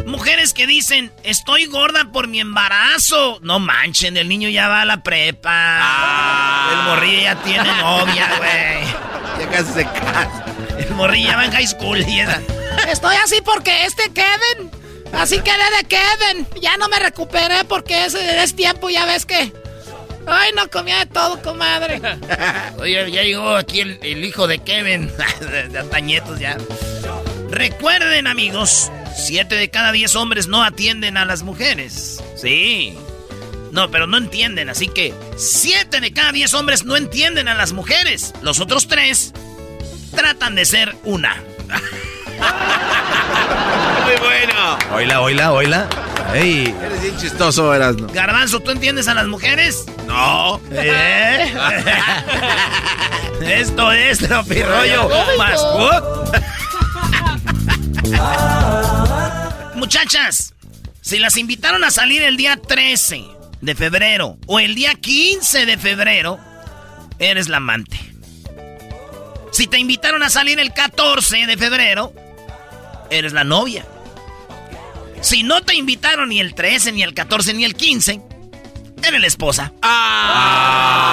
Mujeres 0.06 0.54
que 0.54 0.66
dicen, 0.66 1.12
estoy 1.24 1.66
gorda 1.66 2.06
por 2.10 2.26
mi 2.26 2.40
embarazo. 2.40 3.38
No 3.42 3.58
manchen, 3.58 4.16
el 4.16 4.30
niño 4.30 4.48
ya 4.48 4.68
va 4.68 4.80
a 4.80 4.84
la 4.86 5.02
prepa. 5.02 5.50
Ah. 5.52 6.70
El 6.72 6.90
morrillo 6.90 7.20
ya 7.20 7.36
tiene 7.42 7.70
novia, 7.82 8.30
güey. 8.38 9.40
Ya 9.40 9.50
casi 9.50 9.72
se 9.74 9.84
casa. 9.84 10.46
El 10.78 10.90
morrillo 10.92 11.28
ya 11.28 11.36
va 11.36 11.44
en 11.44 11.52
high 11.52 11.66
school 11.66 11.98
y 11.98 12.20
esa. 12.20 12.40
Estoy 12.90 13.14
así 13.22 13.42
porque 13.42 13.84
este 13.84 14.10
Kevin. 14.14 14.70
Así 15.12 15.38
quedé 15.40 15.56
de 15.76 15.84
Kevin. 15.86 16.46
Ya 16.62 16.78
no 16.78 16.88
me 16.88 16.98
recuperé 16.98 17.64
porque 17.64 18.06
es, 18.06 18.14
es 18.14 18.56
tiempo, 18.56 18.88
ya 18.88 19.04
ves 19.04 19.26
que. 19.26 19.52
Ay, 20.30 20.50
no 20.54 20.68
comía 20.68 20.98
de 20.98 21.06
todo, 21.06 21.40
comadre. 21.40 22.00
Oye, 22.78 23.10
ya 23.10 23.22
llegó 23.22 23.56
aquí 23.56 23.80
el, 23.80 24.24
hijo 24.24 24.46
de 24.46 24.58
Kevin. 24.58 25.10
de, 25.70 25.78
atañetos 25.78 26.38
ya. 26.38 26.58
Recuerden, 27.50 28.26
amigos, 28.26 28.92
siete 29.16 29.54
de 29.54 29.70
cada 29.70 29.90
diez 29.92 30.14
hombres 30.16 30.46
no 30.46 30.62
atienden 30.62 31.16
a 31.16 31.24
las 31.24 31.42
mujeres. 31.42 32.22
Sí. 32.36 32.94
No, 33.72 33.90
pero 33.90 34.06
no 34.06 34.18
entienden, 34.18 34.68
así 34.68 34.88
que 34.88 35.14
siete 35.36 36.00
de 36.00 36.12
cada 36.12 36.32
diez 36.32 36.52
hombres 36.54 36.84
no 36.84 36.96
entienden 36.96 37.48
a 37.48 37.54
las 37.54 37.72
mujeres. 37.72 38.34
Los 38.42 38.60
otros 38.60 38.86
tres 38.86 39.32
tratan 40.14 40.54
de 40.54 40.66
ser 40.66 40.94
una. 41.04 41.42
Muy 44.04 44.16
bueno. 44.16 44.78
Oila, 44.92 45.20
oila, 45.20 45.52
oila. 45.52 45.88
Ey. 46.34 46.74
Eres 46.82 47.02
bien 47.02 47.16
chistoso, 47.16 47.74
Erasno. 47.74 48.06
Garbanzo, 48.12 48.60
¿tú 48.60 48.70
entiendes 48.70 49.08
a 49.08 49.14
las 49.14 49.26
mujeres? 49.26 49.86
No. 50.06 50.60
¿Eh? 50.70 51.52
Esto 53.42 53.92
es 53.92 54.18
tropirollo 54.18 55.08
más. 55.38 55.60
Muchachas, 59.74 60.54
si 61.00 61.18
las 61.18 61.36
invitaron 61.36 61.84
a 61.84 61.90
salir 61.90 62.22
el 62.22 62.36
día 62.36 62.56
13 62.56 63.24
de 63.60 63.74
febrero 63.74 64.38
o 64.46 64.60
el 64.60 64.74
día 64.74 64.94
15 64.94 65.66
de 65.66 65.78
febrero, 65.78 66.38
eres 67.18 67.48
la 67.48 67.58
amante. 67.58 67.98
Si 69.52 69.66
te 69.66 69.78
invitaron 69.78 70.22
a 70.22 70.30
salir 70.30 70.60
el 70.60 70.72
14 70.72 71.46
de 71.46 71.56
febrero, 71.56 72.12
eres 73.10 73.32
la 73.32 73.44
novia. 73.44 73.84
Si 75.20 75.42
no 75.42 75.60
te 75.62 75.74
invitaron 75.74 76.28
ni 76.28 76.38
el 76.40 76.54
13, 76.54 76.92
ni 76.92 77.02
el 77.02 77.12
14, 77.12 77.54
ni 77.54 77.64
el 77.64 77.74
15, 77.74 78.20
eres 79.02 79.20
la 79.20 79.26
esposa. 79.26 79.72
¡Ah! 79.82 81.08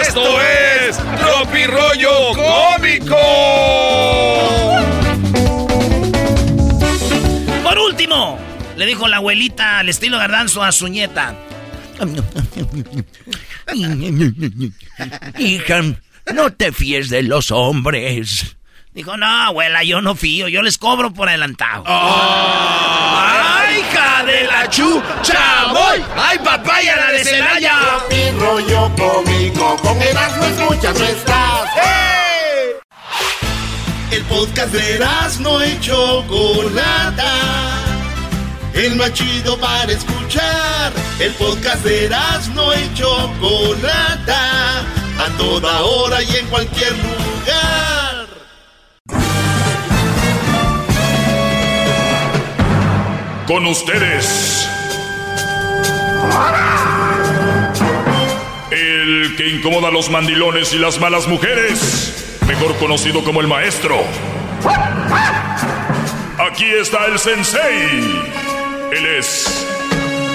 ¡Esto 0.00 0.40
es 0.40 0.98
Tropi 0.98 1.64
Rollo 1.66 2.10
Cómico! 2.34 3.16
Por 7.62 7.78
último, 7.78 8.38
le 8.76 8.86
dijo 8.86 9.08
la 9.08 9.16
abuelita 9.16 9.78
al 9.78 9.88
estilo 9.88 10.18
gardanzo 10.18 10.62
a 10.62 10.72
su 10.72 10.88
nieta. 10.88 11.34
Hija, 15.38 15.82
no 16.34 16.52
te 16.52 16.70
fíes 16.72 17.08
de 17.08 17.22
los 17.22 17.50
hombres. 17.50 18.56
Dijo, 18.94 19.16
no, 19.16 19.26
abuela, 19.26 19.82
yo 19.82 20.00
no 20.00 20.14
fío, 20.14 20.46
yo 20.46 20.62
les 20.62 20.78
cobro 20.78 21.12
por 21.12 21.28
adelantado. 21.28 21.82
¡Ay, 21.84 23.80
hija 23.80 24.22
de 24.22 24.44
la 24.44 24.70
chucha! 24.70 25.64
¡Voy! 25.72 26.00
¡Ay, 26.16 26.38
papaya 26.38 26.94
la 26.94 27.10
de 27.10 27.24
Celaya! 27.24 27.76
Mi 28.08 28.30
rollo 28.38 28.92
cómico, 28.96 29.76
con 29.82 30.00
Erasmo 30.00 30.44
escuchas 30.44 30.96
no 30.96 31.06
estás. 31.06 31.70
El 34.12 34.22
podcast 34.26 34.72
de 34.72 34.94
Erasmo 34.94 35.60
y 35.64 35.80
Chocolata. 35.80 37.32
El 38.74 38.94
más 38.94 39.12
chido 39.12 39.58
para 39.58 39.90
escuchar. 39.90 40.92
El 41.18 41.32
podcast 41.32 41.82
de 41.82 42.04
Erasmo 42.04 42.72
y 42.74 42.94
Chocolata. 42.94 44.82
A 45.18 45.28
toda 45.36 45.80
hora 45.82 46.22
y 46.22 46.36
en 46.36 46.46
cualquier 46.46 46.92
lugar. 46.92 47.83
Con 53.46 53.66
ustedes. 53.66 54.68
El 58.70 59.34
que 59.36 59.48
incomoda 59.48 59.88
a 59.88 59.90
los 59.90 60.08
mandilones 60.10 60.72
y 60.72 60.78
las 60.78 60.98
malas 60.98 61.28
mujeres. 61.28 62.38
Mejor 62.46 62.74
conocido 62.78 63.22
como 63.22 63.42
el 63.42 63.46
maestro. 63.46 64.02
Aquí 66.38 66.64
está 66.64 67.04
el 67.06 67.18
sensei. 67.18 68.22
Él 68.92 69.06
es 69.18 69.66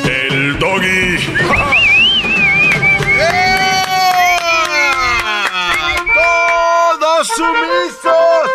el 0.05 0.59
doggy. 0.59 1.17
¡Todos 6.13 7.27
sumisos! 7.27 8.49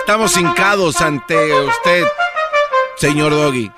Estamos 0.00 0.36
hincados 0.36 1.00
ante 1.00 1.34
usted, 1.52 2.04
señor 2.98 3.32
Doggy. 3.32 3.70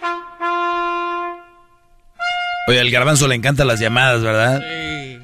Oye, 2.69 2.81
al 2.81 2.91
garbanzo 2.91 3.27
le 3.29 3.35
encantan 3.35 3.67
las 3.67 3.81
llamadas, 3.81 4.23
¿verdad? 4.23 4.61
Sí. 4.61 5.19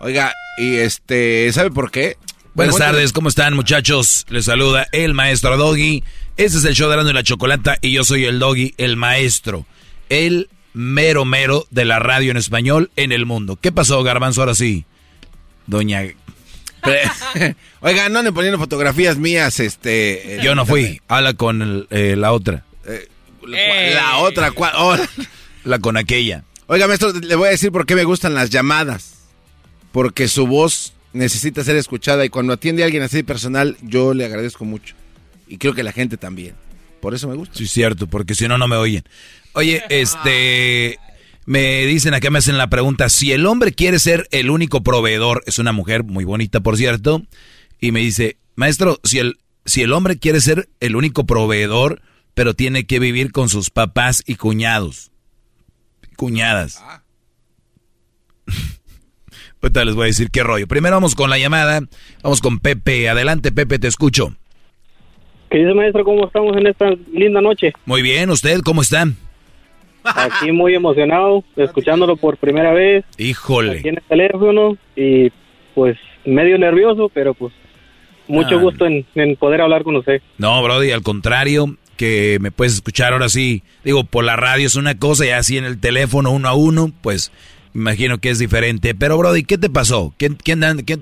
Oiga, 0.00 0.32
y 0.56 0.76
este, 0.76 1.52
¿sabe 1.52 1.70
por 1.70 1.90
qué? 1.90 2.16
Buenas 2.54 2.76
tardes, 2.76 3.12
¿cómo 3.12 3.28
están 3.28 3.54
muchachos? 3.54 4.26
Les 4.28 4.46
saluda 4.46 4.86
el 4.92 5.14
maestro 5.14 5.56
Doggy. 5.56 6.02
Este 6.36 6.58
es 6.58 6.64
el 6.64 6.74
show 6.74 6.88
de 6.88 6.96
Grande 6.96 7.12
y 7.12 7.14
la 7.14 7.22
Chocolata 7.22 7.78
y 7.80 7.92
yo 7.92 8.02
soy 8.02 8.24
el 8.24 8.38
Doggy, 8.38 8.74
el 8.78 8.96
maestro. 8.96 9.66
El 10.08 10.48
mero 10.72 11.24
mero 11.24 11.66
de 11.70 11.84
la 11.84 11.98
radio 11.98 12.30
en 12.30 12.36
español 12.36 12.90
en 12.96 13.12
el 13.12 13.26
mundo. 13.26 13.56
¿Qué 13.60 13.72
pasó, 13.72 14.02
garbanzo, 14.02 14.40
ahora 14.40 14.54
sí? 14.54 14.84
Doña 15.66 16.02
Oiga, 17.80 18.08
no 18.08 18.22
le 18.22 18.32
poniendo 18.32 18.58
fotografías 18.58 19.16
mías, 19.18 19.60
este... 19.60 20.40
Yo 20.42 20.54
no 20.54 20.66
fui, 20.66 21.00
habla 21.08 21.34
con 21.34 21.86
eh, 21.90 22.16
la 22.16 22.32
otra. 22.32 22.64
Eh, 22.86 23.08
la 23.94 24.18
otra, 24.18 24.52
¿cuál? 24.52 24.72
Oh. 24.76 24.96
La 25.64 25.78
con 25.78 25.96
aquella. 25.96 26.44
Oiga, 26.66 26.86
maestro, 26.86 27.12
le 27.12 27.34
voy 27.34 27.48
a 27.48 27.50
decir 27.50 27.72
por 27.72 27.86
qué 27.86 27.94
me 27.94 28.04
gustan 28.04 28.34
las 28.34 28.50
llamadas. 28.50 29.14
Porque 29.92 30.28
su 30.28 30.46
voz 30.46 30.92
necesita 31.12 31.64
ser 31.64 31.76
escuchada 31.76 32.24
y 32.24 32.28
cuando 32.28 32.52
atiende 32.52 32.82
a 32.82 32.86
alguien 32.86 33.02
así 33.02 33.22
personal, 33.22 33.76
yo 33.82 34.14
le 34.14 34.24
agradezco 34.24 34.64
mucho. 34.64 34.94
Y 35.48 35.58
creo 35.58 35.74
que 35.74 35.82
la 35.82 35.92
gente 35.92 36.16
también. 36.16 36.54
Por 37.00 37.14
eso 37.14 37.26
me 37.28 37.34
gusta. 37.34 37.56
Sí, 37.56 37.66
cierto, 37.66 38.06
porque 38.06 38.34
si 38.34 38.46
no, 38.46 38.56
no 38.58 38.68
me 38.68 38.76
oyen. 38.76 39.04
Oye, 39.52 39.82
este... 39.88 40.98
Me 41.46 41.86
dicen 41.86 42.14
acá, 42.14 42.30
me 42.30 42.38
hacen 42.38 42.58
la 42.58 42.68
pregunta, 42.68 43.08
si 43.08 43.32
el 43.32 43.46
hombre 43.46 43.72
quiere 43.72 43.98
ser 43.98 44.28
el 44.30 44.50
único 44.50 44.82
proveedor, 44.82 45.42
es 45.46 45.58
una 45.58 45.72
mujer 45.72 46.04
muy 46.04 46.24
bonita, 46.24 46.60
por 46.60 46.76
cierto, 46.76 47.22
y 47.80 47.92
me 47.92 48.00
dice, 48.00 48.36
maestro, 48.56 48.98
si 49.04 49.18
el, 49.18 49.38
si 49.64 49.82
el 49.82 49.92
hombre 49.92 50.18
quiere 50.18 50.40
ser 50.40 50.68
el 50.80 50.96
único 50.96 51.24
proveedor, 51.24 52.02
pero 52.34 52.54
tiene 52.54 52.84
que 52.84 52.98
vivir 52.98 53.32
con 53.32 53.48
sus 53.48 53.70
papás 53.70 54.22
y 54.26 54.36
cuñados, 54.36 55.10
cuñadas. 56.16 56.78
Ah. 56.82 57.02
Ahorita 59.62 59.84
les 59.84 59.94
voy 59.94 60.04
a 60.04 60.06
decir 60.06 60.30
qué 60.30 60.42
rollo. 60.42 60.66
Primero 60.66 60.96
vamos 60.96 61.14
con 61.14 61.28
la 61.28 61.38
llamada, 61.38 61.82
vamos 62.22 62.40
con 62.40 62.60
Pepe. 62.60 63.10
Adelante, 63.10 63.52
Pepe, 63.52 63.78
te 63.78 63.88
escucho. 63.88 64.34
¿Qué 65.50 65.58
dice, 65.58 65.74
maestro? 65.74 66.04
¿Cómo 66.04 66.26
estamos 66.26 66.56
en 66.56 66.66
esta 66.66 66.90
linda 67.12 67.40
noche? 67.40 67.72
Muy 67.84 68.02
bien, 68.02 68.30
¿usted 68.30 68.60
cómo 68.60 68.80
está? 68.82 69.06
Aquí 70.04 70.52
muy 70.52 70.74
emocionado, 70.74 71.44
escuchándolo 71.56 72.16
por 72.16 72.36
primera 72.36 72.72
vez. 72.72 73.04
Híjole. 73.18 73.78
Aquí 73.78 73.88
en 73.88 73.96
el 73.96 74.02
teléfono 74.02 74.76
y 74.96 75.30
pues 75.74 75.96
medio 76.24 76.58
nervioso, 76.58 77.10
pero 77.12 77.34
pues 77.34 77.52
mucho 78.28 78.56
ah. 78.56 78.60
gusto 78.60 78.86
en, 78.86 79.04
poder 79.36 79.60
hablar 79.60 79.82
con 79.82 79.96
usted. 79.96 80.22
No, 80.38 80.62
Brody, 80.62 80.92
al 80.92 81.02
contrario, 81.02 81.76
que 81.96 82.38
me 82.40 82.50
puedes 82.50 82.74
escuchar 82.74 83.12
ahora 83.12 83.28
sí. 83.28 83.62
Digo, 83.84 84.04
por 84.04 84.24
la 84.24 84.36
radio 84.36 84.66
es 84.66 84.76
una 84.76 84.98
cosa 84.98 85.26
y 85.26 85.30
así 85.30 85.58
en 85.58 85.64
el 85.64 85.80
teléfono 85.80 86.30
uno 86.30 86.48
a 86.48 86.54
uno, 86.54 86.92
pues 87.02 87.32
imagino 87.74 88.18
que 88.18 88.30
es 88.30 88.38
diferente. 88.38 88.94
Pero 88.94 89.18
Brody, 89.18 89.44
¿qué 89.44 89.58
te 89.58 89.68
pasó? 89.68 90.14
¿Quién, 90.16 90.36
quién, 90.36 90.60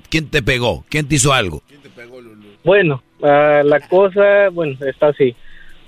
quién, 0.09 0.29
te 0.29 0.43
pegó? 0.43 0.85
¿Quién 0.89 1.09
te 1.09 1.16
hizo 1.16 1.33
algo? 1.33 1.62
Bueno, 2.65 3.03
ah, 3.23 3.62
la 3.65 3.81
cosa, 3.81 4.49
bueno, 4.53 4.77
está 4.87 5.09
así. 5.09 5.35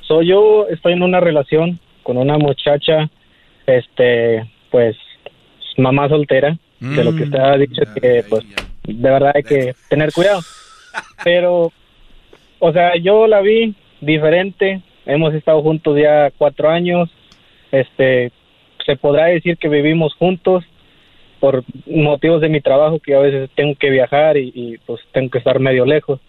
Soy 0.03 0.29
yo, 0.29 0.67
estoy 0.69 0.95
en 0.95 1.03
una 1.03 1.21
relación 1.21 1.79
con 2.03 2.17
una 2.17 2.39
muchacha 2.39 3.11
este, 3.67 4.49
pues, 4.71 4.97
mamá 5.77 6.09
soltera, 6.09 6.57
de 6.81 7.05
lo 7.05 7.15
que 7.15 7.25
usted 7.25 7.39
ha 7.39 7.59
dicho, 7.59 7.83
que 8.01 8.25
pues, 8.29 8.45
de 8.85 9.11
verdad 9.11 9.33
hay 9.35 9.43
que 9.43 9.75
tener 9.89 10.13
cuidado. 10.13 10.41
Pero, 11.25 11.73
o 12.59 12.73
sea, 12.73 12.97
yo 12.97 13.27
la 13.27 13.41
vi 13.41 13.75
diferente, 14.01 14.81
hemos 15.07 15.35
estado 15.35 15.63
juntos 15.63 15.99
ya 15.99 16.31
cuatro 16.37 16.71
años, 16.71 17.11
este, 17.71 18.33
se 18.85 18.97
podrá 18.97 19.27
decir 19.27 19.59
que 19.59 19.69
vivimos 19.69 20.15
juntos 20.15 20.65
por 21.39 21.65
motivos 21.87 22.41
de 22.41 22.49
mi 22.49 22.61
trabajo, 22.61 22.99
que 22.99 23.15
a 23.15 23.21
veces 23.21 23.51
tengo 23.55 23.75
que 23.77 23.91
viajar 23.91 24.37
y, 24.37 24.53
y 24.55 24.79
pues 24.79 25.01
tengo 25.13 25.31
que 25.31 25.39
estar 25.39 25.59
medio 25.59 25.87
lejos. 25.87 26.21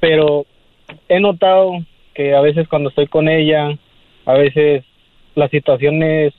Pero 0.00 0.46
he 1.08 1.20
notado 1.20 1.78
que 2.14 2.34
a 2.34 2.40
veces 2.40 2.68
cuando 2.68 2.90
estoy 2.90 3.06
con 3.06 3.28
ella, 3.28 3.76
a 4.26 4.34
veces 4.34 4.84
las 5.34 5.50
situaciones, 5.50 6.32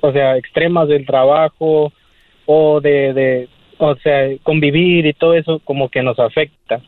o 0.00 0.12
sea, 0.12 0.36
extremas 0.36 0.88
del 0.88 1.06
trabajo 1.06 1.92
o 2.46 2.80
de, 2.80 3.12
de, 3.12 3.48
o 3.78 3.94
sea, 3.96 4.28
convivir 4.42 5.06
y 5.06 5.12
todo 5.12 5.34
eso 5.34 5.60
como 5.60 5.88
que 5.88 6.02
nos 6.02 6.18
afecta. 6.18 6.80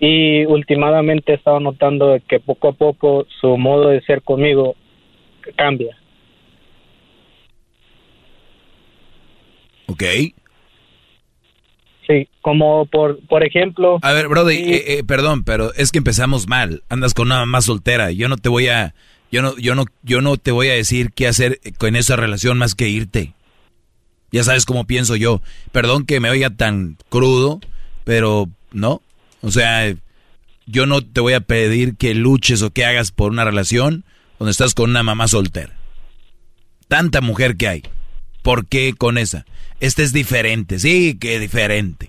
Y 0.00 0.44
últimamente 0.46 1.32
he 1.32 1.36
estado 1.36 1.60
notando 1.60 2.18
que 2.28 2.40
poco 2.40 2.68
a 2.68 2.72
poco 2.72 3.26
su 3.40 3.56
modo 3.56 3.88
de 3.88 4.02
ser 4.02 4.22
conmigo 4.22 4.74
cambia. 5.56 5.96
Ok. 9.86 10.02
Sí, 12.06 12.28
como 12.42 12.84
por, 12.86 13.18
por 13.26 13.46
ejemplo... 13.46 13.98
A 14.02 14.12
ver, 14.12 14.28
Brody, 14.28 14.56
eh, 14.56 14.98
eh, 14.98 15.04
perdón, 15.06 15.44
pero 15.44 15.72
es 15.74 15.90
que 15.90 15.98
empezamos 15.98 16.46
mal. 16.48 16.82
Andas 16.90 17.14
con 17.14 17.28
una 17.28 17.46
más 17.46 17.64
soltera. 17.64 18.10
Yo 18.10 18.28
no 18.28 18.36
te 18.36 18.48
voy 18.48 18.68
a... 18.68 18.94
Yo 19.34 19.42
no, 19.42 19.56
yo 19.58 19.74
no, 19.74 19.86
yo 20.04 20.20
no 20.20 20.36
te 20.36 20.52
voy 20.52 20.68
a 20.68 20.74
decir 20.74 21.10
qué 21.12 21.26
hacer 21.26 21.58
con 21.78 21.96
esa 21.96 22.14
relación 22.14 22.56
más 22.56 22.76
que 22.76 22.88
irte. 22.88 23.32
Ya 24.30 24.44
sabes 24.44 24.64
cómo 24.64 24.86
pienso 24.86 25.16
yo. 25.16 25.42
Perdón 25.72 26.06
que 26.06 26.20
me 26.20 26.30
oiga 26.30 26.50
tan 26.50 26.98
crudo, 27.08 27.58
pero 28.04 28.48
no. 28.70 29.02
O 29.40 29.50
sea, 29.50 29.92
yo 30.66 30.86
no 30.86 31.02
te 31.02 31.20
voy 31.20 31.32
a 31.32 31.40
pedir 31.40 31.96
que 31.96 32.14
luches 32.14 32.62
o 32.62 32.70
que 32.70 32.84
hagas 32.84 33.10
por 33.10 33.32
una 33.32 33.44
relación 33.44 34.04
donde 34.38 34.52
estás 34.52 34.72
con 34.72 34.90
una 34.90 35.02
mamá 35.02 35.26
soltera. 35.26 35.72
Tanta 36.86 37.20
mujer 37.20 37.56
que 37.56 37.66
hay. 37.66 37.82
¿Por 38.40 38.68
qué 38.68 38.94
con 38.96 39.18
esa? 39.18 39.46
Este 39.80 40.04
es 40.04 40.12
diferente, 40.12 40.78
sí, 40.78 41.18
que 41.18 41.40
diferente. 41.40 42.08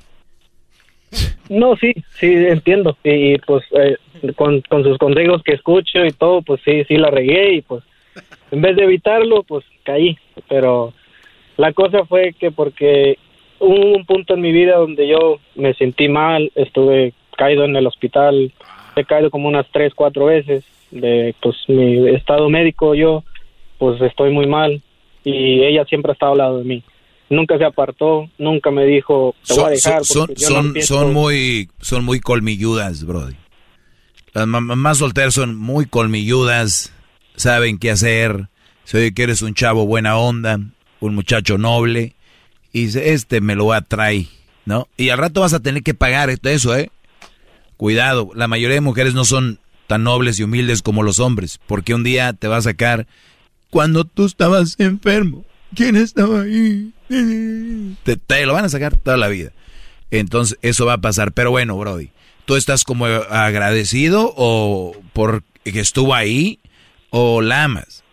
No, 1.50 1.76
sí, 1.78 1.92
sí, 2.20 2.28
entiendo. 2.28 2.96
Y, 3.04 3.40
pues 3.40 3.64
eh, 3.72 3.98
con, 4.34 4.64
sus 4.84 4.98
consejos 4.98 5.44
que 5.44 5.54
escucho 5.54 6.06
y 6.06 6.12
todo, 6.12 6.42
pues 6.42 6.62
sí, 6.66 6.84
sí 6.88 6.98
la 6.98 7.10
regué 7.10 7.56
y 7.56 7.62
pues 7.62 7.84
en 8.52 8.62
vez 8.62 8.76
de 8.76 8.84
evitarlo, 8.84 9.44
pues 9.44 9.66
caí. 9.84 10.18
Pero 10.48 10.94
la 11.58 11.74
cosa 11.74 12.06
fue 12.06 12.34
que 12.34 12.52
porque 12.52 13.18
hubo 13.60 13.96
un 13.96 14.06
punto 14.06 14.34
en 14.34 14.42
mi 14.42 14.52
vida 14.52 14.78
donde 14.78 15.08
yo 15.08 15.40
me 15.56 15.74
sentí 15.74 16.08
mal, 16.08 16.52
estuve 16.56 17.14
caído 17.38 17.66
en 17.66 17.76
el 17.76 17.88
hospital, 17.88 18.52
he 18.96 19.04
caído 19.04 19.30
como 19.30 19.48
unas 19.48 19.68
tres, 19.72 19.94
cuatro 19.94 20.26
veces 20.26 20.64
de 20.92 21.36
pues 21.42 21.56
mi 21.68 22.10
estado 22.10 22.50
médico, 22.50 22.96
yo 22.96 23.24
pues 23.78 24.02
estoy 24.02 24.32
muy 24.32 24.48
mal 24.48 24.82
y 25.24 25.64
ella 25.64 25.84
siempre 25.86 26.12
ha 26.12 26.14
estado 26.14 26.34
al 26.34 26.38
lado 26.38 26.58
de 26.60 26.64
mí 26.64 26.84
nunca 27.30 27.58
se 27.58 27.66
apartó, 27.66 28.30
nunca 28.38 28.72
me 28.72 28.86
dijo, 28.86 29.36
te 29.46 29.54
voy 29.54 29.64
a 29.64 29.70
dejar. 29.70 30.06
Son, 30.06 30.30
son, 30.36 30.82
son, 30.82 31.14
muy, 31.14 31.70
son 31.82 32.06
muy 32.06 32.20
colmilludas, 32.20 33.06
Brody. 33.06 33.36
Las 34.36 34.48
mamás 34.48 34.98
solteras 34.98 35.34
son 35.34 35.56
muy 35.56 35.86
colmilludas, 35.86 36.92
saben 37.38 37.78
qué 37.78 37.92
hacer. 37.92 38.50
Se 38.84 39.14
que 39.14 39.24
eres 39.24 39.42
un 39.42 39.54
chavo 39.54 39.86
buena 39.86 40.18
onda, 40.18 40.60
un 41.00 41.16
muchacho 41.16 41.58
noble, 41.58 42.16
y 42.74 42.88
dice, 42.88 43.14
este 43.14 43.40
me 43.40 43.56
lo 43.56 43.72
atrae, 43.72 44.28
¿no? 44.66 44.90
Y 44.98 45.08
al 45.08 45.20
rato 45.20 45.40
vas 45.40 45.54
a 45.54 45.62
tener 45.62 45.84
que 45.84 45.94
pagar 45.94 46.30
eso, 46.44 46.76
¿eh? 46.76 46.92
Cuidado, 47.78 48.30
la 48.36 48.50
mayoría 48.50 48.76
de 48.76 48.82
mujeres 48.82 49.14
no 49.14 49.24
son 49.24 49.60
tan 49.88 50.04
nobles 50.04 50.38
y 50.38 50.44
humildes 50.44 50.82
como 50.82 51.02
los 51.02 51.20
hombres, 51.20 51.62
porque 51.66 51.94
un 51.94 52.04
día 52.04 52.34
te 52.34 52.50
va 52.50 52.58
a 52.58 52.62
sacar 52.62 53.08
cuando 53.70 54.04
tú 54.04 54.26
estabas 54.26 54.76
enfermo. 54.80 55.46
¿Quién 55.74 55.96
estaba 55.96 56.42
ahí? 56.42 56.92
Te, 58.04 58.46
lo 58.46 58.52
van 58.52 58.66
a 58.66 58.70
sacar 58.70 58.98
toda 58.98 59.16
la 59.16 59.30
vida. 59.30 59.54
Entonces, 60.12 60.58
eso 60.62 60.86
va 60.86 60.94
a 60.94 61.02
pasar. 61.02 61.32
Pero 61.32 61.52
bueno, 61.52 61.78
Brody, 61.78 62.12
¿tú 62.46 62.56
estás 62.56 62.84
como 62.84 63.06
agradecido 63.06 64.34
o 64.38 64.94
por 65.14 65.44
que 65.64 65.80
estuvo 65.80 66.14
ahí 66.14 66.60
o 67.10 67.42
la 67.42 67.64
amas? 67.64 68.04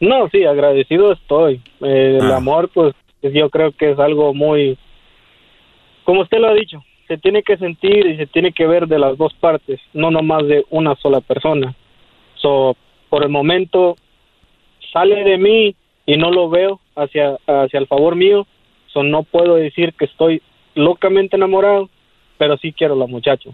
No, 0.00 0.28
sí, 0.30 0.44
agradecido 0.44 1.12
estoy. 1.12 1.60
Eh, 1.82 2.18
el 2.20 2.30
ah. 2.32 2.36
amor, 2.36 2.70
pues, 2.72 2.94
yo 3.22 3.50
creo 3.50 3.72
que 3.72 3.90
es 3.92 3.98
algo 3.98 4.32
muy, 4.32 4.78
como 6.04 6.22
usted 6.22 6.38
lo 6.38 6.48
ha 6.48 6.54
dicho, 6.54 6.82
se 7.06 7.18
tiene 7.18 7.42
que 7.42 7.58
sentir 7.58 8.06
y 8.06 8.16
se 8.16 8.26
tiene 8.26 8.52
que 8.52 8.66
ver 8.66 8.86
de 8.86 8.98
las 8.98 9.18
dos 9.18 9.34
partes, 9.34 9.80
no 9.92 10.10
nomás 10.10 10.46
de 10.46 10.64
una 10.70 10.94
sola 10.96 11.20
persona. 11.20 11.74
So, 12.36 12.76
por 13.10 13.22
el 13.22 13.28
momento, 13.28 13.96
sale 14.92 15.22
de 15.24 15.36
mí 15.36 15.74
y 16.06 16.16
no 16.16 16.30
lo 16.30 16.48
veo 16.48 16.80
hacia, 16.96 17.36
hacia 17.46 17.78
el 17.78 17.86
favor 17.86 18.16
mío, 18.16 18.46
so 18.86 19.02
no 19.02 19.24
puedo 19.24 19.56
decir 19.56 19.92
que 19.94 20.06
estoy 20.06 20.40
locamente 20.74 21.36
enamorado, 21.36 21.90
pero 22.40 22.56
sí 22.56 22.72
quiero 22.72 22.94
a 22.94 22.96
la 22.96 23.06
muchacha. 23.06 23.50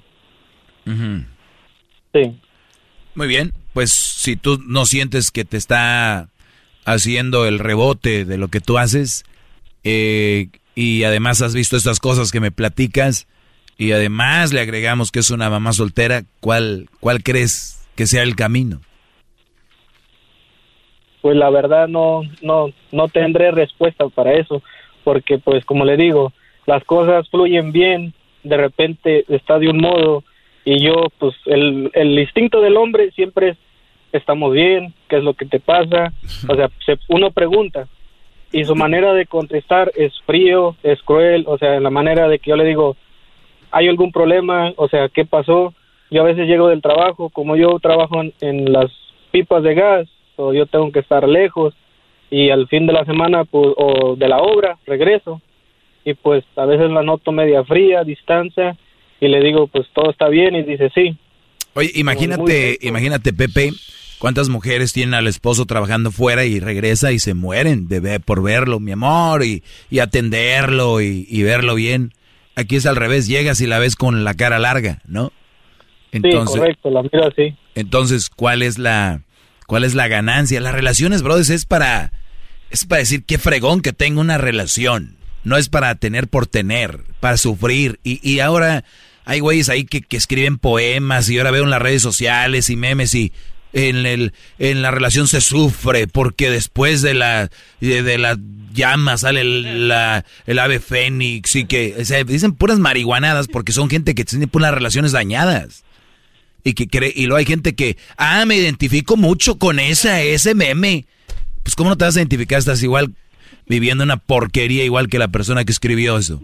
Sí. 0.85 2.37
Muy 3.17 3.27
bien, 3.27 3.53
pues 3.73 3.91
si 3.91 4.37
tú 4.37 4.61
no 4.65 4.87
sientes 4.87 5.33
que 5.33 5.45
te 5.45 5.57
está 5.57 6.29
haciendo 6.85 7.47
el 7.47 7.59
rebote 7.59 8.25
de 8.25 8.39
lo 8.39 8.47
que 8.47 8.61
tú 8.61 8.79
haces, 8.79 9.25
eh, 9.83 10.51
y 10.77 11.03
además 11.03 11.43
has 11.43 11.53
visto 11.53 11.77
estas 11.77 11.99
cosas 11.99 12.31
que 12.31 12.39
me 12.39 12.53
platicas, 12.53 13.27
y 13.77 13.91
además 13.91 14.53
le 14.53 14.61
agregamos 14.61 15.11
que 15.11 15.19
es 15.19 15.33
una 15.33 15.51
mamá 15.51 15.73
soltera, 15.73 16.23
¿cuál, 16.39 16.89
cuál 17.01 17.25
crees 17.25 17.85
que 17.97 18.07
sea 18.07 18.23
el 18.23 18.37
camino? 18.37 18.81
pues 21.23 21.37
la 21.37 21.51
verdad 21.51 21.89
no, 21.89 22.21
no, 22.41 22.69
no 22.93 23.09
tendré 23.09 23.51
respuesta 23.51 24.09
para 24.11 24.35
eso, 24.35 24.63
porque 25.03 25.39
pues 25.39 25.65
como 25.65 25.85
le 25.85 25.97
digo, 25.97 26.33
las 26.67 26.85
cosas 26.85 27.29
fluyen 27.31 27.73
bien, 27.73 28.15
de 28.49 28.57
repente 28.57 29.25
está 29.29 29.59
de 29.59 29.69
un 29.69 29.79
modo 29.79 30.25
y 30.65 30.83
yo 30.85 30.95
pues 31.19 31.35
el, 31.47 31.91
el 31.95 32.19
instinto 32.19 32.61
del 32.61 32.77
hombre 32.77 33.11
siempre 33.13 33.51
es 33.51 33.57
estamos 34.13 34.53
bien, 34.53 34.95
qué 35.09 35.17
es 35.17 35.25
lo 35.25 35.35
que 35.35 35.47
te 35.47 35.61
pasa, 35.61 36.13
o 36.49 36.55
sea, 36.55 36.71
uno 37.09 37.31
pregunta 37.31 37.87
y 38.53 38.65
su 38.65 38.75
manera 38.75 39.13
de 39.13 39.27
contestar 39.27 39.93
es 39.95 40.13
frío, 40.25 40.77
es 40.83 41.03
cruel, 41.03 41.45
o 41.47 41.59
sea, 41.59 41.77
en 41.77 41.83
la 41.83 41.91
manera 41.91 42.29
de 42.29 42.39
que 42.39 42.51
yo 42.51 42.57
le 42.57 42.65
digo, 42.65 42.97
¿hay 43.71 43.89
algún 43.89 44.13
problema? 44.13 44.73
O 44.77 44.89
sea, 44.89 45.09
¿qué 45.09 45.25
pasó? 45.25 45.75
Yo 46.11 46.23
a 46.23 46.27
veces 46.27 46.47
llego 46.47 46.69
del 46.69 46.83
trabajo, 46.83 47.29
como 47.31 47.57
yo 47.57 47.79
trabajo 47.81 48.23
en 48.41 48.73
las 48.73 48.87
pipas 49.33 49.63
de 49.63 49.75
gas, 49.75 50.09
o 50.37 50.53
yo 50.53 50.67
tengo 50.67 50.93
que 50.93 51.01
estar 51.01 51.29
lejos 51.29 51.75
y 52.31 52.51
al 52.51 52.69
fin 52.69 52.87
de 52.87 52.93
la 52.93 53.05
semana 53.05 53.45
pues, 53.45 53.73
o 53.77 54.17
de 54.17 54.29
la 54.29 54.39
obra 54.39 54.79
regreso 54.87 55.41
y 56.07 56.15
pues 56.15 56.45
a 56.57 56.65
veces 56.65 56.89
la 56.91 57.03
noto 57.03 57.33
media 57.33 57.63
fría, 57.65 58.05
distancia 58.05 58.79
y 59.21 59.29
le 59.29 59.41
digo 59.41 59.67
pues 59.67 59.87
todo 59.93 60.11
está 60.11 60.29
bien 60.29 60.55
y 60.55 60.63
dice 60.63 60.91
sí. 60.95 61.19
Oye, 61.75 61.91
imagínate, 61.95 62.79
imagínate 62.81 63.35
Pepe, 63.35 63.73
cuántas 64.19 64.49
mujeres 64.49 64.95
tienen 64.95 65.13
al 65.13 65.27
esposo 65.27 65.67
trabajando 65.67 66.11
fuera 66.11 66.47
y 66.47 66.59
regresa 66.59 67.13
y 67.13 67.19
se 67.19 67.35
mueren 67.35 67.89
de 67.89 68.19
por 68.21 68.43
verlo, 68.43 68.81
mi 68.81 68.93
amor, 68.93 69.45
y, 69.45 69.63
y 69.91 69.99
atenderlo 69.99 71.03
y, 71.03 71.27
y, 71.29 71.43
verlo 71.43 71.75
bien. 71.75 72.13
Aquí 72.55 72.77
es 72.77 72.87
al 72.87 72.97
revés, 72.97 73.27
llegas 73.29 73.61
y 73.61 73.67
la 73.67 73.79
ves 73.79 73.95
con 73.95 74.25
la 74.25 74.33
cara 74.33 74.59
larga, 74.59 75.03
¿no? 75.07 75.33
Entonces, 76.13 76.55
sí, 76.55 76.59
correcto, 76.61 76.89
la 76.89 77.03
mira 77.03 77.27
así. 77.27 77.55
Entonces, 77.75 78.31
¿cuál 78.31 78.63
es 78.63 78.79
la 78.79 79.21
¿Cuál 79.67 79.85
es 79.85 79.95
la 79.95 80.09
ganancia? 80.09 80.61
Las 80.61 80.75
relaciones, 80.75 81.23
brothers, 81.23 81.51
es 81.51 81.67
para, 81.67 82.13
es 82.71 82.85
para 82.85 83.01
decir 83.01 83.25
qué 83.25 83.37
fregón 83.37 83.83
que 83.83 83.93
tengo 83.93 84.21
una 84.21 84.39
relación. 84.39 85.16
No 85.47 85.57
es 85.57 85.69
para 85.69 85.95
tener 85.95 86.27
por 86.27 86.49
tener, 86.49 87.05
para 87.21 87.37
sufrir. 87.37 88.01
Y, 88.03 88.19
y 88.29 88.41
ahora 88.41 88.83
hay 89.25 89.39
güeyes 89.39 89.69
ahí 89.69 89.85
que, 89.85 90.03
que, 90.03 90.17
escriben 90.17 90.59
poemas 90.59 91.31
y 91.31 91.39
ahora 91.39 91.53
veo 91.53 91.63
en 91.63 91.71
las 91.71 91.81
redes 91.81 92.03
sociales 92.03 92.69
y 92.69 92.75
memes 92.75 93.15
y 93.15 93.33
en, 93.73 94.07
el, 94.07 94.33
en 94.59 94.83
la 94.83 94.91
relación 94.91 95.29
se 95.29 95.41
sufre 95.41 96.09
porque 96.09 96.51
después 96.51 97.01
de 97.01 97.15
la, 97.15 97.49
de, 97.81 98.19
la 98.19 98.37
llama 98.73 99.19
sale 99.19 99.43
el, 99.43 99.87
la, 99.87 100.25
el 100.47 100.59
ave 100.59 100.81
fénix 100.81 101.55
y 101.55 101.67
que 101.67 101.95
dicen 102.27 102.53
puras 102.53 102.81
marihuanadas 102.81 103.47
porque 103.47 103.71
son 103.71 103.89
gente 103.89 104.17
que 104.17 104.25
tiene 104.25 104.49
unas 104.53 104.75
relaciones 104.75 105.13
dañadas 105.13 105.85
y 106.65 106.75
que 106.75 106.89
cree, 106.89 107.13
y 107.15 107.27
luego 107.27 107.37
hay 107.37 107.47
gente 107.47 107.77
que, 107.77 107.97
ah, 108.17 108.45
me 108.47 108.57
identifico 108.57 109.17
mucho 109.17 109.59
con 109.59 109.79
esa, 109.79 110.23
ese 110.23 110.57
meme. 110.57 111.07
Pues 111.63 111.77
cómo 111.77 111.91
no 111.91 111.97
te 111.97 112.05
vas 112.05 112.17
a 112.17 112.19
identificar, 112.19 112.59
estás 112.59 112.83
igual 112.83 113.15
viviendo 113.67 114.05
una 114.05 114.17
porquería 114.17 114.85
igual 114.85 115.09
que 115.09 115.19
la 115.19 115.29
persona 115.29 115.65
que 115.65 115.73
escribió 115.73 116.19
eso. 116.19 116.43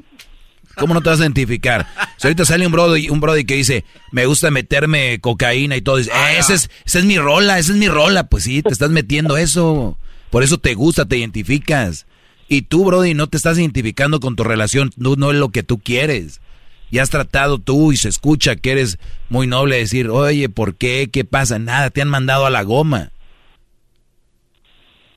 ¿Cómo 0.77 0.95
no 0.95 1.03
te 1.03 1.11
vas 1.11 1.21
a 1.21 1.25
identificar? 1.25 1.87
Si 2.17 2.27
ahorita 2.27 2.45
sale 2.45 2.67
un 2.67 2.73
brody, 2.73 3.11
un 3.11 3.21
brody 3.21 3.45
que 3.45 3.57
dice, 3.57 3.85
me 4.11 4.27
gusta 4.27 4.51
meterme 4.51 5.19
cocaína 5.21 5.77
y 5.77 5.83
todo, 5.83 5.99
dice, 5.99 6.11
eh, 6.11 6.39
esa, 6.39 6.55
es, 6.55 6.71
esa 6.85 6.99
es 6.99 7.05
mi 7.05 7.19
rola, 7.19 7.59
esa 7.59 7.73
es 7.73 7.79
mi 7.79 7.89
rola. 7.89 8.29
Pues 8.29 8.45
sí, 8.45 8.63
te 8.63 8.71
estás 8.71 8.91
metiendo 8.91 9.37
eso. 9.37 9.99
Por 10.31 10.43
eso 10.43 10.59
te 10.59 10.75
gusta, 10.75 11.05
te 11.05 11.19
identificas. 11.19 12.07
Y 12.49 12.63
tú, 12.63 12.85
Brody, 12.85 13.15
no 13.15 13.29
te 13.29 13.37
estás 13.37 13.59
identificando 13.59 14.21
con 14.21 14.37
tu 14.37 14.45
relación, 14.45 14.91
no, 14.97 15.17
no 15.17 15.31
es 15.31 15.37
lo 15.37 15.51
que 15.51 15.63
tú 15.63 15.79
quieres. 15.79 16.41
Ya 16.91 17.03
has 17.03 17.11
tratado 17.11 17.59
tú 17.59 17.93
y 17.93 17.97
se 17.97 18.09
escucha 18.09 18.57
que 18.57 18.73
eres 18.73 18.99
muy 19.31 19.47
noble 19.47 19.77
decir, 19.77 20.09
oye, 20.11 20.49
¿por 20.49 20.75
qué? 20.75 21.09
¿Qué 21.11 21.25
pasa? 21.25 21.59
Nada, 21.59 21.91
te 21.91 22.03
han 22.03 22.09
mandado 22.09 22.45
a 22.45 22.51
la 22.51 22.63
goma. 22.63 23.11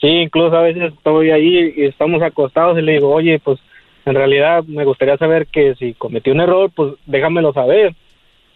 Sí, 0.02 0.08
incluso 0.08 0.56
a 0.56 0.62
veces 0.62 0.94
estoy 0.94 1.32
ahí 1.32 1.74
y 1.76 1.86
estamos 1.86 2.22
acostados 2.22 2.78
y 2.78 2.82
le 2.82 2.94
digo, 2.94 3.12
oye, 3.12 3.40
pues 3.40 3.60
en 4.06 4.16
realidad 4.16 4.64
me 4.66 4.86
gustaría 4.86 5.18
saber 5.18 5.48
que 5.48 5.76
si 5.76 5.94
cometí 5.94 6.30
un 6.30 6.42
error, 6.42 6.70
pues 6.76 6.94
déjamelo 7.06 7.54
saber. 7.54 7.96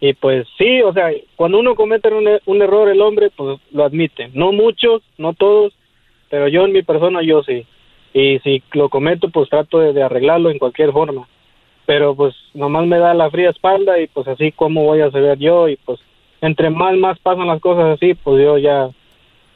Y 0.00 0.14
pues 0.14 0.46
sí, 0.56 0.80
o 0.82 0.92
sea, 0.92 1.10
cuando 1.36 1.58
uno 1.58 1.74
comete 1.74 2.08
un, 2.08 2.26
un, 2.46 2.62
error 2.62 2.88
el 2.88 3.02
hombre, 3.02 3.30
pues 3.36 3.58
lo 3.72 3.84
admite. 3.84 4.30
No 4.32 4.52
muchos, 4.52 5.02
no 5.18 5.34
todos, 5.34 5.74
pero 6.30 6.48
yo 6.48 6.64
en 6.64 6.72
mi 6.72 6.82
persona 6.82 7.20
yo 7.22 7.42
sí. 7.42 7.66
Y 8.14 8.38
si 8.40 8.62
lo 8.72 8.88
cometo, 8.88 9.28
pues 9.28 9.48
trato 9.50 9.78
de, 9.78 10.02
arreglarlo 10.02 10.50
en 10.50 10.58
cualquier 10.58 10.92
forma. 10.92 11.28
Pero 11.84 12.14
pues 12.14 12.34
nomás 12.54 12.86
me 12.86 12.98
da 12.98 13.12
la 13.14 13.30
fría 13.30 13.50
espalda 13.50 14.00
y 14.00 14.06
pues 14.06 14.26
así 14.28 14.52
como 14.52 14.84
voy 14.84 15.00
a 15.00 15.10
saber 15.10 15.38
yo 15.38 15.68
y 15.68 15.76
pues 15.76 16.00
entre 16.40 16.70
más 16.70 16.96
más 16.96 17.18
pasan 17.18 17.48
las 17.48 17.60
cosas 17.60 17.96
así, 17.96 18.14
pues 18.14 18.42
yo 18.42 18.56
ya 18.58 18.90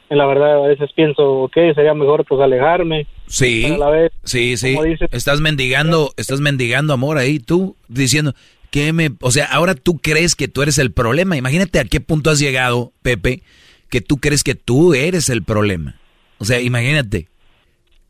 la 0.09 0.25
verdad 0.25 0.63
a 0.63 0.67
veces 0.67 0.91
pienso, 0.95 1.23
ok, 1.43 1.53
sería 1.73 1.93
mejor 1.93 2.25
pues 2.25 2.41
alejarme. 2.41 3.07
Sí, 3.27 3.75
sí, 4.23 4.57
sí. 4.57 4.77
estás 5.11 5.41
mendigando, 5.41 6.13
estás 6.17 6.41
mendigando 6.41 6.93
amor 6.93 7.17
ahí 7.17 7.39
tú, 7.39 7.75
diciendo, 7.87 8.33
que 8.69 8.93
me, 8.93 9.11
o 9.21 9.31
sea, 9.31 9.45
ahora 9.45 9.73
tú 9.73 9.97
crees 9.99 10.35
que 10.35 10.47
tú 10.47 10.61
eres 10.61 10.77
el 10.77 10.91
problema. 10.91 11.37
Imagínate 11.37 11.79
a 11.79 11.85
qué 11.85 12.01
punto 12.01 12.29
has 12.29 12.39
llegado, 12.39 12.91
Pepe, 13.01 13.41
que 13.89 14.01
tú 14.01 14.17
crees 14.17 14.43
que 14.43 14.55
tú 14.55 14.93
eres 14.93 15.29
el 15.29 15.43
problema. 15.43 15.95
O 16.37 16.45
sea, 16.45 16.59
imagínate, 16.59 17.27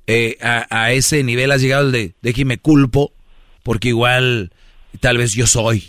eh, 0.08 0.38
a, 0.42 0.66
a, 0.70 0.92
ese 0.92 1.24
nivel 1.24 1.52
has 1.52 1.62
llegado 1.62 1.92
de, 1.92 2.14
de 2.22 2.34
que 2.34 2.46
me 2.46 2.58
culpo, 2.58 3.14
porque 3.64 3.90
igual 3.90 4.52
tal 5.00 5.18
vez 5.18 5.34
yo 5.34 5.48
soy. 5.48 5.84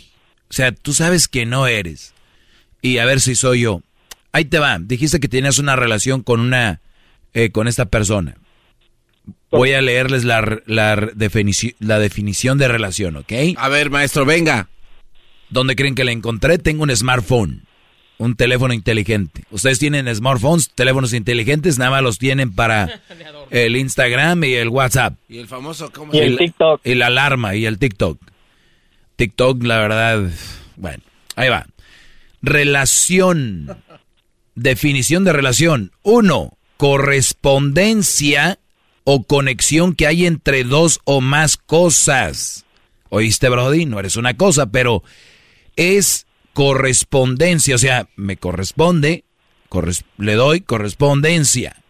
O 0.49 0.53
sea, 0.53 0.71
tú 0.71 0.93
sabes 0.93 1.27
que 1.27 1.45
no 1.45 1.67
eres. 1.67 2.13
Y 2.81 2.99
a 2.99 3.05
ver 3.05 3.19
si 3.19 3.35
soy 3.35 3.61
yo. 3.61 3.81
Ahí 4.37 4.45
te 4.45 4.59
va. 4.59 4.77
Dijiste 4.79 5.19
que 5.19 5.27
tenías 5.27 5.57
una 5.57 5.75
relación 5.75 6.21
con 6.21 6.39
una, 6.39 6.79
eh, 7.33 7.49
con 7.49 7.67
esta 7.67 7.85
persona. 7.85 8.37
Voy 9.49 9.71
a 9.71 9.81
leerles 9.81 10.25
la, 10.25 10.61
la, 10.67 10.95
la 11.79 11.99
definición 11.99 12.57
de 12.59 12.67
relación, 12.67 13.15
¿ok? 13.15 13.33
A 13.57 13.67
ver, 13.67 13.89
maestro, 13.89 14.25
venga. 14.25 14.69
¿Dónde 15.49 15.75
creen 15.75 15.95
que 15.95 16.03
la 16.03 16.11
encontré? 16.11 16.59
Tengo 16.59 16.83
un 16.83 16.95
smartphone, 16.95 17.63
un 18.19 18.35
teléfono 18.35 18.75
inteligente. 18.75 19.43
Ustedes 19.49 19.79
tienen 19.79 20.13
smartphones, 20.13 20.69
teléfonos 20.69 21.13
inteligentes, 21.13 21.79
nada 21.79 21.89
más 21.89 22.03
los 22.03 22.19
tienen 22.19 22.53
para 22.53 23.01
el 23.49 23.75
Instagram 23.75 24.43
y 24.43 24.53
el 24.53 24.69
WhatsApp. 24.69 25.15
Y 25.27 25.39
el 25.39 25.47
famoso, 25.47 25.91
¿cómo 25.91 26.13
Y 26.13 26.19
el 26.19 26.37
TikTok. 26.37 26.81
Y 26.83 26.93
la 26.93 27.07
alarma 27.07 27.55
y 27.55 27.65
el 27.65 27.79
TikTok. 27.79 28.21
TikTok, 29.15 29.63
la 29.63 29.79
verdad, 29.79 30.29
bueno, 30.75 31.01
ahí 31.35 31.49
va. 31.49 31.65
Relación 32.43 33.75
Definición 34.57 35.23
de 35.23 35.33
relación. 35.33 35.91
Uno, 36.01 36.57
correspondencia 36.77 38.57
o 39.03 39.21
conexión 39.21 39.93
que 39.93 40.07
hay 40.07 40.25
entre 40.25 40.63
dos 40.63 40.99
o 41.03 41.21
más 41.21 41.57
cosas. 41.57 42.65
¿Oíste, 43.09 43.49
Brody? 43.49 43.85
No 43.85 43.99
eres 43.99 44.15
una 44.15 44.35
cosa, 44.35 44.65
pero 44.71 45.03
es 45.75 46.25
correspondencia. 46.53 47.75
O 47.75 47.77
sea, 47.77 48.09
me 48.15 48.37
corresponde, 48.37 49.25
le 50.17 50.33
doy 50.33 50.61
correspondencia. 50.61 51.83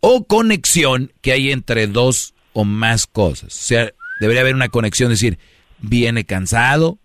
O 0.00 0.24
conexión 0.24 1.12
que 1.20 1.32
hay 1.32 1.52
entre 1.52 1.86
dos 1.86 2.32
o 2.54 2.64
más 2.64 3.06
cosas. 3.06 3.54
O 3.54 3.66
sea, 3.66 3.92
debería 4.20 4.40
haber 4.40 4.54
una 4.54 4.70
conexión, 4.70 5.10
decir, 5.10 5.38
viene 5.80 6.24
cansado, 6.24 6.98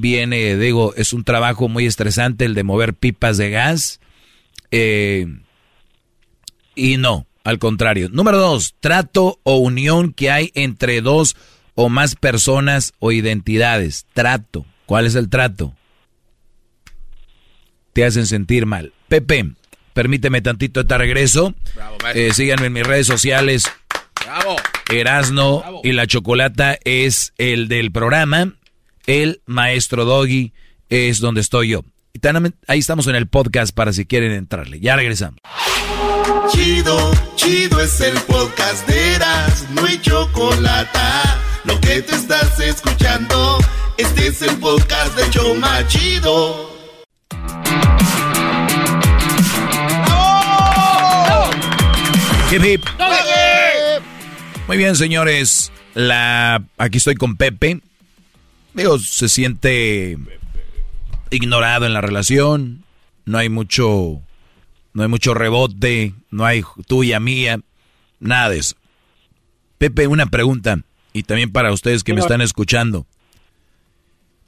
viene, 0.00 0.56
digo, 0.56 0.94
es 0.96 1.12
un 1.12 1.24
trabajo 1.24 1.68
muy 1.68 1.86
estresante 1.86 2.44
el 2.44 2.54
de 2.54 2.64
mover 2.64 2.94
pipas 2.94 3.36
de 3.36 3.50
gas. 3.50 4.00
Eh, 4.70 5.26
y 6.74 6.96
no, 6.96 7.26
al 7.44 7.58
contrario. 7.58 8.08
Número 8.10 8.38
dos, 8.38 8.74
trato 8.80 9.40
o 9.42 9.56
unión 9.56 10.12
que 10.12 10.30
hay 10.30 10.50
entre 10.54 11.00
dos 11.00 11.36
o 11.74 11.88
más 11.88 12.14
personas 12.14 12.92
o 12.98 13.12
identidades. 13.12 14.06
Trato. 14.14 14.66
¿Cuál 14.86 15.06
es 15.06 15.14
el 15.14 15.28
trato? 15.28 15.74
Te 17.92 18.04
hacen 18.04 18.26
sentir 18.26 18.66
mal. 18.66 18.92
Pepe, 19.08 19.52
permíteme 19.92 20.42
tantito 20.42 20.80
este 20.80 20.98
regreso. 20.98 21.54
eh, 22.14 22.32
síganme 22.32 22.66
en 22.66 22.72
mis 22.72 22.86
redes 22.86 23.06
sociales. 23.06 23.64
Bravo. 24.24 24.56
Erasno 24.92 25.80
y 25.82 25.92
la 25.92 26.06
chocolata 26.06 26.78
es 26.84 27.32
el 27.38 27.68
del 27.68 27.92
programa. 27.92 28.54
El 29.06 29.40
maestro 29.46 30.04
Doggy 30.04 30.52
es 30.88 31.20
donde 31.20 31.40
estoy 31.40 31.68
yo. 31.68 31.84
Y 32.12 32.20
ahí 32.66 32.78
estamos 32.78 33.06
en 33.06 33.14
el 33.14 33.28
podcast 33.28 33.74
para 33.74 33.92
si 33.92 34.04
quieren 34.04 34.32
entrarle. 34.32 34.80
Ya 34.80 34.96
regresamos. 34.96 35.40
Chido, 36.50 37.12
chido 37.36 37.80
es 37.80 38.00
el 38.00 38.18
podcast 38.22 38.86
de 38.88 39.14
Eras, 39.14 39.66
no 39.70 39.84
hay 39.84 40.00
chocolate. 40.00 40.98
Lo 41.64 41.80
que 41.80 42.02
te 42.02 42.16
estás 42.16 42.58
escuchando, 42.58 43.58
este 43.96 44.28
es 44.28 44.42
el 44.42 44.56
podcast 44.56 45.16
de 45.16 45.30
Choma 45.30 45.86
Chido. 45.86 46.74
Hip 52.50 52.64
hip. 52.64 52.84
Muy 54.66 54.76
bien, 54.76 54.96
señores. 54.96 55.70
La 55.94 56.62
aquí 56.78 56.98
estoy 56.98 57.14
con 57.14 57.36
Pepe. 57.36 57.80
Digo, 58.76 58.98
se 58.98 59.30
siente 59.30 60.18
ignorado 61.30 61.86
en 61.86 61.94
la 61.94 62.02
relación, 62.02 62.84
no 63.24 63.38
hay 63.38 63.48
mucho, 63.48 64.20
no 64.92 65.02
hay 65.02 65.08
mucho 65.08 65.32
rebote, 65.32 66.12
no 66.30 66.44
hay 66.44 66.62
tuya, 66.86 67.18
mía, 67.18 67.58
nada 68.20 68.50
de 68.50 68.58
eso. 68.58 68.76
Pepe, 69.78 70.06
una 70.06 70.26
pregunta, 70.26 70.82
y 71.14 71.22
también 71.22 71.52
para 71.52 71.72
ustedes 71.72 72.04
que 72.04 72.12
me 72.12 72.20
están 72.20 72.42
escuchando. 72.42 73.06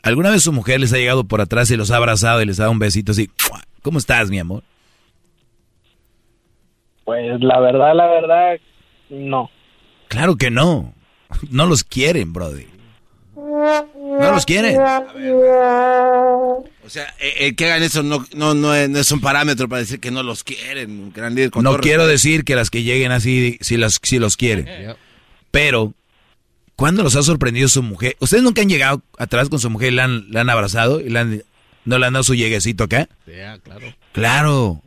¿Alguna 0.03 0.31
vez 0.31 0.43
su 0.43 0.53
mujer 0.53 0.81
les 0.81 0.93
ha 0.93 0.99
llegado 0.99 1.25
por 1.25 1.41
atrás 1.41 1.71
y 1.71 1.77
los 1.79 1.91
ha 1.91 1.97
abrazado 1.97 2.43
y 2.43 2.45
les 2.45 2.61
ha 2.61 2.65
dado 2.65 2.73
un 2.73 2.79
besito 2.79 3.13
así? 3.13 3.31
¿Cómo 3.81 3.99
estás, 3.99 4.29
mi 4.29 4.39
amor? 4.39 4.63
Pues 7.05 7.41
la 7.41 7.61
verdad, 7.61 7.95
la 7.95 8.07
verdad, 8.09 8.61
no. 9.09 9.51
Claro 10.09 10.37
que 10.37 10.51
no. 10.51 10.93
No 11.51 11.65
los 11.65 11.83
quieren, 11.83 12.35
brother. 12.35 12.78
No 13.49 14.33
los 14.33 14.45
quieren. 14.45 14.79
O 16.89 16.91
sea, 16.91 17.15
el 17.19 17.57
que 17.57 17.67
hagan 17.67 17.83
eso 17.83 18.03
no, 18.03 18.27
no, 18.35 18.55
no, 18.55 18.75
es, 18.75 19.13
un 19.13 19.21
parámetro 19.21 19.69
para 19.69 19.81
decir 19.81 20.01
que 20.01 20.11
no 20.11 20.23
los 20.23 20.45
quieren. 20.45 21.13
no 21.61 21.79
quiero 21.79 22.07
decir 22.07 22.45
que 22.45 22.55
las 22.55 22.71
que 22.71 22.83
lleguen 22.83 23.13
así, 23.13 23.59
si, 23.61 23.77
las, 23.77 23.99
si 24.03 24.19
los 24.19 24.37
quieren. 24.37 24.97
Pero, 25.51 25.95
¿cuándo 26.77 27.03
los 27.03 27.17
ha 27.17 27.23
sorprendido 27.23 27.69
su 27.69 27.83
mujer? 27.83 28.17
¿Ustedes 28.21 28.43
nunca 28.43 28.63
han 28.63 28.69
llegado 28.69 29.03
atrás 29.19 29.49
con 29.49 29.61
su 29.61 29.71
mujer 29.71 29.93
y 29.93 29.97
la 29.97 30.05
han, 30.05 30.37
han 30.37 30.51
abrazado 30.51 31.01
y 31.01 31.11
no 31.11 31.99
le 31.99 32.07
han 32.07 32.13
dado 32.13 32.25
su 32.25 32.35
lleguecito 32.35 32.85
acá? 32.85 33.09
Sí, 33.27 33.33
claro. 33.63 33.95
Claro. 34.13 34.83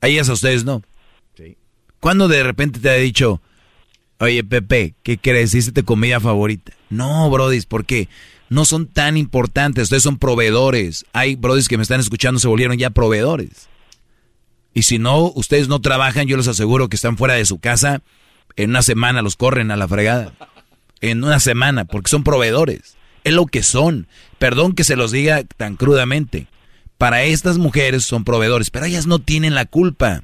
A 0.00 0.08
ellas 0.08 0.28
a 0.28 0.34
ustedes 0.34 0.64
no. 0.64 0.82
Sí. 1.36 1.56
¿Cuándo 2.00 2.28
de 2.28 2.42
repente 2.42 2.80
te 2.80 2.90
ha 2.90 2.94
dicho, 2.94 3.40
Oye, 4.18 4.42
Pepe, 4.44 4.94
¿qué 5.02 5.18
crees? 5.18 5.54
¿Hiciste 5.54 5.82
comida 5.82 6.20
favorita? 6.20 6.72
No, 6.88 7.28
brodis, 7.30 7.66
porque 7.66 8.08
no 8.48 8.64
son 8.64 8.86
tan 8.86 9.16
importantes. 9.16 9.84
Ustedes 9.84 10.02
son 10.02 10.18
proveedores. 10.18 11.04
Hay 11.12 11.34
brodis 11.36 11.68
que 11.68 11.76
me 11.76 11.82
están 11.82 12.00
escuchando, 12.00 12.40
se 12.40 12.48
volvieron 12.48 12.78
ya 12.78 12.90
proveedores. 12.90 13.68
Y 14.72 14.82
si 14.82 14.98
no, 14.98 15.32
ustedes 15.34 15.68
no 15.68 15.80
trabajan, 15.80 16.26
yo 16.26 16.36
les 16.36 16.48
aseguro 16.48 16.88
que 16.88 16.96
están 16.96 17.16
fuera 17.16 17.34
de 17.34 17.44
su 17.44 17.58
casa. 17.58 18.02
En 18.56 18.70
una 18.70 18.82
semana 18.82 19.22
los 19.22 19.36
corren 19.36 19.70
a 19.70 19.76
la 19.76 19.88
fregada. 19.88 20.32
En 21.00 21.22
una 21.22 21.40
semana, 21.40 21.84
porque 21.84 22.10
son 22.10 22.24
proveedores. 22.24 22.96
Es 23.24 23.34
lo 23.34 23.46
que 23.46 23.62
son. 23.62 24.06
Perdón 24.38 24.74
que 24.74 24.84
se 24.84 24.96
los 24.96 25.12
diga 25.12 25.44
tan 25.44 25.76
crudamente. 25.76 26.46
Para 26.96 27.24
estas 27.24 27.58
mujeres 27.58 28.04
son 28.04 28.24
proveedores, 28.24 28.70
pero 28.70 28.86
ellas 28.86 29.06
no 29.06 29.18
tienen 29.18 29.54
la 29.54 29.66
culpa. 29.66 30.22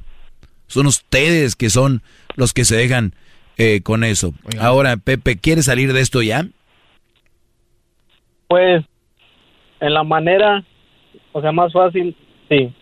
Son 0.66 0.86
ustedes 0.86 1.56
que 1.56 1.68
son 1.68 2.02
los 2.36 2.54
que 2.54 2.64
se 2.64 2.76
dejan 2.76 3.14
eh, 3.58 3.80
con 3.82 4.04
eso. 4.04 4.32
Ahora, 4.60 4.96
Pepe, 4.96 5.36
¿quieres 5.36 5.66
salir 5.66 5.92
de 5.92 6.00
esto 6.00 6.22
ya? 6.22 6.46
Pues, 8.48 8.84
en 9.80 9.94
la 9.94 10.04
manera, 10.04 10.64
o 11.32 11.40
sea, 11.40 11.52
más 11.52 11.72
fácil, 11.72 12.16
sí, 12.48 12.72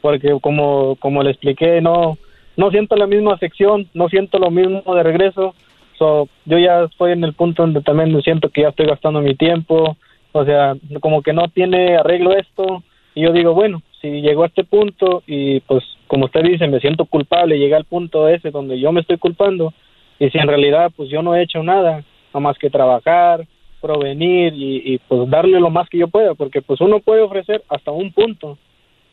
porque 0.00 0.36
como, 0.40 0.96
como 0.96 1.22
le 1.22 1.30
expliqué, 1.30 1.80
no, 1.80 2.18
no 2.56 2.70
siento 2.70 2.96
la 2.96 3.06
misma 3.06 3.34
afección, 3.34 3.88
no 3.94 4.08
siento 4.08 4.38
lo 4.38 4.50
mismo 4.50 4.82
de 4.94 5.02
regreso. 5.02 5.54
So, 5.98 6.28
yo 6.46 6.58
ya 6.58 6.84
estoy 6.84 7.12
en 7.12 7.24
el 7.24 7.34
punto 7.34 7.62
donde 7.62 7.82
también 7.82 8.20
siento 8.22 8.48
que 8.48 8.62
ya 8.62 8.68
estoy 8.68 8.86
gastando 8.86 9.20
mi 9.20 9.34
tiempo, 9.34 9.96
o 10.32 10.44
sea, 10.44 10.74
como 11.00 11.22
que 11.22 11.32
no 11.32 11.48
tiene 11.48 11.96
arreglo 11.96 12.36
esto, 12.36 12.82
y 13.14 13.22
yo 13.22 13.32
digo, 13.32 13.54
bueno, 13.54 13.82
si 14.00 14.22
llegó 14.22 14.44
a 14.44 14.46
este 14.46 14.64
punto 14.64 15.22
y 15.26 15.60
pues 15.60 15.84
como 16.06 16.26
usted 16.26 16.42
dice, 16.42 16.66
me 16.66 16.80
siento 16.80 17.04
culpable, 17.04 17.58
llega 17.58 17.76
al 17.76 17.84
punto 17.84 18.28
ese 18.28 18.50
donde 18.50 18.80
yo 18.80 18.92
me 18.92 19.00
estoy 19.00 19.18
culpando 19.18 19.74
y 20.20 20.30
si 20.30 20.38
en 20.38 20.46
realidad 20.46 20.92
pues 20.94 21.08
yo 21.08 21.22
no 21.22 21.34
he 21.34 21.42
hecho 21.42 21.64
nada, 21.64 22.04
nada 22.28 22.40
más 22.40 22.56
que 22.58 22.70
trabajar, 22.70 23.44
provenir 23.80 24.54
y, 24.54 24.94
y 24.94 24.98
pues 24.98 25.28
darle 25.28 25.58
lo 25.58 25.70
más 25.70 25.88
que 25.88 25.98
yo 25.98 26.06
pueda, 26.06 26.34
porque 26.34 26.62
pues 26.62 26.80
uno 26.80 27.00
puede 27.00 27.22
ofrecer 27.22 27.64
hasta 27.68 27.90
un 27.90 28.12
punto 28.12 28.58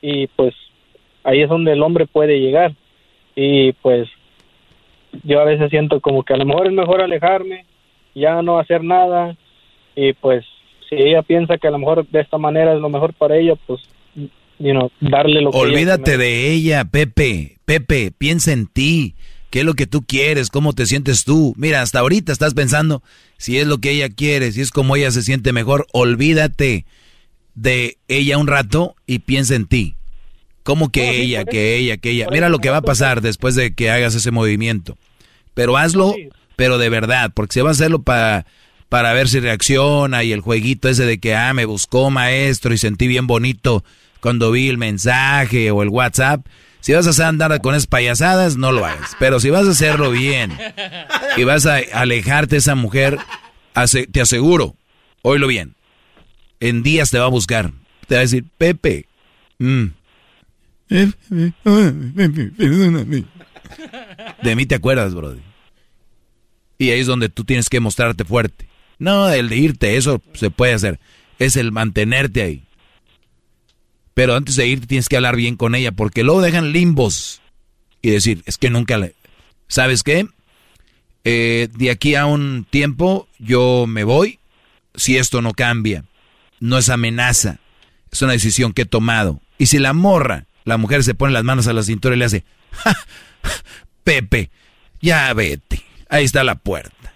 y 0.02 0.27
pues 0.27 0.53
ahí 1.24 1.42
es 1.42 1.50
donde 1.50 1.72
el 1.72 1.82
hombre 1.82 2.06
puede 2.06 2.40
llegar 2.40 2.74
y 3.36 3.72
pues 3.72 4.08
yo 5.24 5.40
a 5.40 5.45
veces 5.45 5.69
siento 5.69 6.02
como 6.02 6.24
que 6.24 6.34
a 6.34 6.38
lo 6.38 6.45
mejor 6.45 6.68
es 6.68 6.74
mejor 6.74 7.02
alejarme, 7.02 7.66
ya 8.14 8.42
no 8.42 8.60
hacer 8.60 8.84
nada 8.84 9.36
y 9.95 10.14
pues 10.14 10.45
si 10.90 10.95
ella 10.95 11.22
piensa 11.22 11.58
que 11.58 11.68
a 11.68 11.72
lo 11.72 11.80
mejor 11.80 12.06
de 12.08 12.19
esta 12.19 12.38
manera 12.38 12.74
es 12.74 12.82
lo 12.82 12.90
mejor 12.90 13.14
para 13.14 13.38
ella, 13.38 13.56
pues 13.66 13.82
you 14.60 14.72
know, 14.72 14.92
darle 15.00 15.42
lo 15.42 15.52
que 15.52 15.58
Olvídate 15.58 16.18
de 16.18 16.52
ella, 16.52 16.86
Pepe. 16.86 17.58
Pepe, 17.66 18.11
piensa 18.18 18.53
en 18.53 18.68
ti. 18.68 19.16
¿Qué 19.50 19.59
es 19.59 19.66
lo 19.66 19.76
que 19.76 19.88
tú 19.88 20.03
quieres? 20.06 20.50
¿Cómo 20.50 20.74
te 20.74 20.85
sientes 20.85 21.24
tú? 21.24 21.53
Mira, 21.58 21.82
hasta 21.82 22.00
ahorita 22.00 22.32
estás 22.32 22.53
pensando 22.53 23.01
si 23.38 23.58
es 23.58 23.67
lo 23.67 23.77
que 23.80 23.92
ella 23.92 24.09
quiere, 24.09 24.51
si 24.51 24.61
es 24.61 24.72
como 24.72 24.95
ella 24.95 25.11
se 25.11 25.24
siente 25.24 25.53
mejor. 25.53 25.88
Olvídate 25.93 26.85
de 27.56 27.98
ella 28.08 28.38
un 28.38 28.48
rato 28.48 28.95
y 29.06 29.19
piensa 29.19 29.56
en 29.56 29.66
ti. 29.66 29.95
¿Cómo 30.64 30.92
que 30.92 31.22
ella, 31.22 31.45
que 31.45 31.77
ella, 31.77 31.95
que 31.95 32.09
ella? 32.09 32.27
Mira 32.30 32.50
lo 32.50 32.59
que 32.59 32.69
va 32.69 32.77
a 32.77 32.82
pasar 32.82 33.22
después 33.22 33.56
de 33.56 33.74
que 33.74 33.90
hagas 33.90 34.16
ese 34.16 34.32
movimiento. 34.32 34.98
Pero 35.53 35.77
hazlo, 35.77 36.14
pero 36.58 36.77
de 36.77 36.90
verdad, 36.90 37.32
porque 37.34 37.53
se 37.53 37.61
va 37.61 37.69
a 37.69 37.72
hacerlo 37.72 38.01
para 38.01 38.45
para 38.90 39.14
ver 39.14 39.27
si 39.27 39.40
reacciona 39.40 40.24
y 40.24 40.32
el 40.32 40.42
jueguito 40.42 40.90
ese 40.90 41.06
de 41.06 41.19
que, 41.19 41.35
ah, 41.35 41.53
me 41.53 41.66
buscó 41.66 42.09
maestro 42.09 42.74
y 42.74 42.77
sentí 42.77 43.08
bien 43.08 43.27
bonito 43.27 43.84
cuando 44.22 44.51
vi 44.51 44.69
el 44.69 44.77
mensaje 44.77 45.72
o 45.72 45.84
el 45.84 45.90
WhatsApp. 45.90 46.45
Si 46.88 46.93
vas 46.93 47.19
a 47.19 47.27
andar 47.27 47.59
con 47.59 47.75
esas 47.75 47.85
payasadas, 47.85 48.56
no 48.56 48.72
lo 48.72 48.85
hagas. 48.85 49.11
Pero 49.19 49.41
si 49.41 49.49
vas 49.49 49.67
a 49.67 49.72
hacerlo 49.72 50.09
bien 50.09 50.57
y 51.35 51.43
vas 51.43 51.66
a 51.66 51.80
alejarte 51.91 52.51
de 52.51 52.59
esa 52.59 52.75
mujer, 52.75 53.17
te 54.14 54.22
aseguro, 54.22 54.74
oílo 55.22 55.48
bien, 55.48 55.75
en 56.61 56.83
días 56.83 57.11
te 57.11 57.19
va 57.19 57.25
a 57.25 57.27
buscar. 57.27 57.74
Te 58.07 58.16
va 58.16 58.19
a 58.19 58.22
decir, 58.22 58.45
Pepe, 58.57 59.06
mm, 59.59 59.88
de 64.41 64.56
mí 64.56 64.66
te 64.66 64.75
acuerdas, 64.75 65.14
brother. 65.14 65.43
Y 66.77 66.91
ahí 66.91 67.01
es 67.01 67.07
donde 67.07 67.27
tú 67.27 67.43
tienes 67.43 67.67
que 67.67 67.82
mostrarte 67.82 68.24
fuerte. 68.24 68.69
No, 68.98 69.30
el 69.30 69.49
de 69.49 69.57
irte, 69.57 69.98
eso 69.98 70.24
se 70.32 70.51
puede 70.51 70.72
hacer. 70.72 71.01
Es 71.38 71.57
el 71.57 71.74
mantenerte 71.74 72.43
ahí. 72.43 72.66
Pero 74.17 74.35
antes 74.35 74.55
de 74.55 74.65
irte 74.65 74.87
tienes 74.87 75.09
que 75.09 75.15
hablar 75.15 75.35
bien 75.35 75.55
con 75.55 75.75
ella, 75.75 75.91
porque 75.91 76.23
luego 76.23 76.41
dejan 76.41 76.71
limbos 76.71 77.39
y 78.01 78.09
decir, 78.09 78.41
es 78.47 78.57
que 78.57 78.71
nunca 78.71 78.97
le... 78.97 79.13
¿Sabes 79.67 80.01
qué? 80.01 80.27
Eh, 81.23 81.67
de 81.77 81.91
aquí 81.91 82.15
a 82.15 82.25
un 82.25 82.65
tiempo 82.67 83.27
yo 83.37 83.85
me 83.87 84.03
voy 84.03 84.39
si 84.95 85.17
esto 85.17 85.43
no 85.43 85.53
cambia. 85.53 86.03
No 86.59 86.79
es 86.79 86.89
amenaza, 86.89 87.59
es 88.11 88.19
una 88.23 88.31
decisión 88.31 88.73
que 88.73 88.81
he 88.81 88.85
tomado. 88.85 89.39
Y 89.59 89.67
si 89.67 89.77
la 89.77 89.93
morra, 89.93 90.47
la 90.65 90.77
mujer 90.77 91.03
se 91.03 91.13
pone 91.13 91.31
las 91.31 91.43
manos 91.43 91.67
a 91.67 91.73
la 91.73 91.83
cintura 91.83 92.15
y 92.15 92.17
le 92.17 92.25
hace, 92.25 92.43
Pepe, 94.03 94.49
ya 94.99 95.31
vete, 95.35 95.83
ahí 96.09 96.25
está 96.25 96.43
la 96.43 96.55
puerta 96.55 97.13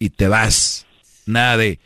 y 0.00 0.10
te 0.10 0.26
vas. 0.26 0.86
Nada 1.24 1.56
de, 1.56 1.78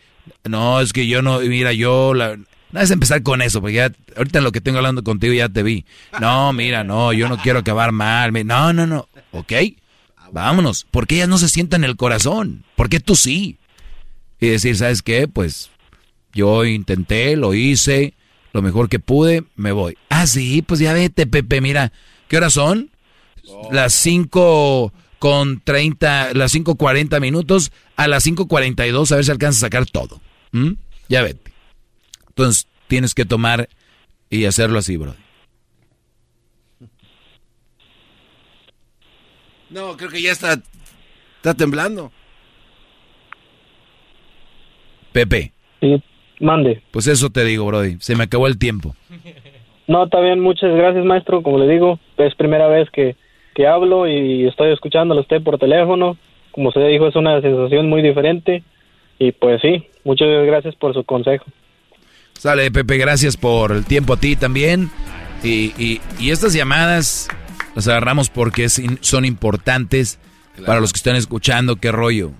no, 0.45 0.81
es 0.81 0.95
que 0.95 1.07
yo 1.07 1.21
no, 1.21 1.41
mira, 1.41 1.75
yo, 1.75 2.15
la, 2.15 2.39
nada 2.73 2.85
es 2.85 2.91
empezar 2.91 3.23
con 3.23 3.43
eso, 3.43 3.61
porque 3.61 3.75
ya, 3.75 3.93
ahorita 4.17 4.41
lo 4.41 4.53
que 4.53 4.61
tengo 4.61 4.79
hablando 4.79 5.03
contigo 5.05 5.33
ya 5.33 5.49
te 5.49 5.63
vi. 5.63 5.85
No, 6.21 6.53
mira, 6.53 6.85
no, 6.85 7.13
yo 7.13 7.29
no 7.29 7.39
quiero 7.39 7.61
acabar 7.61 7.93
mal. 7.93 8.33
No, 8.47 8.73
no, 8.73 8.87
no, 8.87 9.09
ok, 9.33 9.53
vámonos. 10.33 10.87
porque 10.91 11.17
ellas 11.17 11.29
no 11.29 11.39
se 11.39 11.49
sientan 11.49 11.85
en 11.85 11.91
el 11.91 11.97
corazón? 11.97 12.65
¿Por 12.77 12.89
qué 12.89 13.01
tú 13.01 13.17
sí? 13.17 13.59
Y 14.41 14.49
decir, 14.49 14.77
¿sabes 14.77 15.03
qué? 15.03 15.29
Pues 15.29 15.71
yo 16.33 16.65
intenté, 16.65 17.37
lo 17.37 17.55
hice, 17.55 18.15
lo 18.53 18.63
mejor 18.63 18.89
que 18.89 18.99
pude, 18.99 19.45
me 19.57 19.73
voy. 19.73 19.97
Ah, 20.09 20.27
sí, 20.27 20.63
pues 20.63 20.81
ya 20.81 20.93
vete, 20.93 21.27
Pepe, 21.27 21.61
mira, 21.61 21.93
¿qué 22.29 22.37
horas 22.37 22.55
son? 22.55 22.91
Las 23.71 23.93
cinco 23.93 24.93
con 25.21 25.61
30, 25.61 26.33
las 26.33 26.55
5.40 26.55 27.21
minutos, 27.21 27.73
a 27.95 28.09
las 28.09 28.27
5.42 28.27 29.13
a 29.13 29.17
ver 29.17 29.25
si 29.25 29.31
alcanza 29.31 29.59
a 29.59 29.69
sacar 29.69 29.87
todo. 29.87 30.21
¿Mm? 30.51 30.73
Ya 31.09 31.23
vete. 31.23 31.50
Entonces 32.31 32.67
tienes 32.89 33.15
que 33.15 33.25
tomar 33.25 33.69
y 34.29 34.47
hacerlo 34.47 34.79
así, 34.79 34.97
bro. 34.97 35.15
No, 39.69 39.97
creo 39.97 40.11
que 40.11 40.23
ya 40.23 40.33
está, 40.33 40.55
está 41.37 41.55
temblando. 41.55 42.11
Pepe. 45.13 45.53
Sí, 45.81 46.03
mande. 46.41 46.83
Pues 46.91 47.07
eso 47.07 47.31
te 47.31 47.45
digo, 47.45 47.67
Brody. 47.67 47.97
Se 48.01 48.17
me 48.17 48.25
acabó 48.25 48.47
el 48.47 48.59
tiempo. 48.59 48.97
No, 49.87 50.05
está 50.05 50.21
bien. 50.21 50.41
Muchas 50.41 50.75
gracias, 50.75 51.05
maestro. 51.05 51.43
Como 51.43 51.59
le 51.59 51.69
digo, 51.69 52.01
es 52.17 52.35
primera 52.35 52.67
vez 52.69 52.89
que 52.91 53.17
que 53.55 53.67
hablo 53.67 54.07
y 54.07 54.47
estoy 54.47 54.73
escuchándolo 54.73 55.21
a 55.21 55.23
usted 55.23 55.43
por 55.43 55.59
teléfono. 55.59 56.17
Como 56.53 56.69
usted 56.69 56.87
dijo, 56.89 57.07
es 57.07 57.17
una 57.17 57.41
sensación 57.41 57.89
muy 57.89 58.03
diferente. 58.03 58.63
Y 59.19 59.33
pues 59.33 59.61
sí, 59.61 59.87
muchas 60.05 60.29
gracias 60.47 60.75
por 60.77 60.95
su 60.95 61.05
consejo. 61.05 61.45
Sale, 62.41 62.71
Pepe, 62.71 62.97
gracias 62.97 63.37
por 63.37 63.71
el 63.71 63.85
tiempo 63.85 64.15
a 64.15 64.17
ti 64.17 64.35
también. 64.35 64.91
Y, 65.43 65.75
y, 66.19 66.31
estas 66.31 66.55
llamadas 66.55 67.29
las 67.75 67.87
agarramos 67.87 68.31
porque 68.31 68.67
son 68.71 69.27
importantes 69.27 70.19
para 70.65 70.81
los 70.81 70.95
que 70.95 70.97
están 70.97 71.17
escuchando. 71.17 71.77
¿Qué 71.77 71.93
rollo? 71.93 72.33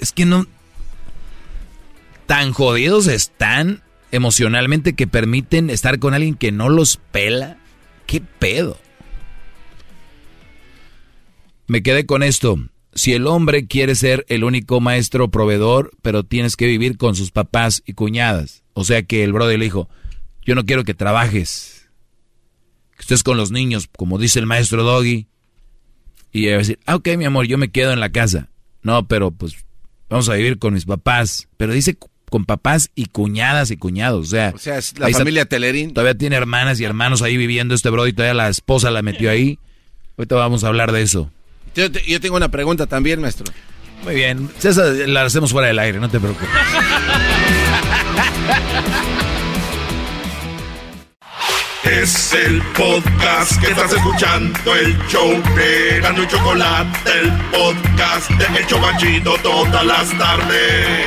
es 0.00 0.12
que 0.12 0.26
no... 0.26 0.44
Tan 2.26 2.52
jodidos 2.52 3.06
están 3.06 3.84
emocionalmente 4.10 4.94
que 4.94 5.06
permiten 5.06 5.70
estar 5.70 6.00
con 6.00 6.12
alguien 6.12 6.34
que 6.34 6.50
no 6.50 6.68
los 6.68 6.96
pela. 6.96 7.58
¿Qué 8.08 8.20
pedo? 8.20 8.76
Me 11.68 11.80
quedé 11.80 12.06
con 12.06 12.24
esto. 12.24 12.58
Si 12.96 13.12
el 13.12 13.26
hombre 13.26 13.66
quiere 13.66 13.94
ser 13.94 14.24
el 14.28 14.42
único 14.42 14.80
maestro 14.80 15.30
proveedor, 15.30 15.92
pero 16.00 16.24
tienes 16.24 16.56
que 16.56 16.66
vivir 16.66 16.96
con 16.96 17.14
sus 17.14 17.30
papás 17.30 17.82
y 17.84 17.92
cuñadas. 17.92 18.64
O 18.72 18.84
sea 18.84 19.02
que 19.02 19.22
el 19.22 19.34
brother 19.34 19.58
le 19.58 19.66
dijo, 19.66 19.88
yo 20.46 20.54
no 20.54 20.64
quiero 20.64 20.82
que 20.82 20.94
trabajes. 20.94 21.90
Que 22.96 23.02
estés 23.02 23.22
con 23.22 23.36
los 23.36 23.50
niños, 23.50 23.90
como 23.94 24.18
dice 24.18 24.38
el 24.38 24.46
maestro 24.46 24.82
Doggy. 24.82 25.28
Y 26.32 26.46
ella 26.46 26.52
va 26.52 26.56
a 26.56 26.58
decir, 26.58 26.78
ah, 26.86 26.96
ok, 26.96 27.08
mi 27.18 27.26
amor, 27.26 27.46
yo 27.46 27.58
me 27.58 27.70
quedo 27.70 27.92
en 27.92 28.00
la 28.00 28.10
casa. 28.10 28.48
No, 28.82 29.06
pero 29.06 29.30
pues 29.30 29.56
vamos 30.08 30.30
a 30.30 30.34
vivir 30.34 30.58
con 30.58 30.72
mis 30.72 30.86
papás. 30.86 31.48
Pero 31.58 31.74
dice 31.74 31.98
con 32.30 32.46
papás 32.46 32.90
y 32.94 33.06
cuñadas 33.06 33.70
y 33.70 33.76
cuñados. 33.76 34.26
O 34.26 34.30
sea, 34.30 34.52
o 34.54 34.58
sea 34.58 34.78
es 34.78 34.98
la 34.98 35.10
familia 35.10 35.44
Telerín. 35.44 35.92
Todavía 35.92 36.16
tiene 36.16 36.36
hermanas 36.36 36.80
y 36.80 36.84
hermanos 36.84 37.20
ahí 37.20 37.36
viviendo 37.36 37.74
este 37.74 37.90
brother 37.90 38.10
y 38.10 38.14
todavía 38.14 38.34
la 38.34 38.48
esposa 38.48 38.90
la 38.90 39.02
metió 39.02 39.30
ahí. 39.30 39.58
Ahorita 40.16 40.36
vamos 40.36 40.64
a 40.64 40.68
hablar 40.68 40.92
de 40.92 41.02
eso. 41.02 41.30
Yo, 41.76 42.20
tengo 42.20 42.36
una 42.36 42.48
pregunta 42.50 42.86
también, 42.86 43.20
maestro. 43.20 43.52
Muy 44.02 44.14
bien. 44.14 44.50
Esa 44.62 44.84
la 44.84 45.24
hacemos 45.24 45.52
fuera 45.52 45.68
del 45.68 45.78
aire, 45.78 46.00
no 46.00 46.08
te 46.08 46.18
preocupes. 46.18 46.48
Es 51.84 52.32
el 52.32 52.62
podcast 52.76 53.60
que 53.60 53.68
estás 53.68 53.92
escuchando, 53.92 54.74
el 54.74 54.98
show 55.06 55.30
de 55.54 56.00
Gano 56.00 56.22
y 56.22 56.26
Chocolate, 56.26 57.10
el 57.20 57.30
podcast 57.52 58.30
de 58.30 58.58
El 58.58 58.66
Chobachito 58.66 59.36
todas 59.42 59.86
las 59.86 60.18
tardes. 60.18 61.06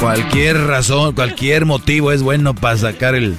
Cualquier 0.00 0.58
razón, 0.66 1.14
cualquier 1.14 1.66
motivo 1.66 2.12
es 2.12 2.22
bueno 2.22 2.54
para 2.54 2.76
sacar 2.78 3.14
el 3.14 3.36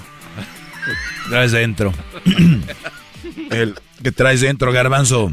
traes 1.29 1.51
dentro. 1.51 1.93
El 3.51 3.75
que 4.01 4.11
traes 4.11 4.41
dentro, 4.41 4.71
garbanzo. 4.71 5.31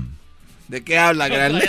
¿De 0.68 0.84
qué 0.84 0.98
habla, 0.98 1.28
Gran? 1.28 1.58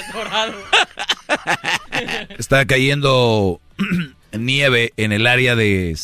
Está 2.38 2.66
cayendo 2.66 3.61
nieve 4.32 4.93
en 4.98 5.11
el 5.11 5.27
área 5.27 5.56
de 5.56 5.98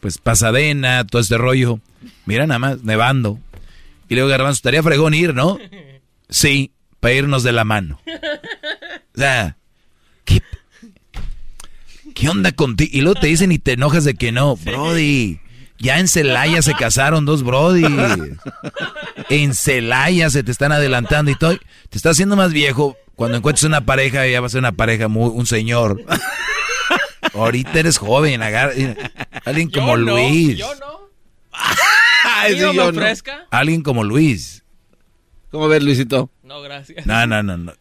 pues 0.00 0.18
Pasadena, 0.18 1.06
todo 1.06 1.22
este 1.22 1.38
rollo. 1.38 1.80
Mira 2.26 2.46
nada 2.46 2.58
más, 2.58 2.82
nevando. 2.82 3.38
Y 4.08 4.14
luego 4.14 4.28
Garbanzo, 4.28 4.56
estaría 4.56 4.82
fregón 4.82 5.14
ir, 5.14 5.34
¿no? 5.34 5.58
Sí, 6.28 6.72
para 7.00 7.14
irnos 7.14 7.42
de 7.42 7.52
la 7.52 7.64
mano. 7.64 8.00
O 9.14 9.18
sea, 9.18 9.56
¿qué, 10.24 10.42
¿qué 12.14 12.28
onda 12.28 12.52
contigo? 12.52 12.90
Y 12.92 13.00
luego 13.00 13.20
te 13.20 13.28
dicen 13.28 13.52
y 13.52 13.58
te 13.58 13.72
enojas 13.72 14.04
de 14.04 14.14
que 14.14 14.32
no, 14.32 14.56
Brody. 14.56 15.40
Ya 15.78 15.98
en 15.98 16.08
Celaya 16.08 16.62
se 16.62 16.74
casaron 16.74 17.24
dos 17.24 17.42
brody. 17.42 17.84
En 19.28 19.54
Celaya 19.54 20.30
se 20.30 20.42
te 20.42 20.50
están 20.50 20.72
adelantando 20.72 21.30
y 21.30 21.34
todo. 21.34 21.56
Te 21.90 21.98
estás 21.98 22.12
haciendo 22.12 22.36
más 22.36 22.52
viejo. 22.52 22.96
Cuando 23.14 23.38
encuentres 23.38 23.64
una 23.64 23.84
pareja, 23.84 24.26
ya 24.26 24.40
va 24.40 24.46
a 24.46 24.50
ser 24.50 24.58
una 24.60 24.72
pareja, 24.72 25.08
muy, 25.08 25.30
un 25.30 25.46
señor. 25.46 26.02
Ahorita 27.34 27.80
eres 27.80 27.98
joven, 27.98 28.42
agarra, 28.42 28.72
alguien 29.44 29.70
como 29.70 29.96
Luis. 29.96 30.58
Yo 30.58 30.74
no. 30.76 31.10
Ay, 32.24 32.54
sí, 32.54 32.60
yo 32.60 32.92
no. 32.92 33.02
Alguien 33.50 33.82
como 33.82 34.04
Luis. 34.04 34.64
¿Cómo 35.50 35.68
ves, 35.68 35.82
Luisito? 35.82 36.30
No, 36.42 36.60
gracias. 36.60 37.06
No, 37.06 37.26
no, 37.26 37.42
no, 37.42 37.56
no. 37.56 37.72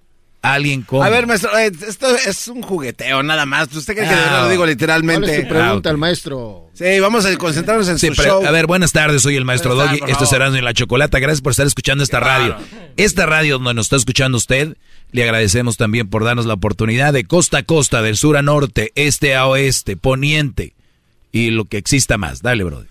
Alguien 0.54 0.82
como. 0.84 1.04
A 1.04 1.10
ver, 1.10 1.28
maestro, 1.28 1.58
eh, 1.58 1.72
esto 1.88 2.08
es 2.16 2.48
un 2.48 2.62
jugueteo 2.62 3.24
nada 3.24 3.46
más. 3.46 3.74
¿Usted 3.76 3.96
cree 3.96 4.08
que 4.08 4.16
verdad 4.16 4.44
lo 4.44 4.50
digo 4.50 4.66
literalmente? 4.66 5.22
¿Cuál 5.28 5.40
es 5.40 5.42
su 5.44 5.48
pregunta 5.50 5.90
al 5.90 5.98
maestro? 5.98 6.70
Sí, 6.74 7.00
vamos 7.00 7.26
a 7.26 7.36
concentrarnos 7.38 7.88
en 7.90 7.98
Sí, 8.00 8.08
su 8.08 8.14
pero, 8.16 8.42
show. 8.42 8.46
a 8.46 8.52
ver, 8.52 8.68
buenas 8.68 8.92
tardes, 8.92 9.22
soy 9.22 9.36
el 9.36 9.46
maestro 9.46 9.76
Doggy. 9.76 10.00
Esto 10.08 10.26
es. 10.26 10.34
Erasmo 10.34 10.58
y 10.58 10.62
la 10.62 10.74
Chocolata. 10.74 11.20
Gracias 11.20 11.42
por 11.42 11.52
estar 11.52 11.66
escuchando 11.66 12.04
esta 12.04 12.20
radio. 12.20 12.56
Esta 12.98 13.26
radio 13.26 13.58
donde 13.58 13.74
nos 13.74 13.86
está 13.88 13.96
escuchando 13.96 14.38
usted, 14.38 14.76
le 15.12 15.24
agradecemos 15.24 15.78
también 15.78 16.10
por 16.10 16.24
darnos 16.24 16.46
la 16.46 16.54
oportunidad 16.56 17.14
de 17.14 17.26
costa 17.26 17.60
a 17.60 17.64
costa, 17.64 18.02
del 18.02 18.18
sur 18.18 18.38
a 18.38 18.42
norte, 18.42 18.92
este 18.96 19.36
a 19.36 19.48
oeste, 19.48 19.96
poniente 19.98 20.74
y 21.32 21.52
lo 21.52 21.66
que 21.66 21.78
exista 21.78 22.18
más. 22.18 22.42
Dale, 22.42 22.64
brother. 22.64 22.88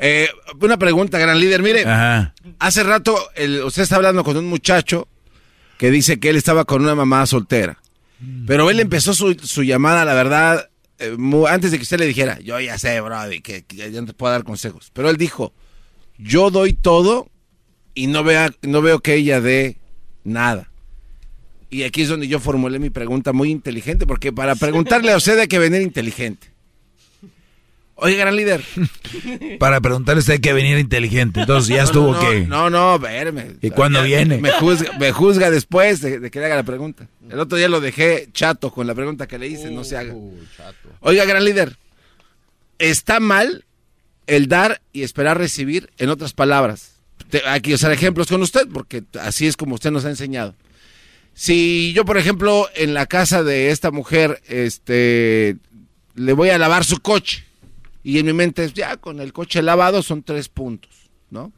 Eh, 0.00 0.28
una 0.60 0.76
pregunta, 0.76 1.18
gran 1.18 1.40
líder. 1.40 1.62
Mire, 1.62 1.82
Ajá. 1.82 2.32
hace 2.60 2.82
rato 2.84 3.16
el- 3.34 3.62
usted 3.64 3.82
está 3.82 3.96
hablando 3.96 4.22
con 4.22 4.36
un 4.36 4.46
muchacho 4.46 5.08
que 5.78 5.90
dice 5.90 6.20
que 6.20 6.28
él 6.28 6.36
estaba 6.36 6.64
con 6.64 6.82
una 6.82 6.94
mamá 6.94 7.24
soltera. 7.24 7.80
Pero 8.46 8.68
él 8.68 8.80
empezó 8.80 9.14
su, 9.14 9.34
su 9.34 9.62
llamada, 9.62 10.04
la 10.04 10.12
verdad, 10.12 10.68
eh, 10.98 11.16
antes 11.48 11.70
de 11.70 11.78
que 11.78 11.84
usted 11.84 12.00
le 12.00 12.06
dijera, 12.06 12.38
yo 12.40 12.58
ya 12.58 12.76
sé, 12.76 13.00
Brody, 13.00 13.40
que, 13.40 13.62
que 13.62 13.76
ya 13.76 14.00
no 14.00 14.08
te 14.08 14.12
puedo 14.12 14.32
dar 14.32 14.42
consejos. 14.42 14.90
Pero 14.92 15.08
él 15.08 15.16
dijo, 15.16 15.52
yo 16.18 16.50
doy 16.50 16.72
todo 16.72 17.30
y 17.94 18.08
no, 18.08 18.24
vea, 18.24 18.52
no 18.62 18.82
veo 18.82 18.98
que 18.98 19.14
ella 19.14 19.40
dé 19.40 19.76
nada. 20.24 20.68
Y 21.70 21.84
aquí 21.84 22.02
es 22.02 22.08
donde 22.08 22.26
yo 22.26 22.40
formulé 22.40 22.80
mi 22.80 22.90
pregunta 22.90 23.32
muy 23.32 23.50
inteligente, 23.50 24.06
porque 24.06 24.32
para 24.32 24.56
preguntarle 24.56 25.12
a 25.12 25.16
usted 25.16 25.38
hay 25.38 25.48
que 25.48 25.58
venir 25.60 25.82
inteligente. 25.82 26.48
Oye, 28.00 28.14
gran 28.16 28.36
líder. 28.36 28.62
Para 29.58 29.80
preguntarle 29.80 30.20
usted 30.20 30.34
hay 30.34 30.38
que 30.38 30.52
venir 30.52 30.78
inteligente. 30.78 31.40
Entonces 31.40 31.74
ya 31.74 31.82
estuvo 31.82 32.12
no, 32.12 32.20
que. 32.20 32.40
No, 32.46 32.70
no, 32.70 32.98
verme. 32.98 33.56
¿Y 33.60 33.70
cuándo 33.70 34.02
viene? 34.04 34.38
Me 34.38 34.52
juzga, 34.52 34.96
me 34.98 35.10
juzga 35.10 35.50
después 35.50 36.00
de, 36.00 36.20
de 36.20 36.30
que 36.30 36.38
le 36.38 36.46
haga 36.46 36.56
la 36.56 36.62
pregunta. 36.62 37.08
El 37.28 37.40
otro 37.40 37.58
día 37.58 37.68
lo 37.68 37.80
dejé 37.80 38.28
chato 38.32 38.70
con 38.70 38.86
la 38.86 38.94
pregunta 38.94 39.26
que 39.26 39.38
le 39.38 39.48
hice, 39.48 39.70
no 39.70 39.82
se 39.82 39.96
haga. 39.96 40.14
Oiga, 41.00 41.24
gran 41.24 41.44
líder, 41.44 41.76
está 42.78 43.18
mal 43.20 43.64
el 44.28 44.46
dar 44.46 44.80
y 44.92 45.02
esperar 45.02 45.38
recibir, 45.38 45.90
en 45.98 46.10
otras 46.10 46.32
palabras. 46.34 47.00
Te- 47.30 47.46
aquí 47.48 47.74
usar 47.74 47.92
ejemplos 47.92 48.28
con 48.28 48.42
usted, 48.42 48.68
porque 48.72 49.02
así 49.20 49.46
es 49.46 49.56
como 49.56 49.74
usted 49.74 49.90
nos 49.90 50.04
ha 50.04 50.10
enseñado. 50.10 50.54
Si 51.34 51.92
yo, 51.94 52.04
por 52.04 52.18
ejemplo, 52.18 52.68
en 52.74 52.94
la 52.94 53.06
casa 53.06 53.42
de 53.42 53.70
esta 53.70 53.90
mujer, 53.90 54.40
este, 54.48 55.56
le 56.14 56.32
voy 56.32 56.50
a 56.50 56.58
lavar 56.58 56.84
su 56.84 56.98
coche, 57.00 57.44
y 58.12 58.18
en 58.18 58.26
mi 58.26 58.32
mente 58.32 58.64
es, 58.64 58.74
ya, 58.74 58.96
con 58.96 59.20
el 59.20 59.32
coche 59.32 59.60
lavado 59.62 60.02
son 60.02 60.22
tres 60.22 60.48
puntos, 60.48 60.90
¿no? 61.30 61.52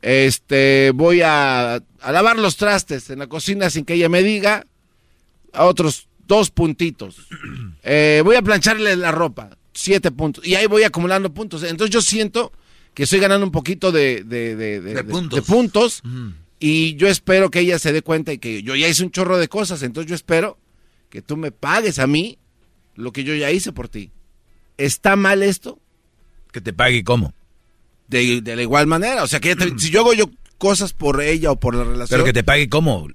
Este, 0.00 0.90
voy 0.94 1.22
a, 1.22 1.74
a 1.76 2.12
lavar 2.12 2.38
los 2.38 2.56
trastes 2.56 3.08
en 3.10 3.20
la 3.20 3.26
cocina 3.28 3.70
sin 3.70 3.84
que 3.84 3.94
ella 3.94 4.08
me 4.08 4.22
diga, 4.22 4.66
a 5.52 5.64
otros 5.66 6.08
dos 6.26 6.50
puntitos. 6.50 7.16
Eh, 7.84 8.22
voy 8.24 8.36
a 8.36 8.42
plancharle 8.42 8.94
la 8.94 9.10
ropa, 9.10 9.56
siete 9.74 10.12
puntos. 10.12 10.46
Y 10.46 10.54
ahí 10.54 10.66
voy 10.68 10.84
acumulando 10.84 11.34
puntos. 11.34 11.64
Entonces 11.64 11.92
yo 11.92 12.00
siento 12.00 12.52
que 12.94 13.02
estoy 13.02 13.18
ganando 13.18 13.44
un 13.44 13.50
poquito 13.50 13.90
de, 13.90 14.22
de, 14.22 14.54
de- 14.54 14.80
de- 14.80 15.02
puntos. 15.02 15.36
de 15.36 15.42
puntos, 15.42 16.02
Y 16.60 16.94
yo 16.94 17.08
espero 17.08 17.50
que 17.50 17.58
ella 17.58 17.80
se 17.80 17.92
dé 17.92 18.02
cuenta 18.02 18.32
y 18.32 18.38
que 18.38 18.62
yo 18.62 18.76
ya 18.76 18.86
hice 18.86 19.02
un 19.02 19.10
chorro 19.10 19.36
de 19.36 19.48
cosas. 19.48 19.82
Entonces 19.82 20.08
yo 20.08 20.14
espero 20.14 20.58
que 21.10 21.22
tú 21.22 21.36
me 21.36 21.50
pagues 21.50 21.98
a 21.98 22.06
mí 22.06 22.38
lo 22.94 23.12
que 23.12 23.24
yo 23.24 23.34
ya 23.34 23.50
hice 23.50 23.72
por 23.72 23.88
ti. 23.88 24.12
¿Está 24.78 25.16
mal 25.16 25.42
esto? 25.42 25.80
Que 26.52 26.60
te 26.60 26.72
pague 26.72 27.02
cómo. 27.02 27.34
De, 28.08 28.40
de 28.42 28.56
la 28.56 28.62
igual 28.62 28.86
manera. 28.86 29.22
O 29.22 29.26
sea, 29.26 29.40
que 29.40 29.52
ella 29.52 29.66
te- 29.66 29.78
si 29.78 29.90
yo 29.90 30.00
hago 30.00 30.12
yo 30.14 30.26
cosas 30.58 30.92
por 30.92 31.20
ella 31.22 31.50
o 31.50 31.56
por 31.58 31.74
la 31.74 31.82
relación. 31.84 32.08
Pero 32.18 32.24
que 32.24 32.32
te 32.32 32.44
pague 32.44 32.68
cómo. 32.68 33.08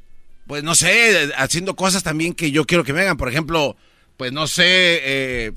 Pues 0.47 0.63
no 0.63 0.75
sé, 0.75 1.29
haciendo 1.37 1.75
cosas 1.75 2.03
también 2.03 2.33
que 2.33 2.51
yo 2.51 2.65
quiero 2.65 2.83
que 2.83 2.93
me 2.93 3.01
hagan. 3.01 3.17
Por 3.17 3.29
ejemplo, 3.29 3.75
pues 4.17 4.31
no 4.33 4.47
sé. 4.47 4.65
Eh, 5.03 5.51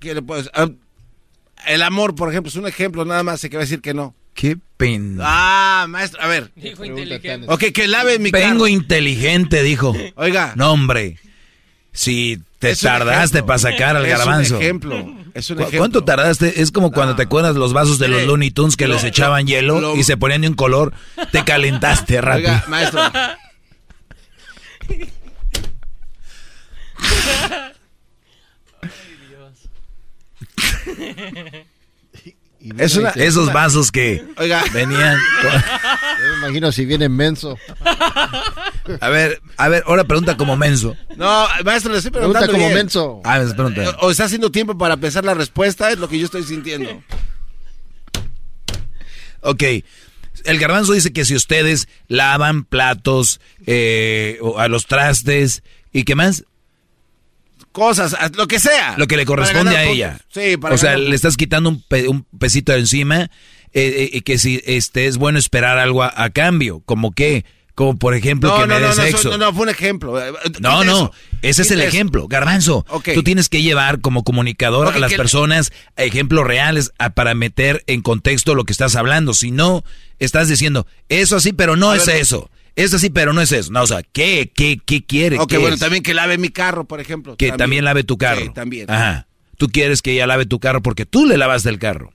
¿qué 0.00 0.14
le 0.14 0.22
puedo 0.22 0.38
decir? 0.42 0.52
Ah, 0.54 0.68
el 1.66 1.82
amor, 1.82 2.14
por 2.14 2.28
ejemplo, 2.30 2.50
es 2.50 2.56
un 2.56 2.66
ejemplo 2.66 3.04
nada 3.04 3.22
más. 3.22 3.40
Se 3.40 3.48
que 3.50 3.56
va 3.56 3.62
a 3.62 3.64
decir 3.66 3.80
que 3.80 3.94
no. 3.94 4.14
Qué 4.34 4.58
pena. 4.76 5.22
Ah, 5.24 5.86
maestro, 5.88 6.20
a 6.20 6.26
ver. 6.26 6.50
Dijo 6.56 6.84
inteligente. 6.84 7.46
Ok, 7.48 7.66
que 7.72 7.86
lave 7.86 8.18
mi 8.18 8.32
Vengo 8.32 8.48
carro. 8.64 8.68
inteligente, 8.68 9.62
dijo. 9.62 9.94
Oiga. 10.16 10.52
No, 10.56 10.72
hombre. 10.72 11.18
Si 11.96 12.40
te 12.58 12.70
Es 12.70 12.80
tardaste 12.80 13.42
para 13.44 13.58
sacar 13.58 13.96
al 13.96 14.04
Es 14.04 14.12
un 14.12 14.18
garbanzo. 14.18 14.58
ejemplo. 14.60 14.96
Es 15.32 15.48
un 15.50 15.56
¿Cu- 15.56 15.62
ejemplo. 15.62 15.78
¿Cuánto 15.78 16.04
tardaste? 16.04 16.60
Es 16.60 16.70
como 16.72 16.90
cuando 16.90 17.14
te 17.16 17.22
acuerdas 17.22 17.54
los 17.56 17.72
vasos 17.72 17.98
de 18.00 18.08
los. 18.08 18.24
Looney 18.24 18.50
Tunes 18.50 18.76
que 18.76 18.88
les 18.88 19.04
echaban 19.04 19.42
lo- 19.44 19.48
hielo 19.48 19.80
lo- 19.80 19.96
y 19.96 20.02
se 20.04 20.16
ponían 20.16 20.40
de 20.42 20.48
un 20.48 20.54
color. 20.54 20.92
Te 21.32 21.44
calentaste 21.44 22.20
rápido. 22.20 22.50
Oiga, 22.50 22.64
maestro. 22.68 23.00
Es 32.78 32.96
una- 32.96 33.10
Esos 33.10 33.52
vasos 33.52 33.92
que 33.92 34.24
Oiga. 34.38 34.64
venían. 34.72 35.18
Yo 35.42 36.30
me 36.32 36.36
imagino 36.46 36.72
si 36.72 36.86
viene 36.86 37.08
menso. 37.08 37.58
A 39.00 39.08
ver, 39.10 39.40
a 39.56 39.68
ver, 39.68 39.82
ahora 39.86 40.04
pregunta 40.04 40.36
como 40.36 40.56
menso. 40.56 40.96
No, 41.16 41.46
maestro, 41.64 41.92
le 41.92 41.98
estoy 41.98 42.10
Pregunta 42.10 42.40
preguntando 42.40 42.52
como 42.52 42.64
bien. 42.66 42.74
menso. 42.74 43.20
Ah, 43.24 43.38
me 43.40 43.52
pregunta. 43.54 43.96
O 44.00 44.10
está 44.10 44.24
haciendo 44.24 44.50
tiempo 44.50 44.78
para 44.78 44.96
pensar 44.96 45.24
la 45.24 45.34
respuesta, 45.34 45.90
es 45.90 45.98
lo 45.98 46.08
que 46.08 46.18
yo 46.18 46.24
estoy 46.24 46.42
sintiendo. 46.44 47.02
Ok. 49.40 49.62
El 50.44 50.58
garbanzo 50.58 50.92
dice 50.92 51.12
que 51.12 51.24
si 51.24 51.34
ustedes 51.34 51.88
lavan 52.08 52.64
platos, 52.64 53.40
eh, 53.66 54.38
o 54.40 54.58
a 54.58 54.68
los 54.68 54.86
trastes 54.86 55.62
y 55.92 56.04
qué 56.04 56.14
más, 56.14 56.44
Cosas, 57.74 58.14
lo 58.36 58.46
que 58.46 58.60
sea. 58.60 58.94
lo 58.96 59.08
que 59.08 59.16
le 59.16 59.26
corresponde 59.26 59.76
a 59.76 59.82
ella. 59.84 60.18
Sí, 60.32 60.56
para 60.56 60.76
o 60.76 60.78
sea, 60.78 60.92
ganar 60.92 61.08
le 61.08 61.16
estás 61.16 61.36
quitando 61.36 61.68
un, 61.70 61.82
pe- 61.82 62.06
un 62.06 62.22
pesito 62.38 62.70
de 62.70 62.78
encima 62.78 63.22
eh, 63.22 63.28
eh, 63.74 64.10
y 64.12 64.20
que 64.20 64.38
si 64.38 64.62
este 64.64 65.06
es 65.08 65.16
bueno 65.18 65.40
esperar 65.40 65.78
algo 65.78 66.04
a, 66.04 66.12
a 66.16 66.30
cambio, 66.30 66.82
como 66.86 67.10
que, 67.10 67.44
como 67.74 67.98
por 67.98 68.14
ejemplo 68.14 68.50
No, 68.50 68.60
que 68.62 68.68
no, 68.68 68.74
me 68.76 68.80
no, 68.82 68.86
no, 68.86 68.94
sexo. 68.94 69.30
no, 69.30 69.38
no, 69.38 69.52
fue 69.52 69.64
un 69.64 69.70
ejemplo. 69.70 70.24
Eh, 70.24 70.30
No, 70.30 70.40
quita 70.52 70.84
no, 70.84 70.92
eso. 70.92 71.12
ese 71.42 71.62
es 71.62 71.70
el 71.72 71.80
ejemplo. 71.80 72.28
Garbanzo, 72.28 72.86
Ok. 72.90 73.08
tú 73.12 73.24
tienes 73.24 73.48
que 73.48 73.60
llevar 73.62 74.00
como 74.00 74.22
comunicador 74.22 74.86
a 74.94 74.98
las 75.00 75.10
que- 75.10 75.16
personas 75.16 75.72
ejemplos 75.96 76.46
reales 76.46 76.92
a- 77.00 77.10
para 77.10 77.34
meter 77.34 77.82
en 77.88 78.02
contexto 78.02 78.54
lo 78.54 78.62
que 78.62 78.72
estás 78.72 78.94
hablando. 78.94 79.34
Si 79.34 79.50
no, 79.50 79.82
estás 80.20 80.46
diciendo, 80.46 80.86
eso 81.08 81.34
así, 81.34 81.52
pero 81.52 81.74
no 81.74 81.90
A 81.90 81.96
es 81.96 82.06
ver, 82.06 82.18
eso. 82.18 82.48
Es 82.76 82.92
así, 82.92 83.08
pero 83.10 83.32
no 83.32 83.40
es 83.40 83.52
eso. 83.52 83.70
No, 83.72 83.82
o 83.82 83.86
sea, 83.86 84.02
¿qué, 84.02 84.50
qué, 84.54 84.80
qué 84.84 85.04
quiere? 85.04 85.38
Ok, 85.38 85.48
¿Qué 85.50 85.58
bueno, 85.58 85.74
es? 85.74 85.80
también 85.80 86.02
que 86.02 86.12
lave 86.14 86.38
mi 86.38 86.48
carro, 86.48 86.86
por 86.86 87.00
ejemplo. 87.00 87.36
Que 87.36 87.52
también. 87.52 87.84
lave 87.84 88.02
tu 88.04 88.18
carro. 88.18 88.40
Sí, 88.40 88.50
también. 88.52 88.90
Ajá. 88.90 89.28
Tú 89.56 89.68
quieres 89.68 90.02
que 90.02 90.12
ella 90.12 90.26
lave 90.26 90.46
tu 90.46 90.58
carro 90.58 90.82
porque 90.82 91.06
tú 91.06 91.26
le 91.26 91.36
lavaste 91.36 91.68
el 91.68 91.78
carro. 91.78 92.12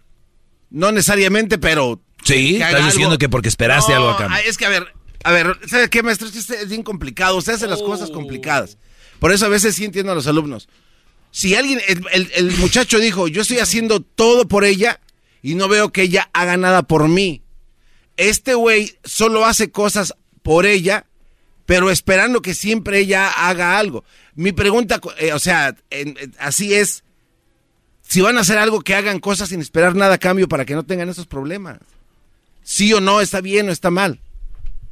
No 0.70 0.92
necesariamente, 0.92 1.58
pero... 1.58 2.02
Sí, 2.26 2.58
estás 2.58 2.86
diciendo 2.86 3.18
que 3.18 3.30
porque 3.30 3.48
esperaste 3.48 3.94
No, 3.94 3.98
algo 4.00 4.10
a 4.10 4.18
cambio. 4.18 4.38
ah, 4.38 4.42
Es 4.46 4.58
que, 4.58 4.66
a 4.66 4.70
ver, 4.70 4.94
a 5.24 5.32
ver, 5.32 5.58
¿sabe 5.68 5.90
qué, 5.90 6.04
maestro? 6.04 6.28
Es 6.28 6.36
este 6.36 6.66
bien 6.66 6.84
complicado. 6.84 7.38
Usted 7.38 7.54
hace 7.54 7.68
las 7.68 7.82
cosas 7.82 8.12
complicadas. 8.12 8.78
Por 9.20 9.32
eso 9.32 9.46
a 9.46 9.50
veces 9.50 9.76
sí 9.76 9.86
entiendo 9.86 10.12
a 10.12 10.16
los 10.16 10.28
alumnos. 10.28 10.68
Si 11.32 11.56
alguien, 11.56 11.80
el, 11.88 12.02
el- 12.12 12.32
el 12.36 12.58
muchacho 12.58 13.00
dijo, 13.00 13.30
yo 13.30 13.42
estoy 13.44 13.60
haciendo 13.60 14.02
todo 14.02 14.48
por 14.50 14.66
ella 14.66 15.00
y 15.42 15.56
no 15.56 15.70
veo 15.70 15.94
que 15.94 16.02
ella 16.02 16.30
haga 16.34 16.58
nada 16.58 16.84
por 16.84 17.08
mí. 17.08 17.42
Este 18.18 18.54
güey 18.54 18.98
solo 19.06 19.46
hace 19.46 19.72
cosas 19.72 20.14
por 20.50 20.66
ella, 20.66 21.06
pero 21.68 21.92
esperando 21.92 22.42
que 22.42 22.56
siempre 22.56 22.98
ella 22.98 23.30
haga 23.30 23.78
algo. 23.78 24.04
Mi 24.34 24.52
pregunta, 24.52 25.00
eh, 25.20 25.32
o 25.32 25.38
sea, 25.38 25.76
así 26.40 26.74
es, 26.74 27.04
si 28.02 28.22
van 28.22 28.36
a 28.36 28.42
hacer 28.42 28.58
algo 28.58 28.82
que 28.82 28.96
hagan 28.96 29.20
cosas 29.20 29.50
sin 29.50 29.62
esperar 29.62 29.96
nada 29.96 30.16
a 30.16 30.18
cambio 30.18 30.48
para 30.48 30.66
que 30.66 30.74
no 30.74 30.88
tengan 30.88 31.08
esos 31.08 31.28
problemas. 31.28 31.78
Sí 32.64 32.92
o 32.94 33.00
no, 33.00 33.22
está 33.22 33.42
bien 33.42 33.70
o 33.70 33.72
está 33.72 33.92
mal. 33.92 34.22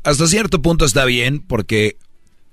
Hasta 0.04 0.28
cierto 0.28 0.62
punto 0.62 0.86
está 0.86 1.06
bien 1.06 1.40
porque 1.40 1.98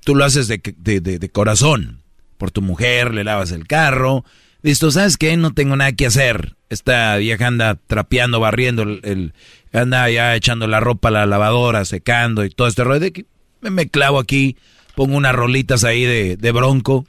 tú 0.02 0.14
lo 0.14 0.24
haces 0.24 0.48
de, 0.48 1.30
corazón. 1.30 2.00
Por 2.38 2.52
tu 2.52 2.62
mujer, 2.62 3.12
le 3.12 3.22
lavas 3.22 3.50
el 3.52 3.66
carro. 3.66 4.24
Listo, 4.62 4.90
¿sabes 4.90 5.18
qué? 5.18 5.36
No 5.36 5.52
tengo 5.52 5.76
nada 5.76 5.92
que 5.92 6.06
hacer. 6.06 6.56
Esta 6.70 7.18
vieja 7.18 7.48
anda 7.48 7.78
trapeando, 7.86 8.40
barriendo, 8.40 8.82
el- 8.84 9.34
anda 9.78 10.08
ya 10.10 10.34
echando 10.34 10.66
la 10.66 10.80
ropa 10.80 11.08
a 11.08 11.12
la 11.12 11.26
lavadora, 11.26 11.84
secando 11.84 12.44
y 12.44 12.50
todo 12.50 12.68
este 12.68 12.84
rollo. 12.84 13.00
De 13.00 13.12
que 13.12 13.26
me, 13.60 13.88
clavo 13.88 14.18
aquí, 14.18 14.56
pongo 14.94 15.16
unas 15.16 15.34
rolitas 15.34 15.84
ahí 15.84 16.04
de, 16.04 16.36
de 16.36 16.52
bronco 16.52 17.06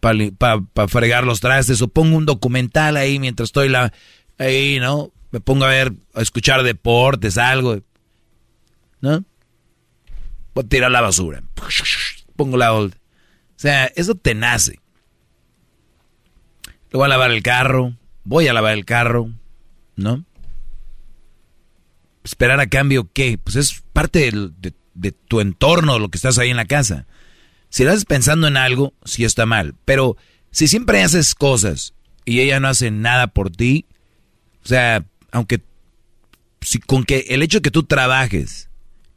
para 0.00 0.88
fregar 0.88 1.24
los 1.24 1.40
trastes 1.40 1.82
o 1.82 1.88
pongo 1.88 2.16
un 2.16 2.26
documental 2.26 2.96
ahí 2.96 3.18
mientras 3.18 3.48
estoy 3.48 3.68
la, 3.68 3.92
ahí, 4.38 4.78
¿no? 4.80 5.10
Me 5.30 5.40
pongo 5.40 5.64
a 5.64 5.68
ver, 5.68 5.92
a 6.14 6.22
escuchar 6.22 6.62
deportes, 6.62 7.36
algo. 7.36 7.80
¿no? 9.00 9.24
Voy 10.54 10.64
a 10.64 10.68
tirar 10.68 10.90
la 10.90 11.00
basura. 11.00 11.42
Pongo 12.36 12.56
la 12.56 12.72
old. 12.72 12.94
O 12.94 13.60
sea, 13.60 13.86
eso 13.96 14.14
te 14.14 14.34
nace. 14.34 14.80
Le 16.90 16.96
voy 16.96 17.04
a 17.04 17.08
lavar 17.08 17.30
el 17.30 17.42
carro, 17.42 17.94
voy 18.24 18.48
a 18.48 18.52
lavar 18.52 18.72
el 18.72 18.84
carro, 18.84 19.30
¿no? 19.96 20.24
Esperar 22.28 22.60
a 22.60 22.66
cambio 22.66 23.08
qué? 23.10 23.38
Pues 23.42 23.56
es 23.56 23.82
parte 23.94 24.30
de, 24.30 25.12
tu 25.12 25.40
entorno, 25.40 25.98
lo 25.98 26.10
que 26.10 26.18
estás 26.18 26.36
ahí 26.36 26.50
en 26.50 26.58
la 26.58 26.66
casa. 26.66 27.06
Si 27.70 27.84
estás 27.84 28.04
pensando 28.04 28.46
en 28.46 28.58
algo, 28.58 28.92
sí 29.06 29.24
está 29.24 29.46
mal. 29.46 29.74
Pero 29.86 30.18
si 30.50 30.68
siempre 30.68 31.02
haces 31.02 31.34
cosas 31.34 31.94
y 32.26 32.40
ella 32.40 32.60
no 32.60 32.68
hace 32.68 32.90
nada 32.90 33.28
por 33.28 33.48
ti, 33.48 33.86
o 34.62 34.68
sea, 34.68 35.06
aunque 35.32 35.62
si, 36.60 36.80
con 36.80 37.04
que 37.04 37.24
el 37.30 37.42
hecho 37.42 37.58
de 37.58 37.62
que 37.62 37.70
tú 37.70 37.84
trabajes 37.84 38.68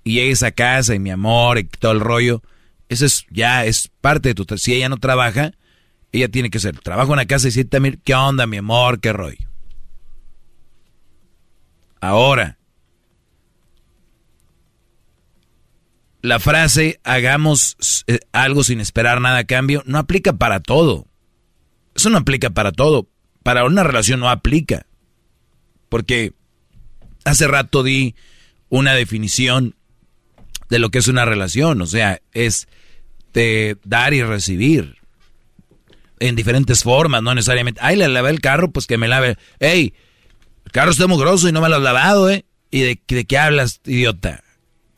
y 0.05 0.13
llegues 0.13 0.41
a 0.41 0.53
casa 0.53 0.95
y 0.95 0.99
mi 0.99 1.09
amor 1.09 1.59
y 1.59 1.65
todo 1.65 1.91
el 1.91 1.99
rollo, 1.99 2.41
eso 2.87 3.05
es 3.05 3.25
ya 3.29 3.65
es 3.65 3.91
parte 3.99 4.33
de 4.33 4.35
tu 4.35 4.57
si 4.57 4.73
ella 4.73 4.87
no 4.87 4.95
trabaja, 4.95 5.51
ella 6.13 6.29
tiene 6.29 6.49
que 6.49 6.59
ser 6.59 6.79
trabajo 6.79 7.11
en 7.11 7.17
la 7.17 7.25
casa 7.25 7.47
y 7.47 7.49
decir 7.49 7.69
también 7.69 7.99
qué 8.05 8.15
onda, 8.15 8.47
mi 8.47 8.55
amor, 8.55 9.01
qué 9.01 9.11
rollo. 9.11 9.49
Ahora, 11.99 12.57
la 16.21 16.39
frase 16.39 16.99
hagamos 17.03 18.03
eh, 18.07 18.19
algo 18.31 18.63
sin 18.63 18.79
esperar 18.79 19.21
nada 19.21 19.39
a 19.39 19.43
cambio 19.43 19.83
no 19.85 19.97
aplica 19.97 20.33
para 20.33 20.59
todo. 20.59 21.07
Eso 21.95 22.09
no 22.09 22.17
aplica 22.17 22.51
para 22.51 22.71
todo. 22.71 23.07
Para 23.43 23.65
una 23.65 23.83
relación 23.83 24.19
no 24.19 24.29
aplica. 24.29 24.85
Porque 25.89 26.33
hace 27.25 27.47
rato 27.47 27.83
di 27.83 28.15
una 28.69 28.93
definición 28.93 29.75
de 30.69 30.79
lo 30.79 30.89
que 30.89 30.99
es 30.99 31.07
una 31.07 31.25
relación. 31.25 31.81
O 31.81 31.85
sea, 31.87 32.21
es 32.33 32.67
de 33.33 33.77
dar 33.83 34.13
y 34.13 34.23
recibir. 34.23 34.97
En 36.19 36.35
diferentes 36.35 36.83
formas, 36.83 37.23
no 37.23 37.33
necesariamente. 37.33 37.81
Ay, 37.83 37.95
le 37.95 38.07
lavé 38.07 38.29
el 38.29 38.41
carro, 38.41 38.71
pues 38.71 38.85
que 38.85 38.99
me 38.99 39.07
lave. 39.07 39.37
Ey, 39.59 39.95
el 40.65 40.71
carro 40.71 40.91
está 40.91 41.07
muy 41.07 41.17
grosso 41.17 41.49
y 41.49 41.51
no 41.51 41.61
me 41.61 41.69
lo 41.69 41.77
has 41.77 41.81
lavado, 41.81 42.29
¿eh? 42.29 42.45
¿Y 42.69 42.81
de, 42.81 43.01
de 43.07 43.25
qué 43.25 43.39
hablas, 43.39 43.81
idiota? 43.85 44.43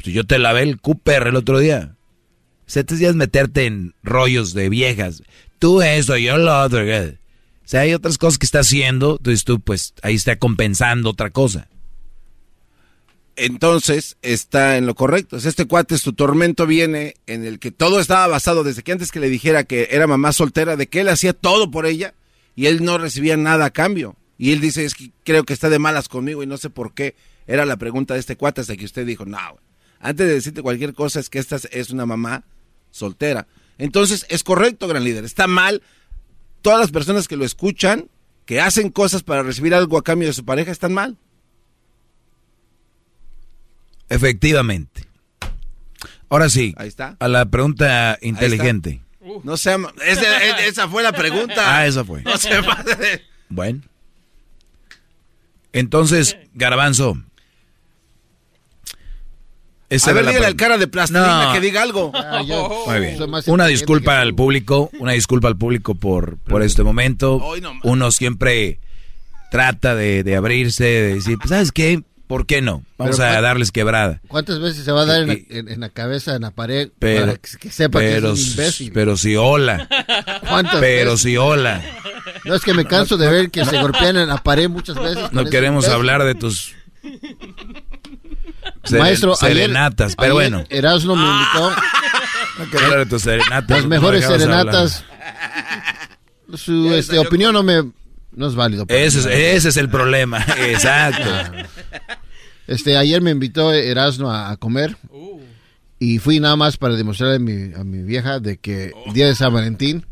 Pues 0.03 0.13
yo 0.13 0.25
te 0.25 0.37
lavé 0.37 0.63
el 0.63 0.81
Cooper 0.81 1.27
el 1.27 1.37
otro 1.37 1.59
día. 1.59 1.95
Se 2.65 2.83
te 2.83 2.97
días 2.97 3.15
meterte 3.15 3.65
en 3.65 3.93
rollos 4.03 4.53
de 4.53 4.67
viejas. 4.67 5.23
Tú 5.59 5.81
eso, 5.81 6.17
yo 6.17 6.37
lo 6.37 6.61
otro. 6.61 6.81
O 6.81 7.65
sea, 7.65 7.81
hay 7.81 7.93
otras 7.93 8.17
cosas 8.17 8.37
que 8.37 8.45
está 8.45 8.59
haciendo, 8.59 9.15
entonces 9.17 9.45
tú 9.45 9.61
pues 9.61 9.93
ahí 10.01 10.15
está 10.15 10.37
compensando 10.37 11.09
otra 11.09 11.29
cosa. 11.29 11.69
Entonces 13.37 14.17
está 14.21 14.77
en 14.77 14.85
lo 14.85 14.93
correcto. 14.93 15.37
Este 15.37 15.65
cuate, 15.65 15.97
su 15.97 16.11
tormento 16.11 16.67
viene 16.67 17.15
en 17.25 17.45
el 17.45 17.59
que 17.59 17.71
todo 17.71 18.01
estaba 18.01 18.27
basado 18.27 18.65
desde 18.65 18.83
que 18.83 18.91
antes 18.91 19.11
que 19.11 19.21
le 19.21 19.29
dijera 19.29 19.63
que 19.63 19.87
era 19.91 20.05
mamá 20.05 20.33
soltera, 20.33 20.75
de 20.75 20.87
que 20.87 20.99
él 20.99 21.09
hacía 21.09 21.31
todo 21.31 21.71
por 21.71 21.85
ella 21.85 22.13
y 22.55 22.65
él 22.65 22.83
no 22.83 22.97
recibía 22.97 23.37
nada 23.37 23.65
a 23.65 23.71
cambio. 23.71 24.17
Y 24.37 24.51
él 24.51 24.59
dice, 24.59 24.83
es 24.83 24.95
que 24.95 25.11
creo 25.23 25.45
que 25.45 25.53
está 25.53 25.69
de 25.69 25.79
malas 25.79 26.09
conmigo 26.09 26.43
y 26.43 26.47
no 26.47 26.57
sé 26.57 26.69
por 26.69 26.93
qué. 26.93 27.15
Era 27.47 27.65
la 27.65 27.77
pregunta 27.77 28.13
de 28.13 28.19
este 28.19 28.35
cuate 28.35 28.61
hasta 28.61 28.75
que 28.75 28.85
usted 28.85 29.05
dijo, 29.05 29.25
no, 29.25 29.39
antes 30.03 30.27
de 30.27 30.33
decirte 30.33 30.61
cualquier 30.61 30.93
cosa 30.93 31.19
es 31.19 31.29
que 31.29 31.39
esta 31.39 31.57
es 31.71 31.89
una 31.89 32.05
mamá 32.05 32.43
soltera. 32.91 33.47
Entonces 33.77 34.25
es 34.29 34.43
correcto, 34.43 34.87
gran 34.87 35.03
líder. 35.03 35.23
Está 35.23 35.47
mal. 35.47 35.81
Todas 36.61 36.79
las 36.79 36.91
personas 36.91 37.27
que 37.27 37.37
lo 37.37 37.45
escuchan, 37.45 38.09
que 38.45 38.61
hacen 38.61 38.89
cosas 38.89 39.23
para 39.23 39.43
recibir 39.43 39.73
algo 39.73 39.97
a 39.97 40.03
cambio 40.03 40.27
de 40.27 40.33
su 40.33 40.45
pareja, 40.45 40.71
están 40.71 40.93
mal. 40.93 41.17
Efectivamente. 44.09 45.07
Ahora 46.29 46.49
sí. 46.49 46.73
Ahí 46.77 46.89
está. 46.89 47.15
A 47.19 47.27
la 47.27 47.45
pregunta 47.45 48.17
inteligente. 48.21 49.01
No 49.43 49.55
sé, 49.55 49.77
esa 50.67 50.89
fue 50.89 51.01
la 51.01 51.13
pregunta. 51.13 51.77
Ah, 51.77 51.87
esa 51.87 52.03
fue. 52.03 52.21
No 52.23 52.37
se 52.37 52.49
Bueno. 53.47 53.81
Entonces, 55.71 56.37
Garbanzo, 56.53 57.17
a 60.07 60.13
ver, 60.13 60.25
dígale 60.25 60.45
al 60.45 60.55
cara 60.55 60.77
de 60.77 60.87
plastilina 60.87 61.51
que 61.53 61.59
diga 61.59 61.81
algo. 61.81 62.11
Ah, 62.13 62.41
Muy 62.87 62.99
bien. 62.99 63.17
Una 63.47 63.67
disculpa 63.67 64.19
al 64.19 64.33
público, 64.33 64.89
una 64.99 65.13
disculpa 65.13 65.47
al 65.47 65.57
público 65.57 65.95
por, 65.95 66.37
por 66.37 66.63
este 66.63 66.83
momento. 66.83 67.41
Uno 67.83 68.11
siempre 68.11 68.79
trata 69.51 69.95
de, 69.95 70.35
abrirse, 70.35 70.83
de 70.83 71.15
decir, 71.15 71.37
pues, 71.37 71.49
¿sabes 71.49 71.71
qué? 71.71 72.01
¿Por 72.27 72.47
qué 72.47 72.61
no? 72.61 72.83
Vamos 72.97 73.19
a 73.19 73.39
darles 73.41 73.71
quebrada. 73.71 74.21
¿Cuántas 74.27 74.59
veces 74.59 74.83
se 74.83 74.91
va 74.91 75.01
a 75.01 75.05
dar 75.05 75.29
en, 75.29 75.79
la, 75.79 75.89
cabeza, 75.89 76.35
en 76.35 76.41
la 76.41 76.51
pared, 76.51 76.89
para 76.97 77.35
que, 77.35 77.69
sepa 77.69 77.99
que 77.99 78.17
es 78.17 78.23
un 78.23 78.37
imbécil? 78.37 78.91
Pero 78.91 79.17
si 79.17 79.35
hola. 79.35 79.87
¿Cuántas 80.49 80.79
pero 80.79 81.17
si 81.17 81.37
hola. 81.37 81.83
No, 82.45 82.55
es 82.55 82.63
que 82.63 82.73
me 82.73 82.85
canso 82.85 83.17
de 83.17 83.29
ver 83.29 83.51
que 83.51 83.63
se 83.65 83.79
golpean 83.79 84.17
en 84.17 84.29
la 84.29 84.37
pared 84.37 84.69
muchas 84.69 84.95
veces. 84.99 85.31
No 85.31 85.45
queremos 85.45 85.87
hablar 85.87 86.23
de 86.23 86.33
tus 86.33 86.73
Maestro, 88.91 89.35
serenatas, 89.35 90.15
pero 90.15 90.33
bueno. 90.33 90.63
Erasmo 90.69 91.15
me 91.15 91.23
invitó. 91.23 91.69
No 92.59 92.65
quiero 92.69 92.85
hablar 92.85 92.99
de 92.99 93.05
tus 93.07 93.21
serenatas. 93.21 93.77
Las 93.77 93.85
mejores 93.87 94.25
serenatas. 94.25 95.05
Su 96.55 96.93
este, 96.93 97.17
opinión 97.17 97.53
no 97.53 97.63
me 97.63 97.83
no 98.35 98.47
es 98.47 98.55
válido. 98.55 98.85
Ese 98.87 99.19
es, 99.19 99.25
ese 99.25 99.69
es 99.69 99.77
el 99.77 99.89
problema, 99.89 100.39
exacto. 100.57 101.29
Este, 102.67 102.97
ayer 102.97 103.21
me 103.21 103.31
invitó 103.31 103.73
Erasmo 103.73 104.31
a, 104.31 104.55
comer 104.57 104.97
y 105.99 106.19
fui 106.19 106.39
nada 106.39 106.55
más 106.55 106.77
para 106.77 106.95
demostrarle 106.95 107.35
a 107.35 107.39
mi, 107.39 107.73
a 107.73 107.83
mi 107.83 108.03
vieja 108.03 108.39
de 108.39 108.57
que 108.57 108.91
el 109.05 109.13
día 109.13 109.27
de 109.27 109.35
San 109.35 109.53
Valentín 109.53 110.05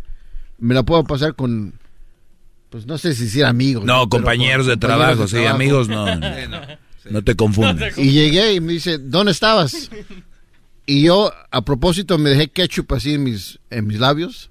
me 0.57 0.75
la 0.75 0.83
puedo 0.83 1.03
pasar 1.03 1.35
con, 1.35 1.73
pues 2.69 2.85
no 2.85 2.97
sé 2.97 3.15
si 3.15 3.29
ser 3.29 3.45
amigos. 3.45 3.85
No, 3.85 4.07
compañeros, 4.09 4.67
de, 4.67 4.77
trabajo, 4.77 5.27
sí, 5.27 5.45
amigos 5.45 5.87
no. 5.87 6.05
No 6.15 6.80
te 7.23 7.35
confundas. 7.35 7.97
Y 7.97 8.11
llegué 8.11 8.53
y 8.53 8.61
me 8.61 8.73
dice, 8.73 8.97
¿dónde 8.97 9.31
estabas? 9.31 9.89
Y 10.85 11.03
yo, 11.03 11.31
a 11.51 11.61
propósito, 11.63 12.17
me 12.17 12.29
dejé 12.31 12.49
ketchup 12.49 12.93
así 12.93 13.13
en 13.13 13.23
mis, 13.23 13.59
en 13.69 13.87
mis 13.87 13.99
labios. 13.99 14.49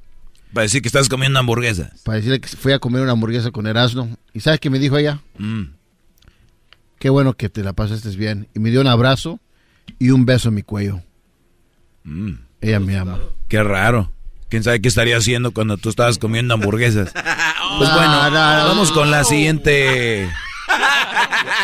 Para 0.53 0.63
decir 0.63 0.83
que 0.83 0.89
estás 0.89 1.09
comiendo 1.09 1.39
hamburguesa. 1.39 1.93
Para 2.05 2.17
decirle 2.17 2.41
que 2.41 2.49
fui 2.49 2.73
a 2.73 2.79
comer 2.79 3.03
una 3.03 3.13
hamburguesa 3.13 3.51
con 3.51 3.67
Erasmo. 3.67 4.17
¿Y 4.33 4.41
sabes 4.41 4.59
qué 4.59 4.71
me 4.71 4.79
dijo 4.79 4.97
ella? 4.97 5.21
Mm. 5.39 5.65
Qué 6.99 7.09
bueno 7.09 7.35
que 7.35 7.49
te 7.49 7.63
la 7.63 7.73
pasaste 7.73 8.09
bien. 8.11 8.49
Y 8.55 8.59
me 8.59 8.71
dio 8.71 8.81
un 8.81 8.87
abrazo 8.87 9.39
y 9.99 10.11
un 10.11 10.25
beso 10.25 10.49
en 10.49 10.55
mi 10.57 10.63
cuello. 10.63 11.03
Mm. 12.05 12.33
Ella 12.61 12.81
me 12.81 12.97
ama. 12.97 13.19
Qué 13.49 13.63
raro. 13.63 14.13
¿Quién 14.49 14.65
sabe 14.65 14.81
qué 14.81 14.89
estaría 14.89 15.17
haciendo 15.17 15.53
cuando 15.53 15.77
tú 15.77 15.89
estabas 15.89 16.19
comiendo 16.19 16.55
hamburguesas? 16.55 17.13
Pues 17.79 17.89
bueno, 17.95 18.11
vamos 18.11 18.91
con 18.91 19.13
la 19.13 19.23
siguiente 19.23 20.29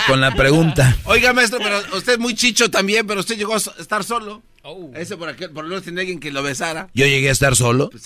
con 0.07 0.21
la 0.21 0.35
pregunta. 0.35 0.97
Oiga, 1.05 1.33
maestro, 1.33 1.59
pero 1.59 1.81
usted 1.97 2.15
es 2.15 2.19
muy 2.19 2.35
chicho 2.35 2.71
también, 2.71 3.07
pero 3.07 3.21
usted 3.21 3.37
llegó 3.37 3.55
a 3.55 3.59
estar 3.59 4.05
solo. 4.05 4.43
Oh. 4.63 4.91
Ese 4.95 5.17
por 5.17 5.29
aquí, 5.29 5.47
por 5.47 5.63
lo 5.63 5.71
menos 5.71 5.85
tiene 5.85 6.01
alguien 6.01 6.19
que 6.19 6.33
lo 6.33 6.43
besara. 6.43 6.89
¿Yo 6.93 7.07
llegué 7.07 7.29
a 7.29 7.33
estar 7.33 7.55
solo? 7.55 7.91
Pues 7.91 8.05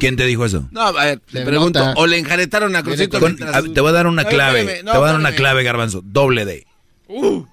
¿Quién 0.00 0.16
te 0.16 0.24
dijo 0.24 0.46
eso? 0.46 0.66
No, 0.70 0.82
a 0.82 0.92
ver, 0.92 1.20
le 1.32 1.44
pregunto, 1.44 1.92
o 1.96 2.06
le 2.06 2.18
enjaretaron 2.18 2.74
a 2.76 2.82
Crucito. 2.82 3.18
te 3.20 3.80
voy 3.80 3.90
a 3.90 3.92
dar 3.92 4.06
una 4.06 4.24
clave, 4.24 4.64
te 4.64 4.82
voy 4.82 5.08
a 5.08 5.12
dar 5.12 5.16
una 5.16 5.34
clave, 5.34 5.62
Garbanzo, 5.62 6.02
doble 6.02 6.44
D. 6.44 6.66
Uh. 7.08 7.44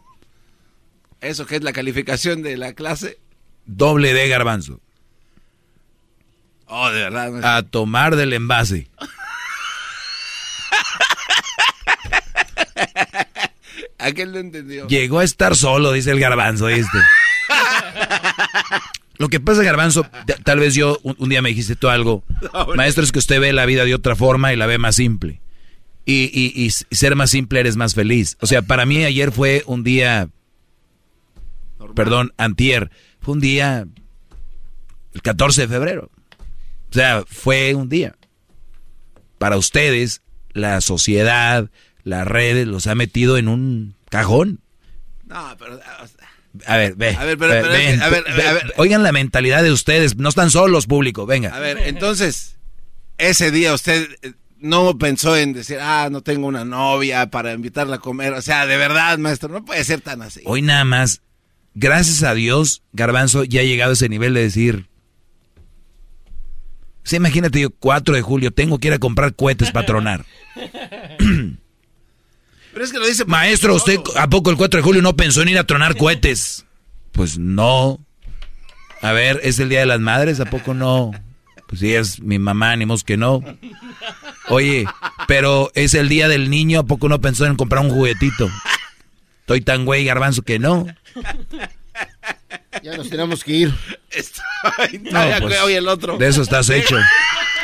¿Eso 1.22 1.46
qué 1.46 1.58
es 1.58 1.64
la 1.64 1.74
calificación 1.74 2.42
de 2.42 2.56
la 2.56 2.74
clase? 2.74 3.20
Doble 3.66 4.14
D, 4.14 4.30
Garbanzo. 4.30 4.80
Oh, 6.68 6.90
de 6.92 7.02
verdad. 7.02 7.58
A 7.58 7.64
tomar 7.64 8.16
del 8.16 8.32
envase. 8.32 8.88
Aquel 14.00 14.32
lo 14.32 14.40
entendió. 14.40 14.88
Llegó 14.88 15.20
a 15.20 15.24
estar 15.24 15.56
solo, 15.56 15.92
dice 15.92 16.12
el 16.12 16.20
garbanzo, 16.20 16.68
¿viste? 16.68 16.98
Lo 19.18 19.28
que 19.28 19.42
pasa, 19.42 19.64
garbanzo, 19.64 20.08
tal 20.46 20.60
vez 20.60 20.76
yo 20.76 20.98
un, 21.04 21.28
día 21.28 21.42
me 21.42 21.50
dijiste 21.50 21.76
tú 21.76 21.90
algo. 21.90 22.24
Maestro, 22.78 23.04
es 23.04 23.12
que 23.12 23.20
usted 23.20 23.42
ve 23.42 23.52
la 23.52 23.66
vida 23.66 23.84
de 23.84 23.94
otra 23.94 24.16
forma 24.16 24.54
y 24.54 24.56
la 24.56 24.66
ve 24.66 24.78
más 24.78 24.96
simple. 24.96 25.42
Y, 26.06 26.32
y, 26.34 26.70
ser 26.70 27.18
más 27.18 27.30
simple 27.30 27.60
eres 27.60 27.76
más 27.76 27.94
feliz. 27.94 28.38
O 28.40 28.48
sea, 28.48 28.62
para 28.62 28.86
mí 28.86 29.04
ayer 29.04 29.34
fue 29.34 29.64
un 29.66 29.84
día... 29.84 30.30
Perdón, 31.96 32.34
antier. 32.38 32.92
Fue 33.20 33.34
un 33.34 33.42
día... 33.42 33.86
El 35.14 35.22
14 35.22 35.64
de 35.64 35.68
febrero. 35.68 36.10
O 36.90 36.94
sea, 36.94 37.26
fue 37.28 37.76
un 37.76 37.90
día. 37.90 38.16
Para 39.38 39.58
ustedes, 39.58 40.22
la 40.54 40.80
sociedad, 40.80 41.70
las 42.04 42.28
redes 42.28 42.68
los 42.68 42.88
ha 42.88 42.96
metido 42.96 43.38
en 43.38 43.48
un 43.48 43.96
cajón. 44.10 44.62
No, 45.26 45.56
pero... 45.58 45.80
A 46.66 46.78
ver, 46.78 46.96
ve. 46.96 47.16
A 47.16 47.26
ver, 47.26 47.38
pero, 47.38 47.54
a, 47.54 48.10
ver, 48.10 48.74
Oigan 48.78 49.04
la 49.04 49.12
mentalidad 49.12 49.62
de 49.62 49.72
ustedes, 49.72 50.18
no 50.18 50.30
están 50.30 50.50
solos, 50.50 50.88
público, 50.88 51.28
venga. 51.28 51.56
A 51.56 51.60
ver, 51.60 51.78
entonces, 51.86 52.58
ese 53.20 53.52
día 53.52 53.74
usted 53.74 54.10
eh, 54.24 54.34
no 54.58 54.98
pensó 54.98 55.38
en 55.38 55.54
decir, 55.54 55.78
ah, 55.80 56.10
no 56.12 56.22
tengo 56.22 56.48
una 56.48 56.66
novia 56.66 57.30
para 57.30 57.54
invitarla 57.54 57.98
a 57.98 58.00
comer. 58.00 58.34
O 58.34 58.42
sea, 58.42 58.66
de 58.66 58.78
verdad, 58.78 59.20
maestro, 59.20 59.50
no 59.50 59.64
puede 59.64 59.84
ser 59.84 60.02
tan 60.02 60.24
así. 60.24 60.42
Hoy 60.46 60.64
nada 60.64 60.86
más, 60.86 61.22
gracias 61.76 62.24
a 62.24 62.34
Dios, 62.34 62.82
Garbanzo 62.94 63.44
ya 63.44 63.62
ha 63.62 63.66
llegado 63.66 63.92
a 63.92 63.94
ese 63.94 64.10
nivel 64.10 64.34
de 64.34 64.42
decir, 64.42 64.90
Sí, 67.10 67.16
imagínate 67.16 67.60
yo, 67.60 67.72
4 67.72 68.14
de 68.14 68.22
julio, 68.22 68.52
tengo 68.52 68.78
que 68.78 68.90
ir 68.90 68.94
a 68.94 69.00
comprar 69.00 69.34
cohetes 69.34 69.72
para 69.72 69.86
tronar. 69.86 70.26
Pero 72.80 72.86
es 72.86 72.94
que 72.94 73.00
lo 73.00 73.08
dice... 73.08 73.26
Maestro, 73.26 73.76
¿usted 73.76 74.00
a 74.16 74.30
poco 74.30 74.52
el 74.52 74.56
4 74.56 74.78
de 74.78 74.84
julio 74.86 75.02
no 75.02 75.18
pensó 75.18 75.42
en 75.42 75.50
ir 75.50 75.58
a 75.58 75.66
tronar 75.66 75.98
cohetes? 75.98 76.66
Pues 77.12 77.38
no. 77.38 78.00
A 79.02 79.12
ver, 79.12 79.42
¿es 79.44 79.60
el 79.60 79.68
Día 79.68 79.82
de 79.82 79.86
las 79.86 80.00
Madres? 80.00 80.40
¿A 80.40 80.46
poco 80.46 80.74
no? 80.74 81.12
Pues 81.68 81.82
sí, 81.82 81.94
es 81.94 82.22
mi 82.22 82.40
mamá, 82.40 82.72
ánimos 82.72 83.04
que 83.04 83.18
no. 83.18 83.44
Oye, 84.48 84.86
pero 85.28 85.74
es 85.76 85.94
el 85.94 86.08
Día 86.08 86.30
del 86.30 86.50
Niño, 86.50 86.80
¿a 86.80 86.84
poco 86.84 87.10
no 87.10 87.20
pensó 87.20 87.46
en 87.46 87.58
comprar 87.58 87.84
un 87.84 87.92
juguetito? 87.92 88.50
Estoy 89.42 89.60
tan 89.60 89.84
güey, 89.84 90.06
garbanzo, 90.06 90.44
que 90.44 90.58
no. 90.58 90.86
Ya 92.82 92.96
nos 92.96 93.10
tenemos 93.10 93.44
que 93.44 93.52
ir. 93.52 93.68
no, 95.12 95.20
pues, 95.42 95.60
el 95.68 95.88
otro. 95.90 96.18
De 96.18 96.30
eso 96.30 96.42
estás 96.42 96.70
hecho. 96.70 96.96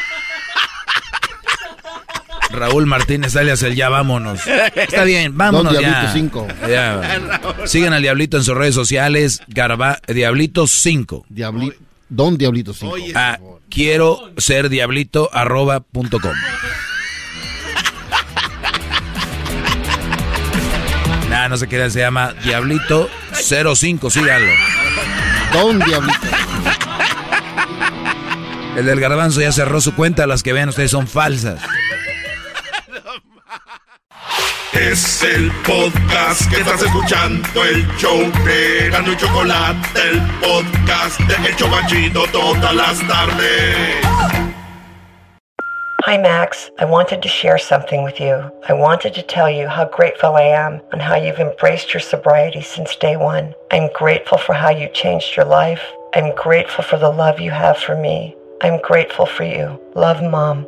Raúl 2.52 2.86
Martínez 2.86 3.36
alias 3.36 3.64
el 3.64 3.76
ya 3.76 3.90
vámonos. 3.90 4.40
Está 4.76 5.04
bien, 5.04 5.38
vámonos 5.38 5.74
Don 5.74 5.82
Diablito 5.82 6.14
5. 6.14 6.48
Sigan 7.66 7.94
al 7.94 8.02
Diablito 8.02 8.38
en 8.38 8.44
sus 8.44 8.56
redes 8.56 8.76
sociales, 8.76 9.42
Garba, 9.48 10.00
Diablito 10.08 10.68
5. 10.68 11.26
Don 12.10 12.38
Diablito 12.38 12.74
5. 12.74 12.96
Ah, 13.16 13.40
quiero 13.70 14.32
ser 14.38 14.70
diablito 14.70 15.30
arroba 15.34 15.80
punto 15.80 16.20
com. 16.20 16.32
nah, 21.30 21.50
no 21.50 21.58
se 21.58 21.68
qué, 21.68 21.90
se 21.90 22.00
llama 22.00 22.34
Diablito 22.44 23.10
05, 23.34 24.10
síganlo. 24.10 24.52
Don 25.52 25.80
Diablito. 25.80 26.20
El 28.76 28.86
del 28.86 29.00
garbanzo 29.00 29.42
ya 29.42 29.54
cerró 29.54 29.80
su 29.80 29.96
cuenta, 29.96 30.28
las 30.28 30.44
que 30.44 30.54
vean 30.54 30.70
ustedes 30.70 30.92
son 30.92 31.08
falsas. 31.08 31.62
Es 34.76 35.24
el 35.24 35.50
podcast 35.66 36.52
que 36.52 36.60
estás 36.60 36.82
escuchando, 36.82 37.64
el 37.64 37.88
show 37.98 38.18
de 38.44 38.90
Gano 38.90 39.14
y 39.14 39.16
Chocolate, 39.16 39.78
el 39.96 40.22
podcast 40.42 41.18
de 41.22 41.36
El 41.50 42.14
todas 42.32 42.76
las 42.76 43.00
tardes. 43.08 44.06
Hi, 46.06 46.18
Max. 46.18 46.70
I 46.78 46.84
wanted 46.84 47.22
to 47.22 47.30
share 47.30 47.58
something 47.58 48.04
with 48.04 48.20
you. 48.20 48.52
I 48.68 48.74
wanted 48.74 49.14
to 49.14 49.22
tell 49.22 49.50
you 49.50 49.70
how 49.70 49.86
grateful 49.86 50.36
I 50.36 50.44
am 50.44 50.82
and 50.92 51.02
how 51.02 51.16
you've 51.16 51.40
embraced 51.40 51.94
your 51.94 52.02
sobriety 52.02 52.62
since 52.62 52.98
day 52.98 53.16
one. 53.16 53.56
I'm 53.72 53.90
grateful 53.94 54.38
for 54.38 54.54
how 54.54 54.72
you 54.72 54.90
changed 54.90 55.38
your 55.38 55.46
life. 55.46 55.82
I'm 56.14 56.36
grateful 56.36 56.84
for 56.84 56.98
the 56.98 57.10
love 57.10 57.40
you 57.40 57.52
have 57.52 57.78
for 57.78 57.96
me. 57.96 58.36
I'm 58.62 58.82
grateful 58.82 59.26
for 59.26 59.46
you. 59.46 59.80
Love, 59.96 60.22
Mom. 60.22 60.68